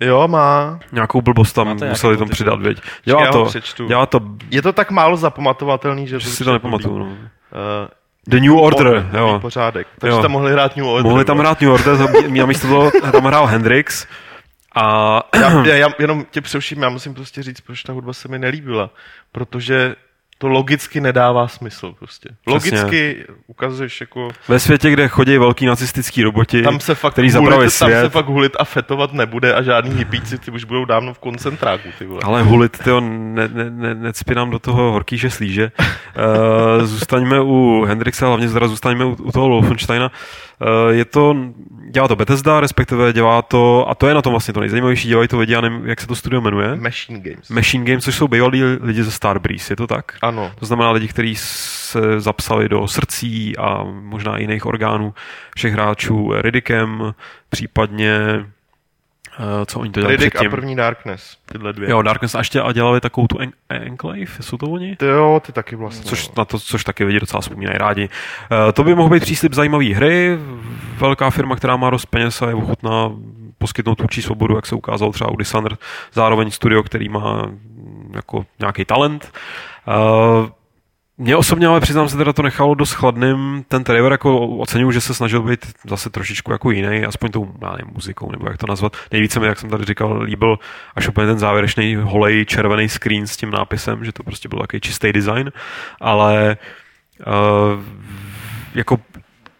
Jo, 0.00 0.28
má. 0.28 0.78
Nějakou 0.92 1.22
blbost 1.22 1.52
tam 1.52 1.66
Máte 1.66 1.88
museli 1.88 2.16
tam 2.16 2.28
přidat, 2.28 2.60
věď. 2.62 2.78
Já 3.06 3.16
Dělá 3.16 3.32
to, 3.32 3.48
dělá 3.86 4.06
to, 4.06 4.20
Je 4.50 4.62
to 4.62 4.72
tak 4.72 4.90
málo 4.90 5.16
zapamatovatelný, 5.16 6.06
že, 6.08 6.20
že 6.20 6.28
si 6.30 6.44
to 6.44 6.52
nepamatuju. 6.52 6.98
No. 6.98 7.04
Uh, 7.04 7.10
The 8.28 8.40
New 8.40 8.56
Order, 8.56 9.10
jo. 9.12 9.26
nový 9.26 9.40
Pořádek. 9.40 9.86
Takže 9.98 10.16
Jo. 10.16 10.22
tam 10.22 10.30
mohli 10.30 10.52
hrát 10.52 10.76
New 10.76 10.86
Order. 10.86 11.10
Mohli 11.10 11.24
tam 11.24 11.38
hrát 11.38 11.60
New 11.60 11.70
Order, 11.72 11.96
to- 11.96 12.42
a 12.42 12.46
místo 12.46 12.68
toho 12.68 12.90
tam 13.12 13.24
hrál 13.24 13.46
Hendrix. 13.46 14.06
A 14.74 15.20
já, 15.34 15.50
já, 15.50 15.74
já, 15.76 15.88
jenom 15.98 16.24
tě 16.30 16.40
přeuším, 16.40 16.82
já 16.82 16.88
musím 16.88 17.14
prostě 17.14 17.42
říct, 17.42 17.60
proč 17.60 17.82
ta 17.82 17.92
hudba 17.92 18.12
se 18.12 18.28
mi 18.28 18.38
nelíbila. 18.38 18.90
Protože 19.32 19.96
to 20.38 20.48
logicky 20.48 21.00
nedává 21.00 21.48
smysl 21.48 21.94
prostě. 21.98 22.28
Logicky 22.46 23.24
ukazuješ 23.46 24.00
jako... 24.00 24.28
ve 24.48 24.58
světě, 24.58 24.90
kde 24.90 25.08
chodí 25.08 25.38
velký 25.38 25.66
nacistický 25.66 26.22
roboti, 26.22 26.62
Tam 26.62 26.80
se 26.80 26.94
fakt 26.94 27.12
který 27.12 27.30
hulit, 27.30 27.44
zapraví 27.44 27.62
tam 27.62 27.88
svět. 27.88 28.00
se 28.00 28.08
fakt 28.08 28.26
hulit 28.26 28.52
a 28.58 28.64
fetovat 28.64 29.12
nebude 29.12 29.54
a 29.54 29.62
žádný 29.62 29.94
hippíci 29.94 30.38
ty 30.38 30.50
už 30.50 30.64
budou 30.64 30.84
dávno 30.84 31.14
v 31.14 31.18
koncentráku, 31.18 31.88
ty 31.98 32.06
vole. 32.06 32.20
Ale 32.24 32.42
hulit, 32.42 32.78
tyjo, 32.78 33.00
ne, 33.00 33.48
ne, 33.48 33.70
ne, 33.70 33.94
necpi 33.94 34.34
nám 34.34 34.50
do 34.50 34.58
toho 34.58 34.92
horký, 34.92 35.18
že 35.18 35.30
slíže. 35.30 35.72
Uh, 35.78 36.84
zůstaňme 36.86 37.40
u 37.40 37.84
Hendrixa, 37.84 38.26
hlavně 38.26 38.48
teda 38.48 38.68
zůstaňme 38.68 39.04
u, 39.04 39.10
u 39.10 39.32
toho 39.32 39.48
Wolfensteina. 39.48 40.10
Uh, 40.60 40.92
je 40.92 41.04
to, 41.04 41.36
dělá 41.94 42.08
to 42.08 42.16
Bethesda, 42.16 42.60
respektive 42.60 43.12
dělá 43.12 43.42
to, 43.42 43.88
a 43.88 43.94
to 43.94 44.08
je 44.08 44.14
na 44.14 44.22
tom 44.22 44.30
vlastně 44.30 44.54
to 44.54 44.60
nejzajímavější, 44.60 45.08
dělají 45.08 45.28
to 45.28 45.38
lidi, 45.38 45.52
já 45.52 45.60
nevím, 45.60 45.86
jak 45.86 46.00
se 46.00 46.06
to 46.06 46.14
studio 46.14 46.40
jmenuje. 46.40 46.76
Machine 46.76 47.20
Games. 47.20 47.48
Machine 47.48 47.84
Games, 47.84 48.04
což 48.04 48.14
jsou 48.14 48.28
bývalí 48.28 48.62
lidi 48.64 49.04
ze 49.04 49.10
Starbreeze, 49.10 49.72
je 49.72 49.76
to 49.76 49.86
tak? 49.86 50.12
ano. 50.22 50.52
To 50.58 50.66
znamená 50.66 50.90
lidi, 50.90 51.08
kteří 51.08 51.36
se 51.36 52.20
zapsali 52.20 52.68
do 52.68 52.88
srdcí 52.88 53.56
a 53.56 53.84
možná 53.84 54.38
jiných 54.38 54.66
orgánů 54.66 55.14
všech 55.56 55.72
hráčů 55.72 56.32
Ridikem, 56.34 57.14
případně 57.48 58.46
co 59.66 59.80
oni 59.80 59.90
to 59.90 60.00
dělali 60.00 60.16
Riddick 60.16 60.36
a 60.36 60.38
předtím. 60.38 60.50
první 60.50 60.76
Darkness, 60.76 61.36
tyhle 61.52 61.72
dvě. 61.72 61.90
Jo, 61.90 62.02
Darkness 62.02 62.34
a 62.34 62.38
ještě 62.38 62.60
a 62.60 62.72
dělali 62.72 63.00
takovou 63.00 63.26
tu 63.26 63.38
en- 63.38 63.52
Enclave, 63.68 64.20
jsou 64.40 64.56
to 64.56 64.66
oni? 64.66 64.96
Ty 64.96 65.06
jo, 65.06 65.40
ty 65.46 65.52
taky 65.52 65.76
vlastně. 65.76 66.04
Což, 66.10 66.30
na 66.30 66.44
to, 66.44 66.58
což 66.58 66.84
taky 66.84 67.04
lidi 67.04 67.20
docela 67.20 67.40
vzpomínají 67.40 67.78
rádi. 67.78 68.08
Eh, 68.68 68.72
to 68.72 68.84
by 68.84 68.94
mohl 68.94 69.08
být 69.08 69.22
příslip 69.22 69.52
zajímavé 69.54 69.84
hry. 69.94 70.38
Velká 70.98 71.30
firma, 71.30 71.56
která 71.56 71.76
má 71.76 71.90
dost 71.90 72.06
peněz 72.06 72.42
a 72.42 72.48
je 72.48 72.54
ochotná 72.54 73.10
poskytnout 73.58 73.94
tvůrčí 73.94 74.22
svobodu, 74.22 74.56
jak 74.56 74.66
se 74.66 74.74
ukázalo 74.74 75.12
třeba 75.12 75.30
u 75.30 75.36
Dishonored. 75.36 75.78
Zároveň 76.12 76.50
studio, 76.50 76.82
který 76.82 77.08
má 77.08 77.42
mm, 77.46 78.10
jako 78.14 78.46
nějaký 78.60 78.84
talent. 78.84 79.32
Eh, 79.88 80.50
mě 81.18 81.36
osobně 81.36 81.66
ale 81.66 81.80
přiznám 81.80 82.08
se 82.08 82.16
teda 82.16 82.32
to 82.32 82.42
nechalo 82.42 82.74
dost 82.74 82.92
chladným. 82.92 83.64
Ten 83.68 83.84
trailer 83.84 84.12
jako 84.12 84.48
oceňuju, 84.48 84.92
že 84.92 85.00
se 85.00 85.14
snažil 85.14 85.42
být 85.42 85.66
zase 85.88 86.10
trošičku 86.10 86.52
jako 86.52 86.70
jiný, 86.70 87.04
aspoň 87.04 87.30
tou 87.30 87.54
nevím, 87.60 87.92
muzikou, 87.92 88.30
nebo 88.30 88.46
jak 88.46 88.58
to 88.58 88.66
nazvat. 88.66 88.96
Nejvíce 89.12 89.40
mi, 89.40 89.46
jak 89.46 89.58
jsem 89.58 89.70
tady 89.70 89.84
říkal, 89.84 90.22
líbil 90.22 90.58
až 90.96 91.08
úplně 91.08 91.26
ten 91.26 91.38
závěrečný 91.38 91.94
holej 91.94 92.44
červený 92.46 92.88
screen 92.88 93.26
s 93.26 93.36
tím 93.36 93.50
nápisem, 93.50 94.04
že 94.04 94.12
to 94.12 94.22
prostě 94.22 94.48
byl 94.48 94.58
takový 94.58 94.80
čistý 94.80 95.12
design, 95.12 95.52
ale 96.00 96.56
uh, 97.26 97.82
jako 98.74 98.98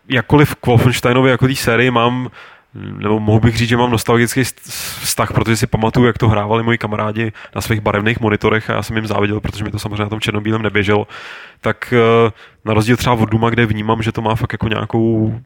jakkoliv 0.09 0.55
k 0.55 0.67
Wolfensteinovi 0.67 1.31
jako 1.31 1.47
té 1.47 1.55
sérii 1.55 1.91
mám 1.91 2.31
nebo 2.75 3.21
mohu 3.21 3.41
bych 3.41 3.57
říct, 3.57 3.69
že 3.69 3.77
mám 3.77 3.91
nostalgický 3.91 4.41
st- 4.41 4.71
vztah, 5.01 5.33
protože 5.33 5.57
si 5.57 5.67
pamatuju, 5.67 6.07
jak 6.07 6.19
to 6.19 6.29
hrávali 6.29 6.63
moji 6.63 6.79
kamarádi 6.79 7.33
na 7.55 7.61
svých 7.61 7.81
barevných 7.81 8.21
monitorech 8.21 8.71
a 8.71 8.73
já 8.73 8.83
jsem 8.83 8.97
jim 8.97 9.07
záviděl, 9.07 9.41
protože 9.41 9.65
mi 9.65 9.71
to 9.71 9.79
samozřejmě 9.79 10.03
na 10.03 10.09
tom 10.09 10.21
černobílém 10.21 10.63
neběželo. 10.63 11.07
Tak 11.61 11.95
eh, 11.97 12.31
na 12.65 12.75
rozdíl 12.75 12.97
třeba 12.97 13.15
od 13.15 13.31
Duma, 13.31 13.51
kde 13.51 13.67
vnímám, 13.67 14.03
že 14.03 14.13
to 14.13 14.23
má 14.23 14.35
fakt 14.35 14.53
jako 14.53 14.69
nějakou 14.69 15.41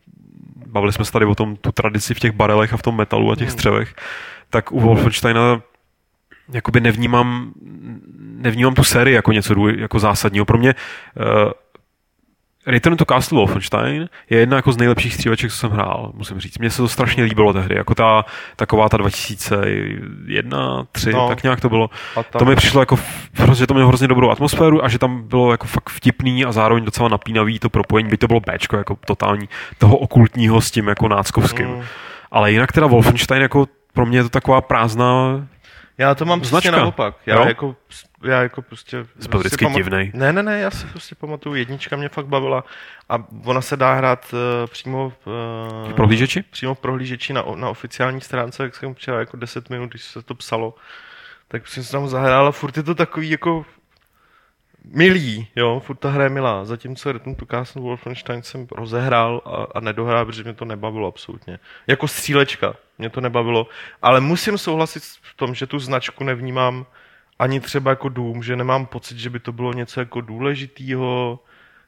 bavili 0.67 0.93
jsme 0.93 1.05
se 1.05 1.13
tady 1.13 1.25
o 1.25 1.35
tom, 1.35 1.57
tu 1.57 1.73
tradici 1.73 2.15
v 2.15 2.21
těch 2.21 2.33
barelech 2.33 2.73
a 2.73 2.77
v 2.77 2.83
tom 2.83 2.97
metalu 2.97 3.33
a 3.33 3.37
těch 3.37 3.51
střevech, 3.51 3.95
tak 4.51 4.73
u 4.73 4.81
Wolfensteina 4.81 5.61
jakoby 6.53 6.81
nevnímám, 6.81 7.53
nevnímám 8.19 8.75
tu 8.75 8.85
sérii 8.85 9.15
jako 9.15 9.33
něco 9.33 9.69
jako 9.69 9.99
zásadního. 9.99 10.45
Pro 10.45 10.59
mě 10.59 10.75
uh, 10.75 11.25
Return 12.69 12.97
to 12.97 13.05
Castle 13.05 13.37
Wolfenstein 13.37 14.09
je 14.31 14.39
jedna 14.39 14.57
jako 14.57 14.73
z 14.73 14.77
nejlepších 14.77 15.15
stříleček, 15.15 15.51
co 15.51 15.57
jsem 15.57 15.71
hrál, 15.71 16.11
musím 16.15 16.41
říct. 16.41 16.59
Mně 16.59 16.71
se 16.71 16.77
to 16.77 16.89
strašně 16.89 17.25
líbilo 17.25 17.53
tehdy, 17.53 17.77
jako 17.77 17.95
ta 17.95 18.25
taková 18.57 18.89
ta 18.89 18.97
2001, 18.97 20.87
3, 20.93 21.13
no. 21.13 21.29
Tak 21.29 21.43
nějak 21.43 21.61
to 21.61 21.69
bylo. 21.69 21.91
To 22.39 22.45
mi 22.45 22.57
přišlo 22.57 22.83
jako, 22.83 22.99
že 23.55 23.67
to 23.67 23.75
mělo 23.75 23.89
hrozně 23.89 24.09
dobrou 24.09 24.31
atmosféru 24.31 24.85
a 24.85 24.89
že 24.89 24.99
tam 24.99 25.29
bylo 25.29 25.51
jako 25.53 25.67
fakt 25.67 25.91
vtipný 25.91 26.45
a 26.45 26.53
zároveň 26.53 26.85
docela 26.85 27.09
napínavý 27.09 27.59
to 27.59 27.71
propojení, 27.71 28.09
by 28.11 28.17
to 28.17 28.27
bylo 28.27 28.41
Bčko, 28.41 28.77
jako 28.77 28.99
totální, 29.07 29.49
toho 29.79 29.97
okultního 29.97 30.61
s 30.61 30.71
tím 30.71 30.89
jako 30.89 31.09
náckovským. 31.09 31.67
Mm. 31.69 31.83
Ale 32.31 32.53
jinak 32.53 32.73
teda 32.73 32.87
Wolfenstein 32.87 33.43
jako 33.43 33.67
pro 33.93 34.07
mě 34.07 34.19
je 34.19 34.23
to 34.23 34.29
taková 34.29 34.61
prázdná, 34.61 35.47
Já 35.99 36.15
to 36.15 36.25
mám 36.25 36.45
Značka. 36.45 36.59
přesně 36.71 36.79
naopak. 36.81 37.15
Já 37.27 37.35
Jo? 37.35 37.45
jako, 37.49 37.77
já 38.23 38.43
jako 38.43 38.63
prostě... 38.63 39.07
Jsi 39.21 39.29
byl 39.29 39.41
vždycky 39.41 39.67
divnej. 39.67 40.11
Ne, 40.15 40.33
ne, 40.33 40.43
ne, 40.43 40.61
já 40.61 40.71
si 40.71 40.87
prostě 40.87 41.15
pamatuju, 41.15 41.55
jednička 41.55 41.97
mě 41.97 42.09
fakt 42.09 42.27
bavila 42.27 42.65
a 43.09 43.25
ona 43.45 43.61
se 43.61 43.77
dá 43.77 43.95
hrát 43.95 44.33
uh, 44.33 44.39
přímo 44.67 45.11
v, 45.11 45.27
uh, 45.87 45.93
prohlížeči. 45.93 46.45
přímo 46.51 46.75
v 46.75 46.79
prohlížeči 46.79 47.33
na, 47.33 47.45
na 47.55 47.69
oficiální 47.69 48.21
stránce, 48.21 48.63
jak 48.63 48.75
jsem 48.75 48.95
třeba 48.95 49.19
jako 49.19 49.37
10 49.37 49.71
minut, 49.71 49.91
když 49.91 50.05
se 50.05 50.23
to 50.23 50.35
psalo, 50.35 50.75
tak 51.49 51.69
jsem 51.69 51.85
se 51.85 51.93
tam 51.93 52.09
zahrál 52.09 52.47
a 52.47 52.53
furt 52.53 52.77
je 52.77 52.83
to 52.83 52.95
takový 52.95 53.31
jako 53.31 53.67
milý, 54.85 55.49
jo, 55.57 55.83
furt 55.87 55.97
ta 55.97 56.11
hra 56.11 56.25
je 56.25 56.31
milá, 56.31 56.65
zatímco 56.65 57.13
Return 57.13 57.35
to 57.35 57.47
Castle 57.47 57.83
Wolfenstein 57.83 58.43
jsem 58.43 58.67
rozehrál 58.71 59.43
a, 59.45 59.79
a 59.79 59.81
nedohrál, 59.81 60.27
protože 60.27 60.43
mě 60.43 60.55
to 60.55 60.65
nebavilo 60.65 61.09
absolutně. 61.09 61.59
Jako 61.87 62.09
střílečka 62.09 62.75
mě 62.99 63.11
to 63.11 63.21
nebavilo, 63.21 63.69
ale 64.03 64.21
musím 64.21 64.59
souhlasit 64.59 65.03
v 65.03 65.35
tom, 65.37 65.55
že 65.55 65.67
tu 65.67 65.79
značku 65.79 66.25
nevnímám 66.25 66.87
ani 67.39 67.61
třeba 67.61 67.91
jako 67.91 68.09
dům, 68.09 68.43
že 68.43 68.57
nemám 68.57 68.87
pocit, 68.87 69.19
že 69.19 69.31
by 69.31 69.41
to 69.41 69.53
bylo 69.53 69.73
něco 69.73 70.01
jako 70.01 70.21
důležitýho, 70.21 71.41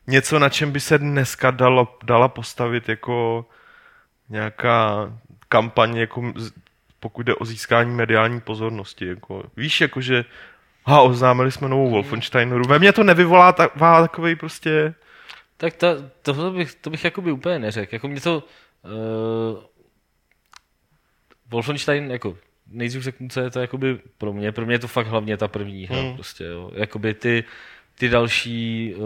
něco, 0.07 0.39
na 0.39 0.49
čem 0.49 0.73
by 0.73 0.81
se 0.81 0.99
dneska 0.99 1.51
dalo, 1.51 1.99
dala 2.05 2.29
postavit 2.29 2.89
jako 2.89 3.47
nějaká 4.29 5.13
kampaň, 5.49 5.97
jako 5.97 6.33
pokud 7.01 7.23
jde 7.23 7.35
o 7.35 7.45
získání 7.45 7.91
mediální 7.91 8.41
pozornosti. 8.41 9.07
Jako, 9.07 9.43
víš, 9.57 9.81
jakože 9.81 10.25
ha, 10.87 11.01
oznámili 11.01 11.53
jsme 11.53 11.69
novou 11.69 11.91
Wolfensteineru. 11.91 12.65
Ve 12.69 12.79
mně 12.79 12.93
to 12.93 13.05
nevyvolá 13.05 13.53
ta, 13.53 13.69
takový 13.79 14.37
prostě... 14.37 14.95
Tak 15.57 15.77
to, 15.77 15.87
tohle 16.23 16.51
bych, 16.51 16.75
to 16.75 16.91
bych 16.91 17.05
jakoby 17.05 17.33
úplně 17.33 17.59
neřekl. 17.59 17.95
Jako 17.95 18.09
mě 18.09 18.21
to... 18.21 18.45
Uh, 18.85 19.63
Wolfenstein 21.51 22.11
jako 22.11 22.37
nejdřív 22.71 23.03
řeknu, 23.03 23.29
co 23.29 23.41
je 23.41 23.51
to 23.51 23.61
jakoby 23.61 23.99
pro 24.19 24.33
mě. 24.33 24.53
Pro 24.53 24.67
mě 24.67 24.75
je 24.75 24.79
to 24.79 24.89
fakt 24.89 25.07
hlavně 25.07 25.37
ta 25.37 25.49
první 25.49 25.87
hra. 25.87 26.01
Hmm. 26.01 26.15
Prostě, 26.15 26.45
jo. 26.45 26.71
Jakoby 26.75 27.15
ty, 27.15 27.45
ty 27.99 28.09
další 28.09 28.95
uh, 28.97 29.03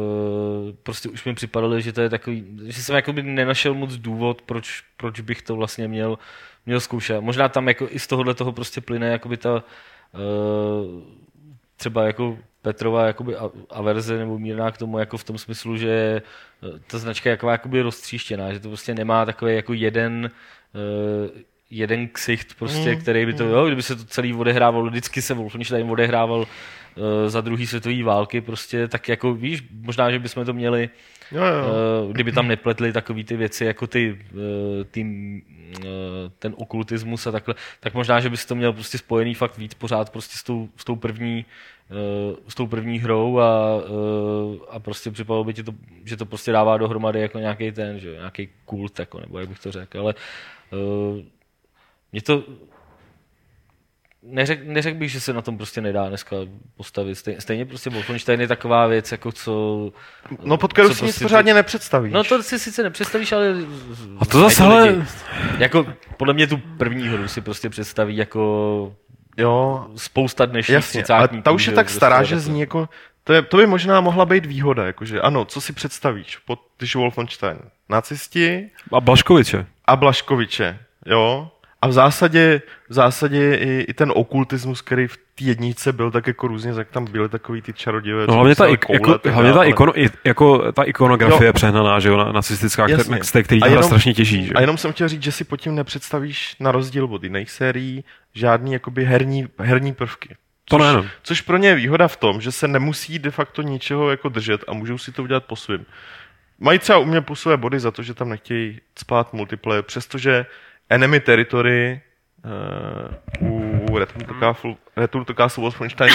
prostě 0.83 1.09
už 1.09 1.25
mi 1.25 1.35
připadaly, 1.35 1.83
že 1.83 1.93
to 1.93 2.01
je 2.01 2.11
takový, 2.11 2.45
že 2.67 2.83
jsem 2.83 2.97
jakoby 2.97 3.23
nenašel 3.23 3.75
moc 3.75 3.97
důvod, 3.97 4.43
proč, 4.43 4.85
proč 4.97 5.21
bych 5.21 5.43
to 5.43 5.57
vlastně 5.57 5.89
měl, 5.89 6.19
měl 6.67 6.81
zkoušet. 6.81 7.21
Možná 7.21 7.49
tam 7.49 7.69
jako 7.69 7.89
i 7.91 7.99
z 7.99 8.07
tohohle 8.07 8.35
toho 8.35 8.53
prostě 8.53 8.81
plyne 8.81 9.07
jakoby 9.07 9.37
ta 9.37 9.55
uh, 9.55 11.03
třeba 11.77 12.05
jako 12.05 12.39
Petrova 12.65 13.07
jakoby 13.07 13.37
averze 13.71 14.19
nebo 14.19 14.39
mírná 14.39 14.71
k 14.71 14.79
tomu 14.79 14.99
jako 14.99 15.17
v 15.17 15.25
tom 15.25 15.39
smyslu, 15.39 15.77
že 15.77 16.23
eh, 16.63 16.81
ta 16.87 16.99
značka 16.99 17.31
je 17.31 17.37
taková 17.37 17.53
jakoby 17.53 17.83
roztříštěná, 17.83 18.53
že 18.53 18.61
to 18.61 18.69
prostě 18.69 18.95
nemá 18.95 19.25
takový 19.25 19.55
jako 19.55 19.73
jeden 19.73 20.31
eh, 20.75 21.45
jeden 21.77 22.09
ksicht 22.09 22.55
prostě, 22.59 22.89
Mm, 22.89 22.95
mm, 22.95 23.01
který 23.01 23.27
by 23.27 23.33
to, 23.33 23.45
jo, 23.45 23.67
kdyby 23.67 23.83
se 23.83 23.97
to 23.97 24.05
celý 24.05 24.35
odehrávalo, 24.35 24.87
vždycky 24.87 25.23
se 25.23 25.35
Wolfenstein 25.35 25.91
odehrával 25.91 26.47
eh, 26.47 27.31
za 27.31 27.41
druhé 27.41 27.67
světové 27.67 28.03
války 28.03 28.41
prostě, 28.41 28.89
tak 28.89 29.09
jako 29.09 29.35
víš, 29.35 29.63
možná, 29.81 30.11
že 30.11 30.19
bychom 30.19 30.45
to 30.45 30.53
měli 30.53 30.91
Jo, 31.33 31.45
jo. 31.45 31.65
Eh, 32.09 32.13
kdyby 32.13 32.33
tam 32.33 32.49
nepletli 32.49 32.93
takové 32.93 33.25
ty 33.25 33.37
věci, 33.37 33.65
jako 33.65 33.87
ty, 33.87 34.19
eh, 34.33 34.85
ty, 34.85 35.07
eh, 35.81 35.85
ten 36.39 36.55
okultismus 36.57 37.27
a 37.27 37.33
takhle, 37.33 37.55
tak 37.81 37.95
možná, 37.95 38.21
že 38.21 38.31
bys 38.31 38.47
to 38.47 38.55
měl 38.55 38.73
prostě 38.73 38.99
spojený 38.99 39.35
fakt 39.35 39.59
víc 39.59 39.75
pořád 39.75 40.11
prostě 40.11 40.39
s 40.39 40.43
tou, 40.43 40.69
s 40.77 40.85
tou 40.85 40.97
první 40.97 41.45
s 42.49 42.55
tou 42.55 42.67
první 42.67 42.99
hrou 42.99 43.39
a, 43.39 43.81
a 44.71 44.79
prostě 44.79 45.11
připadalo 45.11 45.45
by 45.45 45.55
ti 45.55 45.63
to, 45.63 45.73
že 46.05 46.17
to 46.17 46.27
prostě 46.27 46.53
dává 46.53 46.79
dohromady 46.79 47.21
jako 47.21 47.39
nějaký 47.39 47.73
ten, 47.73 48.01
že 48.01 48.13
nějaký 48.13 48.49
kult, 48.65 48.99
jako, 48.99 49.21
nebo 49.21 49.39
jak 49.39 49.49
bych 49.49 49.59
to 49.59 49.73
řekl, 49.73 50.01
ale 50.01 50.15
mě 52.15 52.23
to 52.23 52.43
neřek, 54.23 54.67
neřekl 54.67 54.99
bych, 54.99 55.11
že 55.11 55.21
se 55.21 55.33
na 55.33 55.43
tom 55.43 55.57
prostě 55.57 55.81
nedá 55.81 56.09
dneska 56.09 56.37
postavit. 56.77 57.15
Stejně, 57.15 57.41
stejně 57.41 57.65
prostě 57.67 57.91
Wolfenstein 57.91 58.41
je 58.41 58.49
taková 58.49 58.87
věc, 58.87 59.13
jako 59.13 59.33
co... 59.33 59.93
No 60.45 60.57
pod 60.57 60.73
kterou 60.73 60.89
si 60.89 60.93
nic 60.93 61.01
prostě 61.01 61.25
pořádně 61.25 61.55
nepředstavíš. 61.55 62.13
No 62.13 62.25
to 62.25 62.43
si 62.43 62.59
sice 62.59 62.83
nepředstavíš, 62.83 63.33
ale... 63.33 63.55
A 64.19 64.25
to 64.25 64.41
zase, 64.41 64.63
ale- 64.63 65.07
Jako, 65.59 65.87
podle 66.17 66.35
mě 66.35 66.47
tu 66.47 66.57
první 66.79 67.09
hru 67.09 67.29
si 67.29 67.41
prostě 67.41 67.71
představí 67.71 68.17
jako 68.17 68.97
Jo, 69.37 69.87
spousta 69.97 70.47
dnešních 70.47 70.75
jasně. 70.75 71.05
Ale 71.15 71.29
ta 71.29 71.51
už 71.51 71.67
je 71.67 71.73
tak 71.73 71.91
stará, 71.91 72.23
že 72.23 72.39
zní 72.39 72.61
jako... 72.61 72.89
To, 73.25 73.33
je, 73.33 73.43
to 73.43 73.57
by 73.57 73.67
možná 73.67 74.01
mohla 74.01 74.27
být 74.27 74.47
výhoda, 74.47 74.87
jakože 74.87 75.21
ano, 75.21 75.45
co 75.45 75.61
si 75.61 75.73
představíš, 75.73 76.37
pod, 76.37 76.61
když 76.79 76.95
Wolfenstein? 76.95 77.59
Nacisti 77.89 78.71
A 78.93 79.01
Blaškoviče. 79.01 79.67
a 79.85 79.97
Blaškoviče, 79.97 80.79
jo? 81.07 81.51
A 81.85 81.89
v 81.89 81.93
zásadě, 81.93 82.63
v 82.89 82.95
zásadě 82.95 83.55
i, 83.57 83.81
i 83.89 83.95
ten 83.95 84.13
okultismus, 84.15 84.81
který 84.83 85.07
v 85.07 85.17
té 85.17 85.45
jedničce 85.45 85.93
byl, 85.93 86.11
tak 86.11 86.27
jako 86.27 86.47
různě, 86.47 86.73
jak 86.79 86.89
tam 86.89 87.05
byly 87.05 87.29
takový 87.29 87.63
ty 87.63 87.73
čarodějové. 87.73 88.27
No 88.27 88.35
hlavně 88.35 88.55
ta, 88.55 88.67
ik, 88.67 88.85
koule, 88.85 88.97
jako, 88.97 89.31
hlavně 89.31 89.51
ta, 89.51 89.55
dále. 89.55 89.69
ikono, 89.69 89.93
jako, 90.25 90.73
ta 90.73 90.83
ikonografie 90.83 91.43
Jo. 91.43 91.47
je 91.47 91.53
přehnaná, 91.53 92.01
že 92.01 92.09
jo, 92.09 92.17
na- 92.17 92.33
nacistická, 92.33 92.83
Jasně. 92.89 93.05
který, 93.05 93.21
z 93.23 93.33
té, 93.33 93.43
který 93.43 93.61
A 93.61 93.65
tohle 93.65 93.75
jenom- 93.77 93.85
strašně 93.89 94.15
těží, 94.15 94.47
že 94.47 94.53
A 94.55 94.61
jenom 94.61 94.77
jsem 94.79 94.93
chtěl 94.93 95.09
říct, 95.09 95.23
že 95.23 95.33
si 95.33 95.45
pod 95.45 95.57
tím 95.57 95.75
nepředstavíš 95.75 96.57
na 96.61 96.73
rozdíl 96.73 97.05
od 97.05 97.23
jiných 97.25 97.51
sérií 97.51 98.05
žádný 98.35 98.73
jakoby 98.73 99.05
herní, 99.05 99.47
herní 99.59 99.95
prvky. 99.95 100.37
To 100.65 100.77
Což- 100.77 100.83
ne, 100.87 100.93
no. 100.93 101.07
Což 101.23 101.41
pro 101.41 101.57
ně 101.57 101.69
je 101.69 101.75
výhoda 101.75 102.09
v 102.09 102.17
tom, 102.17 102.41
že 102.41 102.53
se 102.53 102.69
nemusí 102.69 103.19
de 103.19 103.31
facto 103.31 103.63
ničeho 103.63 104.11
jako 104.11 104.29
držet 104.29 104.65
a 104.69 104.73
můžou 104.73 104.99
si 104.99 105.13
to 105.13 105.23
udělat 105.23 105.45
po 105.45 105.57
svým. 105.57 105.87
Mají 106.59 106.79
třeba 106.79 106.99
u 106.99 107.05
mě 107.05 107.21
plusové 107.21 107.57
body 107.57 107.81
za 107.81 107.91
to, 107.91 108.03
že 108.03 108.15
tam 108.15 108.29
nechtějí 108.29 108.81
spát 108.99 109.33
multiplayer, 109.33 109.83
přestože 109.83 110.47
enemy 110.91 111.21
territory 111.21 112.01
uh, 113.41 113.49
u 113.91 113.99
Return 113.99 114.25
to 114.25 114.35
Castle, 114.41 114.77
Return 114.97 115.25
to 115.25 115.35
Castle 115.35 115.63
Wolfenstein 115.63 116.13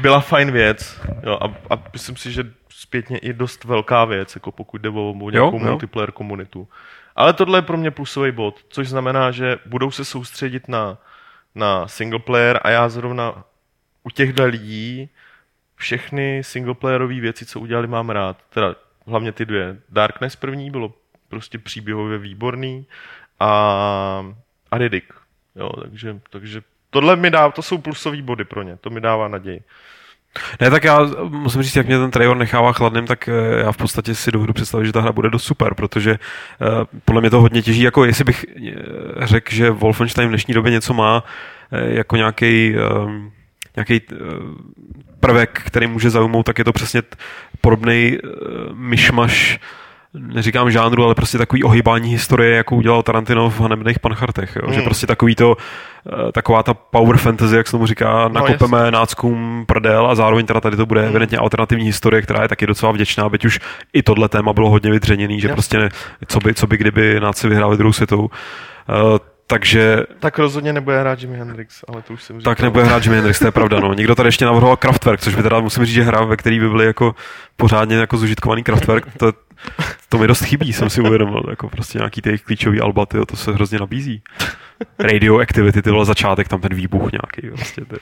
byla 0.00 0.20
fajn 0.20 0.50
věc 0.50 1.00
jo, 1.22 1.38
a, 1.40 1.74
a 1.74 1.82
myslím 1.92 2.16
si, 2.16 2.32
že 2.32 2.44
zpětně 2.68 3.18
i 3.18 3.32
dost 3.32 3.64
velká 3.64 4.04
věc, 4.04 4.34
jako 4.34 4.52
pokud 4.52 4.80
jde 4.80 4.88
o, 4.88 5.10
o 5.20 5.30
nějakou 5.30 5.58
jo. 5.58 5.64
multiplayer 5.70 6.12
komunitu. 6.12 6.68
Ale 7.16 7.32
tohle 7.32 7.58
je 7.58 7.62
pro 7.62 7.76
mě 7.76 7.90
plusový 7.90 8.32
bod, 8.32 8.60
což 8.68 8.88
znamená, 8.88 9.30
že 9.30 9.58
budou 9.66 9.90
se 9.90 10.04
soustředit 10.04 10.68
na, 10.68 10.98
na 11.54 11.88
single 11.88 12.18
player 12.18 12.60
a 12.62 12.70
já 12.70 12.88
zrovna 12.88 13.44
u 14.02 14.10
těchto 14.10 14.46
lidí 14.46 15.08
všechny 15.76 16.44
singleplayerové 16.44 17.20
věci, 17.20 17.46
co 17.46 17.60
udělali, 17.60 17.86
mám 17.86 18.10
rád. 18.10 18.36
Teda 18.50 18.74
hlavně 19.06 19.32
ty 19.32 19.44
dvě. 19.44 19.76
Darkness 19.88 20.36
první 20.36 20.70
bylo 20.70 20.94
prostě 21.28 21.58
příběhově 21.58 22.18
výborný 22.18 22.86
a, 23.40 24.26
a 24.70 24.78
Riddick. 24.78 25.12
Jo, 25.56 25.70
takže, 25.82 26.20
takže 26.30 26.62
tohle 26.90 27.16
mi 27.16 27.30
dá, 27.30 27.50
to 27.50 27.62
jsou 27.62 27.78
plusové 27.78 28.22
body 28.22 28.44
pro 28.44 28.62
ně, 28.62 28.76
to 28.76 28.90
mi 28.90 29.00
dává 29.00 29.28
naději. 29.28 29.62
Ne, 30.60 30.70
tak 30.70 30.84
já 30.84 31.00
musím 31.28 31.62
říct, 31.62 31.76
jak 31.76 31.86
mě 31.86 31.98
ten 31.98 32.10
trailer 32.10 32.36
nechává 32.36 32.72
chladným, 32.72 33.06
tak 33.06 33.28
eh, 33.28 33.60
já 33.60 33.72
v 33.72 33.76
podstatě 33.76 34.14
si 34.14 34.32
dovedu 34.32 34.52
představit, 34.52 34.86
že 34.86 34.92
ta 34.92 35.00
hra 35.00 35.12
bude 35.12 35.30
dost 35.30 35.44
super, 35.44 35.74
protože 35.74 36.10
eh, 36.10 36.66
podle 37.04 37.20
mě 37.20 37.30
to 37.30 37.40
hodně 37.40 37.62
těží, 37.62 37.82
jako 37.82 38.04
jestli 38.04 38.24
bych 38.24 38.46
eh, 38.66 39.26
řekl, 39.26 39.54
že 39.54 39.70
Wolfenstein 39.70 40.28
v 40.28 40.30
dnešní 40.30 40.54
době 40.54 40.72
něco 40.72 40.94
má 40.94 41.24
jako 41.72 42.16
nějaký 42.16 42.74
nějaký 43.76 44.00
prvek, 45.20 45.62
který 45.66 45.86
může 45.86 46.10
zaujmout, 46.10 46.46
tak 46.46 46.58
je 46.58 46.64
to 46.64 46.72
přesně 46.72 47.02
podobný 47.60 48.18
myšmaš 48.74 49.60
neříkám 50.14 50.70
žánru, 50.70 51.04
ale 51.04 51.14
prostě 51.14 51.38
takový 51.38 51.64
ohýbání 51.64 52.10
historie, 52.10 52.56
jako 52.56 52.76
udělal 52.76 53.02
Tarantino 53.02 53.50
v 53.50 53.60
Hanebných 53.60 53.98
panchartech. 53.98 54.56
Jo? 54.56 54.62
Mm. 54.66 54.72
Že 54.72 54.78
Hmm. 54.78 54.84
prostě 54.84 55.06
takový 55.06 55.34
to, 55.34 55.56
eh, 56.28 56.32
taková 56.32 56.62
ta 56.62 56.74
power 56.74 57.16
fantasy, 57.16 57.56
jak 57.56 57.66
se 57.66 57.70
tomu 57.70 57.86
říká, 57.86 58.28
nakopeme 58.28 58.78
jasně. 58.78 58.90
náckům 58.90 59.64
prdel 59.66 60.06
a 60.06 60.14
zároveň 60.14 60.46
teda 60.46 60.60
tady 60.60 60.76
to 60.76 60.86
bude 60.86 61.00
Hmm. 61.00 61.10
evidentně 61.10 61.38
alternativní 61.38 61.84
historie, 61.84 62.22
která 62.22 62.42
je 62.42 62.48
taky 62.48 62.66
docela 62.66 62.92
vděčná, 62.92 63.28
byť 63.28 63.44
už 63.44 63.60
i 63.92 64.02
tohle 64.02 64.28
téma 64.28 64.52
bylo 64.52 64.70
hodně 64.70 64.90
vydřeněný, 64.90 65.40
že 65.40 65.46
Jasně. 65.48 65.54
prostě 65.54 65.78
ne, 65.78 65.88
co, 66.26 66.38
by, 66.38 66.54
co 66.54 66.66
by 66.66 66.76
kdyby 66.76 67.20
náci 67.20 67.48
vyhráli 67.48 67.76
druhou 67.76 67.92
světovou. 67.92 68.24
Uh, 68.28 69.18
takže 69.46 70.02
Tak 70.20 70.38
rozhodně 70.38 70.72
nebude 70.72 71.00
hrát 71.00 71.20
Jimi 71.22 71.36
Hendrix, 71.36 71.84
ale 71.88 72.02
to 72.02 72.12
už 72.12 72.22
jsem 72.22 72.38
říkal. 72.40 72.54
tak 72.54 72.60
nebude 72.62 72.84
hrát 72.84 73.02
Jimi 73.04 73.16
Hendrix, 73.16 73.38
to 73.38 73.44
je 73.46 73.50
pravda. 73.50 73.80
No. 73.80 73.94
Někdo 73.94 74.14
tady 74.14 74.26
ještě 74.28 74.44
navrhoval 74.44 74.76
Kraftwerk, 74.76 75.20
což 75.20 75.34
by 75.34 75.42
teda 75.42 75.60
musím 75.60 75.84
říct, 75.84 75.94
že 75.94 76.02
hra, 76.02 76.24
ve 76.24 76.36
který 76.36 76.60
by 76.60 76.68
byly 76.68 76.86
jako 76.86 77.14
pořádně 77.56 77.96
jako 77.96 78.16
zužitkovaný 78.16 78.62
Kraftwerk, 78.62 79.06
to, 79.18 79.32
to 80.08 80.18
mi 80.18 80.26
dost 80.26 80.44
chybí, 80.44 80.72
jsem 80.72 80.90
si 80.90 81.00
uvědomil. 81.00 81.42
Jako 81.50 81.68
prostě 81.68 81.98
nějaký 81.98 82.22
ty 82.22 82.28
jejich 82.28 82.42
klíčový 82.42 82.80
alba, 82.80 83.06
tyjo, 83.06 83.26
to 83.26 83.36
se 83.36 83.52
hrozně 83.52 83.78
nabízí. 83.78 84.22
Radioactivity, 84.98 85.82
ty 85.82 85.90
vole 85.90 86.04
začátek, 86.04 86.48
tam 86.48 86.60
ten 86.60 86.74
výbuch 86.74 87.10
nějaký. 87.12 87.56
Prostě, 87.56 87.84
ty. 87.84 87.96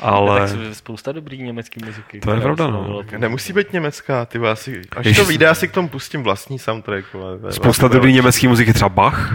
Ale 0.00 0.40
Tak 0.40 0.48
jsou 0.48 0.74
spousta 0.74 1.12
dobrý 1.12 1.42
německý 1.42 1.80
muziky. 1.84 2.20
To 2.20 2.32
je 2.32 2.40
pravda, 2.40 2.66
no. 2.66 3.02
Nemusí 3.18 3.52
být 3.52 3.72
německá, 3.72 4.24
ty 4.26 4.38
asi, 4.38 4.82
až 4.96 5.06
Ježiš. 5.06 5.18
to 5.18 5.24
vyjde, 5.24 5.46
já 5.46 5.54
si 5.54 5.68
k 5.68 5.72
tomu 5.72 5.88
pustím 5.88 6.22
vlastní 6.22 6.58
soundtrack. 6.58 7.04
to 7.12 7.18
je 7.46 7.52
spousta 7.52 7.66
vlastně- 7.82 7.88
dobrý 7.88 8.12
německý 8.12 8.48
muziky, 8.48 8.72
třeba 8.72 8.88
Bach. 8.88 9.34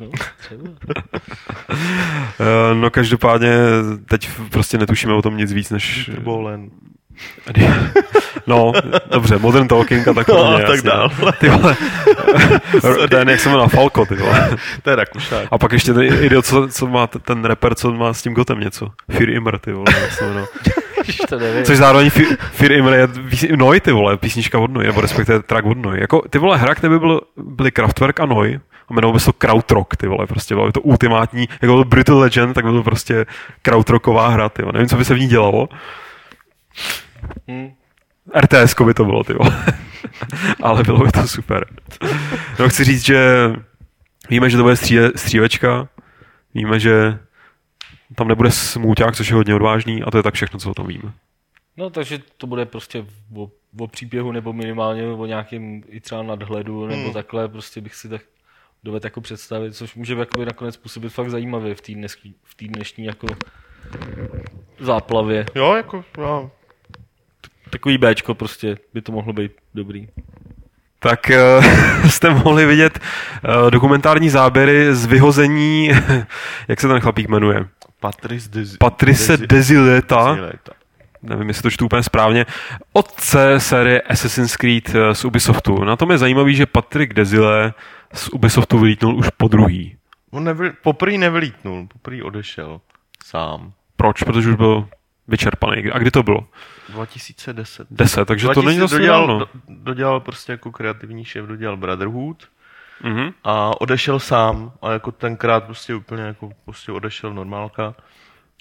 No, 0.00 0.10
třeba. 0.38 0.62
Eh, 2.40 2.74
No 2.74 2.90
každopádně 2.90 3.52
teď 4.08 4.28
prostě 4.50 4.78
netušíme 4.78 5.12
o 5.14 5.22
tom 5.22 5.36
nic 5.36 5.52
víc, 5.52 5.70
než... 5.70 6.10
Bolen. 6.22 6.70
No, 8.46 8.72
dobře, 9.10 9.38
Modern 9.38 9.68
Talking 9.68 10.08
a 10.08 10.12
tak 10.12 10.28
No, 10.28 10.44
a 10.44 10.58
tak 10.60 10.68
jasně, 10.68 10.90
dál. 10.90 11.10
Ty 11.38 11.48
vole, 11.48 11.76
ten, 13.10 13.28
jak 13.28 13.40
se 13.40 13.48
jmenuje, 13.48 13.68
Falco, 13.68 14.06
ty 14.06 14.14
vole. 14.14 14.50
To 14.82 14.90
je 14.90 14.96
Rakušák. 14.96 15.48
A 15.50 15.58
pak 15.58 15.72
ještě 15.72 15.94
ten 15.94 16.02
idiot, 16.02 16.46
co, 16.46 16.68
co 16.68 16.86
má 16.86 17.06
ten 17.06 17.44
rapper, 17.44 17.74
co 17.74 17.92
má 17.92 18.12
s 18.12 18.22
tím 18.22 18.34
gotem 18.34 18.60
něco. 18.60 18.88
Fear 19.10 19.30
Immer, 19.30 19.58
ty 19.58 19.72
vole. 19.72 19.86
jak 20.00 20.12
se 20.12 20.24
jmenuje. 20.24 20.46
To 21.28 21.38
nevím. 21.38 21.64
Což 21.64 21.76
zároveň 21.76 22.10
Fear, 22.10 22.26
Fear 22.52 22.72
Immer 22.72 22.92
je 22.94 23.08
Noj, 23.56 23.80
ty 23.80 23.92
vole, 23.92 24.16
písnička 24.16 24.58
od 24.58 24.70
Noj, 24.70 24.86
nebo 24.86 25.00
respektive 25.00 25.42
track 25.42 25.66
od 25.66 25.78
Noj. 25.78 26.00
Jako, 26.00 26.22
ty 26.30 26.38
vole, 26.38 26.58
hra, 26.58 26.74
kde 26.74 26.88
by 26.88 26.98
byl, 26.98 27.20
byly 27.36 27.70
Kraftwerk 27.70 28.20
a 28.20 28.26
Noj, 28.26 28.60
a 28.88 28.92
jmenovalo 28.92 29.12
by 29.12 29.20
se 29.20 29.26
to 29.26 29.32
Krautrock, 29.32 29.96
ty 29.96 30.06
vole, 30.06 30.26
prostě 30.26 30.54
bylo 30.54 30.66
by 30.66 30.72
to 30.72 30.80
ultimátní, 30.80 31.48
jako 31.62 31.74
byl 31.74 31.84
Brutal 31.84 32.18
Legend, 32.18 32.54
tak 32.54 32.64
by 32.64 32.70
to 32.70 32.82
prostě 32.82 33.26
Krautrocková 33.62 34.28
hra, 34.28 34.48
ty 34.48 34.62
vole. 34.62 34.72
Nevím, 34.72 34.88
co 34.88 34.96
by 34.96 35.04
se 35.04 35.14
v 35.14 35.20
ní 35.20 35.26
dělalo. 35.26 35.68
Hm. 37.48 37.70
RTS 38.40 38.74
by 38.84 38.94
to 38.94 39.04
bylo, 39.04 39.24
ty 39.24 39.32
vole. 39.32 39.64
Ale 40.62 40.82
bylo 40.82 41.04
by 41.04 41.12
to 41.12 41.28
super. 41.28 41.66
No, 42.58 42.68
chci 42.68 42.84
říct, 42.84 43.04
že 43.04 43.50
víme, 44.30 44.50
že 44.50 44.56
to 44.56 44.62
bude 44.62 44.76
stříle, 44.76 45.10
střílečka, 45.16 45.88
víme, 46.54 46.80
že 46.80 47.18
tam 48.14 48.28
nebude 48.28 48.50
smůťák, 48.50 49.16
což 49.16 49.28
je 49.28 49.34
hodně 49.34 49.54
odvážný 49.54 50.02
a 50.02 50.10
to 50.10 50.16
je 50.16 50.22
tak 50.22 50.34
všechno, 50.34 50.58
co 50.58 50.70
o 50.70 50.74
tom 50.74 50.86
víme. 50.86 51.12
No, 51.76 51.90
takže 51.90 52.18
to 52.36 52.46
bude 52.46 52.66
prostě 52.66 53.06
o, 53.36 53.50
o 53.78 53.86
příběhu 53.86 54.32
nebo 54.32 54.52
minimálně 54.52 55.06
o 55.06 55.26
nějakém 55.26 55.82
i 55.88 56.00
třeba 56.00 56.22
nadhledu 56.22 56.86
nebo 56.86 57.02
Hmm. 57.02 57.12
takhle, 57.12 57.48
prostě 57.48 57.80
bych 57.80 57.94
si 57.94 58.08
tak 58.08 58.22
dovedl 58.84 59.06
jako 59.06 59.20
představit, 59.20 59.72
což 59.76 59.94
může 59.94 60.14
jakoby 60.14 60.46
nakonec 60.46 60.76
působit 60.76 61.08
fakt 61.08 61.30
zajímavě 61.30 61.74
v 61.74 61.80
té 61.80 61.92
dnešní, 61.92 62.34
v 62.44 62.54
té 62.54 62.64
dnešní 62.64 63.04
jako 63.04 63.26
záplavě. 64.80 65.46
Jo, 65.54 65.74
jako, 65.74 66.04
no, 66.18 66.50
Takový 67.70 67.98
Bčko 67.98 68.34
prostě 68.34 68.76
by 68.94 69.02
to 69.02 69.12
mohlo 69.12 69.32
být 69.32 69.52
dobrý. 69.74 70.08
tak 70.98 71.30
uh, 71.58 71.64
jste 72.10 72.30
mohli 72.30 72.66
vidět 72.66 72.98
uh, 73.64 73.70
dokumentární 73.70 74.28
záběry 74.30 74.94
z 74.94 75.06
vyhození, 75.06 75.90
jak 76.68 76.80
se 76.80 76.88
ten 76.88 77.00
chlapík 77.00 77.28
jmenuje? 77.28 77.66
Patrice 78.00 78.50
Desi- 78.50 78.76
Patrice 78.78 79.36
Desi- 79.36 79.46
Desileta, 79.46 80.28
Desileta. 80.30 80.72
nevím, 81.22 81.48
jestli 81.48 81.62
to 81.62 81.70
čtu 81.70 81.84
úplně 81.84 82.02
správně, 82.02 82.46
otce 82.92 83.60
série 83.60 84.00
Assassin's 84.00 84.56
Creed 84.56 84.94
eh, 84.94 85.14
z 85.14 85.24
Ubisoftu. 85.24 85.84
Na 85.84 85.96
tom 85.96 86.10
je 86.10 86.18
zajímavý, 86.18 86.54
že 86.54 86.66
Patrick 86.66 87.14
Desile 87.14 87.74
z 88.12 88.28
Ubisoftu 88.28 88.78
vylítnul 88.78 89.16
už 89.16 89.28
po 89.36 89.48
druhý. 89.48 89.96
On 90.30 90.44
nevy, 90.44 90.72
poprý 90.82 91.18
nevylítnul, 91.18 91.86
poprý 91.92 92.22
odešel 92.22 92.80
sám. 93.24 93.72
Proč? 93.96 94.22
Protože 94.22 94.48
už 94.48 94.54
byl 94.56 94.88
vyčerpaný. 95.30 95.90
A 95.92 95.98
kdy 95.98 96.10
to 96.10 96.22
bylo? 96.22 96.46
2010. 96.88 97.86
10, 97.90 98.24
takže 98.24 98.46
to 98.46 98.52
2000 98.52 98.68
není 98.70 98.78
zase 98.80 98.98
dodělal, 98.98 99.26
dávno. 99.26 99.38
do, 99.38 99.48
dodělal 99.68 100.20
prostě 100.20 100.52
jako 100.52 100.72
kreativní 100.72 101.24
šéf, 101.24 101.46
dodělal 101.46 101.76
Brotherhood 101.76 102.48
Mhm. 103.02 103.30
a 103.44 103.80
odešel 103.80 104.18
sám 104.20 104.72
a 104.82 104.92
jako 104.92 105.12
tenkrát 105.12 105.64
prostě 105.64 105.94
úplně 105.94 106.22
jako 106.22 106.50
prostě 106.64 106.92
odešel 106.92 107.34
normálka. 107.34 107.94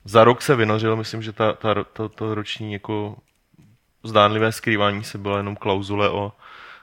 Za 0.05 0.23
rok 0.23 0.41
se 0.41 0.55
vynořil, 0.55 0.95
myslím, 0.95 1.21
že 1.21 1.33
ta, 1.33 1.53
ta, 1.53 1.83
to, 1.83 2.09
to 2.09 2.35
roční 2.35 2.73
jako 2.73 3.17
zdánlivé 4.03 4.51
skrývání 4.51 5.03
se 5.03 5.17
byla 5.17 5.37
jenom 5.37 5.55
klauzule 5.55 6.09
o 6.09 6.31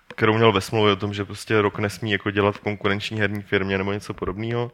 kterou 0.08 0.34
měl 0.36 0.52
ve 0.52 0.60
smlouvě 0.60 0.92
o 0.92 0.96
tom, 0.96 1.14
že 1.14 1.24
prostě 1.24 1.62
rok 1.62 1.78
nesmí 1.78 2.10
jako 2.10 2.30
dělat 2.30 2.56
v 2.56 2.60
konkurenční 2.60 3.20
herní 3.20 3.42
firmě 3.42 3.78
nebo 3.78 3.92
něco 3.92 4.14
podobného. 4.14 4.72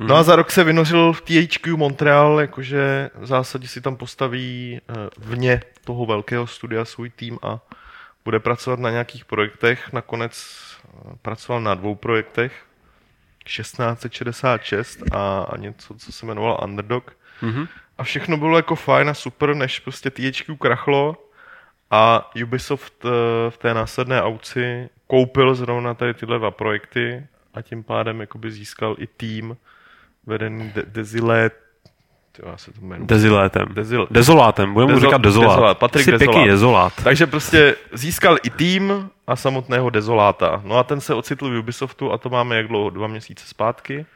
No 0.00 0.16
a 0.16 0.22
za 0.22 0.36
rok 0.36 0.50
se 0.50 0.64
vynořil 0.64 1.12
v 1.12 1.20
THQ 1.20 1.76
Montreal, 1.76 2.40
jakože 2.40 3.10
v 3.14 3.26
zásadě 3.26 3.68
si 3.68 3.80
tam 3.80 3.96
postaví 3.96 4.80
eh, 4.88 4.94
vně 5.18 5.62
toho 5.84 6.06
velkého 6.06 6.46
studia 6.46 6.84
svůj 6.84 7.10
tým 7.10 7.38
a 7.42 7.60
bude 8.24 8.40
pracovat 8.40 8.78
na 8.78 8.90
nějakých 8.90 9.24
projektech. 9.24 9.92
Nakonec 9.92 10.56
eh, 10.84 11.16
pracoval 11.22 11.60
na 11.60 11.74
dvou 11.74 11.94
projektech. 11.94 12.52
1666 13.44 15.02
a, 15.12 15.42
a 15.42 15.56
něco, 15.56 15.94
co 15.94 16.12
se 16.12 16.26
jmenovalo 16.26 16.58
Underdog. 16.64 17.16
Mhm. 17.42 17.68
A 17.98 18.02
všechno 18.04 18.36
bylo 18.36 18.56
jako 18.56 18.76
fajn 18.76 19.08
a 19.08 19.14
super, 19.14 19.54
než 19.54 19.80
prostě 19.80 20.10
THQ 20.10 20.56
krachlo 20.56 21.16
a 21.90 22.30
Ubisoft 22.42 23.04
eh, 23.04 23.10
v 23.50 23.56
té 23.56 23.74
následné 23.74 24.22
auci 24.22 24.88
koupil 25.06 25.54
zrovna 25.54 25.94
tady 25.94 26.14
tyhle 26.14 26.38
dva 26.38 26.50
projekty 26.50 27.26
a 27.54 27.62
tím 27.62 27.82
pádem 27.82 28.20
jakoby 28.20 28.50
získal 28.50 28.96
i 28.98 29.06
tým 29.06 29.56
vedený 30.26 30.72
De-. 30.74 31.50
Tyjo, 32.36 32.48
já 32.50 32.56
se 32.56 32.72
to 32.72 32.80
jmenuji. 32.80 33.06
Dezilétem. 33.06 33.66
Dezil- 33.68 34.06
Dezolátem, 34.10 34.72
budeme 34.74 34.92
mu 34.92 34.98
Dezo- 34.98 35.02
říkat 35.06 35.20
dezolát. 35.20 35.50
Dezolát, 35.56 35.78
Patrik 35.78 36.04
Jsi 36.04 36.10
pěkný 36.10 36.26
Dezolát. 36.26 36.46
dezolát. 36.50 36.92
Takže 37.04 37.26
prostě 37.26 37.76
získal 37.92 38.36
i 38.42 38.50
tým 38.50 39.10
a 39.26 39.36
samotného 39.36 39.90
Dezoláta. 39.90 40.60
No 40.64 40.76
a 40.78 40.84
ten 40.84 41.00
se 41.00 41.14
ocitl 41.14 41.50
v 41.50 41.58
Ubisoftu 41.58 42.12
a 42.12 42.18
to 42.18 42.28
máme 42.30 42.56
jak 42.56 42.68
dlouho? 42.68 42.90
Dva 42.90 43.06
měsíce 43.06 43.46
zpátky? 43.46 44.06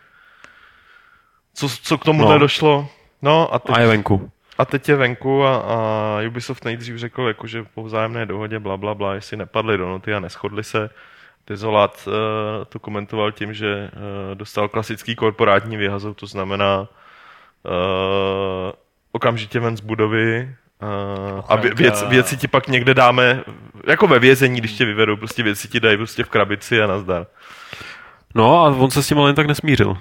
Co, 1.54 1.68
co 1.68 1.98
k 1.98 2.04
tomu 2.04 2.22
No. 2.28 2.38
došlo? 2.38 2.88
No 3.22 3.54
a 3.54 3.58
teď, 3.58 3.76
A 3.76 3.80
je 3.80 3.86
venku. 3.86 4.30
a 4.58 4.64
teď 4.64 4.88
je 4.88 4.96
venku 4.96 5.44
a, 5.44 5.56
a 5.56 5.76
Ubisoft 6.28 6.64
nejdřív 6.64 6.96
řekl, 6.96 7.22
jako, 7.22 7.46
že 7.46 7.64
po 7.74 7.82
vzájemné 7.82 8.26
dohodě 8.26 8.58
bla, 8.58 8.76
bla, 8.76 8.94
bla, 8.94 9.14
jestli 9.14 9.36
nepadli 9.36 9.78
do 9.78 9.88
noty 9.88 10.14
a 10.14 10.20
neschodli 10.20 10.64
se. 10.64 10.90
Dezolát 11.48 12.08
uh, 12.08 12.12
to 12.68 12.78
komentoval 12.78 13.32
tím, 13.32 13.54
že 13.54 13.90
uh, 13.92 14.34
dostal 14.34 14.68
klasický 14.68 15.14
korporátní 15.14 15.76
vyhazov, 15.76 16.16
to 16.16 16.26
znamená 16.26 16.80
uh, 16.80 16.86
okamžitě 19.12 19.60
ven 19.60 19.76
z 19.76 19.80
budovy 19.80 20.54
uh, 20.82 21.44
a 21.48 21.56
vě, 21.56 21.74
věc, 21.74 22.02
věci 22.08 22.36
ti 22.36 22.48
pak 22.48 22.68
někde 22.68 22.94
dáme, 22.94 23.44
jako 23.86 24.06
ve 24.06 24.18
vězení, 24.18 24.60
když 24.60 24.72
tě 24.72 24.84
vyvedou, 24.84 25.16
prostě 25.16 25.42
věci 25.42 25.68
ti 25.68 25.80
dají 25.80 25.96
prostě 25.96 26.24
v 26.24 26.28
krabici 26.28 26.82
a 26.82 26.86
nazdar. 26.86 27.26
No 28.34 28.58
a 28.58 28.68
on 28.68 28.90
se 28.90 29.02
s 29.02 29.08
tím 29.08 29.18
ale 29.18 29.28
jen 29.28 29.36
tak 29.36 29.46
nesmířil. 29.46 29.96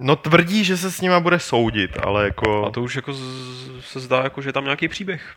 No 0.00 0.16
tvrdí, 0.16 0.64
že 0.64 0.76
se 0.76 0.90
s 0.90 1.00
nima 1.00 1.20
bude 1.20 1.38
soudit, 1.38 1.98
ale 2.02 2.24
jako... 2.24 2.66
A 2.66 2.70
to 2.70 2.82
už 2.82 2.96
jako 2.96 3.12
z, 3.12 3.20
se 3.80 4.00
zdá, 4.00 4.22
jako, 4.22 4.42
že 4.42 4.48
je 4.48 4.52
tam 4.52 4.64
nějaký 4.64 4.88
příběh. 4.88 5.34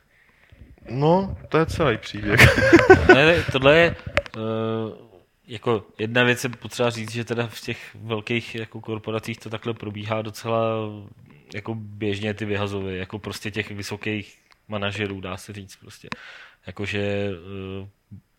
No, 0.90 1.38
to 1.50 1.58
je 1.58 1.66
celý 1.66 1.98
příběh. 1.98 2.40
Ne, 3.08 3.26
ne, 3.26 3.44
tohle 3.52 3.78
je 3.78 3.96
uh, 4.38 4.44
jako 5.48 5.84
jedna 5.98 6.24
věc 6.24 6.44
je 6.44 6.50
potřeba 6.50 6.90
říct, 6.90 7.12
že 7.12 7.24
teda 7.24 7.48
v 7.48 7.62
těch 7.62 7.96
velkých 7.96 8.56
jako 8.56 8.82
korporacích 8.82 9.40
to 9.40 9.50
takhle 9.50 9.74
probíhá 9.74 10.22
docela 10.22 10.60
jako 11.54 11.76
běžně 11.76 12.34
ty 12.34 12.46
vyhazovy, 12.46 12.98
jako 12.98 13.20
prostě 13.20 13.52
těch 13.52 13.72
vysokých 13.72 14.38
manažerů, 14.68 15.22
dá 15.22 15.38
se 15.38 15.54
říct 15.54 15.76
prostě. 15.76 16.10
Jakože 16.68 17.30
uh, 17.82 17.88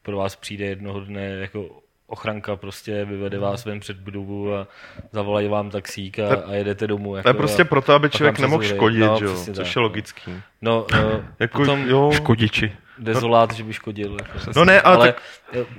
pro 0.02 0.16
vás 0.16 0.36
přijde 0.36 0.64
jednoho 0.64 1.00
dne 1.00 1.24
jako 1.24 1.82
ochranka 2.06 2.56
prostě 2.56 3.04
vyvede 3.04 3.38
vás 3.38 3.64
ven 3.64 3.80
před 3.80 3.96
budovu 3.96 4.54
a 4.54 4.68
zavolají 5.12 5.48
vám 5.48 5.70
taxík 5.70 6.18
a, 6.18 6.34
a 6.34 6.52
jedete 6.52 6.86
domů. 6.86 7.16
Jako, 7.16 7.22
To 7.22 7.28
je 7.28 7.34
prostě 7.34 7.62
a, 7.62 7.64
proto, 7.64 7.92
aby 7.92 8.10
člověk 8.10 8.38
nemohl 8.38 8.62
škodit, 8.62 9.00
no, 9.00 9.18
jo? 9.22 9.34
Což 9.44 9.56
tak, 9.56 9.66
je 9.66 9.72
no. 9.76 9.82
logický. 9.82 10.32
No, 10.62 10.86
uh, 10.92 11.24
Jako, 11.38 11.58
potom 11.58 11.88
jo, 11.88 12.10
Škodiči. 12.12 12.72
Dezolát, 12.98 13.54
že 13.54 13.64
by 13.64 13.72
škodil. 13.72 14.16
Jako. 14.20 14.50
No 14.56 14.64
ne, 14.64 14.80
ale 14.80 14.96
ale 14.96 15.06
tak- 15.06 15.22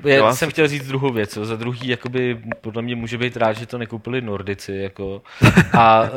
já 0.05 0.15
Já 0.15 0.33
jsem 0.35 0.49
chtěl 0.49 0.67
říct 0.67 0.87
druhou 0.87 1.11
věc. 1.13 1.35
Jo. 1.37 1.45
Za 1.45 1.55
druhý, 1.55 1.87
jakoby, 1.87 2.39
podle 2.61 2.81
mě 2.81 2.95
může 2.95 3.17
být 3.17 3.37
rád, 3.37 3.53
že 3.53 3.65
to 3.65 3.77
nekoupili 3.77 4.21
Nordici. 4.21 4.73
Jako, 4.75 5.21
a, 5.73 6.09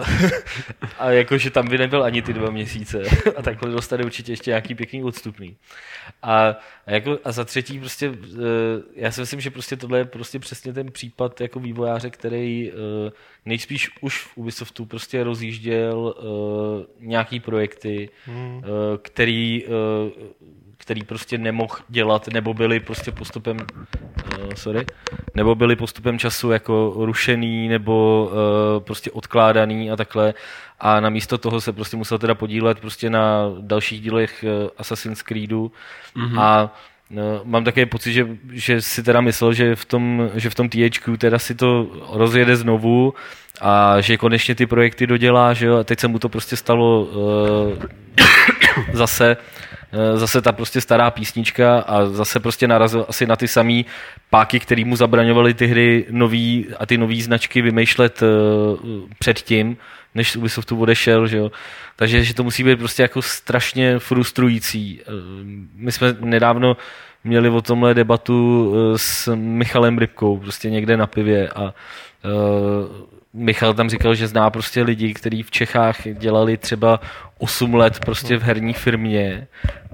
a 0.98 1.10
jako, 1.10 1.38
že 1.38 1.50
tam 1.50 1.68
by 1.68 1.78
nebyl 1.78 2.02
ani 2.04 2.22
ty 2.22 2.32
dva 2.32 2.50
měsíce. 2.50 3.02
A 3.36 3.42
takhle 3.42 3.70
dostane 3.70 4.04
určitě 4.04 4.32
ještě 4.32 4.50
nějaký 4.50 4.74
pěkný 4.74 5.04
odstupný. 5.04 5.56
A, 6.22 6.46
a, 6.86 6.90
jako, 6.90 7.18
a 7.24 7.32
za 7.32 7.44
třetí, 7.44 7.78
prostě, 7.78 8.12
eh, 8.34 8.38
já 8.94 9.10
si 9.10 9.20
myslím, 9.20 9.40
že 9.40 9.50
prostě 9.50 9.76
tohle 9.76 9.98
je 9.98 10.04
prostě 10.04 10.38
přesně 10.38 10.72
ten 10.72 10.92
případ 10.92 11.40
jako 11.40 11.60
vývojáře, 11.60 12.10
který 12.10 12.70
eh, 12.72 13.10
nejspíš 13.46 13.90
už 14.00 14.18
v 14.22 14.36
Ubisoftu 14.36 14.84
prostě 14.86 15.24
rozjížděl 15.24 16.14
eh, 16.18 16.86
nějaký 17.00 17.40
projekty, 17.40 18.08
Hmm. 18.26 18.62
eh, 18.64 18.98
který, 19.02 19.64
eh, 19.64 19.70
který 20.90 21.04
prostě 21.04 21.38
nemohl 21.38 21.74
dělat, 21.88 22.28
nebo 22.28 22.54
byly 22.54 22.80
prostě 22.80 23.12
postupem, 23.12 23.56
uh, 23.56 24.54
sorry, 24.54 24.86
nebo 25.34 25.54
byly 25.54 25.76
postupem 25.76 26.18
času 26.18 26.50
jako 26.50 26.92
rušený, 26.96 27.68
nebo 27.68 28.26
uh, 28.32 28.82
prostě 28.82 29.10
odkládaný 29.10 29.90
a 29.90 29.96
takhle. 29.96 30.34
A 30.80 31.00
namísto 31.00 31.38
toho 31.38 31.60
se 31.60 31.72
prostě 31.72 31.96
musel 31.96 32.18
teda 32.18 32.34
podílet 32.34 32.80
prostě 32.80 33.10
na 33.10 33.44
dalších 33.60 34.00
dílech 34.00 34.44
uh, 34.44 34.68
Assassin's 34.78 35.22
Creedu 35.22 35.72
mm-hmm. 36.16 36.40
a 36.40 36.74
No, 37.12 37.40
mám 37.44 37.64
také 37.64 37.86
pocit, 37.86 38.12
že, 38.12 38.26
že 38.52 38.82
si 38.82 39.02
teda 39.02 39.20
myslel, 39.20 39.52
že 39.52 39.76
v 39.76 39.84
tom, 39.84 40.30
že 40.34 40.50
v 40.50 40.54
tom 40.54 40.68
THQ 40.68 41.18
teda 41.18 41.38
si 41.38 41.54
to 41.54 41.90
rozjede 42.12 42.56
znovu 42.56 43.14
a 43.60 44.00
že 44.00 44.16
konečně 44.16 44.54
ty 44.54 44.66
projekty 44.66 45.06
dodělá, 45.06 45.52
že 45.52 45.66
jo, 45.66 45.76
a 45.76 45.84
teď 45.84 46.00
se 46.00 46.08
mu 46.08 46.18
to 46.18 46.28
prostě 46.28 46.56
stalo 46.56 47.02
uh, 47.02 47.78
zase, 48.92 49.36
zase 50.14 50.42
ta 50.42 50.52
prostě 50.52 50.80
stará 50.80 51.10
písnička 51.10 51.80
a 51.80 52.06
zase 52.06 52.40
prostě 52.40 52.68
narazil 52.68 53.06
asi 53.08 53.26
na 53.26 53.36
ty 53.36 53.48
samý 53.48 53.86
páky, 54.30 54.60
který 54.60 54.84
mu 54.84 54.96
zabraňovaly 54.96 55.54
ty 55.54 55.66
hry 55.66 56.06
nový 56.10 56.66
a 56.78 56.86
ty 56.86 56.98
nové 56.98 57.22
značky 57.22 57.62
vymýšlet 57.62 58.22
uh, 58.22 58.28
předtím, 59.18 59.76
než 60.14 60.30
z 60.30 60.36
Ubisoftu 60.36 60.80
odešel, 60.80 61.26
že 61.26 61.36
jo. 61.36 61.50
Takže 61.96 62.24
že 62.24 62.34
to 62.34 62.44
musí 62.44 62.64
být 62.64 62.78
prostě 62.78 63.02
jako 63.02 63.22
strašně 63.22 63.98
frustrující. 63.98 65.00
Eh, 65.00 65.10
My 65.74 65.92
jsme 65.92 66.16
nedávno 66.20 66.76
měli 67.24 67.48
o 67.48 67.62
tomhle 67.62 67.94
debatu 67.94 68.72
eh, 68.74 68.98
s 68.98 69.34
Michalem 69.34 69.98
Rybkou, 69.98 70.38
prostě 70.38 70.70
někde 70.70 70.96
na 70.96 71.06
pivě 71.06 71.48
a 71.48 71.74
Michal 73.32 73.74
tam 73.74 73.90
říkal, 73.90 74.14
že 74.14 74.26
zná 74.26 74.50
prostě 74.50 74.82
lidi, 74.82 75.14
kteří 75.14 75.42
v 75.42 75.50
Čechách 75.50 75.96
dělali 76.12 76.56
třeba 76.56 77.00
8 77.38 77.74
let 77.74 77.98
prostě 78.04 78.36
v 78.36 78.42
herní 78.42 78.72
firmě, 78.72 79.46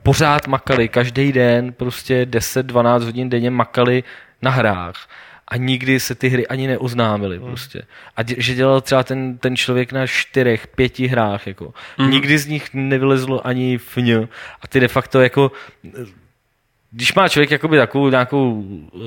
pořád 0.03 0.47
makali, 0.47 0.89
každý 0.89 1.33
den 1.33 1.73
prostě 1.73 2.25
10-12 2.25 3.05
hodin 3.05 3.31
denně 3.31 3.51
makali 3.51 4.05
na 4.43 4.51
hrách 4.51 5.09
a 5.49 5.57
nikdy 5.57 6.01
se 6.01 6.15
ty 6.15 6.29
hry 6.29 6.47
ani 6.47 6.67
neoznámily 6.67 7.41
prostě. 7.41 7.83
A 8.17 8.23
dě, 8.23 8.35
že 8.39 8.55
dělal 8.55 8.81
třeba 8.81 9.03
ten, 9.03 9.39
ten 9.39 9.57
člověk 9.57 9.93
na 9.93 10.07
čtyřech, 10.07 10.67
pěti 10.67 11.07
hrách, 11.07 11.47
jako. 11.47 11.75
Mm. 11.99 12.11
Nikdy 12.11 12.39
z 12.39 12.47
nich 12.47 12.75
nevylezlo 12.75 13.47
ani 13.47 13.79
fň. 13.79 14.11
A 14.63 14.69
ty 14.69 14.81
de 14.81 14.89
facto 14.89 15.21
jako 15.21 15.53
když 16.91 17.15
má 17.15 17.29
člověk 17.29 17.51
jakoby 17.51 17.77
takovou 17.77 18.11
nějakou 18.11 18.51
uh, 18.51 19.01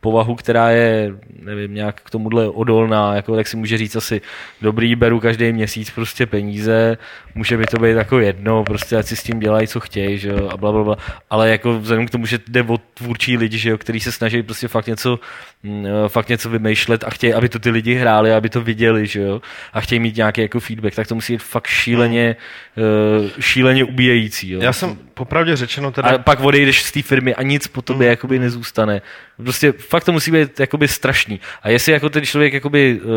povahu, 0.00 0.34
která 0.34 0.70
je, 0.70 1.12
nevím, 1.42 1.74
nějak 1.74 2.00
k 2.00 2.10
tomuhle 2.10 2.48
odolná, 2.48 3.14
jako, 3.14 3.36
tak 3.36 3.48
si 3.48 3.56
může 3.56 3.78
říct 3.78 3.96
asi, 3.96 4.20
dobrý, 4.62 4.94
beru 4.94 5.20
každý 5.20 5.52
měsíc 5.52 5.90
prostě 5.90 6.26
peníze, 6.26 6.98
může 7.34 7.56
mi 7.56 7.66
to 7.66 7.76
být 7.76 7.96
jako 7.96 8.18
jedno, 8.18 8.64
prostě 8.64 8.96
ať 8.96 9.06
si 9.06 9.16
s 9.16 9.22
tím 9.22 9.40
dělají, 9.40 9.66
co 9.66 9.80
chtějí, 9.80 10.18
že 10.18 10.28
jo, 10.28 10.48
a 10.52 10.56
bla, 10.56 10.72
bla, 10.72 10.84
bla. 10.84 10.96
Ale 11.30 11.50
jako 11.50 11.78
vzhledem 11.78 12.06
k 12.06 12.10
tomu, 12.10 12.26
že 12.26 12.38
jde 12.48 12.62
o 12.62 12.78
tvůrčí 12.78 13.36
lidi, 13.36 13.58
že 13.58 13.70
jo, 13.70 13.78
který 13.78 14.00
se 14.00 14.12
snaží 14.12 14.42
prostě 14.42 14.68
fakt 14.68 14.86
něco, 14.86 15.20
mm, 15.62 15.86
fakt 16.08 16.28
něco 16.28 16.50
vymýšlet 16.50 17.04
a 17.04 17.10
chtějí, 17.10 17.34
aby 17.34 17.48
to 17.48 17.58
ty 17.58 17.70
lidi 17.70 17.94
hráli, 17.94 18.32
aby 18.32 18.48
to 18.48 18.60
viděli, 18.60 19.06
že 19.06 19.20
jo, 19.20 19.40
a 19.72 19.80
chtějí 19.80 20.00
mít 20.00 20.16
nějaký 20.16 20.40
jako 20.40 20.60
feedback, 20.60 20.94
tak 20.94 21.06
to 21.06 21.14
musí 21.14 21.32
být 21.32 21.42
fakt 21.42 21.66
šíleně, 21.66 22.36
uh, 22.76 23.30
šíleně 23.40 23.84
ubíjející, 23.84 24.50
jo. 24.50 24.60
Já 24.62 24.72
jsem 24.72 24.98
popravdě 25.18 25.56
řečeno 25.56 25.90
teda... 25.90 26.08
A 26.08 26.18
pak 26.18 26.40
odejdeš 26.40 26.82
z 26.82 26.92
té 26.92 27.02
firmy 27.02 27.34
a 27.34 27.42
nic 27.42 27.66
po 27.66 27.82
tobě 27.82 28.06
Mm. 28.06 28.10
jakoby 28.10 28.38
nezůstane. 28.38 29.02
Prostě 29.36 29.72
fakt 29.72 30.04
to 30.04 30.12
musí 30.12 30.30
být 30.30 30.60
jakoby 30.60 30.88
strašný. 30.88 31.40
A 31.62 31.68
jestli 31.68 31.92
jako 31.92 32.08
ten 32.08 32.26
člověk 32.26 32.52
jakoby 32.52 33.00
uh, 33.02 33.10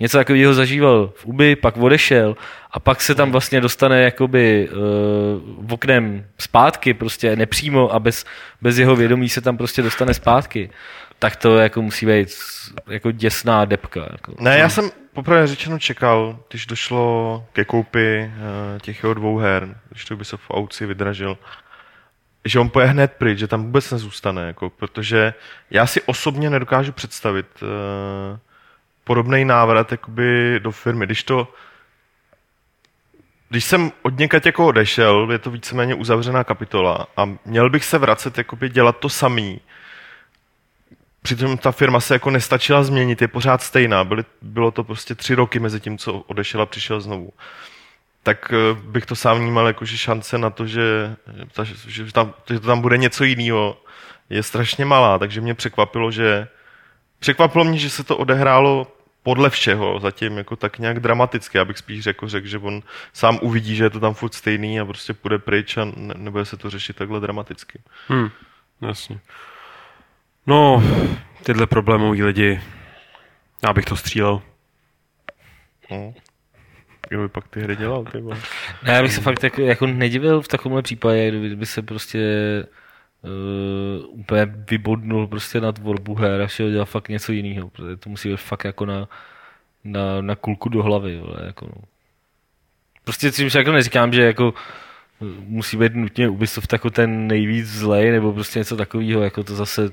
něco 0.00 0.18
takového 0.18 0.54
zažíval 0.54 1.12
v 1.16 1.26
Ubi, 1.26 1.56
pak 1.56 1.76
odešel 1.76 2.36
a 2.70 2.80
pak 2.80 3.00
se 3.00 3.14
tam 3.14 3.32
vlastně 3.32 3.60
dostane 3.60 4.02
jakoby 4.02 4.68
uh, 4.68 5.72
oknem 5.72 6.24
zpátky, 6.38 6.94
prostě 6.94 7.36
nepřímo 7.36 7.94
a 7.94 7.98
bez, 7.98 8.24
bez 8.62 8.78
jeho 8.78 8.96
vědomí 8.96 9.28
se 9.28 9.40
tam 9.40 9.56
prostě 9.56 9.82
dostane 9.82 10.14
zpátky, 10.14 10.70
tak 11.18 11.36
to 11.36 11.56
jako 11.56 11.82
musí 11.82 12.06
být 12.06 12.28
jako 12.86 13.10
děsná 13.10 13.64
depka. 13.64 14.08
Jako. 14.12 14.34
Ne, 14.40 14.58
já 14.58 14.68
jsem 14.68 14.90
popravdě 15.12 15.46
řečeno 15.46 15.78
čekal, 15.78 16.38
když 16.50 16.66
došlo 16.66 17.46
ke 17.52 17.64
koupi 17.64 18.32
uh, 18.34 18.78
těch 18.78 19.02
jeho 19.02 19.14
dvou 19.14 19.38
her, 19.38 19.80
když 19.90 20.04
to 20.04 20.16
by 20.16 20.24
se 20.24 20.36
v 20.36 20.50
aukci 20.50 20.86
vydražil, 20.86 21.38
že 22.44 22.58
on 22.58 22.70
poje 22.70 22.86
hned 22.86 23.12
pryč, 23.12 23.38
že 23.38 23.46
tam 23.46 23.62
vůbec 23.62 23.90
nezůstane, 23.90 24.46
jako, 24.46 24.70
protože 24.70 25.34
já 25.70 25.86
si 25.86 26.02
osobně 26.02 26.50
nedokážu 26.50 26.92
představit 26.92 27.46
uh, 27.62 27.68
podobný 29.04 29.44
návrat 29.44 29.92
jakoby, 29.92 30.60
do 30.62 30.70
firmy. 30.70 31.06
Když 31.06 31.24
to 31.24 31.48
když 33.48 33.64
jsem 33.64 33.92
od 34.02 34.18
někať 34.18 34.46
jako 34.46 34.66
odešel, 34.66 35.28
je 35.32 35.38
to 35.38 35.50
víceméně 35.50 35.94
uzavřená 35.94 36.44
kapitola 36.44 37.06
a 37.16 37.28
měl 37.44 37.70
bych 37.70 37.84
se 37.84 37.98
vracet, 37.98 38.38
jakoby 38.38 38.68
dělat 38.68 38.98
to 38.98 39.08
samý, 39.08 39.60
Přitom 41.26 41.58
ta 41.58 41.72
firma 41.72 42.00
se 42.00 42.14
jako 42.14 42.30
nestačila 42.30 42.82
změnit, 42.82 43.22
je 43.22 43.28
pořád 43.28 43.62
stejná. 43.62 44.04
Byly, 44.04 44.24
bylo 44.42 44.70
to 44.70 44.84
prostě 44.84 45.14
tři 45.14 45.34
roky 45.34 45.58
mezi 45.58 45.80
tím, 45.80 45.98
co 45.98 46.12
odešel 46.12 46.62
a 46.62 46.66
přišel 46.66 47.00
znovu. 47.00 47.32
Tak 48.22 48.52
eh, 48.52 48.80
bych 48.82 49.06
to 49.06 49.16
sám 49.16 49.38
vnímal 49.38 49.66
jako, 49.66 49.84
že 49.84 49.98
šance 49.98 50.38
na 50.38 50.50
to, 50.50 50.66
že, 50.66 51.16
ta, 51.52 51.64
že, 51.64 52.12
tam, 52.12 52.34
že 52.48 52.60
to 52.60 52.66
tam 52.66 52.80
bude 52.80 52.98
něco 52.98 53.24
jiného, 53.24 53.76
je 54.30 54.42
strašně 54.42 54.84
malá. 54.84 55.18
Takže 55.18 55.40
mě 55.40 55.54
překvapilo, 55.54 56.10
že 56.10 56.48
překvapilo 57.18 57.64
mě, 57.64 57.78
že 57.78 57.90
se 57.90 58.04
to 58.04 58.16
odehrálo 58.16 58.92
podle 59.22 59.50
všeho, 59.50 60.00
zatím 60.00 60.38
jako 60.38 60.56
tak 60.56 60.78
nějak 60.78 61.00
dramaticky. 61.00 61.58
Já 61.58 61.64
bych 61.64 61.78
spíš 61.78 62.02
řekl, 62.02 62.28
řekl, 62.28 62.46
že 62.46 62.58
on 62.58 62.82
sám 63.12 63.38
uvidí, 63.42 63.76
že 63.76 63.84
je 63.84 63.90
to 63.90 64.00
tam 64.00 64.14
furt 64.14 64.34
stejný 64.34 64.80
a 64.80 64.84
prostě 64.84 65.14
půjde 65.14 65.38
pryč 65.38 65.76
a 65.76 65.84
ne, 65.84 66.14
nebude 66.16 66.44
se 66.44 66.56
to 66.56 66.70
řešit 66.70 66.96
takhle 66.96 67.20
dramaticky. 67.20 67.80
Hm, 68.08 68.30
jasně. 68.80 69.20
No, 70.46 70.82
tyhle 71.42 71.66
problémový 71.66 72.22
lidi, 72.22 72.60
já 73.66 73.72
bych 73.72 73.84
to 73.84 73.96
střílel. 73.96 74.42
No. 75.90 76.14
Kdo 77.08 77.22
by 77.22 77.28
pak 77.28 77.48
ty 77.48 77.60
hry 77.60 77.76
dělal, 77.76 78.04
ty? 78.04 78.22
Ne, 78.82 78.92
já 78.92 79.02
bych 79.02 79.12
se 79.12 79.20
fakt 79.20 79.42
jako, 79.42 79.62
jako 79.62 79.86
nedivil 79.86 80.42
v 80.42 80.48
takovémhle 80.48 80.82
případě, 80.82 81.30
kdyby 81.30 81.66
se 81.66 81.82
prostě 81.82 82.18
uh, 83.22 84.20
úplně 84.20 84.46
vybodnul 84.70 85.26
prostě 85.26 85.60
na 85.60 85.72
tvorbu 85.72 86.14
her 86.14 86.42
a 86.42 86.48
šel 86.48 86.70
dělat 86.70 86.84
fakt 86.84 87.08
něco 87.08 87.32
jiného, 87.32 87.70
protože 87.70 87.96
to 87.96 88.10
musí 88.10 88.28
být 88.28 88.40
fakt 88.40 88.64
jako 88.64 88.86
na, 88.86 89.08
na, 89.84 90.20
na 90.20 90.36
kulku 90.36 90.68
do 90.68 90.82
hlavy, 90.82 91.18
vole, 91.18 91.46
jako 91.46 91.66
no. 91.66 91.82
Prostě 93.04 93.30
tím 93.30 93.50
jako 93.54 93.72
neříkám, 93.72 94.12
že 94.12 94.22
jako 94.22 94.54
eh, 95.22 95.24
musí 95.46 95.76
být 95.76 95.94
nutně 95.94 96.28
Ubisoft 96.28 96.72
jako 96.72 96.90
ten 96.90 97.26
nejvíc 97.26 97.66
zlej, 97.66 98.10
nebo 98.10 98.32
prostě 98.32 98.58
něco 98.58 98.76
takového, 98.76 99.22
jako 99.22 99.44
to 99.44 99.54
zase 99.54 99.90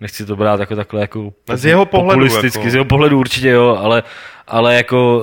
nechci 0.00 0.26
to 0.26 0.36
brát 0.36 0.60
jako 0.60 0.76
takhle 0.76 1.00
jako 1.00 1.32
Z 1.54 1.64
jeho 1.64 1.86
pohledu, 1.86 2.20
populisticky, 2.20 2.58
jako. 2.58 2.70
z 2.70 2.74
jeho 2.74 2.84
pohledu 2.84 3.18
určitě 3.18 3.48
jo, 3.48 3.78
ale, 3.82 4.02
ale 4.48 4.74
jako 4.74 5.18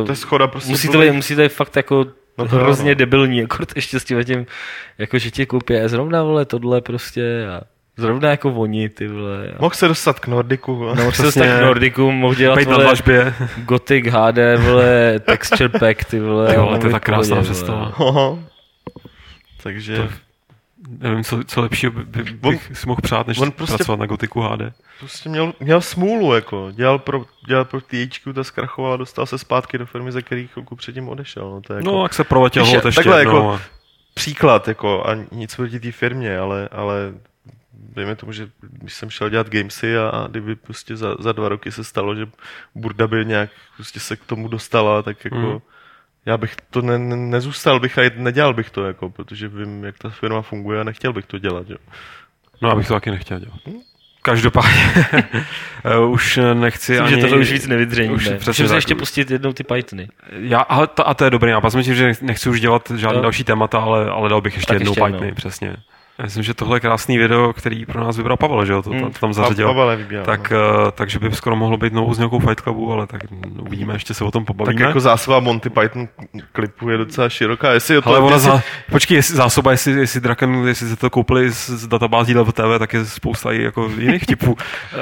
uh, 0.00 0.06
To 0.06 0.12
je 0.12 0.16
schoda 0.16 0.46
prostě 0.46 0.70
musí 0.70 0.88
to 0.88 0.92
blbých- 0.92 1.10
být, 1.10 1.16
musí 1.16 1.36
to 1.36 1.42
být 1.42 1.52
fakt 1.52 1.76
jako 1.76 2.06
No 2.38 2.44
no 2.44 2.50
to 2.50 2.56
hrozně 2.56 2.90
ano. 2.90 2.98
debilní, 2.98 3.38
jako 3.38 3.56
ještě 3.76 4.00
s 4.00 4.04
tím, 4.04 4.24
tím 4.24 4.46
jako 4.98 5.18
že 5.18 5.30
ti 5.30 5.46
koupí 5.46 5.76
a 5.76 5.88
zrovna 5.88 6.22
vole 6.22 6.44
tohle 6.44 6.80
prostě 6.80 7.46
a 7.48 7.60
zrovna 7.96 8.30
jako 8.30 8.52
oni 8.52 8.88
ty 8.88 9.08
vole. 9.08 9.48
A... 9.58 9.62
Mohl 9.62 9.74
se 9.74 9.88
dostat 9.88 10.20
k 10.20 10.26
Nordiku. 10.26 10.84
No, 10.84 10.94
mohl 10.94 11.12
se 11.12 11.22
dostat 11.22 11.44
k 11.46 11.62
Nordiku, 11.62 12.10
mohl 12.12 12.34
dělat 12.34 12.58
na 12.66 12.76
vole. 12.76 13.34
Gothic 13.64 14.06
HD, 14.06 14.38
vole, 14.58 15.20
texture 15.20 15.68
pack, 15.68 16.04
ty 16.04 16.20
vole. 16.20 16.50
Ty 16.50 16.56
a 16.56 16.62
vole, 16.62 16.78
to 16.78 16.86
je 16.86 16.88
mohl 16.88 16.92
tak 16.92 17.02
krásná 17.04 17.34
vole. 17.34 17.44
představa. 17.44 17.92
Takže 19.62 19.96
To- 19.96 20.08
Nevím, 20.88 21.24
co, 21.24 21.44
co 21.44 21.60
lepšího 21.60 21.92
by, 21.92 22.04
by, 22.22 22.30
On- 22.48 22.54
bych 22.54 22.70
si 22.76 22.86
mohl 22.86 23.00
přát, 23.02 23.26
než 23.26 23.38
on 23.38 23.50
prostě- 23.52 23.76
pracovat 23.76 24.00
na 24.00 24.06
Gotiku 24.06 24.40
HD. 24.40 24.72
prostě 24.98 25.28
měl, 25.28 25.52
měl 25.60 25.80
smůlu, 25.80 26.34
jako. 26.34 26.68
Dělal 26.72 26.98
pro, 26.98 27.24
dělal 27.46 27.64
pro 27.64 27.80
THQ, 27.80 28.32
ta 28.32 28.44
zkrachovala, 28.44 28.96
dostal 28.96 29.26
se 29.26 29.38
zpátky 29.38 29.78
do 29.78 29.86
firmy, 29.86 30.12
ze 30.12 30.22
kterých 30.22 30.52
chvilku 30.52 30.76
předtím 30.76 31.08
odešel. 31.08 31.50
No, 31.50 31.60
to 31.60 31.72
je 31.72 31.76
jako 31.76 31.90
No, 31.90 32.02
jak 32.02 32.14
se 32.14 32.24
proletěl 32.24 32.64
hod 32.66 32.84
ještě 32.84 32.98
takhle 33.02 33.20
jednou. 33.20 33.34
jako- 33.36 33.52
a- 33.52 33.60
příklad, 34.14 34.68
jako, 34.68 35.06
a 35.08 35.14
nic 35.32 35.54
proti 35.56 35.80
té 35.80 35.92
firmě, 35.92 36.38
ale, 36.38 36.68
ale 36.72 37.14
dejme 37.74 38.16
tomu, 38.16 38.32
že 38.32 38.50
když 38.62 38.94
jsem 38.94 39.10
šel 39.10 39.30
dělat 39.30 39.48
gamesy 39.48 39.96
a, 39.98 40.08
a 40.08 40.26
kdyby 40.26 40.56
prostě 40.56 40.96
za, 40.96 41.14
za 41.18 41.32
dva 41.32 41.48
roky 41.48 41.72
se 41.72 41.84
stalo, 41.84 42.14
že 42.14 42.26
Burda 42.74 43.06
by 43.06 43.24
nějak 43.26 43.50
prostě 43.76 44.00
se 44.00 44.16
k 44.16 44.24
tomu 44.24 44.48
dostala, 44.48 45.02
tak 45.02 45.24
jako 45.24 45.36
Mm. 45.36 45.58
Já 46.26 46.36
bych 46.36 46.56
to 46.70 46.82
ne, 46.82 46.98
ne, 46.98 47.16
nezůstal 47.16 47.80
bych 47.80 47.98
a 47.98 48.02
nedělal 48.16 48.54
bych 48.54 48.70
to, 48.70 48.84
jako, 48.84 49.10
protože 49.10 49.48
vím, 49.48 49.84
jak 49.84 49.98
ta 49.98 50.10
firma 50.10 50.42
funguje 50.42 50.80
a 50.80 50.84
nechtěl 50.84 51.12
bych 51.12 51.26
to 51.26 51.38
dělat. 51.38 51.70
Jo. 51.70 51.76
No, 52.62 52.68
já 52.68 52.74
bych 52.74 52.88
to 52.88 52.94
taky 52.94 53.10
nechtěl 53.10 53.38
dělat. 53.38 53.60
Každopádně 54.22 54.92
eh, 55.84 55.98
už 55.98 56.38
nechci 56.54 56.92
Myslím, 56.92 57.06
ani... 57.06 57.16
že 57.16 57.20
tohle 57.20 57.38
už 57.38 57.52
víc 57.52 57.66
nevydřeníme. 57.66 58.14
Už 58.14 58.30
Musím 58.46 58.68
se 58.68 58.74
ještě 58.74 58.94
pustit 58.94 59.30
jednou 59.30 59.52
ty 59.52 59.64
Pythony. 59.64 60.08
Já, 60.32 60.60
ale 60.60 60.86
to, 60.86 61.08
a 61.08 61.14
to 61.14 61.24
je 61.24 61.30
dobrý 61.30 61.50
nápad. 61.50 61.74
Myslím, 61.74 61.94
že 61.94 62.12
nechci 62.20 62.48
už 62.48 62.60
dělat 62.60 62.92
žádné 62.96 63.16
Jo. 63.18 63.22
další 63.22 63.44
témata, 63.44 63.78
ale, 63.78 64.10
ale 64.10 64.28
dal 64.28 64.40
bych 64.40 64.54
ještě 64.54 64.66
Tak 64.66 64.74
jednou 64.74 64.90
ještě 64.90 65.00
jednou. 65.00 65.18
Pythony, 65.18 65.32
přesně. 65.34 65.76
Já 66.20 66.24
myslím, 66.24 66.42
že 66.42 66.54
tohle 66.54 66.76
je 66.76 66.80
krásný 66.80 67.18
video, 67.18 67.52
který 67.52 67.86
pro 67.86 68.00
nás 68.04 68.16
vybral 68.16 68.36
Pavel, 68.36 68.64
že 68.66 68.72
jo? 68.72 68.82
To, 68.82 68.90
to, 68.90 68.96
Hmm. 68.96 69.10
tam 69.20 69.32
zařadil. 69.34 69.66
Pavel 69.66 69.96
vybíral, 69.96 70.24
tak, 70.24 70.50
no. 70.50 70.58
uh, 70.58 70.90
takže 70.90 71.18
by 71.18 71.32
skoro 71.32 71.56
mohlo 71.56 71.76
být 71.76 71.92
novou 71.92 72.14
znělkou 72.14 72.38
Fight 72.38 72.60
Clubu, 72.60 72.92
ale 72.92 73.06
tak 73.06 73.20
uvidíme, 73.60 73.94
ještě 73.94 74.14
se 74.14 74.24
o 74.24 74.30
tom 74.30 74.44
Tak 74.44 74.56
pobavíme. 74.56 74.82
jako 74.86 75.00
zásoba 75.00 75.40
Monty 75.40 75.70
Python 75.70 76.08
klipu 76.52 76.90
je 76.90 76.96
docela 76.96 77.28
široká. 77.28 77.72
Jestli 77.72 77.98
o 77.98 78.02
to, 78.02 78.08
ale 78.10 78.18
ona 78.18 78.36
jestli, 78.36 78.50
za, 78.50 78.62
počkej, 78.90 79.16
jestli 79.16 79.36
zásoba, 79.36 79.70
jestli, 79.70 79.92
jestli 79.92 80.20
Draken, 80.20 80.54
jestli 80.68 80.88
se 80.88 80.96
to 80.96 81.10
koupili 81.10 81.50
z, 81.52 81.70
z 81.70 81.86
databází 81.86 82.34
Level 82.34 82.52
TV, 82.52 82.78
tak 82.78 82.92
je 82.92 83.04
spousta 83.04 83.52
i 83.52 83.62
jako 83.62 83.90
jiných 83.98 84.26
typů. 84.26 84.56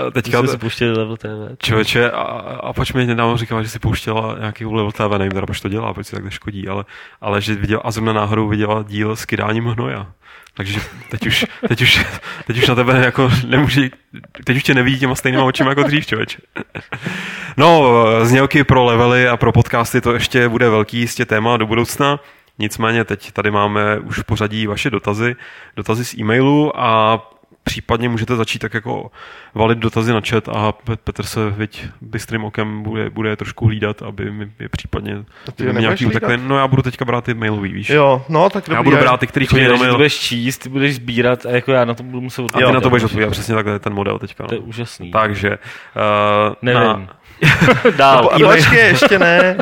Eh, 0.08 0.10
Teďka, 0.10 0.38
Jsme 0.38 0.48
si 0.48 0.58
pouštěli 0.58 0.92
level 0.98 1.16
TV. 1.16 1.56
Člověče, 1.62 2.10
a, 2.10 2.22
a 2.62 2.72
proč 2.72 2.92
mi 2.92 3.06
nedávno 3.06 3.36
říkala, 3.36 3.62
že 3.62 3.68
si 3.68 3.78
pouštěla 3.78 4.36
nějaký 4.38 4.64
Level 4.64 4.92
TV, 4.92 5.18
nevím 5.18 5.32
teda, 5.32 5.46
proč 5.46 5.60
to 5.60 5.68
dělá, 5.68 5.94
proč 5.94 6.06
si 6.06 6.12
takhle 6.12 6.30
škodí, 6.30 6.68
ale, 6.68 6.84
ale 7.20 7.40
že 7.40 7.54
viděla, 7.54 7.82
a 7.84 7.90
zrovna 7.90 8.12
náhodou 8.12 8.48
viděla 8.48 8.82
díl 8.88 9.16
s 9.16 9.24
kydáním 9.24 9.64
hnoja. 9.66 10.06
Takže 10.59 10.80
teď 11.10 11.26
už, 11.26 11.47
teď 11.68 11.82
už, 11.82 12.06
teď 12.47 12.59
už 12.59 12.68
na 12.68 12.74
tebe 12.74 13.05
jako 13.05 13.30
nemůže, 13.47 13.90
teď 14.44 14.56
už 14.56 14.62
tě 14.62 14.74
nevidí 14.74 14.98
těma 14.98 15.14
stejnýma 15.14 15.44
očima 15.44 15.70
jako 15.70 15.82
dřív, 15.82 16.06
člověče. 16.06 16.39
No, 17.56 17.93
znělky 18.22 18.64
pro 18.64 18.85
levely 18.85 19.28
a 19.28 19.36
pro 19.36 19.52
podcasty 19.52 20.01
to 20.01 20.14
ještě 20.14 20.48
bude 20.48 20.70
velký 20.70 20.98
jistě 20.98 21.26
téma 21.26 21.56
do 21.56 21.66
budoucna. 21.66 22.20
Nicméně 22.59 23.05
teď 23.05 23.32
tady 23.32 23.51
máme 23.51 23.98
už 23.98 24.18
pořadí 24.18 24.66
vaše 24.66 24.90
dotazy, 24.90 25.36
dotazy 25.76 26.05
z 26.05 26.14
e-mailu 26.14 26.80
a 26.80 27.22
případně 27.68 28.08
můžete 28.08 28.36
začít 28.36 28.58
tak 28.58 28.74
jako 28.74 29.10
valit 29.54 29.78
dotazy 29.78 30.12
na 30.12 30.20
chat 30.28 30.48
a 30.48 30.72
Pe- 30.72 30.96
Petr 31.04 31.22
se 31.22 31.50
viď 31.50 31.84
bystrým 32.00 32.44
okem 32.44 32.82
bude, 32.82 33.10
bude 33.10 33.36
trošku 33.36 33.66
hlídat, 33.66 34.02
aby 34.02 34.30
mi 34.30 34.50
je 34.60 34.68
případně 34.68 35.24
ty 35.54 35.64
nějaký 35.78 36.04
hlídat? 36.04 36.30
No 36.46 36.58
já 36.58 36.68
budu 36.68 36.82
teďka 36.82 37.04
brát 37.04 37.24
ty 37.24 37.34
mailový, 37.34 37.72
víš. 37.72 37.90
Jo, 37.90 38.24
no 38.28 38.50
tak 38.50 38.68
já 38.68 38.74
dobrý, 38.74 38.84
budu 38.84 38.96
já- 38.96 39.02
brát 39.02 39.20
ty, 39.20 39.26
který 39.26 39.46
chodí 39.46 39.62
na 39.62 39.68
že 39.68 39.74
ty 39.74 39.80
mail. 39.80 39.94
budeš 39.96 40.18
číst, 40.18 40.58
ty 40.58 40.68
budeš 40.68 40.94
sbírat 40.94 41.46
a 41.46 41.50
jako 41.50 41.72
já 41.72 41.84
na 41.84 41.94
to 41.94 42.02
budu 42.02 42.20
muset 42.20 42.42
A 42.42 42.44
ty 42.44 42.46
odpovědět. 42.46 42.72
na 42.74 42.80
to 42.80 42.90
budeš 42.90 43.04
odpovídat, 43.04 43.30
přesně 43.30 43.54
takhle 43.54 43.72
je 43.74 43.78
ten 43.78 43.94
model 43.94 44.18
teďka. 44.18 44.46
To 44.46 44.54
je 44.54 44.60
No. 44.60 44.66
úžasný. 44.66 45.10
Takže, 45.10 45.50
uh, 45.50 46.54
Nevím. 46.62 46.80
Na, 46.82 47.08
Dál. 47.96 48.22
Po, 48.22 48.34
e-mail. 48.36 48.56
počkej, 48.56 48.88
ještě 48.88 49.18
ne. 49.18 49.56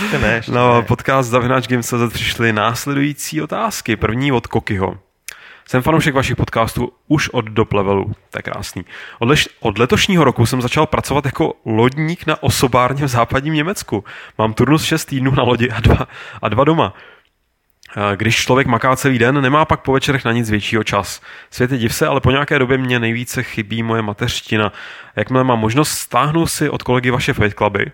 Ještě 0.00 0.18
ne, 0.18 0.34
ještě 0.34 0.52
Na 0.52 0.74
ne. 0.74 0.82
podcast 0.82 1.30
Zavináč 1.30 1.68
Games.cz 1.68 2.12
přišly 2.12 2.52
následující 2.52 3.42
otázky. 3.42 3.96
První 3.96 4.32
od 4.32 4.46
Kokyho. 4.46 4.98
Jsem 5.66 5.82
fanoušek 5.82 6.14
vašich 6.14 6.36
podcastů 6.36 6.92
už 7.08 7.28
od 7.28 7.44
dop 7.44 7.72
levelu. 7.72 8.04
To 8.30 8.38
je 8.38 8.42
krásný. 8.42 8.84
Od, 9.18 9.28
leš, 9.28 9.48
od 9.60 9.78
letošního 9.78 10.24
roku 10.24 10.46
jsem 10.46 10.62
začal 10.62 10.86
pracovat 10.86 11.24
jako 11.24 11.54
lodník 11.64 12.26
na 12.26 12.42
osobárně 12.42 13.04
v 13.04 13.08
západním 13.08 13.54
Německu. 13.54 14.04
Mám 14.38 14.54
turnus 14.54 14.84
6 14.84 15.04
týdnů 15.04 15.30
na 15.30 15.42
lodi 15.42 15.70
a 15.70 15.80
dva, 15.80 16.08
a 16.42 16.48
dva 16.48 16.64
doma. 16.64 16.94
Když 18.16 18.36
člověk 18.36 18.66
maká 18.66 18.96
celý 18.96 19.18
den, 19.18 19.40
nemá 19.40 19.64
pak 19.64 19.80
po 19.80 19.92
večerech 19.92 20.24
na 20.24 20.32
nic 20.32 20.50
většího 20.50 20.84
čas. 20.84 21.20
Svět 21.50 21.72
je 21.72 21.78
div 21.78 21.94
se, 21.94 22.06
ale 22.06 22.20
po 22.20 22.30
nějaké 22.30 22.58
době 22.58 22.78
mě 22.78 22.98
nejvíce 22.98 23.42
chybí 23.42 23.82
moje 23.82 24.02
mateřština. 24.02 24.72
Jakmile 25.16 25.44
mám 25.44 25.58
možnost, 25.58 25.90
stáhnu 25.90 26.46
si 26.46 26.70
od 26.70 26.82
kolegy 26.82 27.10
vaše 27.10 27.32
Fight 27.32 27.56
Cluby, 27.58 27.92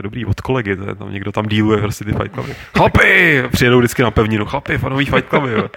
To 0.00 0.02
je 0.02 0.08
dobrý 0.08 0.26
od 0.26 0.40
kolegy, 0.40 0.76
to 0.76 0.88
je 0.88 0.94
tam 0.94 1.12
někdo 1.12 1.32
tam 1.32 1.46
díluje 1.46 1.78
prostě 1.80 2.04
ty 2.04 2.12
Fight 2.12 2.34
Cluby. 2.34 2.54
Chlapi! 2.76 3.42
Přijedou 3.52 3.78
vždycky 3.78 4.02
na 4.02 4.10
pevninu. 4.10 4.46
Chlapi, 4.46 4.78
fanový 4.78 5.04
Fight 5.04 5.28
Cluby. 5.28 5.52
Jo. 5.52 5.68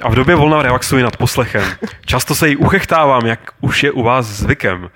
A 0.00 0.08
v 0.10 0.14
době 0.14 0.34
volna 0.34 0.62
relaxuji 0.62 1.02
nad 1.02 1.16
poslechem. 1.16 1.64
Často 2.06 2.34
se 2.34 2.48
jí 2.48 2.56
uchechtávám, 2.56 3.26
jak 3.26 3.40
už 3.60 3.82
je 3.82 3.92
u 3.92 4.02
vás 4.02 4.26
zvykem. 4.26 4.90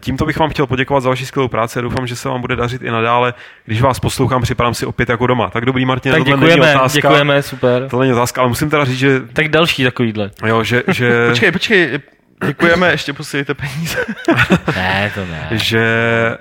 Tímto 0.00 0.26
bych 0.26 0.38
vám 0.38 0.50
chtěl 0.50 0.66
poděkovat 0.66 1.00
za 1.02 1.08
vaši 1.08 1.26
skvělou 1.26 1.48
práci 1.48 1.78
a 1.78 1.82
doufám, 1.82 2.06
že 2.06 2.16
se 2.16 2.28
vám 2.28 2.40
bude 2.40 2.56
dařit 2.56 2.82
i 2.82 2.90
nadále. 2.90 3.34
Když 3.66 3.82
vás 3.82 4.00
poslouchám, 4.00 4.42
připadám 4.42 4.74
si 4.74 4.86
opět 4.86 5.08
jako 5.08 5.26
doma. 5.26 5.50
Tak 5.50 5.64
dobrý, 5.64 5.84
Martin, 5.84 6.12
Tak 6.12 6.18
tohle 6.18 6.36
děkujeme, 6.36 6.66
není 6.66 6.76
otázka. 6.80 6.96
děkujeme, 6.98 7.42
super. 7.42 7.88
To 7.88 8.00
není 8.00 8.12
otázka, 8.12 8.40
ale 8.40 8.48
musím 8.48 8.70
teda 8.70 8.84
říct, 8.84 8.98
že, 8.98 9.20
Tak 9.32 9.48
další 9.48 9.84
takovýhle. 9.84 10.30
jo, 10.46 10.64
že, 10.64 10.82
že, 10.88 11.26
Počkej, 11.30 11.52
počkej, 11.52 11.98
děkujeme, 12.46 12.90
ještě 12.90 13.12
posílejte 13.12 13.54
peníze. 13.54 14.04
Ne, 14.76 15.12
to 15.14 15.24
ne. 15.26 15.48
že 15.52 15.84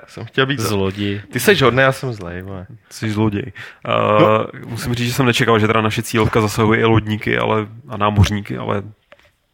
jsem 0.07 0.25
chtěl 0.25 0.45
být 0.45 0.59
zlo. 0.59 0.69
Zlodi. 0.69 1.21
Ty 1.31 1.39
jsi 1.39 1.55
hodný, 1.55 1.79
já 1.79 1.91
jsem 1.91 2.13
zlej, 2.13 2.41
vole. 2.41 2.67
jsi 2.89 3.11
zloděj. 3.11 3.51
Uh, 3.87 4.69
musím 4.69 4.93
říct, 4.93 5.07
že 5.07 5.13
jsem 5.13 5.25
nečekal, 5.25 5.59
že 5.59 5.67
teda 5.67 5.81
naše 5.81 6.01
cílovka 6.01 6.41
zasahuje 6.41 6.79
i 6.79 6.83
lodníky 6.85 7.37
ale, 7.37 7.67
a 7.89 7.97
námořníky, 7.97 8.57
ale 8.57 8.83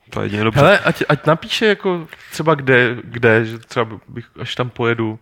to 0.10 0.22
je 0.22 0.26
jedině 0.26 0.44
dobře. 0.44 0.60
Hele, 0.60 0.80
ať, 0.80 1.04
ať 1.10 1.26
napíše 1.26 1.66
jako 1.66 2.08
třeba 2.32 2.56
kde, 2.56 2.98
kde, 3.04 3.46
že 3.46 3.58
třeba 3.58 4.00
bych, 4.08 4.26
až 4.40 4.56
tam 4.56 4.70
pojedu. 4.70 5.20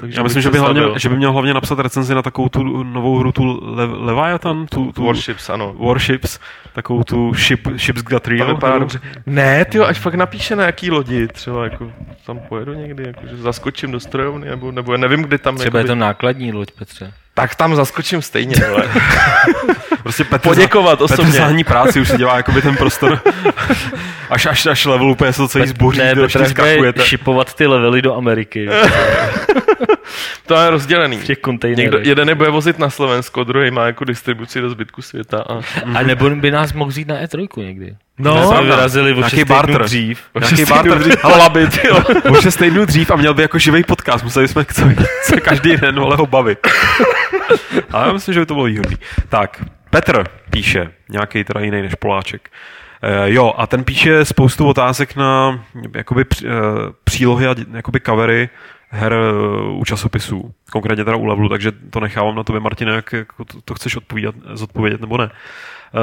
Takže 0.00 0.16
Já 0.18 0.22
myslím, 0.22 0.42
že 0.42 0.50
by, 0.50 0.58
hlavně, 0.58 0.82
že 0.96 1.08
by 1.08 1.16
měl 1.16 1.32
hlavně 1.32 1.54
napsat 1.54 1.78
recenzi 1.78 2.14
na 2.14 2.22
takovou 2.22 2.48
tu 2.48 2.82
novou 2.82 3.18
hru, 3.18 3.32
tu 3.32 3.60
Le, 3.74 3.84
Leviathan, 3.84 4.66
tu, 4.66 4.92
tu 4.92 5.06
Warships, 5.06 5.50
ano. 5.50 5.74
Warships, 5.86 6.38
takovou 6.72 7.02
tu 7.04 7.34
ship, 7.34 7.68
Ships 7.78 8.02
Got 8.02 8.22
To 8.22 8.30
Real. 8.30 8.54
vypadá 8.54 8.78
dobře. 8.78 9.00
Ne, 9.26 9.64
ty 9.64 9.78
ať 9.80 9.98
fakt 9.98 10.14
napíše 10.14 10.56
na 10.56 10.64
jaký 10.64 10.90
lodi, 10.90 11.28
třeba 11.28 11.64
jako 11.64 11.92
tam 12.26 12.38
pojedu 12.48 12.74
někdy, 12.74 13.02
jako, 13.06 13.20
že 13.26 13.36
zaskočím 13.36 13.92
do 13.92 14.00
strojovny, 14.00 14.46
nebo, 14.50 14.72
nebo 14.72 14.96
nevím, 14.96 15.22
kde 15.22 15.38
tam, 15.38 15.56
Třeba 15.56 15.78
je 15.78 15.82
jakoby, 15.82 15.88
to 15.88 15.94
nákladní 15.94 16.52
loď, 16.52 16.70
Petře. 16.78 17.12
tak 17.34 17.54
tam 17.54 17.76
zaskočím 17.76 18.22
stejně, 18.22 18.54
ale 18.66 18.84
Prostě 20.08 20.24
Petr, 20.24 20.42
poděkovat 20.48 20.98
Petr 20.98 21.12
osobně. 21.12 21.32
zahání 21.32 21.64
práci, 21.64 22.00
už 22.00 22.08
si 22.08 22.16
dělá 22.16 22.36
jakoby 22.36 22.62
ten 22.62 22.76
prostor. 22.76 23.20
až, 24.30 24.46
až, 24.46 24.66
až 24.66 24.84
level 24.84 25.10
úplně 25.10 25.32
se 25.32 25.36
to 25.38 25.48
celý 25.48 25.66
zboří, 25.66 25.98
ne, 25.98 26.14
Petr 26.14 27.02
šipovat 27.02 27.54
ty 27.54 27.66
levely 27.66 28.02
do 28.02 28.14
Ameriky. 28.16 28.68
To 30.46 30.54
je 30.54 30.70
rozdělený. 30.70 31.16
v 31.16 31.24
těch 31.24 31.38
Někdo, 31.76 31.98
jeden 32.02 32.28
je 32.28 32.34
bude 32.34 32.50
vozit 32.50 32.78
na 32.78 32.90
Slovensko, 32.90 33.44
druhý 33.44 33.70
má 33.70 33.86
jako 33.86 34.04
distribuci 34.04 34.60
do 34.60 34.70
zbytku 34.70 35.02
světa. 35.02 35.44
A... 35.48 35.60
A 35.98 36.02
nebo 36.02 36.30
by 36.30 36.50
nás 36.50 36.72
mohl 36.72 36.90
vzít 36.90 37.08
na 37.08 37.22
E3 37.22 37.48
někdy. 37.56 37.96
No, 38.18 38.46
jsme 38.46 38.62
vyrazili 38.62 39.12
o 39.12 39.16
Nějaký 39.16 39.30
6 39.30 39.38
týdnů 39.40 39.56
barter. 39.56 39.82
dřív. 39.82 40.22
Nějaký 40.40 40.64
barter. 40.64 41.18
Halabit, 41.22 41.84
jo. 41.84 42.02
O 42.30 42.42
6 42.42 42.56
týdnů 42.56 42.84
dřív 42.84 43.10
a 43.10 43.16
měl 43.16 43.34
by 43.34 43.42
jako 43.42 43.58
živý 43.58 43.84
podcast. 43.84 44.24
Museli 44.24 44.48
jsme 44.48 44.64
co 45.24 45.40
každý 45.42 45.76
den 45.76 45.98
ale 46.00 46.16
ho 46.16 46.26
bavit. 46.26 46.58
Ale 47.92 48.06
já 48.06 48.12
myslím, 48.12 48.34
že 48.34 48.40
by 48.40 48.46
to 48.46 48.54
bylo 48.54 48.66
výhodný. 48.66 48.96
Tak, 49.28 49.64
Petr 49.90 50.24
píše, 50.50 50.92
nějaký 51.08 51.44
teda 51.44 51.60
jiný 51.60 51.82
než 51.82 51.94
Poláček. 51.94 52.50
E, 53.02 53.32
jo, 53.32 53.52
a 53.56 53.66
ten 53.66 53.84
píše 53.84 54.24
spoustu 54.24 54.66
otázek 54.68 55.16
na 55.16 55.64
jakoby, 55.94 56.24
při- 56.24 56.46
e, 56.46 56.50
přílohy 57.04 57.46
a 57.46 57.54
jakoby 57.72 58.00
covery 58.00 58.48
her 58.90 59.14
u 59.72 59.84
časopisů, 59.84 60.54
konkrétně 60.72 61.04
teda 61.04 61.16
u 61.16 61.24
Levelu, 61.24 61.48
takže 61.48 61.72
to 61.90 62.00
nechávám 62.00 62.34
na 62.34 62.44
tobě, 62.44 62.60
Martine, 62.60 62.92
jak 62.92 63.10
to, 63.46 63.60
to 63.64 63.74
chceš 63.74 63.96
odpovídat, 63.96 64.34
zodpovědět 64.52 65.00
nebo 65.00 65.16
ne. 65.16 65.30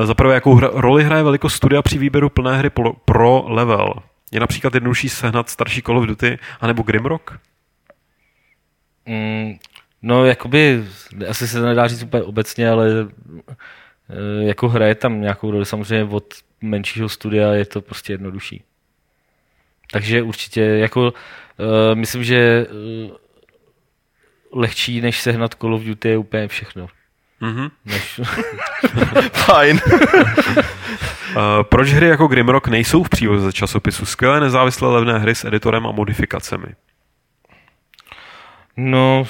Za 0.04 0.14
prvé, 0.14 0.34
jakou 0.34 0.56
hra, 0.56 0.70
roli 0.74 1.04
hraje 1.04 1.24
velikost 1.24 1.54
studia 1.56 1.82
při 1.82 1.98
výběru 1.98 2.30
plné 2.30 2.58
hry 2.58 2.70
pro, 2.70 2.94
pro 2.94 3.44
level? 3.48 3.94
Je 4.32 4.40
například 4.40 4.74
jednodušší 4.74 5.10
sehnat 5.10 5.50
starší 5.50 5.82
Call 5.82 5.98
of 5.98 6.06
Duty 6.06 6.40
anebo 6.62 6.84
Grimrock? 6.84 7.32
Mm, 9.06 9.54
no, 10.06 10.26
jakoby, 10.26 10.84
asi 11.30 11.48
se 11.48 11.60
to 11.60 11.66
nedá 11.66 11.88
říct 11.88 12.04
úplně 12.04 12.24
obecně, 12.24 12.70
ale 12.70 13.08
eh, 14.10 14.44
jako 14.44 14.70
hraje 14.70 14.96
tam 14.96 15.22
nějakou 15.22 15.52
roli. 15.52 15.66
Samozřejmě 15.66 16.04
od 16.04 16.34
menšího 16.62 17.10
studia 17.10 17.52
je 17.54 17.66
to 17.66 17.82
prostě 17.82 18.14
jednodušší. 18.14 18.64
Takže 19.92 20.22
určitě, 20.22 20.62
jako, 20.62 21.02
uh, 21.02 21.14
myslím, 21.94 22.24
že 22.24 22.68
uh, 22.68 23.12
lehčí, 24.62 25.02
než 25.02 25.22
sehnat 25.22 25.54
Call 25.54 25.76
of 25.76 25.84
Duty 25.84 26.10
je 26.10 26.18
úplně 26.18 26.48
všechno. 26.48 26.88
Mhm. 27.40 27.70
Než, 27.86 28.22
Fajn. 29.34 29.80
Uh, 29.86 31.64
proč 31.64 31.90
hry 31.90 32.08
jako 32.08 32.28
Grimrock 32.28 32.68
nejsou 32.68 33.04
v 33.04 33.10
příloze 33.10 33.54
časopisu? 33.54 34.06
Skvělé 34.06 34.40
nezávislé 34.40 34.88
levné 34.88 35.20
hry 35.20 35.36
s 35.36 35.46
editorem 35.46 35.88
a 35.88 35.92
modifikacemi. 35.92 36.68
No, 38.78 39.24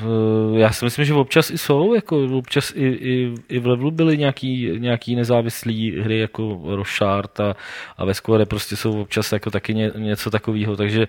eh, 0.00 0.58
já 0.58 0.72
si 0.72 0.84
myslím, 0.84 1.04
že 1.04 1.14
občas 1.14 1.50
i 1.50 1.58
jsou, 1.58 1.94
jako 1.94 2.24
občas 2.24 2.72
i, 2.76 2.84
i, 2.84 3.34
i 3.48 3.58
v 3.58 3.66
levelu 3.66 3.90
byly 3.90 4.18
nějaký, 4.18 4.70
nějaký 4.78 5.16
nezávislý 5.16 6.00
hry 6.00 6.18
jako 6.18 6.60
Roshard 6.64 7.40
a, 7.40 7.56
a 7.96 8.04
ve 8.04 8.14
Square 8.14 8.46
prostě 8.46 8.76
jsou 8.76 9.00
občas 9.00 9.32
jako 9.32 9.50
taky 9.50 9.74
ně, 9.74 9.92
něco 9.96 10.30
takového, 10.30 10.76
takže 10.76 11.08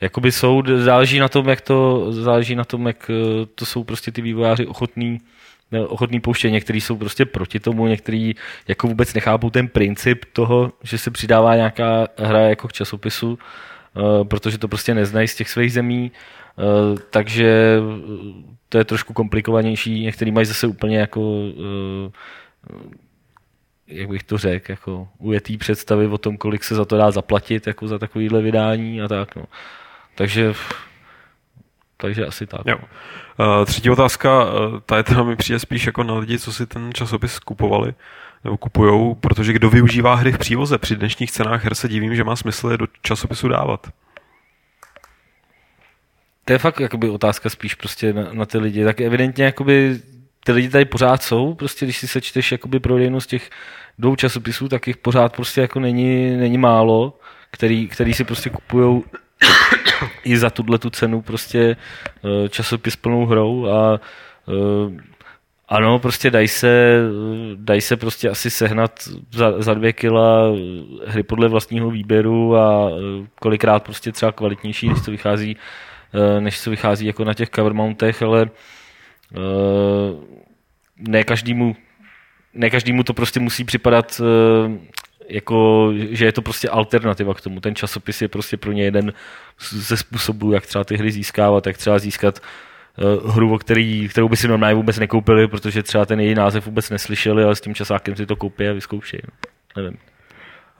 jakoby 0.00 0.32
jsou, 0.32 0.62
záleží 0.76 1.18
na 1.18 1.28
tom, 1.28 1.48
jak 1.48 1.60
to, 1.60 2.06
záleží 2.12 2.54
na 2.54 2.64
tom, 2.64 2.86
jak 2.86 3.10
eh, 3.10 3.46
to 3.54 3.66
jsou 3.66 3.84
prostě 3.84 4.12
ty 4.12 4.22
vývojáři 4.22 4.66
ochotní 4.66 5.18
ochotný 5.88 6.20
pouštět, 6.20 6.50
některý 6.50 6.80
jsou 6.80 6.96
prostě 6.96 7.24
proti 7.24 7.60
tomu, 7.60 7.86
některý 7.86 8.34
jako 8.68 8.86
vůbec 8.86 9.14
nechápou 9.14 9.50
ten 9.50 9.68
princip 9.68 10.24
toho, 10.32 10.72
že 10.82 10.98
se 10.98 11.10
přidává 11.10 11.56
nějaká 11.56 12.08
hra 12.18 12.40
jako 12.40 12.68
k 12.68 12.72
časopisu, 12.72 13.38
eh, 13.96 14.24
protože 14.24 14.58
to 14.58 14.68
prostě 14.68 14.94
neznají 14.94 15.28
z 15.28 15.34
těch 15.34 15.48
svých 15.48 15.72
zemí, 15.72 16.12
takže 17.10 17.78
eh, 17.78 18.54
to 18.68 18.78
je 18.78 18.84
trošku 18.84 19.12
komplikovanější. 19.12 20.00
Některý 20.00 20.32
mají 20.32 20.46
zase 20.46 20.66
úplně 20.66 20.98
jako 20.98 21.42
eh, 21.48 22.10
jak 23.86 24.08
bych 24.08 24.22
to 24.22 24.38
řekl, 24.38 24.72
jako 24.72 25.08
ujetý 25.18 25.56
představy 25.56 26.06
o 26.06 26.18
tom, 26.18 26.36
kolik 26.36 26.64
se 26.64 26.74
za 26.74 26.84
to 26.84 26.96
dá 26.96 27.10
zaplatit, 27.10 27.66
jako 27.66 27.88
za 27.88 27.98
takovýhle 27.98 28.42
vydání 28.42 29.02
a 29.02 29.08
tak, 29.08 29.36
no. 29.36 29.44
Takže 30.14 30.52
takže 31.96 32.26
asi 32.26 32.46
tak. 32.46 32.60
Jo. 32.66 32.76
Uh, 32.78 33.64
třetí 33.64 33.90
otázka, 33.90 34.46
ta 34.86 34.96
je 34.96 35.02
teda 35.02 35.22
mi 35.22 35.36
přijde 35.36 35.58
spíš 35.58 35.86
jako 35.86 36.02
na 36.02 36.14
lidi, 36.14 36.38
co 36.38 36.52
si 36.52 36.66
ten 36.66 36.90
časopis 36.92 37.38
kupovali 37.38 37.94
nebo 38.44 38.56
kupujou, 38.56 39.14
protože 39.14 39.52
kdo 39.52 39.70
využívá 39.70 40.14
hry 40.14 40.32
v 40.32 40.38
přívoze 40.38 40.78
při 40.78 40.96
dnešních 40.96 41.32
cenách 41.32 41.64
her 41.64 41.74
se 41.74 41.88
divím, 41.88 42.14
že 42.14 42.24
má 42.24 42.36
smysl 42.36 42.70
je 42.70 42.78
do 42.78 42.86
časopisu 43.02 43.48
dávat. 43.48 43.88
To 46.50 46.54
je 46.54 46.58
fakt 46.58 46.80
jakoby 46.80 47.08
otázka 47.08 47.50
spíš 47.50 47.74
prostě 47.74 48.12
na, 48.12 48.28
na 48.32 48.46
ty 48.46 48.58
lidi. 48.58 48.84
Tak 48.84 49.00
evidentně 49.00 49.44
jakoby 49.44 50.00
ty 50.44 50.52
lidi 50.52 50.68
tady 50.68 50.84
pořád 50.84 51.22
jsou, 51.22 51.54
prostě 51.54 51.86
když 51.86 51.98
si 51.98 52.08
sečteš 52.08 52.52
jakoby 52.52 52.80
prodejnost 52.80 53.30
těch 53.30 53.50
dvou 53.98 54.16
časopisů, 54.16 54.68
tak 54.68 54.86
jich 54.86 54.96
pořád 54.96 55.36
prostě 55.36 55.60
jako 55.60 55.80
není, 55.80 56.36
není 56.36 56.58
málo, 56.58 57.18
který, 57.50 57.88
který 57.88 58.14
si 58.14 58.24
prostě 58.24 58.50
kupujou 58.50 59.04
i 60.24 60.38
za 60.38 60.50
tuhle 60.50 60.78
tu 60.78 60.90
cenu 60.90 61.22
prostě 61.22 61.76
eh, 62.44 62.48
časopis 62.48 62.96
plnou 62.96 63.26
hrou 63.26 63.66
a 63.66 64.00
eh, 64.48 65.02
ano, 65.68 65.98
prostě 65.98 66.30
dají 66.30 66.48
se, 66.48 67.00
dají 67.54 67.80
se 67.80 67.96
prostě 67.96 68.28
asi 68.28 68.50
sehnat 68.50 69.08
za, 69.32 69.62
za 69.62 69.74
dvě 69.74 69.92
kila 69.92 70.52
hry 71.06 71.22
podle 71.22 71.48
vlastního 71.48 71.90
výběru 71.90 72.56
a 72.56 72.90
eh, 72.90 73.26
kolikrát 73.40 73.82
prostě 73.82 74.12
třeba 74.12 74.32
kvalitnější, 74.32 74.88
když 74.88 75.04
to 75.04 75.10
vychází 75.10 75.56
eh, 75.56 75.89
než 76.40 76.60
co 76.60 76.70
vychází 76.70 77.06
jako 77.06 77.24
na 77.24 77.34
těch 77.34 77.50
cover 77.50 77.74
mountech, 77.74 78.22
ale 78.22 78.50
eh, 79.34 79.40
ne 80.96 81.24
každému 81.24 81.76
ne 82.54 82.70
každému 82.70 83.02
to 83.02 83.14
prostě 83.14 83.40
musí 83.40 83.64
připadat 83.64 84.20
eh, 84.20 84.78
jako, 85.28 85.88
že 86.10 86.24
je 86.24 86.32
to 86.32 86.42
prostě 86.42 86.68
alternativa 86.68 87.34
k 87.34 87.40
tomu. 87.40 87.60
Ten 87.60 87.74
časopis 87.74 88.22
je 88.22 88.28
prostě 88.28 88.56
pro 88.56 88.72
ně 88.72 88.84
jeden 88.84 89.12
ze 89.70 89.96
způsobů, 89.96 90.52
jak 90.52 90.66
třeba 90.66 90.84
ty 90.84 90.96
hry 90.96 91.12
získávat, 91.12 91.66
jak 91.66 91.78
třeba 91.78 91.98
získat 91.98 92.38
eh, 92.38 93.30
hru, 93.30 93.54
o 93.54 93.58
který, 93.58 94.08
kterou 94.08 94.28
by 94.28 94.36
si 94.36 94.48
normálně 94.48 94.74
vůbec 94.74 94.98
nekoupili, 94.98 95.48
protože 95.48 95.82
třeba 95.82 96.06
ten 96.06 96.20
její 96.20 96.34
název 96.34 96.66
vůbec 96.66 96.90
neslyšeli, 96.90 97.44
ale 97.44 97.56
s 97.56 97.60
tím 97.60 97.74
časákem 97.74 98.16
si 98.16 98.26
to 98.26 98.36
koupí 98.36 98.68
a 98.68 98.72
vyzkoušejí. 98.72 99.22
No. 99.24 99.50
Nevím. 99.82 99.98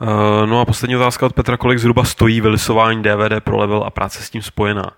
Uh, 0.01 0.47
no 0.47 0.61
a 0.61 0.65
poslední 0.65 0.97
otázka 0.97 1.27
od 1.27 1.33
Petra, 1.33 1.57
kolik 1.57 1.79
zhruba 1.79 2.05
stojí 2.05 2.41
vylisování 2.41 3.03
DVD 3.03 3.45
pro 3.45 3.59
level 3.59 3.83
a 3.85 3.91
práce 3.91 4.23
s 4.23 4.31
tím 4.31 4.43
spojená? 4.43 4.91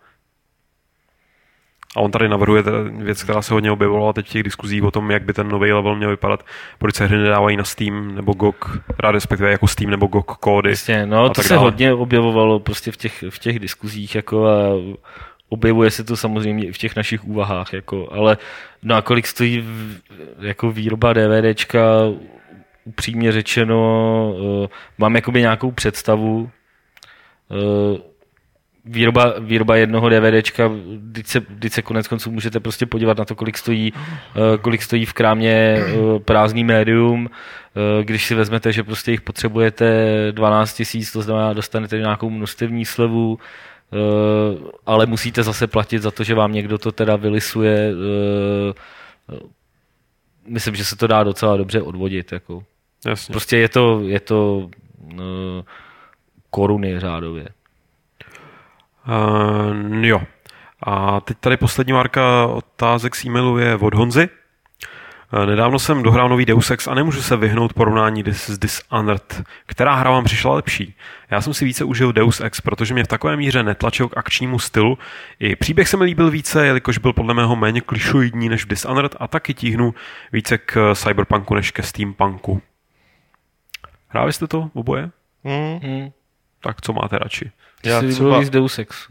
A 1.97 2.01
on 2.01 2.10
tady 2.10 2.28
navrhuje 2.28 2.62
věc, 2.90 3.23
která 3.23 3.43
se 3.43 3.55
hodně 3.55 3.70
objevovala 3.70 4.12
teď 4.12 4.27
v 4.27 4.31
těch 4.31 4.43
diskuzích 4.43 4.82
o 4.82 4.90
tom, 4.90 5.10
jak 5.10 5.23
by 5.23 5.32
ten 5.32 5.48
nový 5.48 5.73
level 5.73 5.97
měl 5.97 6.10
vypadat, 6.10 6.44
proč 6.78 6.94
se 6.94 7.06
hry 7.06 7.16
nedávají 7.16 7.56
na 7.56 7.64
Steam 7.64 8.14
nebo 8.14 8.32
GOG, 8.32 8.78
rád 8.98 9.10
respektive 9.10 9.51
jako 9.51 9.69
Steam 9.69 9.90
nebo 9.90 10.06
GOG 10.06 10.27
kódy. 10.27 10.70
Jasně, 10.70 11.06
no 11.06 11.24
a 11.24 11.28
to 11.28 11.35
tak 11.35 11.44
se 11.44 11.55
dále. 11.55 11.64
hodně 11.64 11.93
objevovalo 11.93 12.60
prostě 12.60 12.93
v 12.93 12.97
těch, 12.97 13.24
v 13.31 13.39
těch 13.39 13.59
diskuzích 13.59 14.14
jako 14.14 14.47
a 14.47 14.56
objevuje 15.48 15.90
se 15.90 16.05
to 16.05 16.16
samozřejmě 16.16 16.66
i 16.66 16.73
v 16.73 16.78
těch 16.78 16.97
našich 16.97 17.24
úvahách, 17.24 17.73
jako, 17.73 18.09
ale 18.12 18.36
no 18.82 18.94
a 18.94 19.02
kolik 19.02 19.27
stojí 19.27 19.60
v, 19.60 20.01
jako 20.40 20.73
výroba 20.73 21.12
DVDčka, 21.12 21.81
upřímně 22.85 23.32
řečeno, 23.32 24.35
uh, 24.35 24.66
mám 24.98 25.14
jakoby 25.14 25.40
nějakou 25.40 25.70
představu, 25.70 26.51
uh, 27.48 27.98
výroba, 28.84 29.34
výroba 29.38 29.76
jednoho 29.76 30.09
DVDčka, 30.09 30.70
teď 31.12 31.26
se, 31.26 31.40
teď 31.40 31.72
se 31.72 31.82
konec 31.82 32.09
konců 32.09 32.30
můžete 32.30 32.60
prostě 32.60 32.86
podívat 32.86 33.18
na 33.18 33.24
to, 33.24 33.34
kolik 33.34 33.59
stojí, 33.59 33.92
eh, 33.96 34.59
kolik 34.59 34.82
stojí 34.82 35.06
v 35.06 35.12
krámě 35.12 35.52
eh, 35.52 36.18
prázdný 36.18 36.64
médium, 36.64 37.30
eh, 37.30 38.04
když 38.04 38.26
si 38.26 38.34
vezmete, 38.34 38.72
že 38.72 38.82
prostě 38.82 39.10
jich 39.10 39.20
potřebujete 39.20 40.16
12 40.32 40.74
tisíc, 40.74 41.12
to 41.12 41.22
znamená, 41.22 41.52
dostanete 41.52 41.98
nějakou 41.98 42.30
množstevní 42.30 42.84
slevu, 42.84 43.38
ale 44.86 45.06
musíte 45.06 45.42
zase 45.42 45.66
platit 45.66 46.02
za 46.02 46.10
to, 46.10 46.24
že 46.24 46.34
vám 46.34 46.52
někdo 46.52 46.78
to 46.78 46.92
teda 46.92 47.16
vylisuje. 47.16 47.92
Myslím, 50.46 50.74
že 50.74 50.84
se 50.84 50.96
to 50.96 51.06
dá 51.06 51.22
docela 51.22 51.56
dobře 51.56 51.82
odvodit. 51.82 52.32
Jako. 52.32 52.64
Jasně. 53.06 53.32
Prostě 53.32 53.56
je 53.56 53.68
to, 53.68 54.00
je 54.00 54.20
to 54.20 54.70
koruny 56.50 57.00
řádově. 57.00 57.48
Uh, 59.08 60.04
jo. 60.04 60.22
A 60.86 61.20
teď 61.20 61.36
tady 61.40 61.56
poslední 61.56 61.92
marka 61.92 62.46
otázek 62.46 63.16
z 63.16 63.24
e-mailu 63.24 63.58
je 63.58 63.76
od 63.76 63.94
Honzy. 63.94 64.28
Eh, 65.42 65.46
Nedávno 65.46 65.78
jsem 65.78 66.02
dohrál 66.02 66.28
nový 66.28 66.44
Deus 66.44 66.70
Ex 66.70 66.88
a 66.88 66.94
nemůžu 66.94 67.22
se 67.22 67.36
vyhnout 67.36 67.72
porovnání 67.72 68.24
dis- 68.24 68.52
s 68.52 68.58
Dishonored. 68.58 69.42
Která 69.66 69.94
hra 69.94 70.10
vám 70.10 70.24
přišla 70.24 70.54
lepší? 70.54 70.94
Já 71.30 71.40
jsem 71.40 71.54
si 71.54 71.64
více 71.64 71.84
užil 71.84 72.12
Deus 72.12 72.40
Ex, 72.40 72.60
protože 72.60 72.94
mě 72.94 73.04
v 73.04 73.08
takové 73.08 73.36
míře 73.36 73.62
netlačil 73.62 74.08
k 74.08 74.16
akčnímu 74.18 74.58
stylu. 74.58 74.98
I 75.40 75.56
příběh 75.56 75.88
se 75.88 75.96
mi 75.96 76.04
líbil 76.04 76.30
více, 76.30 76.66
jelikož 76.66 76.98
byl 76.98 77.12
podle 77.12 77.34
mého 77.34 77.56
méně 77.56 77.80
klišoidní 77.80 78.48
než 78.48 78.64
v 78.64 78.68
Dishonored 78.68 79.16
a 79.20 79.28
taky 79.28 79.54
tíhnu 79.54 79.94
více 80.32 80.58
k 80.58 80.94
cyberpunku 80.94 81.54
než 81.54 81.70
ke 81.70 81.82
steampunku. 81.82 82.62
Hráli 84.08 84.32
jste 84.32 84.46
to 84.46 84.70
oboje? 84.74 85.10
Hmm. 85.44 85.78
Hmm. 85.82 86.10
Tak 86.60 86.80
co 86.80 86.92
máte 86.92 87.18
radši? 87.18 87.50
Já 87.84 88.00
si 88.00 88.09
třeba- 88.12 88.38
víc 88.38 88.50
Deus 88.50 88.78
Ex. 88.78 89.09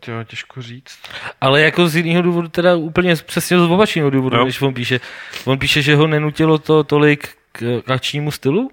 Tyjo, 0.00 0.24
těžko 0.24 0.62
říct. 0.62 0.98
Ale 1.40 1.60
jako 1.60 1.88
z 1.88 1.96
jiného 1.96 2.22
důvodu, 2.22 2.48
teda 2.48 2.74
úplně 2.76 3.16
přesně 3.16 3.58
z 3.58 3.62
opačného 3.62 4.10
důvodu, 4.10 4.36
Jo. 4.36 4.44
než 4.44 4.62
on 4.62 4.74
píše. 4.74 5.00
On 5.44 5.58
píše, 5.58 5.82
že 5.82 5.96
ho 5.96 6.06
nenutilo 6.06 6.58
to 6.58 6.84
tolik 6.84 7.28
k, 7.52 7.82
k 7.86 7.90
akčnímu 7.90 8.30
stylu, 8.30 8.70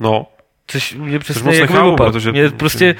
No, 0.00 0.26
což 0.66 0.94
mě 0.94 1.18
přesně 1.18 1.56
jako 1.56 1.72
nechápu, 1.72 1.96
protože- 1.96 2.32
Mě 2.32 2.50
prostě 2.50 2.96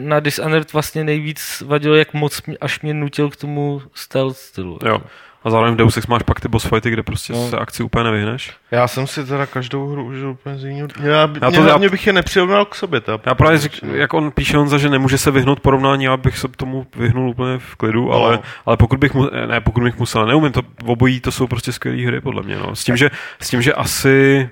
na 0.00 0.20
Dishonored 0.20 0.72
vlastně 0.72 1.04
nejvíc 1.04 1.62
vadilo, 1.66 1.94
jak 1.96 2.14
moc 2.14 2.42
mě, 2.46 2.56
až 2.60 2.80
mě 2.80 2.94
nutil 2.94 3.30
k 3.30 3.36
tomu 3.36 3.82
stealth 3.94 4.36
stylu. 4.36 4.78
jo. 4.86 5.02
A 5.48 5.50
zároveň 5.50 5.74
v 5.74 5.76
Deus 5.76 5.96
Ex 5.96 6.06
máš 6.06 6.22
pak 6.22 6.40
ty 6.40 6.48
boss 6.48 6.64
fighty, 6.66 6.90
kde 6.90 7.02
prostě 7.02 7.32
No. 7.32 7.48
se 7.50 7.56
akci 7.56 7.82
úplně 7.82 8.04
nevyhneš. 8.04 8.52
Já 8.70 8.88
jsem 8.88 9.06
si 9.06 9.24
teda 9.24 9.46
každou 9.46 9.88
hru 9.88 10.04
užil 10.06 10.30
úplně 10.30 10.58
z 10.58 10.64
jiného. 10.64 10.88
Já, 11.02 11.26
by- 11.26 11.40
Já 11.42 11.48
mě, 11.48 11.58
to- 11.58 11.64
já- 11.64 11.68
hlavně 11.70 11.88
bych 11.88 12.06
je 12.06 12.12
nepřirovnal 12.12 12.64
k 12.64 12.74
sobě. 12.74 13.00
Ta, 13.00 13.18
Já 13.26 13.34
právě 13.34 13.58
řík, 13.58 13.72
jak 13.92 14.14
on 14.14 14.30
píše 14.30 14.56
Honza, 14.56 14.78
že 14.78 14.88
nemůže 14.90 15.18
se 15.18 15.30
vyhnout 15.30 15.60
porovnání, 15.60 16.04
já 16.04 16.16
bych 16.16 16.38
se 16.38 16.48
tomu 16.48 16.86
vyhnul 16.96 17.30
úplně 17.30 17.58
v 17.58 17.74
klidu, 17.76 18.12
ale, 18.12 18.32
No. 18.36 18.42
ale 18.66 18.76
pokud 18.76 18.98
bych 18.98 19.14
mu, 19.14 19.28
ne, 19.46 19.60
pokud 19.60 19.82
bych 19.82 19.98
musel, 19.98 20.26
neumím 20.26 20.52
to, 20.52 20.62
obojí 20.84 21.20
to 21.20 21.32
jsou 21.32 21.46
prostě 21.46 21.72
skvělé 21.72 22.06
hry 22.06 22.20
podle 22.20 22.42
mě, 22.42 22.56
no. 22.56 22.76
S 22.76 22.84
tím, 22.84 22.96
že, 22.96 23.10
s 23.40 23.48
tím, 23.48 23.62
že 23.62 23.72
asi 23.74 24.48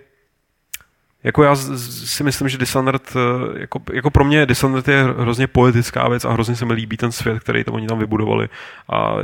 jako 1.27 1.43
já 1.43 1.57
si 1.57 2.25
myslím, 2.25 2.49
že 2.49 2.59
Dishonored, 2.59 3.17
eh, 3.17 3.61
jako, 3.61 3.81
jako 3.93 4.11
pro 4.11 4.25
mě 4.25 4.47
Dishonored 4.47 4.89
je 4.89 5.03
hrozně 5.03 5.47
poetická 5.47 6.09
věc 6.09 6.25
a 6.25 6.33
hrozně 6.33 6.57
se 6.57 6.65
mi 6.65 6.73
líbí 6.73 6.97
ten 6.97 7.13
svět, 7.13 7.41
který 7.41 7.65
tam 7.65 7.75
oni 7.75 7.87
tam 7.87 7.99
vybudovali. 7.99 8.49
A 8.93 9.15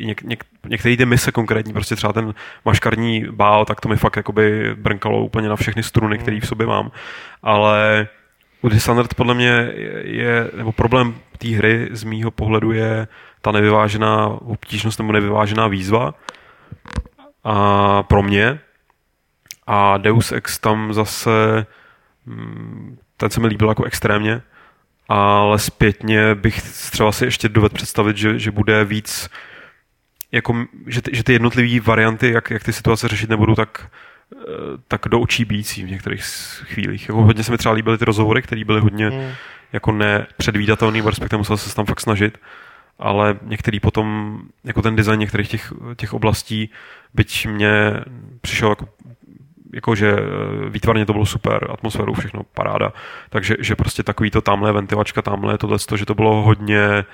něk, 0.00 0.22
něk, 0.22 0.44
některé 0.68 0.96
ty 0.96 1.06
mise 1.06 1.32
konkrétní, 1.32 1.72
prostě 1.72 1.96
třeba 1.96 2.12
ten 2.12 2.34
maškarní 2.64 3.26
bál, 3.30 3.64
tak 3.64 3.80
to 3.80 3.88
mi 3.88 3.96
fakt 3.96 4.16
jakoby 4.16 4.74
brnkalo 4.74 5.24
úplně 5.24 5.48
na 5.48 5.56
všechny 5.56 5.82
struny, 5.82 6.18
které 6.18 6.40
v 6.40 6.46
sobě 6.46 6.66
mám, 6.66 6.90
ale 7.42 8.08
u 8.62 8.68
Dishonored 8.68 9.14
podle 9.14 9.34
mě 9.34 9.72
je, 10.02 10.50
nebo 10.56 10.72
problém 10.72 11.14
té 11.38 11.48
hry 11.48 11.88
z 11.90 12.04
mýho 12.04 12.30
pohledu 12.30 12.72
je 12.72 13.08
ta 13.40 13.52
nevyvážená 13.52 14.26
obtížnost 14.26 14.98
nebo 14.98 15.12
nevyvážená 15.12 15.68
výzva. 15.68 16.14
A 17.44 18.02
pro 18.02 18.22
mě 18.22 18.58
a 19.66 19.96
Deus 19.96 20.32
Ex 20.32 20.58
tam 20.58 20.94
zase 20.94 21.66
mm, 22.26 22.98
ten 23.16 23.30
se 23.30 23.40
mi 23.40 23.46
líbil 23.46 23.68
jako 23.68 23.84
extrémně 23.84 24.42
ale 25.08 25.58
zpětně 25.58 26.34
bych 26.34 26.62
třeba 26.90 27.12
si 27.12 27.24
ještě 27.24 27.48
dovedl 27.48 27.74
představit, 27.74 28.16
že, 28.16 28.38
že 28.38 28.50
bude 28.50 28.84
víc 28.84 29.30
jako, 30.32 30.64
že, 30.86 31.02
ty, 31.02 31.10
že 31.14 31.22
ty 31.22 31.32
jednotlivé 31.32 31.80
varianty, 31.80 32.32
jak, 32.32 32.50
jak 32.50 32.64
ty 32.64 32.72
situace 32.72 33.08
řešit 33.08 33.30
nebudou 33.30 33.54
tak 33.54 33.90
eh, 34.32 34.38
tak 34.88 35.00
do 35.08 35.20
očí 35.20 35.44
bíjící 35.44 35.82
v 35.84 35.90
některých 35.90 36.24
chvílích. 36.64 37.08
Jako 37.08 37.22
hodně 37.22 37.44
se 37.44 37.52
mi 37.52 37.58
třeba 37.58 37.74
líbily 37.74 37.98
ty 37.98 38.04
rozhovory, 38.04 38.42
které 38.42 38.64
byly 38.64 38.80
hodně 38.80 39.08
Hmm. 39.08 39.30
jako 39.72 39.92
nepředvídatelný, 39.92 41.00
respektive 41.00 41.38
musel 41.38 41.56
se 41.56 41.74
tam 41.74 41.86
fakt 41.86 42.00
snažit, 42.00 42.38
ale 42.98 43.38
některý 43.42 43.80
potom, 43.80 44.40
jako 44.64 44.82
ten 44.82 44.96
design 44.96 45.20
některých 45.20 45.48
těch, 45.48 45.72
těch 45.96 46.14
oblastí, 46.14 46.70
byť 47.14 47.46
mě 47.46 47.92
přišel 48.40 48.68
jako 48.68 48.88
jako 49.76 49.94
že 49.94 50.12
eh, 50.12 50.70
výtvarně 50.70 51.06
to 51.06 51.12
bylo 51.12 51.26
super, 51.26 51.66
atmosférou 51.70 52.14
všechno 52.14 52.42
paráda, 52.54 52.92
takže 53.30 53.56
že 53.60 53.76
prostě 53.76 54.02
takový 54.02 54.30
to 54.30 54.40
tamhle 54.40 54.72
ventilačka, 54.72 55.22
tamhle 55.22 55.58
tohle, 55.58 55.78
že 55.96 56.06
to 56.06 56.14
bylo 56.14 56.42
hodně 56.42 57.04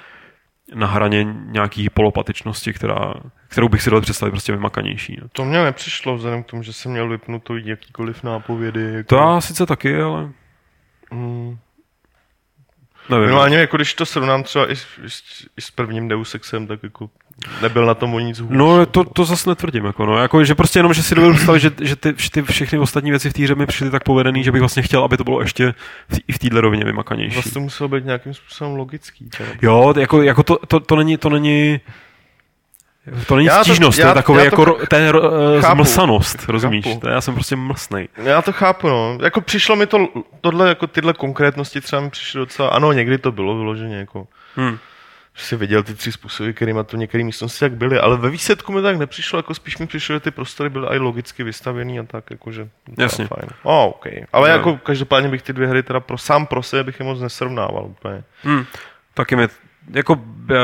na 0.74 0.86
hraně 0.86 1.24
nějaký 1.46 1.90
polopatičnosti, 1.90 2.72
která, 2.72 3.14
kterou 3.48 3.68
bych 3.68 3.82
si 3.82 3.90
dal 3.90 4.00
představit 4.00 4.30
prostě 4.30 4.52
vymakanější. 4.52 5.18
No. 5.22 5.28
To 5.32 5.44
mě 5.44 5.62
nepřišlo, 5.64 6.16
vzhledem 6.16 6.42
k 6.42 6.46
tomu, 6.46 6.62
že 6.62 6.72
jsem 6.72 6.92
měl 6.92 7.08
vypnutou 7.08 7.56
jakýkoliv 7.56 8.22
nápovědy. 8.22 8.82
Jako, 8.92 9.08
To 9.08 9.16
já 9.16 9.40
sice 9.40 9.66
taky, 9.66 10.00
ale 10.00 10.30
Hmm. 11.12 11.58
Nevím. 13.08 13.24
Minimálně, 13.24 13.56
jako 13.56 13.76
když 13.76 13.94
to 13.94 14.06
srovnám 14.06 14.42
třeba 14.42 14.70
i, 14.72 14.76
s- 14.76 14.86
i, 15.04 15.10
s- 15.10 15.46
i 15.58 15.60
s 15.60 15.70
prvním 15.70 16.08
Deus 16.08 16.34
Exem, 16.34 16.66
tak 16.66 16.82
jako 16.82 17.10
nebyl 17.62 17.86
na 17.86 17.94
tom 17.94 18.14
o 18.14 18.18
nic 18.18 18.40
hůř. 18.40 18.50
No, 18.52 18.86
to, 18.86 19.04
to 19.04 19.24
zase 19.24 19.48
netvrdím, 19.50 19.84
jako, 19.84 20.06
no. 20.06 20.18
jako, 20.18 20.44
že 20.44 20.54
prostě 20.54 20.78
jenom, 20.78 20.94
že 20.94 21.02
si 21.02 21.14
dovedu 21.14 21.34
představit, 21.34 21.60
že, 21.60 21.70
že 21.80 21.96
ty, 21.96 22.12
ty, 22.12 22.42
všechny 22.42 22.78
ostatní 22.78 23.10
věci 23.10 23.30
v 23.30 23.32
té 23.32 23.42
hře 23.42 23.54
mi 23.54 23.66
přišly 23.66 23.90
tak 23.90 24.02
povedený, 24.04 24.44
že 24.44 24.52
bych 24.52 24.60
vlastně 24.60 24.82
chtěl, 24.82 25.04
aby 25.04 25.16
to 25.16 25.24
bylo 25.24 25.40
ještě 25.40 25.74
v, 26.08 26.18
i 26.28 26.32
v 26.32 26.38
téhle 26.38 26.60
rovině 26.60 26.84
vymakanější. 26.84 27.34
Vlastně 27.34 27.52
to 27.52 27.60
muselo 27.60 27.88
být 27.88 28.04
nějakým 28.04 28.34
způsobem 28.34 28.74
logický. 28.76 29.28
Teda. 29.38 29.50
Jo, 29.62 29.94
jako, 29.98 30.22
jako 30.22 30.42
to, 30.42 30.58
to, 30.68 30.80
to, 30.80 30.96
není, 30.96 31.16
to 31.16 31.30
není, 31.30 31.80
to 33.26 33.36
není 33.36 33.46
Já 33.46 33.58
to- 33.58 33.64
stížnost, 33.64 33.96
to, 33.96 34.02
já- 34.02 34.08
je 34.08 34.14
takový 34.14 34.38
já 34.44 34.50
to 34.50 34.60
jako, 34.60 34.64
ro- 34.64 34.86
to 34.86 34.96
je 34.96 35.12
uh, 35.12 35.20
chápu. 35.60 35.74
zmlsanost, 35.74 36.48
rozumíš? 36.48 36.84
Chápu. 36.86 37.00
To 37.00 37.08
já 37.08 37.20
jsem 37.20 37.34
prostě 37.34 37.56
mlsnej. 37.56 38.08
Já 38.16 38.42
to 38.42 38.52
chápu, 38.52 38.88
no. 38.88 39.18
Jako 39.22 39.40
přišlo 39.40 39.76
mi 39.76 39.86
to, 39.86 39.98
tohle, 40.40 40.68
jako 40.68 40.86
tyhle 40.86 41.12
konkrétnosti 41.12 41.80
třeba 41.80 42.02
mi 42.02 42.10
přišly 42.10 42.38
docela, 42.38 42.68
ano, 42.68 42.92
někdy 42.92 43.18
to 43.18 43.32
bylo 43.32 43.56
vyloženě, 43.58 43.96
jako, 43.96 44.26
Hm. 44.56 44.78
že 45.36 45.44
si 45.44 45.56
viděl 45.56 45.82
ty 45.82 45.94
tři 45.94 46.12
způsoby, 46.12 46.50
kterými 46.50 46.80
to 46.86 46.96
některé 46.96 47.24
místnosti 47.24 47.60
tak 47.60 47.72
byly, 47.72 47.98
ale 47.98 48.16
ve 48.16 48.30
výsledku 48.30 48.72
mi 48.72 48.82
tak 48.82 48.96
nepřišlo, 48.96 49.38
jako 49.38 49.54
spíš 49.54 49.78
mi 49.78 49.86
přišlo, 49.86 50.16
že 50.16 50.20
ty 50.20 50.30
prostory 50.30 50.70
byly 50.70 50.86
i 50.88 50.98
logicky 50.98 51.42
vystavený 51.44 51.98
a 52.00 52.02
tak, 52.02 52.24
jakože, 52.30 52.68
to 52.96 53.02
Jasně. 53.02 53.26
fajn. 53.26 53.48
Oh, 53.62 53.88
OK. 53.88 54.06
Ale 54.32 54.48
No. 54.48 54.54
jako 54.54 54.76
každopádně 54.76 55.28
bych 55.28 55.42
ty 55.42 55.52
dvě 55.52 55.68
hry 55.68 55.82
teda 55.82 56.00
pro, 56.00 56.18
sám 56.18 56.46
pro 56.46 56.62
sebe 56.62 56.84
bych 56.84 57.00
je 57.00 57.06
moc 57.06 57.20
nesrovnával 57.20 57.84
úplně. 57.86 58.22
Hm. 58.44 58.64
Taky 59.14 59.36
mi, 59.36 59.48
jako 59.94 60.20
eh, 60.50 60.54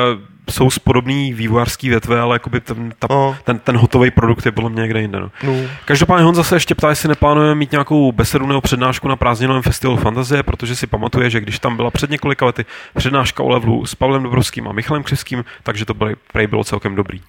jsou 0.50 0.70
z 0.70 0.78
podobný 0.78 1.32
vývojářský 1.34 1.88
větve, 1.88 2.20
ale 2.20 2.34
jakoby 2.34 2.60
ten, 2.60 2.92
ta, 2.98 3.06
No. 3.10 3.36
ten, 3.44 3.58
ten 3.58 3.76
hotový 3.76 4.10
produkt 4.10 4.46
je 4.46 4.52
podle 4.52 4.70
mě 4.70 4.82
někde 4.82 5.00
jinde. 5.00 5.20
No. 5.20 5.30
No. 5.42 5.52
Každopádně 5.84 6.24
Honza 6.24 6.42
se 6.44 6.56
ještě 6.56 6.74
ptá, 6.74 6.88
jestli 6.88 7.08
neplánujeme 7.08 7.54
mít 7.54 7.72
nějakou 7.72 8.12
besedu 8.12 8.46
nebo 8.46 8.60
přednášku 8.60 9.08
na 9.08 9.16
prázdninovém 9.16 9.62
festivalu 9.62 9.98
Fantazie, 9.98 10.42
protože 10.42 10.76
si 10.76 10.86
pamatuje, 10.86 11.30
že 11.30 11.40
když 11.40 11.58
tam 11.58 11.76
byla 11.76 11.90
před 11.90 12.10
několika 12.10 12.46
lety 12.46 12.64
přednáška 12.94 13.42
o 13.42 13.48
levelu 13.48 13.86
s 13.86 13.94
Pavlem 13.94 14.22
Dobrovským 14.22 14.68
a 14.68 14.72
Michalem 14.72 15.02
Křivským, 15.02 15.44
takže 15.62 15.84
to 15.84 15.94
bylo, 15.94 16.10
prej 16.32 16.46
bylo 16.46 16.64
celkem 16.64 16.94
dobrý. 16.94 17.20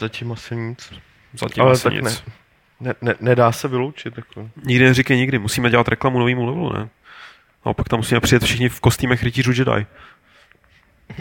Zatím 0.00 0.32
asi 0.32 0.56
nic. 0.56 0.92
Zatím 1.34 1.62
Ale 1.62 1.72
asi 1.72 1.90
nic. 1.90 2.02
ne. 2.04 2.10
Ne, 2.80 2.94
ne, 3.02 3.14
nedá 3.20 3.52
se 3.52 3.68
vyloučit. 3.68 4.16
Jako. 4.16 4.48
Nikdy 4.64 4.84
neříkej 4.84 5.16
nikdy, 5.16 5.38
musíme 5.38 5.70
dělat 5.70 5.88
reklamu 5.88 6.18
novému 6.18 6.46
levelu, 6.46 6.72
ne? 6.72 6.88
A 7.64 7.74
pak 7.74 7.88
tam 7.88 7.98
musíme 7.98 8.20
přijet 8.20 8.42
všichni 8.44 8.68
v 8.68 8.80
kostýmech 8.80 9.22
rytířů 9.22 9.50
Jedi. 9.52 9.86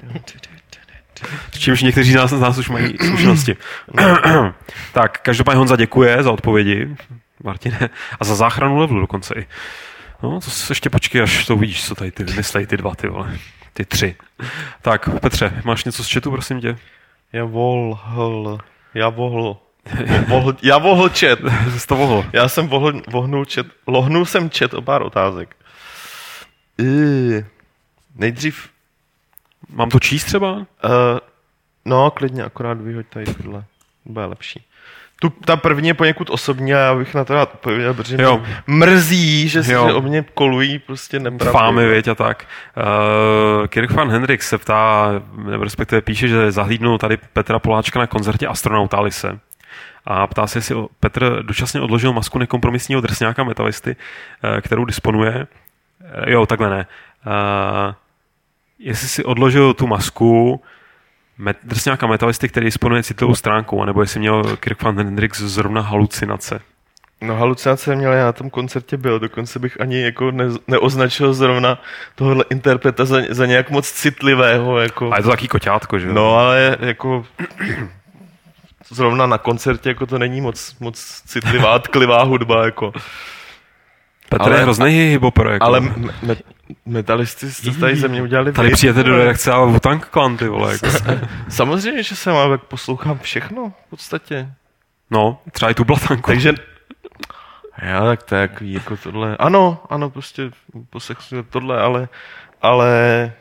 S 1.52 1.60
čímž 1.60 1.81
někteří 1.81 2.11
z 2.11 2.15
nás, 2.15 2.30
z 2.30 2.40
nás 2.40 2.57
už 2.57 2.69
mají 2.69 2.98
zkušenosti. 3.07 3.57
tak, 4.94 5.19
každopádně 5.22 5.57
Honza 5.57 5.76
děkuje 5.76 6.23
za 6.23 6.31
odpovědi, 6.31 6.95
Martine, 7.44 7.90
a 8.19 8.26
za 8.26 8.35
záchranu 8.35 8.77
levelu 8.77 8.99
dokonce 8.99 9.34
i. 9.38 9.48
No, 10.23 10.40
to 10.41 10.52
se 10.52 10.72
ještě 10.72 10.90
počkej, 10.90 11.22
až 11.22 11.45
to 11.45 11.56
uvidíš, 11.56 11.85
co 11.88 11.95
tady 11.95 12.11
ty 12.11 12.23
vymyslejí 12.23 12.68
ty 12.68 12.77
dva, 12.77 12.95
ty 12.95 13.07
vole. 13.07 13.38
Ty 13.73 13.85
tři. 13.85 14.15
Tak, 14.81 15.19
Petře, 15.19 15.61
máš 15.64 15.84
něco 15.84 16.03
z 16.03 16.14
chatu, 16.14 16.31
prosím 16.31 16.61
tě? 16.61 16.77
Já 17.34 17.45
vohl. 17.45 18.57
Já 18.94 19.10
vohl. 19.10 19.57
vohl 20.27 20.56
já 20.61 20.77
vohl 20.77 21.10
čet. 21.10 21.40
Jsi 21.77 21.88
to 21.88 21.95
mohl. 21.95 22.26
Já 22.34 22.48
jsem 22.48 22.68
vohl, 22.68 23.02
vohnul 23.07 23.45
čet. 23.45 23.68
Lohnul 23.88 24.26
jsem 24.26 24.49
čet 24.49 24.73
o 24.73 24.81
pár 24.81 25.02
otázek. 25.02 25.56
Nejdřív 28.15 28.69
Mám 29.74 29.90
to 29.90 30.00
číst 30.00 30.26
třeba? 30.26 30.52
Uh, 30.52 30.64
no, 31.86 32.12
klidně, 32.12 32.44
akorát 32.44 32.82
vyhoď 32.82 33.06
tady 33.10 33.26
tohle. 33.26 33.64
Bude 34.06 34.26
lepší. 34.26 34.66
Tu, 35.22 35.30
ta 35.30 35.56
první 35.56 35.88
je 35.88 35.94
poněkud 35.94 36.30
osobní 36.30 36.74
a 36.74 36.78
já 36.78 36.95
bych 36.95 37.16
na 37.16 37.26
to 37.26 37.34
rád 37.34 37.54
odpověděl, 37.54 37.94
protože 37.94 38.18
Jo. 38.20 38.38
mě 38.38 38.56
mrzí, 38.68 39.50
že 39.50 39.64
se 39.64 39.80
o 39.80 40.02
mě 40.02 40.26
kolují 40.34 40.80
prostě 40.80 41.20
nepravdy. 41.20 41.60
Fámy, 41.60 41.88
věď 41.88 42.08
a 42.08 42.16
tak. 42.16 42.45
Uh, 42.78 43.68
Kirk 43.68 43.91
van 43.91 44.12
Hendrik 44.12 44.44
se 44.44 44.58
ptá, 44.58 45.12
nebo 45.36 45.64
respektive 45.64 46.02
píše, 46.02 46.28
že 46.28 46.52
zahlídnul 46.52 46.98
tady 46.98 47.18
Petra 47.18 47.60
Poláčka 47.60 48.00
na 48.00 48.08
koncertě 48.08 48.48
astronauta 48.48 48.98
Alise. 48.98 49.40
A 50.06 50.28
ptá 50.28 50.48
se, 50.48 50.58
jestli 50.58 50.76
Petr 51.00 51.44
dočasně 51.44 51.82
odložil 51.82 52.14
masku 52.14 52.40
nekompromisního 52.40 53.02
drsňáka 53.02 53.44
metalisty, 53.44 53.95
eh, 54.44 54.62
kterou 54.62 54.86
disponuje. 54.86 55.48
Jo, 56.28 56.45
takhle 56.45 56.70
ne. 56.70 56.88
Uh, 57.26 57.94
jestli 58.80 59.08
si 59.08 59.24
odložil 59.24 59.74
tu 59.74 59.88
masku 59.88 60.62
met, 61.38 61.58
drsňáka 61.64 62.08
metalisty, 62.08 62.50
který 62.50 62.66
disponuje 62.66 63.04
citlivou 63.04 63.36
stránkou, 63.36 63.82
anebo 63.82 64.02
jestli 64.02 64.20
měl 64.20 64.58
Kirk 64.58 64.84
van 64.84 64.98
Hendrix 64.98 65.40
zrovna 65.40 65.82
halucinace. 65.82 66.60
No 67.22 67.36
halucinace 67.36 67.95
měl, 67.95 68.14
já 68.14 68.26
na 68.26 68.32
tom 68.32 68.50
koncertě 68.50 68.98
byl, 68.98 69.20
dokonce 69.20 69.60
bych 69.60 69.82
ani 69.82 70.02
jako 70.02 70.32
ne, 70.32 70.45
neoznačil 70.68 71.34
zrovna 71.34 71.82
tohohle 72.16 72.45
interpreta 72.50 73.06
za, 73.06 73.18
za 73.30 73.45
nějak 73.45 73.70
moc 73.70 73.91
citlivého, 73.91 74.80
jako. 74.80 75.14
A 75.14 75.18
je 75.18 75.24
to 75.24 75.30
taký 75.30 75.48
koťátko, 75.48 76.00
že 76.00 76.08
jo? 76.08 76.14
No 76.14 76.38
ale 76.38 76.78
jako 76.80 77.26
zrovna 78.90 79.26
na 79.26 79.38
koncertě 79.38 79.90
jako 79.90 80.06
to 80.06 80.20
není 80.20 80.41
moc, 80.41 80.76
moc 80.80 81.22
citlivá, 81.26 81.80
tklivá 81.80 82.24
hudba, 82.24 82.66
jako. 82.66 82.94
Petr 84.38 84.49
ale- 84.49 84.55
je 84.55 84.61
hrozný 84.64 84.89
hiphoper, 84.91 85.47
jako. 85.47 85.65
Ale 85.65 85.80
me, 85.80 85.93
me, 86.22 86.35
metalisty 86.85 87.51
jste 87.51 87.72
tady 87.72 87.95
ze 87.95 88.07
mě 88.07 88.22
udělali 88.22 88.51
Tady 88.53 88.68
vy. 88.68 88.73
přijete 88.73 89.03
do 89.03 89.18
redakce 89.18 89.51
a 89.51 89.57
Wu-Tang 89.65 89.99
Clan, 90.11 90.38
ty 90.38 90.47
vole. 90.47 90.73
Jako. 90.73 90.88
Samozřejmě, 91.49 92.03
že 92.03 92.15
jsem, 92.15 92.35
ale 92.35 92.57
poslouchám 92.57 93.19
všechno 93.19 93.73
v 93.88 93.89
podstatě. 93.89 94.49
No, 95.11 95.38
třeba 95.51 95.72
i 95.72 95.73
tu 95.73 95.84
blatanku. 95.84 96.31
Takže 96.31 96.53
já 97.81 98.05
tak 98.05 98.23
to 98.23 98.35
je 98.35 98.47
takový 98.47 98.73
jako 98.73 98.97
tohle. 98.97 99.38
Ano, 99.38 99.84
ano, 99.89 100.10
prostě 100.10 100.51
poslechnu 100.89 101.43
tohle, 101.43 101.81
ale, 101.81 102.07
ale 102.61 103.31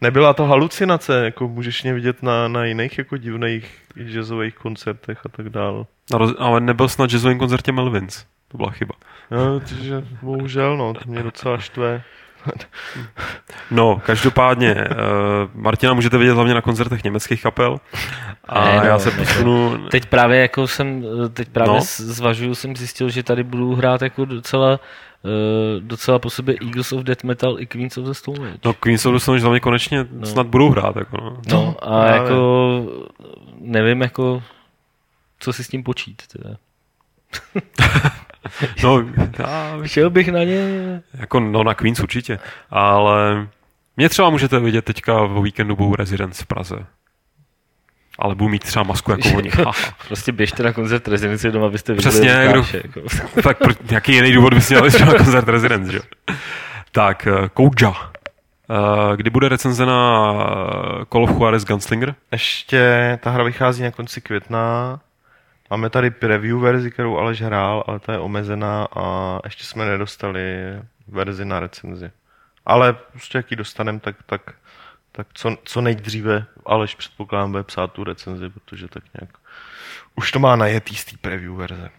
nebyla 0.00 0.34
to 0.34 0.46
halucinace, 0.46 1.24
jako 1.24 1.48
můžeš 1.48 1.82
mě 1.82 1.94
vidět 1.94 2.22
na, 2.22 2.48
na 2.48 2.64
jiných 2.64 2.98
jako 2.98 3.16
divných 3.16 3.78
jazzových 3.96 4.54
koncertech 4.54 5.18
a 5.26 5.28
tak 5.28 5.48
dále. 5.48 5.84
Ale 6.38 6.60
nebyl 6.60 6.88
snad 6.88 7.10
jazzovém 7.10 7.38
koncertě 7.38 7.72
Melvins. 7.72 8.24
To 8.48 8.56
byla 8.56 8.70
chyba. 8.70 8.94
No, 9.30 9.60
takže 9.60 10.04
bohužel, 10.22 10.76
no, 10.76 10.94
to 10.94 11.00
mě 11.06 11.22
docela 11.22 11.58
štve. 11.58 12.02
No, 13.70 14.02
každopádně, 14.06 14.74
uh, 14.74 15.62
Martina 15.62 15.94
můžete 15.94 16.18
vidět 16.18 16.32
hlavně 16.32 16.54
na 16.54 16.60
koncertech 16.60 17.04
německých 17.04 17.42
kapel. 17.42 17.80
A 18.44 18.64
Ne, 18.64 18.76
no, 18.76 18.84
já 18.84 18.98
se 18.98 19.10
posunu... 19.10 19.88
Teď 19.90 20.06
právě 20.06 20.40
jako 20.40 20.66
jsem, 20.66 21.04
teď 21.32 21.48
právě 21.48 21.72
No. 21.72 21.78
no. 21.78 21.84
zvažuju, 21.96 22.54
jsem 22.54 22.76
zjistil, 22.76 23.10
že 23.10 23.22
tady 23.22 23.42
budu 23.42 23.74
hrát 23.74 24.02
jako 24.02 24.24
docela, 24.24 24.72
uh, 24.72 24.78
docela 25.80 26.18
po 26.18 26.30
sobě 26.30 26.56
Eagles 26.62 26.92
of 26.92 27.02
Death 27.02 27.24
Metal 27.24 27.60
i 27.60 27.66
Queens 27.66 27.98
of 27.98 28.04
the 28.06 28.12
Stone 28.12 28.48
Age. 28.48 28.58
No, 28.64 28.74
Queens 28.74 29.06
of 29.06 29.12
the 29.14 29.18
Stone 29.18 29.36
Age 29.36 29.42
hlavně 29.44 29.60
konečně 29.60 30.06
No. 30.12 30.26
snad 30.26 30.46
budou 30.46 30.70
hrát. 30.70 30.96
Jako, 30.96 31.16
no. 31.16 31.36
No 31.50 31.76
a 31.82 32.00
právě. 32.02 32.20
jako 32.22 32.82
nevím 33.60 34.00
jako, 34.00 34.42
co 35.38 35.52
si 35.52 35.64
s 35.64 35.68
tím 35.68 35.82
počít. 35.82 36.22
Teda. 36.26 36.56
no, 38.82 39.04
já, 39.38 39.78
Šel 39.86 40.10
bych 40.10 40.28
na 40.28 40.44
ně. 40.44 41.02
jako, 41.14 41.40
no, 41.40 41.64
na 41.64 41.74
Queens 41.74 42.00
určitě. 42.00 42.38
Ale 42.70 43.48
mě 43.96 44.08
třeba 44.08 44.30
můžete 44.30 44.58
vidět 44.60 44.84
teďka 44.84 45.20
o 45.22 45.42
víkendu 45.42 45.76
budou 45.76 45.94
Residence 45.94 46.44
v 46.44 46.46
Praze. 46.46 46.86
Ale 48.18 48.34
budu 48.34 48.48
mít 48.48 48.62
třeba 48.62 48.82
masku 48.82 49.10
jako 49.10 49.28
oni. 49.36 49.50
Prostě 50.08 50.32
běžte 50.32 50.62
na 50.62 50.72
koncert 50.72 51.08
Rezidenci 51.08 51.50
doma, 51.50 51.66
abyste 51.66 51.92
viděli 51.92 52.10
Přesně, 52.10 52.48
Lukáše, 52.48 52.82
jako. 52.84 53.00
tak 53.42 53.58
pro, 53.58 53.72
nějaký 53.90 54.12
jiný 54.12 54.32
důvod 54.32 54.54
bys 54.54 54.68
měl 54.68 54.84
jít 54.84 55.00
na 55.00 55.14
koncert 55.14 55.48
Residence, 55.48 55.92
že? 55.92 56.00
Tak, 56.92 57.28
uh, 57.30 57.48
Kouja. 57.48 57.88
Uh, 57.88 59.16
kdy 59.16 59.30
bude 59.30 59.48
recenze 59.48 59.86
na 59.86 60.32
eh, 60.32 61.04
Call 61.12 61.24
of 61.24 61.30
Juarez 61.30 61.64
Gunslinger? 61.64 62.14
Ještě 62.32 63.18
ta 63.22 63.30
hra 63.30 63.44
vychází 63.44 63.82
na 63.82 63.90
konci 63.90 64.20
května. 64.20 65.00
Máme 65.70 65.90
tady 65.90 66.10
preview 66.10 66.60
verzi, 66.60 66.90
kterou 66.90 67.18
Aleš 67.18 67.42
hrál, 67.42 67.84
ale 67.86 68.00
ta 68.00 68.12
je 68.12 68.18
omezená 68.18 68.88
a 68.96 69.38
ještě 69.44 69.64
jsme 69.64 69.84
nedostali 69.84 70.42
verzi 71.08 71.44
na 71.44 71.60
recenzi. 71.60 72.10
Ale 72.66 72.92
prostě 72.92 73.38
jak 73.38 73.50
ji 73.50 73.56
dostaneme, 73.56 74.00
tak, 74.00 74.16
tak, 74.26 74.40
tak 75.16 75.26
co, 75.34 75.56
co 75.64 75.80
nejdříve 75.80 76.46
Aleš 76.66 76.94
předpokládám 76.94 77.50
bude 77.50 77.62
psát 77.62 77.92
tu 77.92 78.04
recenzi, 78.04 78.50
protože 78.50 78.88
tak 78.88 79.04
nějak 79.20 79.38
už 80.16 80.32
to 80.32 80.38
má 80.38 80.56
najetý 80.56 80.94
z 80.94 81.04
té 81.04 81.16
preview 81.20 81.56
verze. 81.56 81.90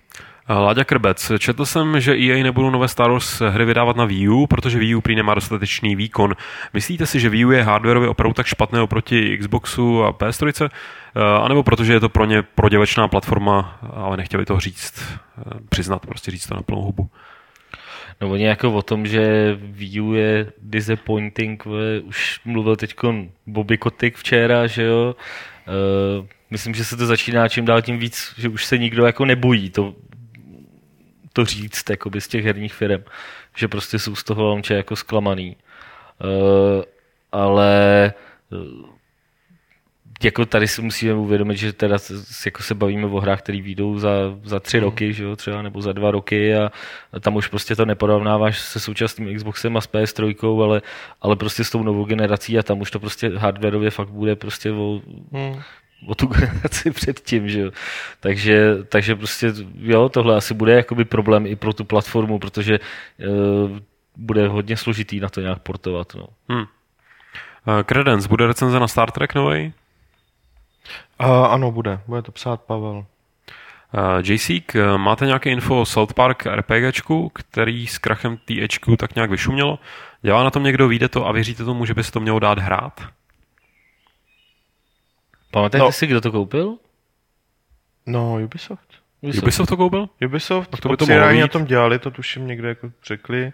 Láďa 0.49 0.83
Krbec. 0.83 1.31
Četl 1.39 1.65
jsem, 1.65 1.99
že 1.99 2.15
EA 2.15 2.43
nebudou 2.43 2.69
nové 2.69 2.87
Star 2.87 3.11
Wars 3.11 3.41
hry 3.41 3.65
vydávat 3.65 3.95
na 3.95 4.05
Wii 4.05 4.29
U, 4.29 4.47
protože 4.47 4.79
Wii 4.79 4.95
U 4.95 5.01
prý 5.01 5.15
nemá 5.15 5.33
dostatečný 5.33 5.95
výkon. 5.95 6.35
Myslíte 6.73 7.05
si, 7.05 7.19
že 7.19 7.29
Wii 7.29 7.45
U 7.45 7.51
je 7.51 7.63
hardwareově 7.63 8.09
opravdu 8.09 8.33
tak 8.33 8.45
špatné 8.45 8.81
oproti 8.81 9.37
Xboxu 9.37 10.03
a 10.03 10.13
PS3? 10.13 10.69
Eh, 10.69 11.21
A 11.43 11.47
nebo 11.47 11.63
protože 11.63 11.93
je 11.93 11.99
to 11.99 12.09
pro 12.09 12.25
ně 12.25 12.41
prodělečná 12.41 13.07
platforma, 13.07 13.79
ale 13.93 14.17
nechtěli 14.17 14.45
to 14.45 14.59
říct, 14.59 15.03
eh, 15.09 15.41
přiznat, 15.69 16.05
prostě 16.05 16.31
říct 16.31 16.47
to 16.47 16.55
na 16.55 16.61
plnou 16.61 16.81
hubu. 16.81 17.09
Oni 18.21 18.43
jako 18.43 18.73
o 18.73 18.81
tom, 18.81 19.07
že 19.07 19.55
Wii 19.61 20.01
U 20.01 20.13
je 20.13 20.51
disappointing, 20.61 21.63
už 22.03 22.39
mluvil 22.45 22.75
teď 22.75 22.95
Bobby 23.47 23.77
Kotick 23.77 24.17
včera, 24.17 24.67
že 24.67 24.83
jo. 24.83 25.15
Uh, 25.67 26.25
myslím, 26.49 26.73
že 26.73 26.85
se 26.85 26.97
to 26.97 27.05
začíná 27.05 27.49
čím 27.49 27.65
dál 27.65 27.81
tím 27.81 27.99
víc, 27.99 28.33
že 28.37 28.49
už 28.49 28.65
se 28.65 28.77
nikdo 28.77 29.05
jako 29.05 29.25
nebojí 29.25 29.69
to, 29.69 29.95
to 31.33 31.45
říct 31.45 31.89
jakoby 31.89 32.21
z 32.21 32.27
těch 32.27 32.45
herních 32.45 32.73
firm, 32.73 33.03
že 33.55 33.67
prostě 33.67 33.99
jsou 33.99 34.15
z 34.15 34.23
toho 34.23 34.43
launche 34.43 34.73
jako 34.73 34.95
zklamaný. 34.95 35.55
Uh, 36.23 36.83
ale 37.31 38.13
uh, 38.49 38.89
jako 40.25 40.45
tady 40.45 40.67
si 40.67 40.81
musíme 40.81 41.13
uvědomit, 41.13 41.57
že 41.57 41.73
teda 41.73 41.97
jako 42.45 42.63
se 42.63 42.75
bavíme 42.75 43.05
o 43.05 43.19
hrách, 43.19 43.39
které 43.39 43.61
výjdou 43.61 43.99
za, 43.99 44.09
za 44.43 44.59
tři 44.59 44.79
roky, 44.79 45.13
že 45.13 45.23
jo, 45.23 45.35
třeba, 45.35 45.61
nebo 45.61 45.81
za 45.81 45.93
dva 45.93 46.11
roky 46.11 46.55
a 46.55 46.71
tam 47.19 47.35
už 47.35 47.47
prostě 47.47 47.75
to 47.75 47.85
neporovnáváš 47.85 48.59
se 48.59 48.79
současným 48.79 49.37
Xboxem 49.37 49.77
a 49.77 49.81
s 49.81 49.89
PS3, 49.89 50.63
ale, 50.63 50.81
ale 51.21 51.35
prostě 51.35 51.63
s 51.63 51.69
tou 51.69 51.83
novou 51.83 52.05
generací 52.05 52.59
a 52.59 52.63
tam 52.63 52.81
už 52.81 52.91
to 52.91 52.99
prostě 52.99 53.31
hardwareově 53.35 53.89
fakt 53.89 54.09
bude 54.09 54.35
prostě 54.35 54.71
o, 54.71 55.01
Hmm. 55.31 55.61
o 56.07 56.15
tu 56.15 56.27
generaci 56.35 56.91
předtím, 56.91 57.49
že 57.49 57.59
jo. 57.59 57.71
Takže, 58.19 58.75
takže 58.89 59.15
prostě, 59.15 59.53
jo, 59.79 60.09
tohle 60.09 60.35
asi 60.35 60.53
bude 60.53 60.73
jakoby 60.73 61.05
problém 61.05 61.45
i 61.45 61.55
pro 61.55 61.73
tu 61.73 61.83
platformu, 61.83 62.39
protože 62.39 62.79
uh, 62.79 63.79
bude 64.17 64.47
hodně 64.47 64.77
složitý 64.77 65.19
na 65.19 65.29
to 65.29 65.41
nějak 65.41 65.59
portovat, 65.59 66.15
no. 66.15 66.27
Eh, 67.67 67.83
Credence, 67.83 68.27
bude 68.27 68.47
recenze 68.47 68.79
na 68.79 68.87
Star 68.87 69.11
Trek 69.11 69.35
novej? 69.35 69.73
A, 71.19 71.45
ano, 71.45 71.71
bude. 71.71 71.99
Bude 72.07 72.21
to 72.21 72.31
psát 72.31 72.61
Pavel. 72.61 73.05
Uh, 73.93 74.37
eh, 74.75 74.97
máte 74.97 75.25
nějaké 75.25 75.49
info 75.49 75.81
o 75.81 75.85
South 75.85 76.13
Park 76.13 76.45
RPGčku, 76.45 77.29
který 77.29 77.87
s 77.87 77.97
krachem 77.97 78.37
THQ 78.37 78.97
tak 78.97 79.15
nějak 79.15 79.29
vyšumělo? 79.29 79.79
Dělá 80.21 80.43
na 80.43 80.51
tom 80.51 80.63
někdo, 80.63 80.87
vyjde 80.87 81.09
to 81.09 81.27
a 81.27 81.31
věříte 81.31 81.63
tomu, 81.63 81.85
že 81.85 81.93
by 81.93 82.03
se 82.03 82.11
to 82.11 82.19
mělo 82.19 82.39
dát 82.39 82.59
hrát? 82.59 83.01
Pamatujete 85.51 85.85
No. 85.85 85.91
si, 85.91 86.07
kdo 86.07 86.21
to 86.21 86.31
koupil? 86.31 86.77
No, 88.05 88.37
Ubisoft. 88.43 88.89
Ubisoft 89.21 89.69
to 89.69 89.77
koupil? 89.77 90.09
Ubisoft, 90.25 90.69
Tak 90.69 90.79
to 90.79 90.89
to 90.89 90.93
by 90.93 90.97
to 90.97 91.05
mohlo 91.05 91.39
na 91.41 91.47
tom 91.47 91.65
dělali, 91.65 91.99
to 91.99 92.11
tuším 92.11 92.47
někde 92.47 92.69
jako 92.69 92.91
řekli. 93.03 93.53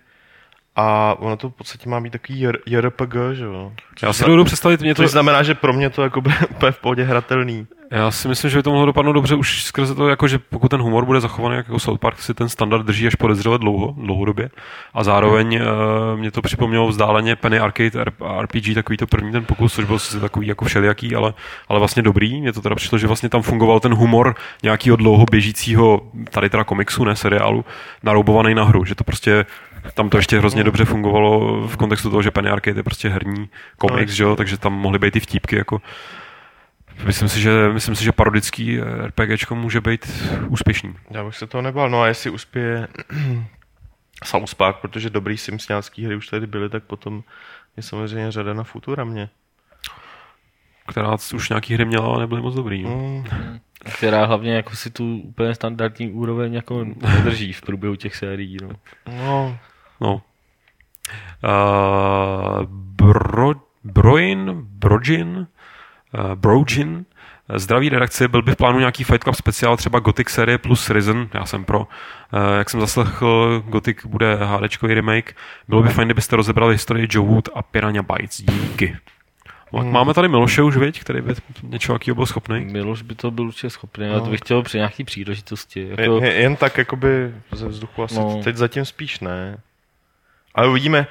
A 0.76 1.16
ono 1.20 1.38
to 1.38 1.50
v 1.50 1.54
podstatě 1.54 1.90
má 1.90 2.00
být 2.02 2.10
takový 2.10 2.48
JR- 2.48 2.58
JRPG, 2.66 3.16
že 3.34 3.44
jo? 3.44 3.72
Já 4.04 4.14
si 4.14 4.24
dovedu 4.24 4.44
představit, 4.46 4.82
mě 4.82 4.96
to, 4.96 5.04
Což 5.04 5.12
znamená, 5.12 5.44
že 5.44 5.56
pro 5.56 5.74
mě 5.74 5.90
to 5.90 6.04
jako 6.04 6.22
bude 6.22 6.36
úplně 6.52 6.72
v 6.72 6.78
pohodě 6.80 7.04
hratelný. 7.04 7.68
já 7.92 8.12
si 8.12 8.28
myslím, 8.28 8.52
že 8.52 8.58
by 8.58 8.64
to 8.64 8.70
mohlo 8.72 8.86
dopadnout 8.86 9.14
dobře 9.14 9.36
už 9.36 9.64
skrze 9.64 9.96
to, 9.96 10.10
jako 10.10 10.28
že 10.28 10.40
pokud 10.40 10.68
ten 10.68 10.82
humor 10.82 11.06
bude 11.06 11.22
zachovaný 11.22 11.56
jako 11.56 11.80
South 11.80 12.00
Park, 12.00 12.20
si 12.20 12.34
ten 12.34 12.50
standard 12.50 12.86
drží 12.86 13.08
až 13.08 13.16
podezřele 13.16 13.58
dlouho, 13.60 13.94
dlouhodobě. 13.98 14.50
A 14.94 15.04
zároveň 15.04 15.62
uh, 15.62 16.20
mě 16.20 16.32
to 16.32 16.42
připomnělo 16.42 16.88
vzdáleně 16.88 17.36
Penny 17.36 17.60
Arcade 17.60 18.04
RPG, 18.42 18.74
takový 18.76 18.98
to 18.98 19.08
první 19.08 19.32
ten 19.32 19.46
pokus, 19.46 19.74
což 19.74 19.86
byl 19.86 20.00
sice 20.00 20.20
takový 20.20 20.48
jako 20.48 20.66
všelijaký, 20.66 21.16
ale, 21.16 21.34
ale 21.68 21.80
vlastně 21.80 22.02
dobrý. 22.04 22.42
Mně 22.42 22.54
to 22.54 22.62
teda 22.62 22.76
přišlo, 22.76 22.98
že 22.98 23.08
vlastně 23.08 23.30
tam 23.30 23.42
fungoval 23.42 23.80
ten 23.80 23.94
humor 23.94 24.36
nějakého 24.64 24.96
dlouho 24.96 25.26
běžícího, 25.32 26.02
tady 26.30 26.50
teda 26.50 26.64
komiksu, 26.64 27.04
ne 27.04 27.16
seriálu, 27.16 27.66
naroubovaný 28.04 28.56
na 28.56 28.64
hru, 28.64 28.86
že 28.86 28.96
to 28.96 29.04
prostě 29.04 29.46
tam 29.94 30.10
to 30.10 30.18
ještě 30.18 30.38
hrozně 30.38 30.64
dobře 30.64 30.86
fungovalo 30.86 31.62
v 31.68 31.78
kontextu 31.78 32.10
toho, 32.10 32.22
že 32.22 32.32
Penny 32.32 32.50
Arcade 32.50 32.80
je 32.80 32.84
prostě 32.84 33.10
herní 33.10 33.50
komiks, 33.78 34.14
že 34.14 34.24
jo, 34.24 34.36
takže 34.36 34.58
tam 34.58 34.74
mohly 34.74 35.00
být 35.00 35.12
ty 35.12 35.20
vtípky 35.20 35.56
jako 35.56 35.82
Myslím 37.06 37.30
si, 37.30 37.42
že, 37.42 37.70
myslím 37.74 37.96
si, 37.96 38.04
že 38.04 38.12
parodický 38.12 38.80
RPGčko 39.06 39.56
může 39.56 39.82
být 39.82 40.24
úspěšný. 40.48 40.96
Já 41.10 41.24
bych 41.24 41.36
se 41.36 41.48
toho 41.48 41.62
nebál. 41.62 41.90
No 41.90 42.02
a 42.02 42.08
jestli 42.08 42.30
uspěje 42.30 42.88
South 44.24 44.56
Park, 44.56 44.78
protože 44.78 45.10
dobrý 45.10 45.38
simsňácký 45.38 46.06
hry 46.06 46.16
už 46.16 46.28
tady 46.28 46.48
byly, 46.48 46.70
tak 46.70 46.84
potom 46.84 47.24
je 47.78 47.84
samozřejmě 47.84 48.32
řada 48.32 48.54
na 48.54 48.64
Futuramě. 48.64 49.30
Která 50.88 51.18
už 51.36 51.50
nějaký 51.50 51.74
hry 51.74 51.86
měla, 51.86 52.06
ale 52.06 52.20
nebyly 52.20 52.42
moc 52.42 52.56
dobrý. 52.56 52.84
No. 52.84 52.98
Mm. 52.98 53.60
která 53.96 54.26
hlavně 54.26 54.56
jako 54.56 54.76
si 54.76 54.90
tu 54.90 55.18
úplně 55.18 55.56
standardní 55.56 56.12
úroveň 56.12 56.54
jako 56.54 56.86
nedrží 57.02 57.54
v 57.54 57.62
průběhu 57.62 57.96
těch 57.96 58.16
sérií. 58.16 58.58
No. 58.62 58.70
No, 59.08 59.58
No. 60.02 60.22
Uh, 61.44 62.66
bro, 62.70 63.54
Broin, 63.84 64.52
Brojin, 64.64 65.48
uh, 66.14 66.36
Brojin, 66.36 67.06
Zdraví 67.56 67.90
redakci, 67.90 68.28
byl 68.28 68.42
by 68.42 68.52
v 68.52 68.56
plánu 68.56 68.80
nějaký 68.80 69.04
Fight 69.04 69.24
Club 69.24 69.36
speciál, 69.36 69.78
třeba 69.78 70.00
Gothic 70.00 70.30
série 70.30 70.58
plus 70.58 70.90
Risen, 70.90 71.30
já 71.34 71.46
jsem 71.46 71.66
pro. 71.66 71.80
Uh, 71.80 71.86
jak 72.58 72.70
jsem 72.70 72.80
zaslechl, 72.80 73.64
Gothic 73.68 74.06
bude 74.06 74.36
HDčkový 74.36 74.94
remake. 74.94 75.36
Bylo 75.68 75.84
by 75.84 75.90
fajn, 75.90 76.08
kdybyste 76.08 76.36
rozebrali 76.36 76.74
historii 76.74 77.08
Joe 77.10 77.30
Wood 77.30 77.50
a 77.56 77.62
Piranha 77.62 78.02
Bytes. 78.04 78.42
Díky. 78.42 78.98
Hmm. 79.74 79.92
Máme 79.92 80.14
tady 80.14 80.28
Miloše 80.28 80.62
už, 80.62 80.78
viď, 80.78 81.02
který 81.02 81.22
by 81.22 81.34
něčeho 81.64 81.96
jakýho 81.96 82.16
byl 82.16 82.26
schopný. 82.26 82.66
Miloš 82.66 83.02
by 83.02 83.16
to 83.16 83.32
byl 83.32 83.46
určitě 83.46 83.70
schopný, 83.70 84.08
ale 84.08 84.22
to 84.22 84.30
bych 84.30 84.40
chtěl 84.40 84.64
při 84.64 84.78
nějaký 84.78 85.04
příležitosti. 85.04 85.88
jako... 85.90 86.02
Jen, 86.02 86.24
jen 86.24 86.56
tak 86.56 86.78
jakoby 86.78 87.34
ze 87.52 87.68
vzduchu 87.68 88.04
asi 88.04 88.16
No. 88.16 88.22
no. 88.22 88.44
teď 88.44 88.56
zatím 88.56 88.86
spíš 88.86 89.20
ne. 89.20 89.58
Ale 90.56 90.68
uvidíme, 90.70 91.08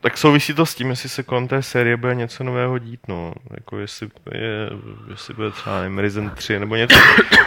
tak 0.00 0.18
souvisí 0.18 0.54
to 0.54 0.66
s 0.66 0.74
tím, 0.74 0.90
jestli 0.90 1.08
se 1.08 1.22
kolem 1.22 1.48
té 1.48 1.62
série 1.62 1.96
bude 1.96 2.14
něco 2.14 2.44
nového 2.44 2.78
dít, 2.78 3.00
no. 3.08 3.32
Jako 3.50 3.78
jestli, 3.78 4.08
je, 4.32 4.70
jestli 5.10 5.34
bude 5.34 5.50
třeba, 5.50 5.80
nevím, 5.80 5.98
Risen 5.98 6.30
3 6.30 6.58
nebo 6.58 6.76
něco, 6.76 6.96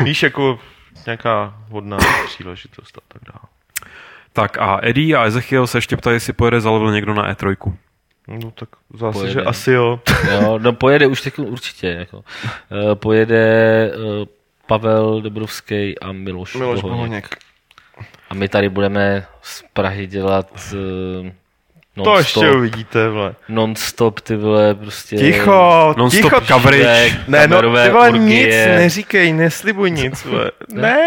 víš, 0.03 0.23
jako 0.23 0.59
nějaká 1.05 1.57
hodná 1.69 1.97
příležitost 2.25 2.97
a 2.97 3.01
tak 3.07 3.21
dále. 3.33 3.43
Tak 4.33 4.57
a 4.57 4.79
Eddie 4.83 5.17
a 5.17 5.25
Ezechiel 5.25 5.67
se 5.67 5.77
ještě 5.77 5.97
ptají, 5.97 6.15
jestli 6.15 6.33
pojede 6.33 6.61
za 6.61 6.71
level 6.71 6.91
někdo 6.91 7.13
na 7.13 7.33
E3. 7.33 7.73
No 8.27 8.51
tak 8.51 8.69
zase, 8.93 9.13
Pojede. 9.19 9.33
že 9.33 9.41
asi 9.41 9.71
jo. 9.71 9.99
jo, 10.31 10.59
no 10.59 10.73
pojede 10.73 11.07
už 11.07 11.21
teď 11.21 11.39
určitě. 11.39 11.87
Jako. 11.87 12.17
Uh, 12.17 12.23
pojede 12.95 13.91
uh, 13.97 14.25
Pavel 14.67 15.21
Dobrovský 15.21 15.99
a 15.99 16.11
Miloš, 16.11 16.55
Miloš 16.55 16.81
Bohoněk. 16.81 16.97
Bohoněk. 16.97 17.37
A 18.35 18.37
my 18.37 18.47
tady 18.49 18.69
budeme 18.69 19.25
z 19.41 19.63
Prahy 19.73 20.07
dělat 20.07 20.47
uh, 21.97 22.03
To 22.03 22.17
ještě 22.17 22.51
uvidíte, 22.51 23.09
vole. 23.09 23.35
non-stop, 23.49 24.19
ty 24.19 24.35
vole, 24.35 24.75
prostě... 24.75 25.15
Ticho, 25.15 25.93
Non-stop 25.97 26.33
ticho. 26.33 26.45
coverage. 26.47 27.23
Ne, 27.27 27.47
no, 27.47 27.59
ty 27.61 27.65
vole, 27.67 27.91
orgie. 27.93 28.19
nic 28.19 28.55
neříkej, 28.55 29.33
neslibuj 29.33 29.91
nic, 29.91 30.25
vole. 30.25 30.51
Ne, 30.73 30.97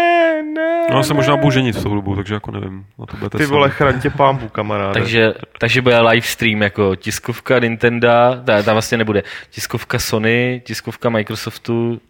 ne. 0.55 0.87
No, 0.91 0.97
já 0.97 1.03
se 1.03 1.13
možná 1.13 1.37
budu 1.37 1.51
ženit 1.51 1.75
v 1.75 1.83
tou 1.83 1.95
dobu, 1.95 2.15
takže 2.15 2.33
jako 2.33 2.51
nevím. 2.51 2.85
Na 2.99 3.05
to 3.05 3.17
budete 3.17 3.37
Ty 3.37 3.43
sami. 3.43 3.53
vole, 3.53 3.69
chraň 3.69 4.01
tě 4.01 4.09
pámbu, 4.09 4.49
kamaráde. 4.49 4.93
Takže, 4.99 5.33
takže 5.59 5.81
bude 5.81 5.99
live 6.01 6.27
stream 6.27 6.61
jako 6.61 6.95
tiskovka 6.95 7.59
Nintendo, 7.59 8.07
ta, 8.45 8.63
tam 8.63 8.75
vlastně 8.75 8.97
nebude, 8.97 9.23
tiskovka 9.49 9.99
Sony, 9.99 10.61
tiskovka 10.65 11.09
Microsoftu, 11.09 12.01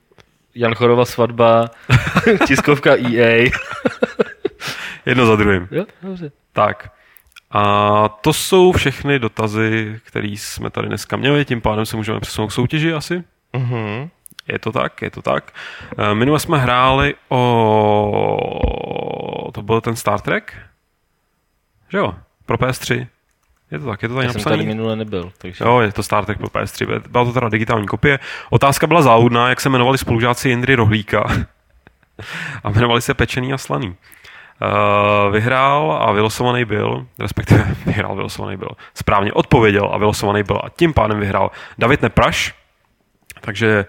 Jan 0.55 0.75
Chorova 0.75 1.05
svatba, 1.05 1.65
tiskovka 2.47 2.91
EA. 2.95 3.49
Jedno 5.09 5.25
za 5.25 5.35
druhým. 5.35 5.67
jo, 5.71 5.85
dobře. 6.01 6.31
Tak. 6.53 6.91
A 7.51 8.09
to 8.09 8.33
jsou 8.33 8.71
všechny 8.71 9.19
dotazy, 9.19 9.99
které 10.05 10.27
jsme 10.27 10.69
tady 10.69 10.87
dneska 10.87 11.17
měli, 11.17 11.45
tím 11.45 11.61
pádem 11.61 11.85
se 11.85 11.97
můžeme 11.97 12.19
přesunout 12.19 12.47
k 12.47 12.51
soutěži 12.51 12.93
asi. 12.93 13.23
Mhm. 13.53 14.09
Je 14.47 14.59
to 14.59 14.71
tak, 14.71 15.01
je 15.01 15.11
to 15.11 15.21
tak. 15.21 15.51
Eh, 15.97 16.13
Minule 16.15 16.39
jsme 16.39 16.57
hráli 16.57 17.15
o... 18.49 19.51
To 19.53 19.61
byl 19.61 19.81
ten 19.81 19.95
Star 19.95 20.19
Trek? 20.21 20.53
Že 21.89 21.97
jo? 21.97 22.15
Pro 22.45 22.57
PS3. 22.57 23.07
Je 23.71 23.79
to 23.79 23.85
tak, 23.85 24.01
je 24.03 24.09
to 24.09 24.15
tady 24.15 24.27
Já 24.27 24.31
jsem 24.33 24.39
napsaný? 24.39 24.57
tady 24.57 24.67
minule 24.67 24.95
nebyl, 24.95 25.31
takže... 25.37 25.63
Jo, 25.65 25.79
je 25.79 25.91
to 25.91 26.03
Star 26.03 26.25
Trek 26.25 26.37
pro 26.37 26.47
PS3. 26.47 27.01
Byla 27.09 27.25
to 27.25 27.33
teda 27.33 27.49
digitální 27.49 27.87
kopie. 27.87 28.19
Otázka 28.49 28.87
byla 28.87 29.01
záhudná, 29.01 29.49
jak 29.49 29.61
se 29.61 29.69
jmenovali 29.69 29.97
spolužáci 29.97 30.49
Jindry 30.49 30.75
Rohlíka. 30.75 31.23
a 32.63 32.69
jmenovali 32.69 33.01
se 33.01 33.13
Pečený 33.13 33.53
a 33.53 33.57
Slaný. 33.57 33.95
Uh, 34.61 35.33
vyhrál 35.33 35.91
a 36.01 36.11
vylosovaný 36.11 36.65
byl, 36.65 37.05
respektive 37.19 37.75
vyhrál, 37.85 38.15
vylosovaný 38.15 38.57
byl, 38.57 38.69
správně 38.93 39.33
odpověděl 39.33 39.89
a 39.93 39.97
vylosovaný 39.97 40.43
byl 40.43 40.59
a 40.63 40.69
tím 40.69 40.93
pádem 40.93 41.19
vyhrál 41.19 41.51
David 41.77 42.01
Nepraš. 42.01 42.55
Takže 43.41 43.85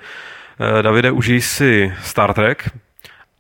uh, 0.61 0.83
Davide, 0.83 1.11
užij 1.11 1.41
si 1.41 1.95
Star 2.03 2.35
Trek 2.35 2.71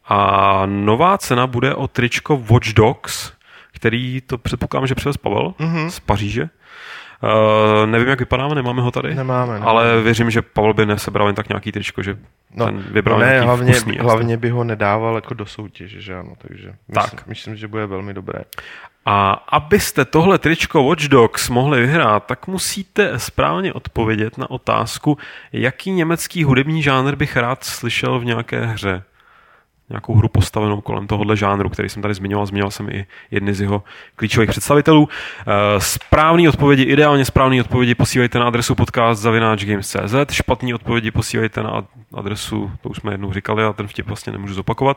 a 0.05 0.62
nová 0.66 1.19
cena 1.19 1.47
bude 1.47 1.74
o 1.74 1.89
tričko 1.89 2.36
Watch 2.36 2.73
Dogs, 2.73 3.32
který 3.73 4.20
to 4.20 4.39
předpokládám, 4.39 4.86
že 4.86 4.94
přivez 4.94 5.16
Pavel 5.16 5.55
mm-hmm. 5.59 5.86
z 5.89 6.01
Paříže. 6.01 6.48
Uh, 7.22 7.86
nevím, 7.86 8.09
jak 8.09 8.18
vypadáme, 8.18 8.55
nemáme 8.55 8.82
ho 8.82 8.90
tady. 8.90 9.14
Nemáme, 9.14 9.52
nemáme. 9.52 9.70
Ale 9.70 10.01
věřím, 10.02 10.30
že 10.30 10.42
Pavel 10.42 10.74
by 10.74 10.86
nesebral 10.86 11.26
jen 11.26 11.34
tak 11.34 11.48
nějaký 11.48 11.72
tričko, 11.72 12.02
že 12.02 12.18
No, 12.55 12.66
ten 12.66 12.84
vybral 12.90 13.18
no 13.18 13.24
ne, 13.24 13.30
nějaký 13.30 13.47
hlavně, 13.47 13.72
vkusný, 13.72 13.98
hlavně 13.98 14.36
by 14.36 14.51
ho 14.51 14.64
nedával 14.64 15.14
jako 15.14 15.34
do 15.34 15.47
soutěže, 15.47 16.01
že 16.01 16.14
ano, 16.14 16.32
takže 16.38 16.72
Tak. 16.94 17.05
myslím, 17.12 17.22
myslím, 17.26 17.56
že 17.56 17.68
bude 17.68 17.86
velmi 17.86 18.14
dobré. 18.14 18.40
A 19.06 19.30
abyste 19.32 20.05
tohle 20.05 20.38
tričko 20.38 20.82
Watch 20.84 21.05
Dogs 21.09 21.48
mohli 21.48 21.80
vyhrát, 21.80 22.26
tak 22.26 22.47
musíte 22.47 23.18
správně 23.18 23.72
odpovědět 23.72 24.38
na 24.38 24.51
otázku, 24.51 25.18
jaký 25.52 25.90
německý 25.90 26.44
hudební 26.44 26.82
žánr 26.82 27.16
bych 27.16 27.36
rád 27.36 27.64
slyšel 27.64 28.18
v 28.18 28.24
nějaké 28.24 28.66
hře. 28.66 29.02
Nějakou 29.90 30.14
hru 30.14 30.28
postavenou 30.28 30.80
kolem 30.80 31.06
tohohle 31.06 31.36
žánru, 31.36 31.68
který 31.68 31.88
jsem 31.88 32.02
tady 32.02 32.14
zmiňoval. 32.14 32.46
Zmiňoval 32.46 32.70
jsem 32.70 32.88
i 32.88 33.06
jedny 33.30 33.54
z 33.54 33.60
jeho 33.60 33.82
klíčových 34.16 34.50
představitelů. 34.50 35.08
Eh, 35.40 35.80
Správný 35.80 36.48
odpovědi, 36.48 36.82
ideálně 36.82 37.24
správné 37.24 37.60
odpovědi 37.60 37.94
posílejte 37.94 38.38
na 38.38 38.46
adresu 38.46 38.74
podcast.games.cz, 38.74 40.32
špatné 40.32 40.74
odpovědi 40.74 41.10
posílejte 41.10 41.62
na 41.62 41.82
adresu, 42.14 42.70
to 42.80 42.88
už 42.88 42.96
jsme 42.96 43.12
jednou 43.12 43.32
říkali, 43.32 43.64
a 43.64 43.72
ten 43.72 43.86
vtip 43.88 44.06
vlastně 44.06 44.32
nemůžu 44.32 44.54
zopakovat. 44.54 44.96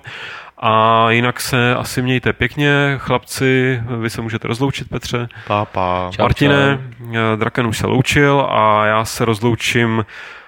A 0.58 1.06
jinak 1.12 1.42
se 1.42 1.76
asi 1.76 2.02
mějte 2.02 2.34
pěkně, 2.34 2.96
chlapci, 2.98 3.82
vy 4.02 4.10
se 4.10 4.22
můžete 4.22 4.48
rozloučit, 4.48 4.90
Petře. 4.90 5.28
Pápa. 5.48 6.10
Čau, 6.12 6.22
Martine, 6.22 6.80
eh, 7.12 7.38
Draken 7.38 7.68
už 7.68 7.78
se 7.78 7.88
loučil 7.88 8.48
a 8.50 8.86
já 8.86 9.06
se 9.06 9.26
rozloučím 9.26 10.06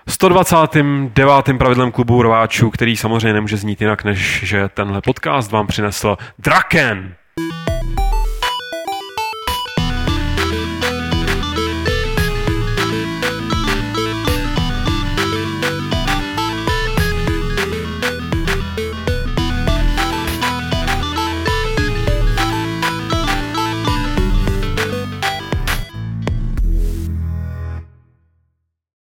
129. 0.10 1.58
pravidlem 1.58 1.92
klubu 1.92 2.22
rváčů, 2.22 2.70
který 2.70 2.98
samozřejmě 2.98 3.34
nemůže 3.34 3.58
znít 3.58 3.82
jinak, 3.82 4.04
než 4.04 4.40
že 4.44 4.70
tenhle 4.74 5.02
podcast 5.02 5.52
vám 5.52 5.68
přinesl 5.68 6.18
Draken. 6.40 7.16